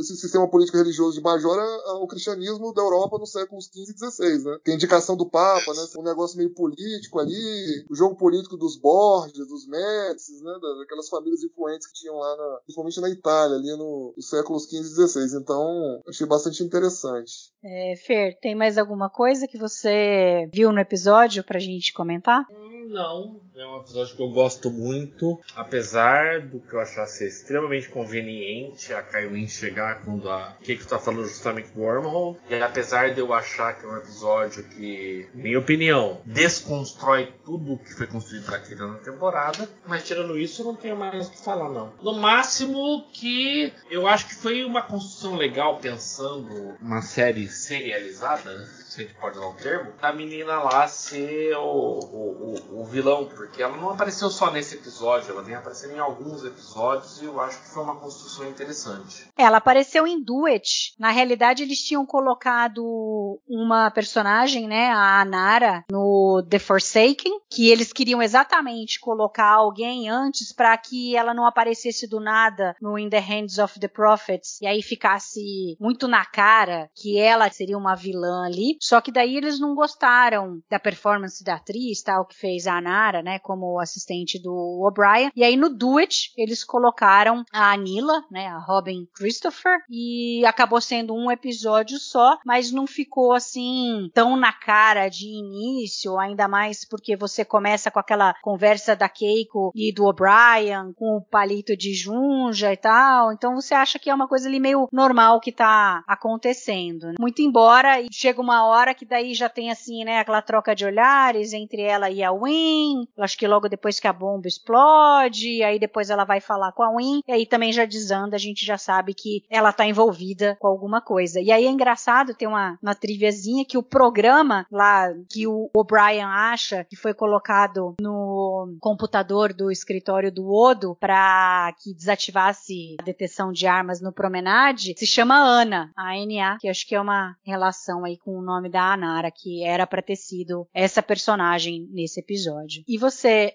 esse 0.00 0.16
sistema 0.16 0.48
político 0.48 0.76
religioso 0.78 1.14
de 1.14 1.20
Bajor 1.20 1.58
ao 1.86 2.06
cristianismo 2.06 2.72
da 2.72 2.82
Europa 2.82 3.18
nos 3.18 3.32
séculos 3.32 3.66
XV 3.66 3.92
e 3.92 4.10
XVI, 4.10 4.44
né? 4.44 4.58
Tem 4.64 4.72
a 4.72 4.76
indicação 4.76 5.16
do 5.16 5.28
Papa, 5.28 5.72
né? 5.72 5.82
Um 5.98 6.02
negócio 6.02 6.36
meio 6.36 6.52
político 6.54 7.18
ali, 7.18 7.84
o 7.90 7.94
jogo 7.94 8.16
político 8.16 8.56
dos 8.56 8.76
Borges, 8.76 9.46
dos 9.46 9.66
Médicis, 9.66 10.42
né? 10.42 10.52
Daquelas 10.80 11.08
famílias 11.08 11.42
influentes 11.42 11.86
que 11.86 11.94
tinham 11.94 12.16
lá, 12.16 12.36
na, 12.36 12.58
principalmente 12.64 13.00
na 13.00 13.10
Itália, 13.10 13.56
ali 13.56 13.76
no, 13.76 14.12
nos 14.16 14.28
séculos 14.28 14.64
XV 14.64 14.78
e 14.78 15.08
XVI. 15.08 15.40
Então, 15.40 16.02
achei 16.08 16.26
bastante 16.26 16.62
interessante. 16.62 17.52
É, 17.62 17.94
Fer, 17.96 18.38
tem 18.40 18.54
mais 18.54 18.78
alguma 18.78 19.10
coisa 19.10 19.46
que 19.46 19.58
você 19.58 20.48
viu 20.52 20.72
no 20.72 20.80
episódio 20.80 21.44
pra 21.44 21.58
gente 21.58 21.92
comentar? 21.92 22.46
Não, 22.88 23.40
é 23.60 23.66
um 23.66 23.78
episódio 23.78 24.16
que 24.16 24.22
eu 24.22 24.30
gosto 24.30 24.70
muito, 24.70 25.38
apesar 25.54 26.40
do 26.40 26.60
que 26.60 26.72
eu 26.72 26.80
achar 26.80 27.06
ser 27.06 27.28
extremamente 27.28 27.90
conveniente 27.90 28.92
a 28.94 29.02
Kaiwin 29.02 29.46
chegar 29.46 30.02
quando 30.02 30.30
a 30.30 30.56
Keiko 30.62 30.86
tá 30.86 30.98
falando 30.98 31.26
justamente 31.26 31.70
do 31.72 31.80
Wormhole, 31.80 32.38
e 32.48 32.54
apesar 32.54 33.12
de 33.12 33.20
eu 33.20 33.34
achar 33.34 33.74
que 33.74 33.84
é 33.84 33.88
um 33.88 33.98
episódio 33.98 34.64
que, 34.64 35.28
minha 35.34 35.58
opinião, 35.58 36.22
desconstrói 36.24 37.34
tudo 37.44 37.78
que 37.78 37.92
foi 37.92 38.06
construído 38.06 38.46
para 38.46 38.56
aquele 38.56 38.80
na 38.80 38.94
temporada, 38.94 39.68
mas 39.86 40.06
tirando 40.06 40.38
isso, 40.38 40.62
eu 40.62 40.66
não 40.66 40.76
tenho 40.76 40.96
mais 40.96 41.28
o 41.28 41.30
que 41.30 41.38
falar, 41.44 41.68
não. 41.68 41.92
No 42.02 42.14
máximo 42.14 43.06
que 43.12 43.72
eu 43.90 44.06
acho 44.06 44.26
que 44.26 44.34
foi 44.36 44.64
uma 44.64 44.82
construção 44.82 45.36
legal 45.36 45.78
pensando 45.78 46.76
uma 46.80 47.02
série 47.02 47.46
serializada, 47.46 48.66
se 48.90 49.00
a 49.00 49.04
gente 49.04 49.14
pode 49.14 49.38
usar 49.38 49.46
o 49.46 49.54
termo, 49.54 49.92
da 50.00 50.12
menina 50.12 50.62
lá 50.62 50.88
ser 50.88 51.54
o, 51.56 51.60
o, 51.60 52.54
o, 52.72 52.80
o, 52.80 52.84
vilão, 52.84 53.26
porque 53.26 53.49
ela 53.58 53.76
não 53.76 53.90
apareceu 53.90 54.30
só 54.30 54.50
nesse 54.50 54.76
episódio, 54.76 55.32
ela 55.32 55.42
vem 55.42 55.54
aparecendo 55.54 55.94
em 55.94 55.98
alguns 55.98 56.44
episódios 56.44 57.20
e 57.20 57.24
eu 57.24 57.40
acho 57.40 57.60
que 57.60 57.68
foi 57.68 57.82
uma 57.82 57.96
construção 57.96 58.48
interessante. 58.48 59.28
Ela 59.36 59.58
apareceu 59.58 60.06
em 60.06 60.22
Duet. 60.22 60.94
Na 60.98 61.10
realidade, 61.10 61.62
eles 61.62 61.78
tinham 61.78 62.04
colocado 62.06 63.40
uma 63.48 63.90
personagem, 63.90 64.66
né, 64.66 64.88
a 64.90 65.20
Anara, 65.20 65.84
no 65.90 66.44
The 66.48 66.58
Forsaken, 66.58 67.40
que 67.48 67.68
eles 67.68 67.92
queriam 67.92 68.22
exatamente 68.22 69.00
colocar 69.00 69.50
alguém 69.50 70.08
antes 70.08 70.52
para 70.52 70.76
que 70.76 71.16
ela 71.16 71.34
não 71.34 71.46
aparecesse 71.46 72.06
do 72.06 72.20
nada 72.20 72.74
no 72.80 72.98
In 72.98 73.08
the 73.08 73.18
Hands 73.18 73.58
of 73.58 73.78
the 73.78 73.88
Prophets 73.88 74.60
e 74.60 74.66
aí 74.66 74.82
ficasse 74.82 75.76
muito 75.80 76.06
na 76.06 76.24
cara 76.24 76.90
que 76.94 77.18
ela 77.18 77.50
seria 77.50 77.78
uma 77.78 77.94
vilã 77.94 78.46
ali. 78.46 78.76
Só 78.80 79.00
que 79.00 79.12
daí 79.12 79.36
eles 79.36 79.58
não 79.58 79.74
gostaram 79.74 80.60
da 80.68 80.78
performance 80.78 81.42
da 81.42 81.54
atriz, 81.54 82.02
tal, 82.02 82.26
que 82.26 82.36
fez 82.36 82.66
a 82.66 82.76
Anara, 82.76 83.22
né, 83.22 83.29
como 83.38 83.78
assistente 83.78 84.40
do 84.40 84.52
O'Brien. 84.82 85.30
E 85.34 85.44
aí 85.44 85.56
no 85.56 85.68
Duet 85.68 86.32
eles 86.36 86.64
colocaram 86.64 87.44
a 87.52 87.72
Anila, 87.72 88.24
né, 88.30 88.46
a 88.46 88.58
Robin 88.58 89.06
Christopher, 89.14 89.78
e 89.88 90.44
acabou 90.46 90.80
sendo 90.80 91.14
um 91.14 91.30
episódio 91.30 91.98
só, 91.98 92.38
mas 92.44 92.72
não 92.72 92.86
ficou 92.86 93.32
assim 93.32 94.10
tão 94.14 94.36
na 94.36 94.52
cara 94.52 95.08
de 95.08 95.26
início, 95.26 96.18
ainda 96.18 96.48
mais 96.48 96.84
porque 96.84 97.16
você 97.16 97.44
começa 97.44 97.90
com 97.90 97.98
aquela 97.98 98.34
conversa 98.42 98.96
da 98.96 99.08
Keiko 99.08 99.70
e 99.74 99.92
do 99.92 100.04
O'Brien, 100.04 100.92
com 100.94 101.16
o 101.16 101.22
palito 101.22 101.76
de 101.76 101.94
Junja 101.94 102.72
e 102.72 102.76
tal. 102.76 103.32
Então 103.32 103.54
você 103.54 103.74
acha 103.74 103.98
que 103.98 104.10
é 104.10 104.14
uma 104.14 104.28
coisa 104.28 104.48
ali 104.48 104.60
meio 104.60 104.88
normal 104.92 105.40
que 105.40 105.52
tá 105.52 106.02
acontecendo. 106.06 107.08
Né? 107.08 107.14
Muito 107.18 107.42
embora 107.42 108.04
chega 108.10 108.40
uma 108.40 108.66
hora 108.66 108.94
que 108.94 109.04
daí 109.04 109.34
já 109.34 109.48
tem 109.48 109.70
assim, 109.70 110.04
né, 110.04 110.18
aquela 110.18 110.42
troca 110.42 110.74
de 110.74 110.84
olhares 110.84 111.52
entre 111.52 111.82
ela 111.82 112.10
e 112.10 112.22
a 112.22 112.32
Win. 112.32 113.06
Acho 113.22 113.36
que 113.36 113.46
logo 113.46 113.68
depois 113.68 113.98
que 114.00 114.08
a 114.08 114.12
bomba 114.12 114.48
explode, 114.48 115.62
aí 115.62 115.78
depois 115.78 116.10
ela 116.10 116.24
vai 116.24 116.40
falar 116.40 116.72
com 116.72 116.82
a 116.82 116.94
Win, 116.96 117.22
e 117.26 117.32
aí 117.32 117.46
também 117.46 117.72
já 117.72 117.84
desanda, 117.84 118.36
a 118.36 118.38
gente 118.38 118.64
já 118.64 118.78
sabe 118.78 119.14
que 119.14 119.42
ela 119.50 119.72
tá 119.72 119.86
envolvida 119.86 120.56
com 120.60 120.66
alguma 120.66 121.00
coisa. 121.00 121.40
E 121.40 121.50
aí 121.50 121.66
é 121.66 121.70
engraçado, 121.70 122.34
tem 122.34 122.48
uma, 122.48 122.78
uma 122.82 122.94
triviazinha 122.94 123.64
que 123.64 123.78
o 123.78 123.82
programa 123.82 124.66
lá 124.70 125.12
que 125.28 125.46
o 125.46 125.70
O'Brien 125.74 126.24
acha 126.24 126.84
que 126.84 126.96
foi 126.96 127.14
colocado 127.14 127.94
no 128.00 128.76
computador 128.80 129.52
do 129.52 129.70
escritório 129.70 130.32
do 130.32 130.52
Odo 130.52 130.96
para 130.98 131.74
que 131.82 131.94
desativasse 131.94 132.96
a 133.00 133.02
detecção 133.02 133.52
de 133.52 133.66
armas 133.66 134.00
no 134.00 134.12
Promenade 134.12 134.94
se 134.96 135.06
chama 135.06 135.36
Ana, 135.36 135.90
a 135.96 136.12
ANA, 136.12 136.58
que 136.60 136.68
acho 136.68 136.86
que 136.86 136.94
é 136.94 137.00
uma 137.00 137.36
relação 137.44 138.04
aí 138.04 138.16
com 138.16 138.38
o 138.38 138.42
nome 138.42 138.68
da 138.68 138.92
Anara, 138.92 139.30
que 139.30 139.64
era 139.64 139.86
para 139.86 140.02
ter 140.02 140.16
sido 140.16 140.66
essa 140.74 141.02
personagem 141.02 141.88
nesse 141.90 142.20
episódio. 142.20 142.82
E 142.86 142.98
você, 142.98 143.09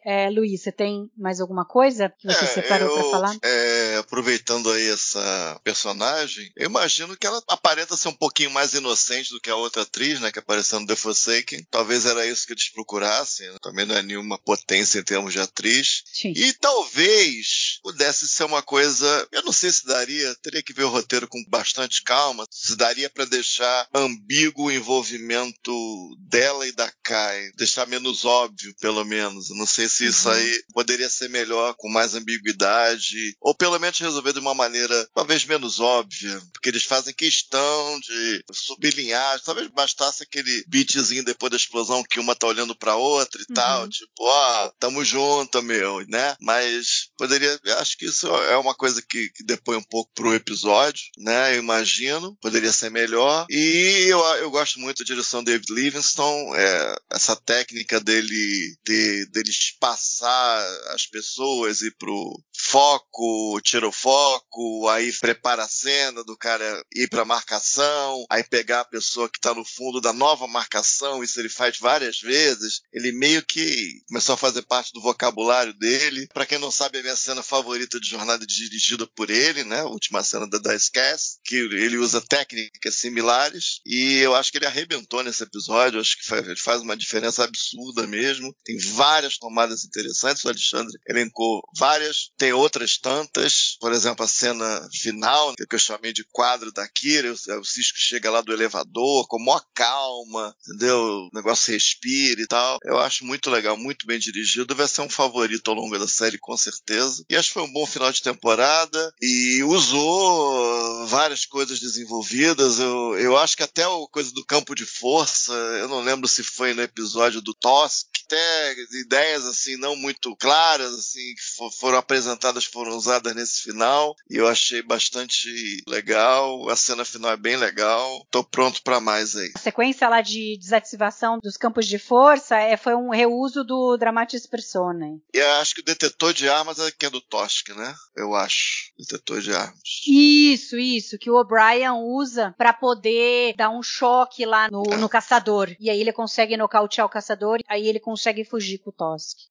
é, 0.05 0.29
Luiz, 0.29 0.61
você 0.61 0.71
tem 0.71 1.09
mais 1.17 1.39
alguma 1.39 1.65
coisa 1.65 2.13
que 2.19 2.27
você 2.27 2.45
é, 2.45 2.47
separou 2.47 2.93
para 2.93 3.09
falar? 3.09 3.37
É, 3.41 3.97
aproveitando 3.97 4.71
aí 4.71 4.89
essa 4.89 5.59
personagem, 5.63 6.51
eu 6.55 6.65
imagino 6.65 7.15
que 7.17 7.25
ela 7.27 7.41
aparenta 7.47 7.95
ser 7.95 8.09
um 8.09 8.13
pouquinho 8.13 8.51
mais 8.51 8.73
inocente 8.73 9.31
do 9.31 9.39
que 9.39 9.49
a 9.49 9.55
outra 9.55 9.83
atriz, 9.83 10.19
né, 10.19 10.31
que 10.31 10.39
apareceu 10.39 10.79
no 10.79 10.87
The 10.87 10.95
Forsaken. 10.95 11.65
Talvez 11.69 12.05
era 12.05 12.25
isso 12.25 12.45
que 12.45 12.53
eles 12.53 12.69
procurassem. 12.69 13.49
Né? 13.51 13.57
Também 13.61 13.85
não 13.85 13.95
é 13.95 14.01
nenhuma 14.01 14.37
potência 14.37 14.99
em 14.99 15.03
termos 15.03 15.33
de 15.33 15.39
atriz. 15.39 16.03
Sim. 16.13 16.33
E 16.35 16.53
talvez 16.53 17.79
pudesse 17.83 18.27
ser 18.27 18.43
uma 18.43 18.61
coisa, 18.61 19.27
eu 19.31 19.43
não 19.43 19.51
sei 19.51 19.71
se 19.71 19.85
daria, 19.85 20.35
teria 20.41 20.63
que 20.63 20.73
ver 20.73 20.83
o 20.83 20.89
roteiro 20.89 21.27
com 21.27 21.43
bastante 21.47 22.03
calma, 22.03 22.45
se 22.49 22.75
daria 22.75 23.09
para 23.09 23.25
deixar 23.25 23.87
ambíguo 23.93 24.65
o 24.65 24.71
envolvimento 24.71 25.71
dela 26.19 26.67
e 26.67 26.71
da 26.71 26.91
Kai, 27.03 27.51
deixar 27.55 27.87
menos 27.87 28.25
óbvio, 28.25 28.73
pelo 28.79 29.03
menos. 29.05 29.44
Eu 29.49 29.55
não 29.55 29.65
sei 29.65 29.87
se 29.87 30.05
isso 30.05 30.27
Uhum. 30.27 30.33
aí 30.35 30.63
poderia 30.73 31.09
ser 31.09 31.29
melhor, 31.29 31.73
com 31.77 31.89
mais 31.89 32.13
ambiguidade, 32.15 33.35
ou 33.41 33.53
pelo 33.55 33.79
menos 33.79 33.97
resolver 33.99 34.33
de 34.33 34.39
uma 34.39 34.53
maneira 34.53 35.07
talvez 35.13 35.45
menos 35.45 35.79
óbvia, 35.79 36.41
porque 36.53 36.69
eles 36.69 36.83
fazem 36.83 37.13
questão 37.13 37.99
de 37.99 38.43
sublinhar, 38.51 39.39
talvez 39.41 39.67
bastasse 39.69 40.23
aquele 40.23 40.63
beatzinho 40.67 41.23
depois 41.23 41.51
da 41.51 41.57
explosão 41.57 42.03
que 42.03 42.19
uma 42.19 42.35
tá 42.35 42.47
olhando 42.47 42.75
pra 42.75 42.95
outra 42.95 43.41
e 43.41 43.45
Uhum. 43.49 43.55
tal, 43.55 43.89
tipo, 43.89 44.11
ó, 44.19 44.69
tamo 44.79 45.03
junto, 45.03 45.61
meu, 45.61 46.05
né? 46.07 46.35
Mas 46.41 47.09
poderia, 47.17 47.59
acho 47.79 47.97
que 47.97 48.05
isso 48.05 48.27
é 48.27 48.57
uma 48.57 48.73
coisa 48.75 49.01
que, 49.01 49.29
que 49.29 49.43
depõe 49.43 49.77
um 49.77 49.83
pouco 49.83 50.11
pro 50.13 50.33
episódio, 50.33 51.03
né? 51.17 51.53
Eu 51.55 51.59
imagino, 51.59 52.35
poderia 52.41 52.71
ser 52.71 52.89
melhor. 52.89 53.45
E 53.49 54.05
eu, 54.07 54.19
eu 54.37 54.49
gosto 54.51 54.79
muito 54.79 54.99
da 54.99 55.05
direção 55.05 55.43
do 55.43 55.45
David 55.51 55.71
Livingston, 55.73 56.55
é, 56.55 56.95
essa 57.11 57.35
técnica 57.35 57.99
dele, 57.99 58.75
de, 58.85 59.25
dele 59.35 59.49
espaçar 59.49 60.65
as 60.93 61.05
pessoas 61.05 61.81
e 61.81 61.91
pro 61.91 62.41
foco, 62.57 63.59
tira 63.61 63.87
o 63.87 63.91
foco, 63.91 64.87
aí 64.87 65.11
prepara 65.19 65.63
a 65.63 65.67
cena 65.67 66.23
do 66.23 66.37
cara 66.37 66.81
ir 66.95 67.09
pra 67.09 67.25
marcação, 67.25 68.25
aí 68.29 68.43
pegar 68.43 68.81
a 68.81 68.85
pessoa 68.85 69.29
que 69.29 69.39
tá 69.39 69.53
no 69.53 69.65
fundo 69.65 69.99
da 69.99 70.13
nova 70.13 70.47
marcação, 70.47 71.23
isso 71.23 71.39
ele 71.39 71.49
faz 71.49 71.77
várias 71.77 72.19
vezes. 72.19 72.81
Ele 72.93 73.11
meio 73.11 73.43
que 73.45 74.01
começou 74.07 74.33
a 74.33 74.37
fazer 74.37 74.61
parte 74.63 74.91
do 74.93 75.01
vocabulário 75.01 75.73
dele. 75.73 76.27
Pra 76.33 76.45
quem 76.45 76.57
não 76.57 76.71
sabe, 76.71 76.97
é 76.97 76.99
a 77.01 77.03
minha 77.03 77.15
cena 77.15 77.43
favorita 77.43 77.99
de 77.99 78.09
jornada 78.09 78.45
dirigida 78.45 79.05
por 79.15 79.29
ele, 79.29 79.63
né? 79.63 79.81
A 79.81 79.85
última 79.85 80.23
cena 80.23 80.47
da 80.47 80.57
Dice 80.57 80.91
Cast. 80.91 81.39
que 81.43 81.55
ele 81.55 81.97
usa 81.97 82.21
técnicas 82.21 82.95
similares 82.95 83.79
e 83.85 84.17
eu 84.19 84.35
acho 84.35 84.51
que 84.51 84.57
ele 84.57 84.65
arrebentou 84.65 85.23
nesse 85.23 85.43
episódio. 85.43 85.97
Eu 85.97 86.01
acho 86.01 86.17
que 86.17 86.25
faz, 86.25 86.59
faz 86.61 86.81
uma 86.81 86.95
diferença 86.95 87.43
absurda 87.43 88.07
mesmo. 88.07 88.55
Tem 88.63 88.77
várias 88.77 89.24
tomadas 89.37 89.83
interessantes. 89.83 90.43
O 90.43 90.49
Alexandre 90.49 90.97
elencou 91.07 91.61
várias. 91.77 92.31
Tem 92.37 92.53
outras 92.53 92.97
tantas. 92.97 93.77
Por 93.79 93.91
exemplo, 93.91 94.23
a 94.23 94.27
cena 94.27 94.87
final, 94.93 95.53
que 95.55 95.75
eu 95.75 95.79
chamei 95.79 96.13
de 96.13 96.23
quadro 96.31 96.71
da 96.71 96.87
Kira. 96.87 97.31
O, 97.31 97.59
o 97.59 97.65
Cisco 97.65 97.97
chega 97.97 98.31
lá 98.31 98.41
do 98.41 98.53
elevador 98.53 99.27
com 99.27 99.39
maior 99.39 99.63
calma, 99.73 100.55
entendeu? 100.67 100.97
O 100.97 101.29
negócio 101.33 101.73
respira 101.73 102.41
e 102.41 102.47
tal. 102.47 102.77
Eu 102.83 102.99
acho 102.99 103.25
muito 103.25 103.49
legal, 103.49 103.77
muito 103.77 104.05
bem 104.05 104.19
dirigido. 104.19 104.75
Vai 104.75 104.87
ser 104.87 105.01
um 105.01 105.09
favorito 105.09 105.69
ao 105.69 105.75
longo 105.75 105.97
da 105.97 106.07
série, 106.07 106.37
com 106.37 106.55
certeza. 106.57 107.23
E 107.29 107.35
acho 107.35 107.49
que 107.49 107.53
foi 107.55 107.63
um 107.63 107.73
bom 107.73 107.85
final 107.85 108.11
de 108.11 108.21
temporada 108.21 109.13
e 109.21 109.63
usou 109.63 111.07
várias 111.07 111.45
coisas 111.45 111.79
desenvolvidas. 111.79 112.79
Eu, 112.79 113.17
eu 113.17 113.37
acho 113.37 113.55
que 113.55 113.63
até 113.63 113.83
a 113.83 113.89
coisa 114.11 114.31
do 114.31 114.45
campo 114.45 114.75
de 114.75 114.85
força, 114.85 115.53
eu 115.53 115.87
não 115.87 116.01
lembro 116.01 116.27
se 116.27 116.43
foi 116.43 116.73
no 116.73 116.81
episódio 116.81 117.41
do 117.41 117.53
Tosk, 117.53 118.07
até 118.25 118.75
ideias 119.15 119.45
assim 119.45 119.77
não 119.77 119.95
muito 119.95 120.35
claras 120.35 120.93
assim 120.93 121.33
que 121.35 121.77
foram 121.79 121.97
apresentadas 121.97 122.65
foram 122.65 122.95
usadas 122.95 123.33
nesse 123.33 123.61
final 123.61 124.13
e 124.29 124.35
eu 124.35 124.47
achei 124.47 124.81
bastante 124.81 125.81
legal 125.87 126.69
a 126.69 126.75
cena 126.75 127.05
final 127.05 127.31
é 127.31 127.37
bem 127.37 127.55
legal 127.55 128.25
tô 128.29 128.43
pronto 128.43 128.83
para 128.83 128.99
mais 128.99 129.35
aí 129.35 129.51
a 129.55 129.59
sequência 129.59 130.09
lá 130.09 130.21
de 130.21 130.57
desativação 130.59 131.39
dos 131.41 131.55
campos 131.55 131.87
de 131.87 131.97
força 131.97 132.57
é, 132.57 132.75
foi 132.75 132.93
um 132.93 133.09
reuso 133.09 133.63
do 133.63 133.95
Dramatis 133.95 134.45
Personae 134.45 135.21
e 135.33 135.39
acho 135.39 135.75
que 135.75 135.81
o 135.81 135.85
detetor 135.85 136.33
de 136.33 136.49
armas 136.49 136.77
é 136.79 136.91
que 136.91 137.05
é 137.05 137.09
do 137.09 137.21
Tosk 137.21 137.69
né 137.69 137.95
eu 138.17 138.35
acho 138.35 138.91
detetor 138.99 139.39
de 139.39 139.53
armas 139.53 139.79
isso 140.05 140.77
isso 140.77 141.17
que 141.17 141.29
o 141.29 141.35
O'Brien 141.35 141.91
usa 141.91 142.53
para 142.57 142.73
poder 142.73 143.55
dar 143.55 143.69
um 143.69 143.81
choque 143.81 144.45
lá 144.45 144.69
no, 144.69 144.83
é. 144.91 144.97
no 144.97 145.07
caçador 145.07 145.73
e 145.79 145.89
aí 145.89 146.01
ele 146.01 146.11
consegue 146.11 146.57
nocautear 146.57 147.07
o 147.07 147.09
caçador 147.09 147.59
aí 147.69 147.87
ele 147.87 147.99
consegue 147.99 148.43
fugir 148.43 148.79
com 148.79 148.89
o 148.89 148.93
Tosk. 148.93 149.04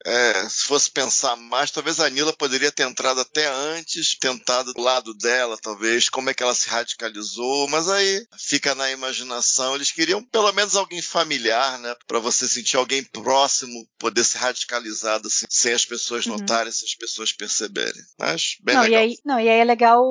É, 0.05 0.48
se 0.48 0.64
fosse 0.64 0.90
pensar 0.90 1.36
mais, 1.36 1.70
talvez 1.70 2.00
a 2.00 2.09
Nila 2.09 2.32
poderia 2.32 2.72
ter 2.72 2.84
entrado 2.84 3.20
até 3.20 3.46
antes, 3.46 4.18
tentado 4.18 4.72
do 4.72 4.80
lado 4.80 5.14
dela, 5.14 5.57
talvez, 5.61 6.09
como 6.09 6.30
é 6.30 6.34
que 6.34 6.42
ela 6.42 6.55
se 6.55 6.68
radicalizou, 6.68 7.68
mas 7.68 7.88
aí 7.88 8.26
fica 8.38 8.74
na 8.74 8.90
imaginação. 8.90 9.74
Eles 9.74 9.90
queriam 9.90 10.22
pelo 10.22 10.52
menos 10.52 10.76
alguém 10.76 11.02
familiar, 11.02 11.78
né? 11.78 11.94
Para 12.07 12.18
você 12.18 12.48
sentir 12.48 12.76
alguém 12.76 13.02
próximo, 13.05 13.86
poder 13.98 14.24
ser 14.24 14.38
radicalizado 14.38 15.28
assim, 15.28 15.46
sem 15.48 15.72
as 15.72 15.84
pessoas 15.84 16.26
uhum. 16.26 16.36
notarem, 16.36 16.72
sem 16.72 16.86
as 16.86 16.94
pessoas 16.94 17.32
perceberem. 17.32 18.02
Mas 18.18 18.57
bem 18.62 18.74
não, 18.74 18.82
legal. 18.82 19.00
E 19.00 19.02
aí, 19.02 19.16
não, 19.24 19.40
e 19.40 19.48
aí 19.48 19.61
é 19.61 19.64
legal 19.64 20.05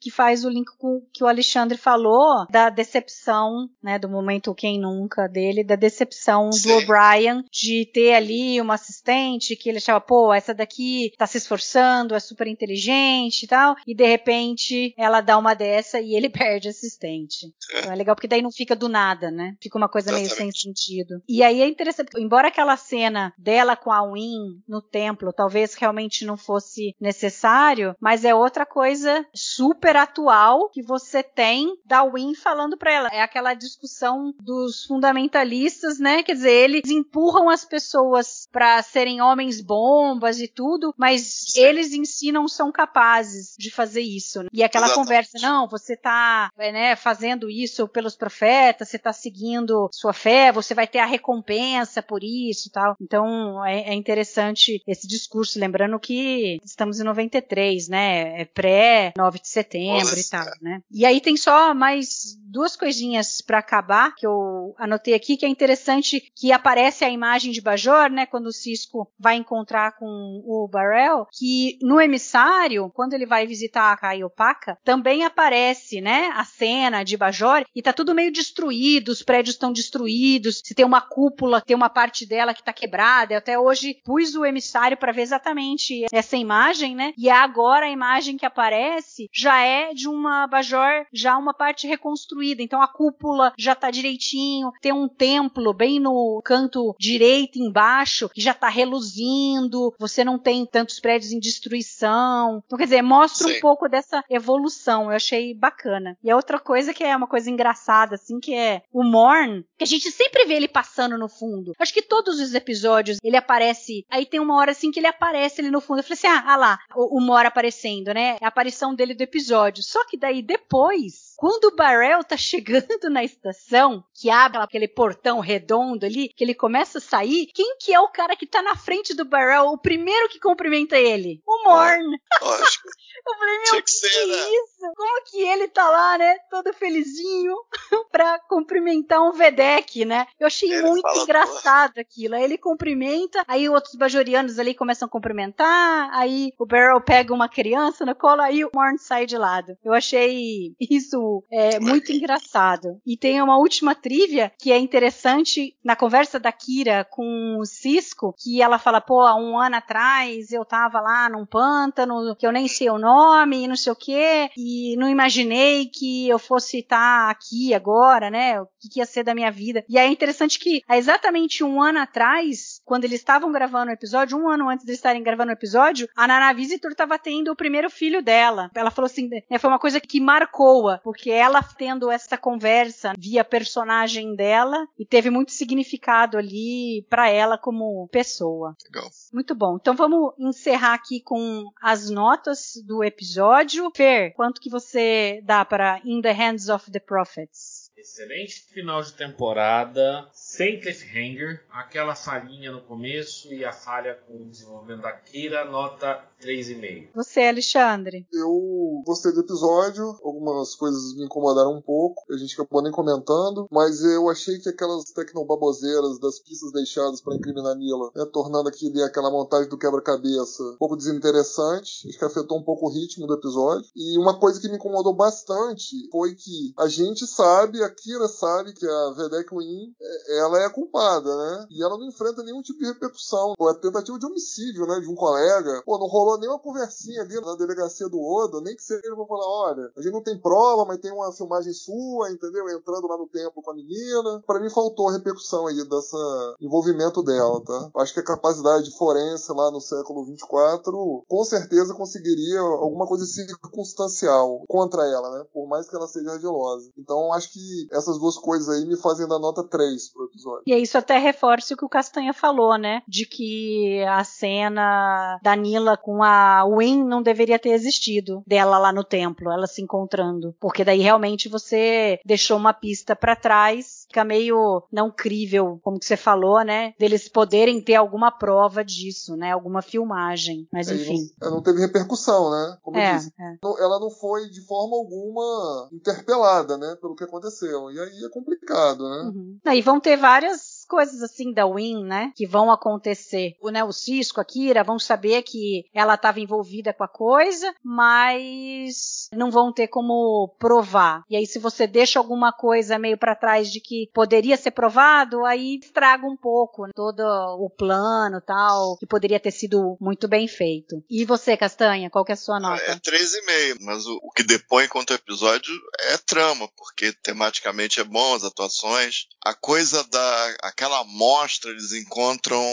que 0.00 0.10
faz 0.10 0.44
o 0.44 0.48
link 0.48 0.70
com 0.78 0.96
o 0.96 1.06
que 1.12 1.24
o 1.24 1.26
Alexandre 1.26 1.76
falou 1.76 2.46
da 2.50 2.70
decepção, 2.70 3.68
né? 3.82 3.98
Do 3.98 4.08
momento 4.08 4.54
quem 4.54 4.80
nunca 4.80 5.26
dele, 5.26 5.64
da 5.64 5.76
decepção 5.76 6.50
Sim. 6.52 6.68
do 6.68 6.74
O'Brien 6.74 7.44
de 7.50 7.86
ter 7.92 8.14
ali 8.14 8.60
uma 8.60 8.76
assistente 8.88 9.56
que 9.56 9.68
ele 9.68 9.78
achava, 9.78 10.00
pô, 10.00 10.32
essa 10.32 10.54
daqui 10.54 11.12
tá 11.16 11.26
se 11.26 11.38
esforçando, 11.38 12.14
é 12.14 12.20
super 12.20 12.46
inteligente 12.46 13.42
e 13.42 13.46
tal, 13.46 13.76
e 13.86 13.94
de 13.94 14.06
repente 14.06 14.94
ela 14.96 15.20
dá 15.20 15.36
uma 15.36 15.54
dessa 15.54 16.00
e 16.00 16.14
ele 16.14 16.28
perde 16.30 16.68
assistente. 16.68 17.46
É. 17.74 17.78
Então 17.80 17.92
é 17.92 17.96
legal 17.96 18.14
porque 18.14 18.28
daí 18.28 18.42
não 18.42 18.50
fica 18.50 18.74
do 18.74 18.88
nada, 18.88 19.30
né? 19.30 19.54
Fica 19.60 19.78
uma 19.78 19.88
coisa 19.88 20.10
Exatamente. 20.10 20.38
meio 20.38 20.52
sem 20.52 20.52
sentido. 20.52 21.22
E 21.28 21.42
aí 21.42 21.60
é 21.60 21.68
interessante, 21.68 22.10
embora 22.18 22.48
aquela 22.48 22.76
cena 22.76 23.32
dela 23.38 23.76
com 23.76 23.92
a 23.92 24.02
Win 24.12 24.62
no 24.66 24.80
templo 24.80 25.32
talvez 25.32 25.74
realmente 25.74 26.24
não 26.24 26.36
fosse 26.36 26.94
necessário, 27.00 27.94
mas 28.00 28.24
é 28.24 28.34
outra 28.34 28.64
coisa 28.64 29.26
super 29.34 29.96
atual 29.96 30.70
que 30.70 30.82
você 30.82 31.22
tem 31.22 31.68
da 31.84 32.04
Win 32.04 32.34
falando 32.34 32.76
para 32.76 32.92
ela. 32.92 33.08
É 33.12 33.22
aquela 33.22 33.54
discussão 33.54 34.32
dos 34.40 34.84
fundamentalistas, 34.84 35.98
né? 35.98 36.22
Quer 36.22 36.34
dizer, 36.34 36.52
eles 36.52 36.90
empurram 36.90 37.48
as 37.48 37.64
pessoas 37.64 37.88
pessoas 37.88 38.48
para 38.68 38.82
serem 38.82 39.22
homens 39.22 39.62
bombas 39.62 40.40
e 40.40 40.46
tudo, 40.46 40.94
mas 40.96 41.22
Sim. 41.52 41.60
eles 41.60 41.92
em 41.92 42.04
si 42.04 42.30
não 42.30 42.46
são 42.46 42.70
capazes 42.70 43.54
de 43.58 43.70
fazer 43.70 44.02
isso. 44.02 44.42
Né? 44.42 44.48
E 44.52 44.62
aquela 44.62 44.86
Exatamente. 44.86 45.06
conversa, 45.06 45.38
não, 45.40 45.66
você 45.66 45.96
tá 45.96 46.50
né, 46.56 46.94
fazendo 46.94 47.48
isso 47.48 47.88
pelos 47.88 48.14
profetas, 48.14 48.88
você 48.88 48.98
tá 48.98 49.12
seguindo 49.12 49.88
sua 49.90 50.12
fé, 50.12 50.52
você 50.52 50.74
vai 50.74 50.86
ter 50.86 50.98
a 50.98 51.06
recompensa 51.06 52.02
por 52.02 52.22
isso 52.22 52.68
e 52.68 52.70
tal. 52.70 52.94
Então 53.00 53.64
é, 53.64 53.88
é 53.88 53.94
interessante 53.94 54.82
esse 54.86 55.06
discurso, 55.08 55.58
lembrando 55.58 55.98
que 55.98 56.58
estamos 56.62 57.00
em 57.00 57.04
93, 57.04 57.88
né? 57.88 58.42
É 58.42 58.44
pré 58.44 59.14
9 59.16 59.38
de 59.38 59.48
setembro 59.48 60.04
Nossa. 60.04 60.20
e 60.20 60.24
tal, 60.24 60.46
né? 60.60 60.82
E 60.90 61.06
aí 61.06 61.20
tem 61.20 61.36
só 61.36 61.72
mais 61.72 62.36
duas 62.48 62.76
coisinhas 62.76 63.40
para 63.40 63.58
acabar 63.58 64.14
que 64.14 64.26
eu 64.26 64.74
anotei 64.78 65.14
aqui 65.14 65.36
que 65.36 65.46
é 65.46 65.48
interessante 65.48 66.30
que 66.34 66.50
aparece 66.50 67.04
a 67.04 67.10
imagem 67.10 67.52
de 67.52 67.60
Bajor, 67.60 68.10
né, 68.10 68.26
quando 68.26 68.52
Cisco 68.62 69.10
vai 69.18 69.36
encontrar 69.36 69.92
com 69.92 70.06
o 70.44 70.68
Barrel, 70.68 71.26
que 71.32 71.78
no 71.82 72.00
emissário, 72.00 72.90
quando 72.94 73.14
ele 73.14 73.26
vai 73.26 73.46
visitar 73.46 73.92
a 73.92 73.96
Caiopaka, 73.96 74.78
também 74.84 75.24
aparece, 75.24 76.00
né, 76.00 76.30
a 76.34 76.44
cena 76.44 77.02
de 77.02 77.16
Bajor 77.16 77.64
e 77.74 77.82
tá 77.82 77.92
tudo 77.92 78.14
meio 78.14 78.32
destruído, 78.32 79.10
os 79.10 79.22
prédios 79.22 79.54
estão 79.54 79.72
destruídos, 79.72 80.60
se 80.64 80.74
tem 80.74 80.84
uma 80.84 81.00
cúpula, 81.00 81.60
tem 81.60 81.76
uma 81.76 81.88
parte 81.88 82.26
dela 82.26 82.54
que 82.54 82.62
tá 82.62 82.72
quebrada. 82.72 83.34
Eu 83.34 83.38
até 83.38 83.58
hoje 83.58 84.00
pus 84.04 84.34
o 84.34 84.44
emissário 84.44 84.96
para 84.96 85.12
ver 85.12 85.22
exatamente 85.22 86.04
essa 86.12 86.36
imagem, 86.36 86.94
né? 86.94 87.12
E 87.16 87.30
agora 87.30 87.86
a 87.86 87.90
imagem 87.90 88.36
que 88.36 88.46
aparece 88.46 89.28
já 89.32 89.60
é 89.60 89.92
de 89.94 90.08
uma 90.08 90.46
Bajor, 90.46 91.06
já 91.12 91.36
uma 91.36 91.54
parte 91.54 91.86
reconstruída. 91.86 92.62
Então 92.62 92.82
a 92.82 92.88
cúpula 92.88 93.52
já 93.56 93.74
tá 93.74 93.90
direitinho, 93.90 94.72
tem 94.80 94.92
um 94.92 95.08
templo 95.08 95.72
bem 95.72 96.00
no 96.00 96.40
canto 96.44 96.94
direito 96.98 97.58
embaixo 97.58 98.28
que 98.28 98.40
já 98.48 98.52
está 98.52 98.68
reluzindo, 98.68 99.94
você 99.98 100.24
não 100.24 100.38
tem 100.38 100.64
tantos 100.64 100.98
prédios 100.98 101.32
em 101.32 101.38
destruição. 101.38 102.62
Então, 102.64 102.78
quer 102.78 102.84
dizer, 102.84 103.02
mostra 103.02 103.48
Sim. 103.48 103.56
um 103.56 103.60
pouco 103.60 103.88
dessa 103.88 104.24
evolução. 104.28 105.04
Eu 105.04 105.16
achei 105.16 105.54
bacana. 105.54 106.16
E 106.22 106.30
a 106.30 106.36
outra 106.36 106.58
coisa 106.58 106.94
que 106.94 107.04
é 107.04 107.14
uma 107.14 107.26
coisa 107.26 107.50
engraçada, 107.50 108.14
assim, 108.14 108.40
que 108.40 108.54
é 108.54 108.82
o 108.92 109.04
Morn, 109.04 109.64
que 109.76 109.84
a 109.84 109.86
gente 109.86 110.10
sempre 110.10 110.46
vê 110.46 110.54
ele 110.54 110.68
passando 110.68 111.18
no 111.18 111.28
fundo. 111.28 111.72
Acho 111.78 111.92
que 111.92 112.02
todos 112.02 112.40
os 112.40 112.54
episódios 112.54 113.18
ele 113.22 113.36
aparece. 113.36 114.04
Aí 114.10 114.24
tem 114.24 114.40
uma 114.40 114.56
hora 114.56 114.72
assim 114.72 114.90
que 114.90 114.98
ele 114.98 115.06
aparece 115.06 115.60
ali 115.60 115.70
no 115.70 115.80
fundo. 115.80 115.98
Eu 115.98 116.04
falei 116.04 116.18
assim: 116.18 116.26
ah, 116.26 116.44
ah 116.46 116.56
lá, 116.56 116.78
o, 116.94 117.18
o 117.18 117.20
Mor 117.20 117.44
aparecendo, 117.44 118.14
né? 118.14 118.38
É 118.40 118.44
a 118.44 118.48
aparição 118.48 118.94
dele 118.94 119.14
do 119.14 119.22
episódio. 119.22 119.82
Só 119.82 120.04
que 120.06 120.16
daí 120.16 120.42
depois 120.42 121.27
quando 121.38 121.66
o 121.66 121.76
Barrel 121.76 122.24
tá 122.24 122.36
chegando 122.36 123.08
na 123.08 123.22
estação, 123.22 124.04
que 124.12 124.28
abre 124.28 124.58
aquele 124.58 124.88
portão 124.88 125.38
redondo 125.38 126.04
ali, 126.04 126.28
que 126.28 126.42
ele 126.42 126.52
começa 126.52 126.98
a 126.98 127.00
sair, 127.00 127.46
quem 127.54 127.76
que 127.78 127.94
é 127.94 128.00
o 128.00 128.08
cara 128.08 128.34
que 128.34 128.44
tá 128.44 128.60
na 128.60 128.74
frente 128.74 129.14
do 129.14 129.24
Barrel, 129.24 129.66
o 129.66 129.78
primeiro 129.78 130.28
que 130.28 130.40
cumprimenta 130.40 130.98
ele? 130.98 131.40
O 131.46 131.64
Morn. 131.64 132.18
Lógico. 132.42 132.88
Eu 133.26 133.34
falei, 133.34 133.58
meu, 133.58 133.82
que, 133.82 133.90
ser, 133.90 134.08
que 134.08 134.26
né? 134.26 134.36
isso? 134.36 134.92
Como 134.96 135.24
que 135.24 135.42
ele 135.42 135.68
tá 135.68 135.90
lá, 135.90 136.16
né? 136.16 136.38
Todo 136.50 136.72
felizinho 136.72 137.52
pra 138.10 138.38
cumprimentar 138.48 139.20
um 139.20 139.32
Vedek, 139.32 140.04
né? 140.04 140.26
Eu 140.38 140.46
achei 140.46 140.72
ele 140.72 140.82
muito 140.82 141.08
engraçado 141.18 141.94
porra. 141.94 142.00
aquilo. 142.00 142.36
Aí 142.36 142.44
ele 142.44 142.56
cumprimenta, 142.56 143.44
aí 143.46 143.68
outros 143.68 143.96
bajorianos 143.96 144.58
ali 144.58 144.72
começam 144.72 145.06
a 145.06 145.10
cumprimentar, 145.10 146.10
aí 146.12 146.52
o 146.58 146.64
Barrel 146.64 147.00
pega 147.00 147.34
uma 147.34 147.48
criança 147.48 148.06
no 148.06 148.14
colo, 148.14 148.40
aí 148.40 148.64
o 148.64 148.70
Morn 148.74 148.96
sai 148.96 149.26
de 149.26 149.36
lado. 149.36 149.76
Eu 149.84 149.92
achei 149.92 150.74
isso 150.80 151.27
é, 151.50 151.78
muito 151.80 152.12
engraçado. 152.12 153.00
E 153.06 153.16
tem 153.16 153.40
uma 153.42 153.58
última 153.58 153.94
trivia 153.94 154.52
que 154.58 154.72
é 154.72 154.78
interessante 154.78 155.76
na 155.84 155.96
conversa 155.96 156.38
da 156.38 156.52
Kira 156.52 157.06
com 157.10 157.58
o 157.58 157.64
Cisco, 157.64 158.34
que 158.38 158.62
ela 158.62 158.78
fala, 158.78 159.00
pô, 159.00 159.20
há 159.22 159.34
um 159.34 159.58
ano 159.58 159.76
atrás 159.76 160.52
eu 160.52 160.64
tava 160.64 161.00
lá 161.00 161.28
num 161.28 161.46
pântano 161.46 162.36
que 162.36 162.46
eu 162.46 162.52
nem 162.52 162.68
sei 162.68 162.90
o 162.90 162.98
nome 162.98 163.64
e 163.64 163.68
não 163.68 163.76
sei 163.76 163.92
o 163.92 163.96
quê, 163.96 164.50
e 164.56 164.96
não 164.96 165.08
imaginei 165.08 165.86
que 165.86 166.28
eu 166.28 166.38
fosse 166.38 166.78
estar 166.78 167.30
aqui 167.30 167.74
agora, 167.74 168.30
né? 168.30 168.60
O 168.60 168.66
que 168.80 168.98
ia 168.98 169.06
ser 169.06 169.22
da 169.22 169.34
minha 169.34 169.50
vida. 169.50 169.84
E 169.88 169.98
é 169.98 170.06
interessante 170.06 170.58
que 170.58 170.82
há 170.88 170.96
exatamente 170.96 171.64
um 171.64 171.82
ano 171.82 172.00
atrás, 172.00 172.80
quando 172.84 173.04
eles 173.04 173.20
estavam 173.20 173.50
gravando 173.52 173.90
o 173.90 173.94
episódio, 173.94 174.38
um 174.38 174.48
ano 174.48 174.68
antes 174.68 174.84
de 174.84 174.92
estarem 174.92 175.22
gravando 175.22 175.50
o 175.50 175.54
episódio, 175.54 176.08
a 176.16 176.26
Nana 176.26 176.52
Visitor 176.52 176.92
estava 176.92 177.18
tendo 177.18 177.50
o 177.50 177.56
primeiro 177.56 177.90
filho 177.90 178.22
dela. 178.22 178.70
Ela 178.74 178.90
falou 178.90 179.06
assim, 179.06 179.28
né, 179.28 179.58
foi 179.58 179.70
uma 179.70 179.78
coisa 179.78 180.00
que 180.00 180.20
marcou-a, 180.20 180.98
porque 180.98 181.17
ela 181.26 181.62
tendo 181.62 182.10
essa 182.10 182.36
conversa 182.36 183.12
via 183.18 183.44
personagem 183.44 184.34
dela 184.34 184.86
e 184.98 185.04
teve 185.04 185.30
muito 185.30 185.52
significado 185.52 186.38
ali 186.38 187.06
para 187.08 187.28
ela 187.28 187.58
como 187.58 188.08
pessoa. 188.08 188.76
Legal. 188.84 189.10
Muito 189.32 189.54
bom. 189.54 189.76
Então 189.80 189.94
vamos 189.94 190.32
encerrar 190.38 190.94
aqui 190.94 191.20
com 191.20 191.64
as 191.80 192.10
notas 192.10 192.72
do 192.84 193.02
episódio. 193.02 193.90
Fer, 193.94 194.32
quanto 194.34 194.60
que 194.60 194.70
você 194.70 195.40
dá 195.44 195.64
para 195.64 196.00
In 196.04 196.20
the 196.20 196.32
Hands 196.32 196.68
of 196.68 196.90
the 196.90 197.00
Prophets? 197.00 197.77
Excelente 197.98 198.64
final 198.72 199.02
de 199.02 199.12
temporada, 199.12 200.28
sem 200.32 200.78
cliffhanger, 200.80 201.64
aquela 201.68 202.14
falhinha 202.14 202.70
no 202.70 202.80
começo 202.82 203.52
e 203.52 203.64
a 203.64 203.72
falha 203.72 204.14
com 204.14 204.34
o 204.34 204.48
desenvolvimento 204.48 205.02
da 205.02 205.10
Kira, 205.10 205.64
nota 205.64 206.24
3,5. 206.40 207.08
Você, 207.12 207.40
Alexandre? 207.40 208.24
Eu 208.32 209.02
gostei 209.04 209.32
do 209.32 209.40
episódio, 209.40 210.16
algumas 210.22 210.76
coisas 210.76 211.16
me 211.16 211.24
incomodaram 211.24 211.76
um 211.76 211.82
pouco, 211.82 212.22
a 212.32 212.36
gente 212.36 212.54
acabou 212.54 212.82
nem 212.82 212.92
comentando, 212.92 213.66
mas 213.68 214.04
eu 214.04 214.30
achei 214.30 214.58
que 214.60 214.68
aquelas 214.68 215.06
tecnobaboseiras 215.06 216.20
das 216.20 216.38
pistas 216.38 216.70
deixadas 216.70 217.20
para 217.20 217.34
incriminar 217.34 217.74
Nila, 217.74 218.12
né, 218.14 218.24
tornando 218.32 218.68
aquele, 218.68 219.02
aquela 219.02 219.28
montagem 219.28 219.68
do 219.68 219.76
quebra-cabeça 219.76 220.62
um 220.62 220.76
pouco 220.78 220.96
desinteressante, 220.96 222.08
acho 222.08 222.16
que 222.16 222.24
afetou 222.24 222.58
um 222.58 222.62
pouco 222.62 222.86
o 222.86 222.92
ritmo 222.94 223.26
do 223.26 223.34
episódio. 223.34 223.90
E 223.96 224.16
uma 224.18 224.38
coisa 224.38 224.60
que 224.60 224.68
me 224.68 224.76
incomodou 224.76 225.12
bastante 225.12 226.08
foi 226.12 226.36
que 226.36 226.72
a 226.78 226.86
gente 226.86 227.26
sabe, 227.26 227.87
a 227.88 227.94
Kira 227.94 228.28
sabe 228.28 228.72
que 228.72 228.86
a 228.86 229.10
Vedek 229.16 229.54
Win, 229.54 229.94
é, 230.00 230.38
ela 230.38 230.58
é 230.60 230.66
a 230.66 230.70
culpada, 230.70 231.28
né? 231.36 231.66
E 231.70 231.82
ela 231.82 231.98
não 231.98 232.06
enfrenta 232.06 232.42
nenhum 232.42 232.62
tipo 232.62 232.78
de 232.78 232.86
repercussão. 232.86 233.54
Ou 233.58 233.70
é 233.70 233.74
tentativa 233.74 234.18
de 234.18 234.26
homicídio, 234.26 234.86
né? 234.86 235.00
De 235.00 235.08
um 235.08 235.14
colega. 235.14 235.82
Pô, 235.84 235.98
não 235.98 236.06
rolou 236.06 236.38
nem 236.38 236.48
uma 236.48 236.58
conversinha 236.58 237.22
ali 237.22 237.40
na 237.40 237.56
delegacia 237.56 238.08
do 238.08 238.20
Oda, 238.20 238.60
nem 238.60 238.76
que 238.76 238.82
seja 238.82 239.00
pra 239.02 239.26
falar, 239.26 239.46
olha, 239.46 239.92
a 239.96 240.02
gente 240.02 240.12
não 240.12 240.22
tem 240.22 240.38
prova, 240.38 240.84
mas 240.84 241.00
tem 241.00 241.12
uma 241.12 241.32
filmagem 241.32 241.72
sua, 241.72 242.30
entendeu? 242.30 242.68
Entrando 242.68 243.06
lá 243.08 243.16
no 243.16 243.28
templo 243.28 243.62
com 243.62 243.70
a 243.70 243.74
menina. 243.74 244.42
Para 244.46 244.60
mim 244.60 244.70
faltou 244.70 245.08
a 245.08 245.12
repercussão 245.12 245.66
aí 245.66 245.88
dessa 245.88 246.56
envolvimento 246.60 247.22
dela, 247.22 247.62
tá? 247.64 247.90
Acho 247.96 248.14
que 248.14 248.20
a 248.20 248.24
capacidade 248.24 248.90
forense 248.96 249.52
lá 249.52 249.70
no 249.70 249.80
século 249.80 250.24
24 250.24 251.24
com 251.26 251.44
certeza 251.44 251.94
conseguiria 251.94 252.60
alguma 252.60 253.06
coisa 253.06 253.24
circunstancial 253.24 254.64
contra 254.68 255.06
ela, 255.06 255.38
né? 255.38 255.46
Por 255.52 255.66
mais 255.68 255.88
que 255.88 255.96
ela 255.96 256.06
seja 256.06 256.32
ardilosa. 256.32 256.90
Então 256.96 257.32
acho 257.32 257.52
que 257.52 257.77
essas 257.90 258.18
duas 258.18 258.36
coisas 258.36 258.68
aí 258.68 258.86
me 258.86 258.96
fazem 258.96 259.28
dar 259.28 259.38
nota 259.38 259.62
3 259.62 260.12
pro 260.12 260.24
episódio. 260.24 260.62
E 260.66 260.74
isso 260.74 260.98
até 260.98 261.18
reforça 261.18 261.74
o 261.74 261.76
que 261.76 261.84
o 261.84 261.88
Castanha 261.88 262.32
falou, 262.32 262.76
né? 262.76 263.02
De 263.06 263.26
que 263.26 264.02
a 264.04 264.24
cena 264.24 265.38
da 265.42 265.54
Nila 265.54 265.96
com 265.96 266.22
a 266.22 266.64
Win 266.64 267.04
não 267.04 267.22
deveria 267.22 267.58
ter 267.58 267.70
existido, 267.70 268.42
dela 268.46 268.78
lá 268.78 268.92
no 268.92 269.04
templo, 269.04 269.50
ela 269.50 269.66
se 269.66 269.82
encontrando. 269.82 270.54
Porque 270.60 270.84
daí 270.84 271.00
realmente 271.00 271.48
você 271.48 272.20
deixou 272.24 272.56
uma 272.56 272.72
pista 272.72 273.14
para 273.14 273.36
trás, 273.36 274.06
fica 274.08 274.24
meio 274.24 274.82
não 274.90 275.10
crível, 275.10 275.78
como 275.82 275.98
que 275.98 276.06
você 276.06 276.16
falou, 276.16 276.64
né? 276.64 276.94
Deles 276.98 277.28
poderem 277.28 277.80
ter 277.80 277.94
alguma 277.94 278.30
prova 278.30 278.84
disso, 278.84 279.36
né? 279.36 279.52
Alguma 279.52 279.82
filmagem. 279.82 280.66
Mas 280.72 280.90
enfim. 280.90 281.30
Não, 281.40 281.50
não, 281.52 281.62
teve 281.62 281.80
repercussão, 281.80 282.50
né? 282.50 282.78
Como 282.82 282.96
é, 282.96 283.12
eu 283.12 283.16
disse. 283.16 283.32
É. 283.38 283.58
Ela 283.80 284.00
não 284.00 284.10
foi 284.10 284.48
de 284.48 284.62
forma 284.66 284.96
alguma 284.96 285.88
interpelada, 285.92 286.76
né? 286.76 286.96
Pelo 287.00 287.14
que 287.14 287.24
aconteceu. 287.24 287.90
E 287.90 288.00
aí 288.00 288.24
é 288.24 288.28
complicado, 288.30 289.08
né? 289.08 289.22
Uhum. 289.34 289.58
Aí 289.64 289.82
vão 289.82 290.00
ter 290.00 290.16
várias 290.16 290.77
coisas 290.88 291.22
assim 291.22 291.52
da 291.52 291.66
Win, 291.66 292.04
né, 292.04 292.32
que 292.34 292.46
vão 292.46 292.70
acontecer. 292.70 293.54
O, 293.60 293.70
né, 293.70 293.84
o 293.84 293.92
Cisco, 293.92 294.40
a 294.40 294.44
Kira, 294.44 294.82
vão 294.82 294.98
saber 294.98 295.42
que 295.42 295.84
ela 295.94 296.14
estava 296.14 296.40
envolvida 296.40 296.92
com 296.92 297.04
a 297.04 297.08
coisa, 297.08 297.72
mas 297.84 299.28
não 299.32 299.50
vão 299.50 299.72
ter 299.72 299.88
como 299.88 300.54
provar. 300.58 301.22
E 301.28 301.36
aí, 301.36 301.46
se 301.46 301.58
você 301.58 301.86
deixa 301.86 302.18
alguma 302.18 302.52
coisa 302.52 302.98
meio 302.98 303.18
para 303.18 303.36
trás 303.36 303.70
de 303.70 303.80
que 303.80 304.10
poderia 304.14 304.56
ser 304.56 304.70
provado, 304.70 305.44
aí 305.44 305.78
estraga 305.82 306.26
um 306.26 306.36
pouco 306.36 306.86
né, 306.86 306.92
todo 306.94 307.20
o 307.20 307.68
plano 307.70 308.40
tal, 308.40 308.96
que 308.96 309.06
poderia 309.06 309.38
ter 309.38 309.50
sido 309.50 309.96
muito 310.00 310.26
bem 310.26 310.48
feito. 310.48 311.02
E 311.10 311.24
você, 311.24 311.56
Castanha, 311.56 312.10
qual 312.10 312.24
que 312.24 312.32
é 312.32 312.34
a 312.34 312.36
sua 312.36 312.58
nota? 312.58 312.82
É 312.82 312.94
3,5, 312.94 313.76
mas 313.80 314.06
o, 314.06 314.18
o 314.22 314.30
que 314.30 314.42
depõe 314.42 314.88
contra 314.88 315.16
o 315.16 315.18
episódio 315.18 315.74
é 316.00 316.16
trama, 316.16 316.68
porque 316.76 317.12
tematicamente 317.12 318.00
é 318.00 318.04
bom, 318.04 318.34
as 318.34 318.44
atuações. 318.44 319.26
A 319.44 319.54
coisa 319.54 320.02
da 320.04 320.56
aquela 320.78 321.00
amostra, 321.00 321.72
eles 321.72 321.92
encontram 321.92 322.64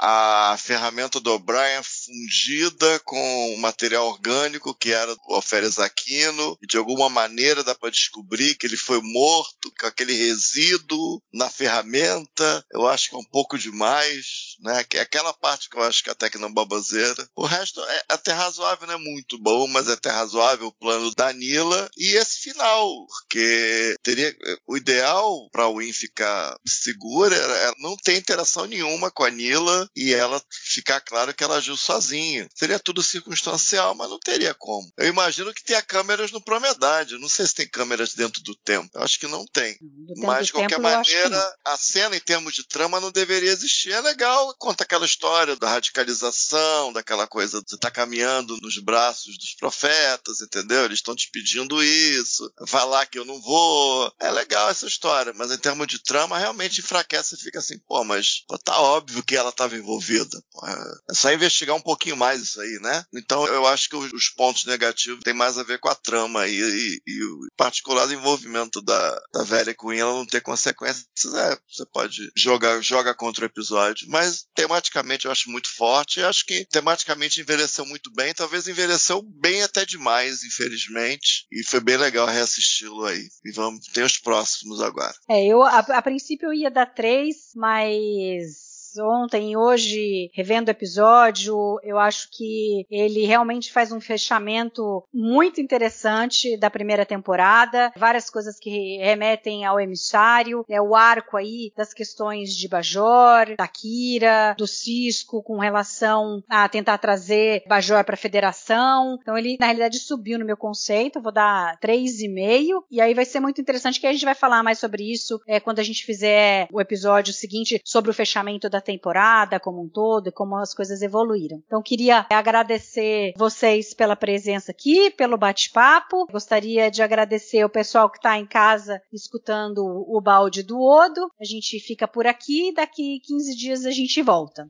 a 0.00 0.56
ferramenta 0.58 1.20
do 1.20 1.32
O'Brien 1.32 1.80
fundida 1.84 2.98
com 3.04 3.56
material 3.58 4.08
orgânico, 4.08 4.74
que 4.74 4.90
era 4.90 5.14
o 5.28 5.34
Alferes 5.36 5.78
Aquino, 5.78 6.58
e 6.60 6.66
de 6.66 6.76
alguma 6.76 7.08
maneira 7.08 7.62
dá 7.62 7.72
para 7.72 7.90
descobrir 7.90 8.56
que 8.56 8.66
ele 8.66 8.76
foi 8.76 9.00
morto 9.00 9.72
com 9.78 9.86
aquele 9.86 10.12
resíduo 10.12 11.22
na 11.32 11.48
ferramenta. 11.48 12.64
Eu 12.72 12.88
acho 12.88 13.08
que 13.08 13.14
é 13.14 13.18
um 13.18 13.30
pouco 13.30 13.56
demais, 13.56 14.56
né? 14.60 14.82
Que 14.82 14.98
é 14.98 15.02
aquela 15.02 15.32
parte 15.32 15.70
que 15.70 15.76
eu 15.76 15.82
acho 15.84 16.02
que 16.02 16.08
é 16.08 16.12
a 16.12 16.16
tecnobaboseira. 16.16 17.28
O 17.36 17.46
resto 17.46 17.80
é 17.80 18.04
até 18.08 18.32
razoável, 18.32 18.88
não 18.88 18.94
é 18.94 18.98
muito 18.98 19.38
bom, 19.38 19.68
mas 19.68 19.88
é 19.88 19.92
até 19.92 20.10
razoável 20.10 20.66
o 20.66 20.72
plano 20.72 21.12
da 21.14 21.32
Nila 21.32 21.88
e 21.96 22.16
esse 22.16 22.40
final, 22.40 23.06
porque 23.06 23.96
teria 24.02 24.34
o 24.66 24.76
ideal 24.76 25.48
para 25.52 25.68
o 25.68 25.78
Win 25.78 25.92
ficar 25.92 26.56
segura 26.66 27.36
era 27.36 27.51
não 27.78 27.96
ter 27.96 28.16
interação 28.16 28.66
nenhuma 28.66 29.10
com 29.10 29.24
a 29.24 29.30
Nila 29.30 29.88
e 29.94 30.12
ela 30.12 30.42
ficar 30.74 31.00
claro 31.00 31.34
que 31.34 31.42
ela 31.42 31.56
agiu 31.56 31.76
sozinha. 31.76 32.48
Seria 32.54 32.78
tudo 32.78 33.02
circunstancial, 33.02 33.94
mas 33.94 34.08
não 34.08 34.18
teria 34.18 34.54
como. 34.54 34.90
Eu 34.96 35.08
imagino 35.08 35.52
que 35.52 35.64
tenha 35.64 35.82
câmeras 35.82 36.30
no 36.30 36.40
Promedade. 36.40 37.18
Não 37.18 37.28
sei 37.28 37.46
se 37.46 37.54
tem 37.54 37.68
câmeras 37.68 38.14
dentro 38.14 38.42
do 38.42 38.54
templo. 38.54 38.90
Eu 38.94 39.02
acho 39.02 39.18
que 39.18 39.26
não 39.26 39.44
tem. 39.46 39.76
mas 40.18 40.46
de 40.46 40.52
qualquer 40.52 40.76
templo, 40.76 40.82
maneira, 40.82 41.56
a 41.64 41.76
cena 41.76 42.16
em 42.16 42.20
termos 42.20 42.54
de 42.54 42.66
trama 42.66 43.00
não 43.00 43.10
deveria 43.10 43.50
existir. 43.50 43.92
É 43.92 44.00
legal, 44.00 44.54
conta 44.58 44.84
aquela 44.84 45.06
história 45.06 45.56
da 45.56 45.68
radicalização, 45.68 46.92
daquela 46.92 47.26
coisa 47.26 47.60
de 47.62 47.70
você 47.70 47.78
tá 47.78 47.90
caminhando 47.90 48.56
nos 48.60 48.78
braços 48.78 49.38
dos 49.38 49.54
profetas, 49.54 50.40
entendeu? 50.40 50.84
Eles 50.84 50.98
estão 50.98 51.14
te 51.14 51.30
pedindo 51.30 51.82
isso. 51.82 52.50
Vai 52.68 52.84
lá 52.86 53.06
que 53.06 53.18
eu 53.18 53.24
não 53.24 53.40
vou. 53.40 54.12
É 54.20 54.30
legal 54.30 54.68
essa 54.70 54.86
história, 54.86 55.32
mas 55.34 55.50
em 55.50 55.58
termos 55.58 55.86
de 55.86 56.02
trama, 56.02 56.38
realmente 56.38 56.80
enfraquece 56.80 57.34
e 57.34 57.38
fica 57.38 57.58
assim, 57.58 57.78
pô, 57.86 58.04
mas 58.04 58.44
pô, 58.46 58.58
tá 58.58 58.78
óbvio 58.80 59.22
que 59.22 59.36
ela 59.36 59.50
estava 59.50 59.76
envolvida. 59.76 60.42
Pô, 60.52 60.61
é 60.66 61.14
só 61.14 61.32
investigar 61.32 61.76
um 61.76 61.80
pouquinho 61.80 62.16
mais 62.16 62.40
isso 62.42 62.60
aí, 62.60 62.78
né? 62.80 63.04
Então 63.14 63.46
eu 63.46 63.66
acho 63.66 63.88
que 63.88 63.96
os, 63.96 64.28
pontos 64.28 64.64
negativos 64.64 65.22
têm 65.22 65.34
mais 65.34 65.58
a 65.58 65.62
ver 65.62 65.78
com 65.78 65.88
a 65.88 65.94
trama 65.94 66.46
e, 66.46 66.54
e, 66.54 67.02
e 67.06 67.24
o 67.24 67.46
particular 67.56 68.10
envolvimento 68.10 68.80
da, 68.80 69.22
da 69.32 69.42
velha 69.42 69.74
Queen, 69.74 69.98
ela 69.98 70.14
não 70.14 70.26
ter 70.26 70.40
consequências. 70.40 71.06
É, 71.34 71.58
você 71.68 71.84
pode 71.86 72.32
jogar 72.36 72.80
joga 72.80 73.14
contra 73.14 73.44
o 73.44 73.46
episódio, 73.46 74.08
mas 74.08 74.46
tematicamente 74.54 75.26
eu 75.26 75.32
acho 75.32 75.50
muito 75.50 75.74
forte. 75.74 76.20
Eu 76.20 76.28
acho 76.28 76.44
que 76.46 76.64
tematicamente 76.66 77.40
envelheceu 77.40 77.84
muito 77.84 78.12
bem, 78.12 78.34
talvez 78.34 78.66
envelheceu 78.66 79.22
bem 79.22 79.62
até 79.62 79.84
demais, 79.84 80.42
infelizmente. 80.42 81.46
E 81.52 81.62
foi 81.64 81.80
bem 81.80 81.96
legal 81.96 82.26
reassisti-lo 82.26 83.04
aí. 83.04 83.28
E 83.44 83.52
vamos 83.52 83.86
ter 83.86 84.04
os 84.04 84.18
próximos 84.18 84.80
agora. 84.80 85.14
É, 85.28 85.44
eu 85.46 85.62
a, 85.62 85.78
a 85.78 86.02
princípio 86.02 86.48
eu 86.48 86.54
ia 86.54 86.70
dar 86.70 86.86
três, 86.86 87.52
mas 87.54 88.71
ontem 88.98 89.52
e 89.52 89.56
hoje, 89.56 90.30
revendo 90.34 90.68
o 90.68 90.70
episódio, 90.70 91.80
eu 91.82 91.98
acho 91.98 92.28
que 92.30 92.86
ele 92.90 93.24
realmente 93.24 93.72
faz 93.72 93.92
um 93.92 94.00
fechamento 94.00 95.04
muito 95.12 95.60
interessante 95.60 96.56
da 96.56 96.70
primeira 96.70 97.04
temporada. 97.04 97.92
Várias 97.96 98.30
coisas 98.30 98.58
que 98.58 98.98
remetem 98.98 99.64
ao 99.64 99.80
emissário, 99.80 100.64
é 100.68 100.80
o 100.80 100.94
arco 100.94 101.36
aí 101.36 101.72
das 101.76 101.92
questões 101.92 102.54
de 102.54 102.68
Bajor, 102.68 103.56
da 103.56 103.68
Kira, 103.68 104.54
do 104.56 104.66
Cisco 104.66 105.42
com 105.42 105.58
relação 105.58 106.42
a 106.48 106.68
tentar 106.68 106.98
trazer 106.98 107.62
Bajor 107.66 108.04
para 108.04 108.14
a 108.14 108.18
federação. 108.18 109.18
Então 109.20 109.36
ele, 109.36 109.56
na 109.58 109.66
realidade, 109.66 109.98
subiu 109.98 110.38
no 110.38 110.44
meu 110.44 110.56
conceito. 110.56 111.18
Eu 111.18 111.22
vou 111.22 111.32
dar 111.32 111.78
3,5. 111.80 112.84
E 112.90 113.00
aí 113.00 113.14
vai 113.14 113.24
ser 113.24 113.40
muito 113.40 113.60
interessante 113.60 114.00
que 114.00 114.06
a 114.06 114.12
gente 114.12 114.24
vai 114.24 114.34
falar 114.34 114.62
mais 114.62 114.78
sobre 114.78 115.10
isso 115.10 115.40
é, 115.46 115.60
quando 115.60 115.78
a 115.78 115.82
gente 115.82 116.04
fizer 116.04 116.68
o 116.72 116.80
episódio 116.80 117.32
seguinte 117.32 117.80
sobre 117.84 118.10
o 118.10 118.14
fechamento 118.14 118.68
da 118.68 118.81
temporada 118.82 119.58
como 119.58 119.82
um 119.82 119.88
todo 119.88 120.28
e 120.28 120.32
como 120.32 120.56
as 120.56 120.74
coisas 120.74 121.00
evoluíram. 121.00 121.62
Então 121.66 121.82
queria 121.82 122.26
agradecer 122.30 123.32
vocês 123.36 123.94
pela 123.94 124.16
presença 124.16 124.72
aqui, 124.72 125.10
pelo 125.10 125.38
bate-papo. 125.38 126.26
Gostaria 126.30 126.90
de 126.90 127.02
agradecer 127.02 127.64
o 127.64 127.70
pessoal 127.70 128.10
que 128.10 128.18
está 128.18 128.38
em 128.38 128.46
casa 128.46 129.00
escutando 129.12 129.82
o 129.84 130.20
balde 130.20 130.62
do 130.62 130.80
Odo. 130.80 131.30
A 131.40 131.44
gente 131.44 131.78
fica 131.80 132.06
por 132.06 132.26
aqui, 132.26 132.72
daqui 132.74 133.20
15 133.20 133.56
dias 133.56 133.86
a 133.86 133.90
gente 133.90 134.20
volta. 134.22 134.68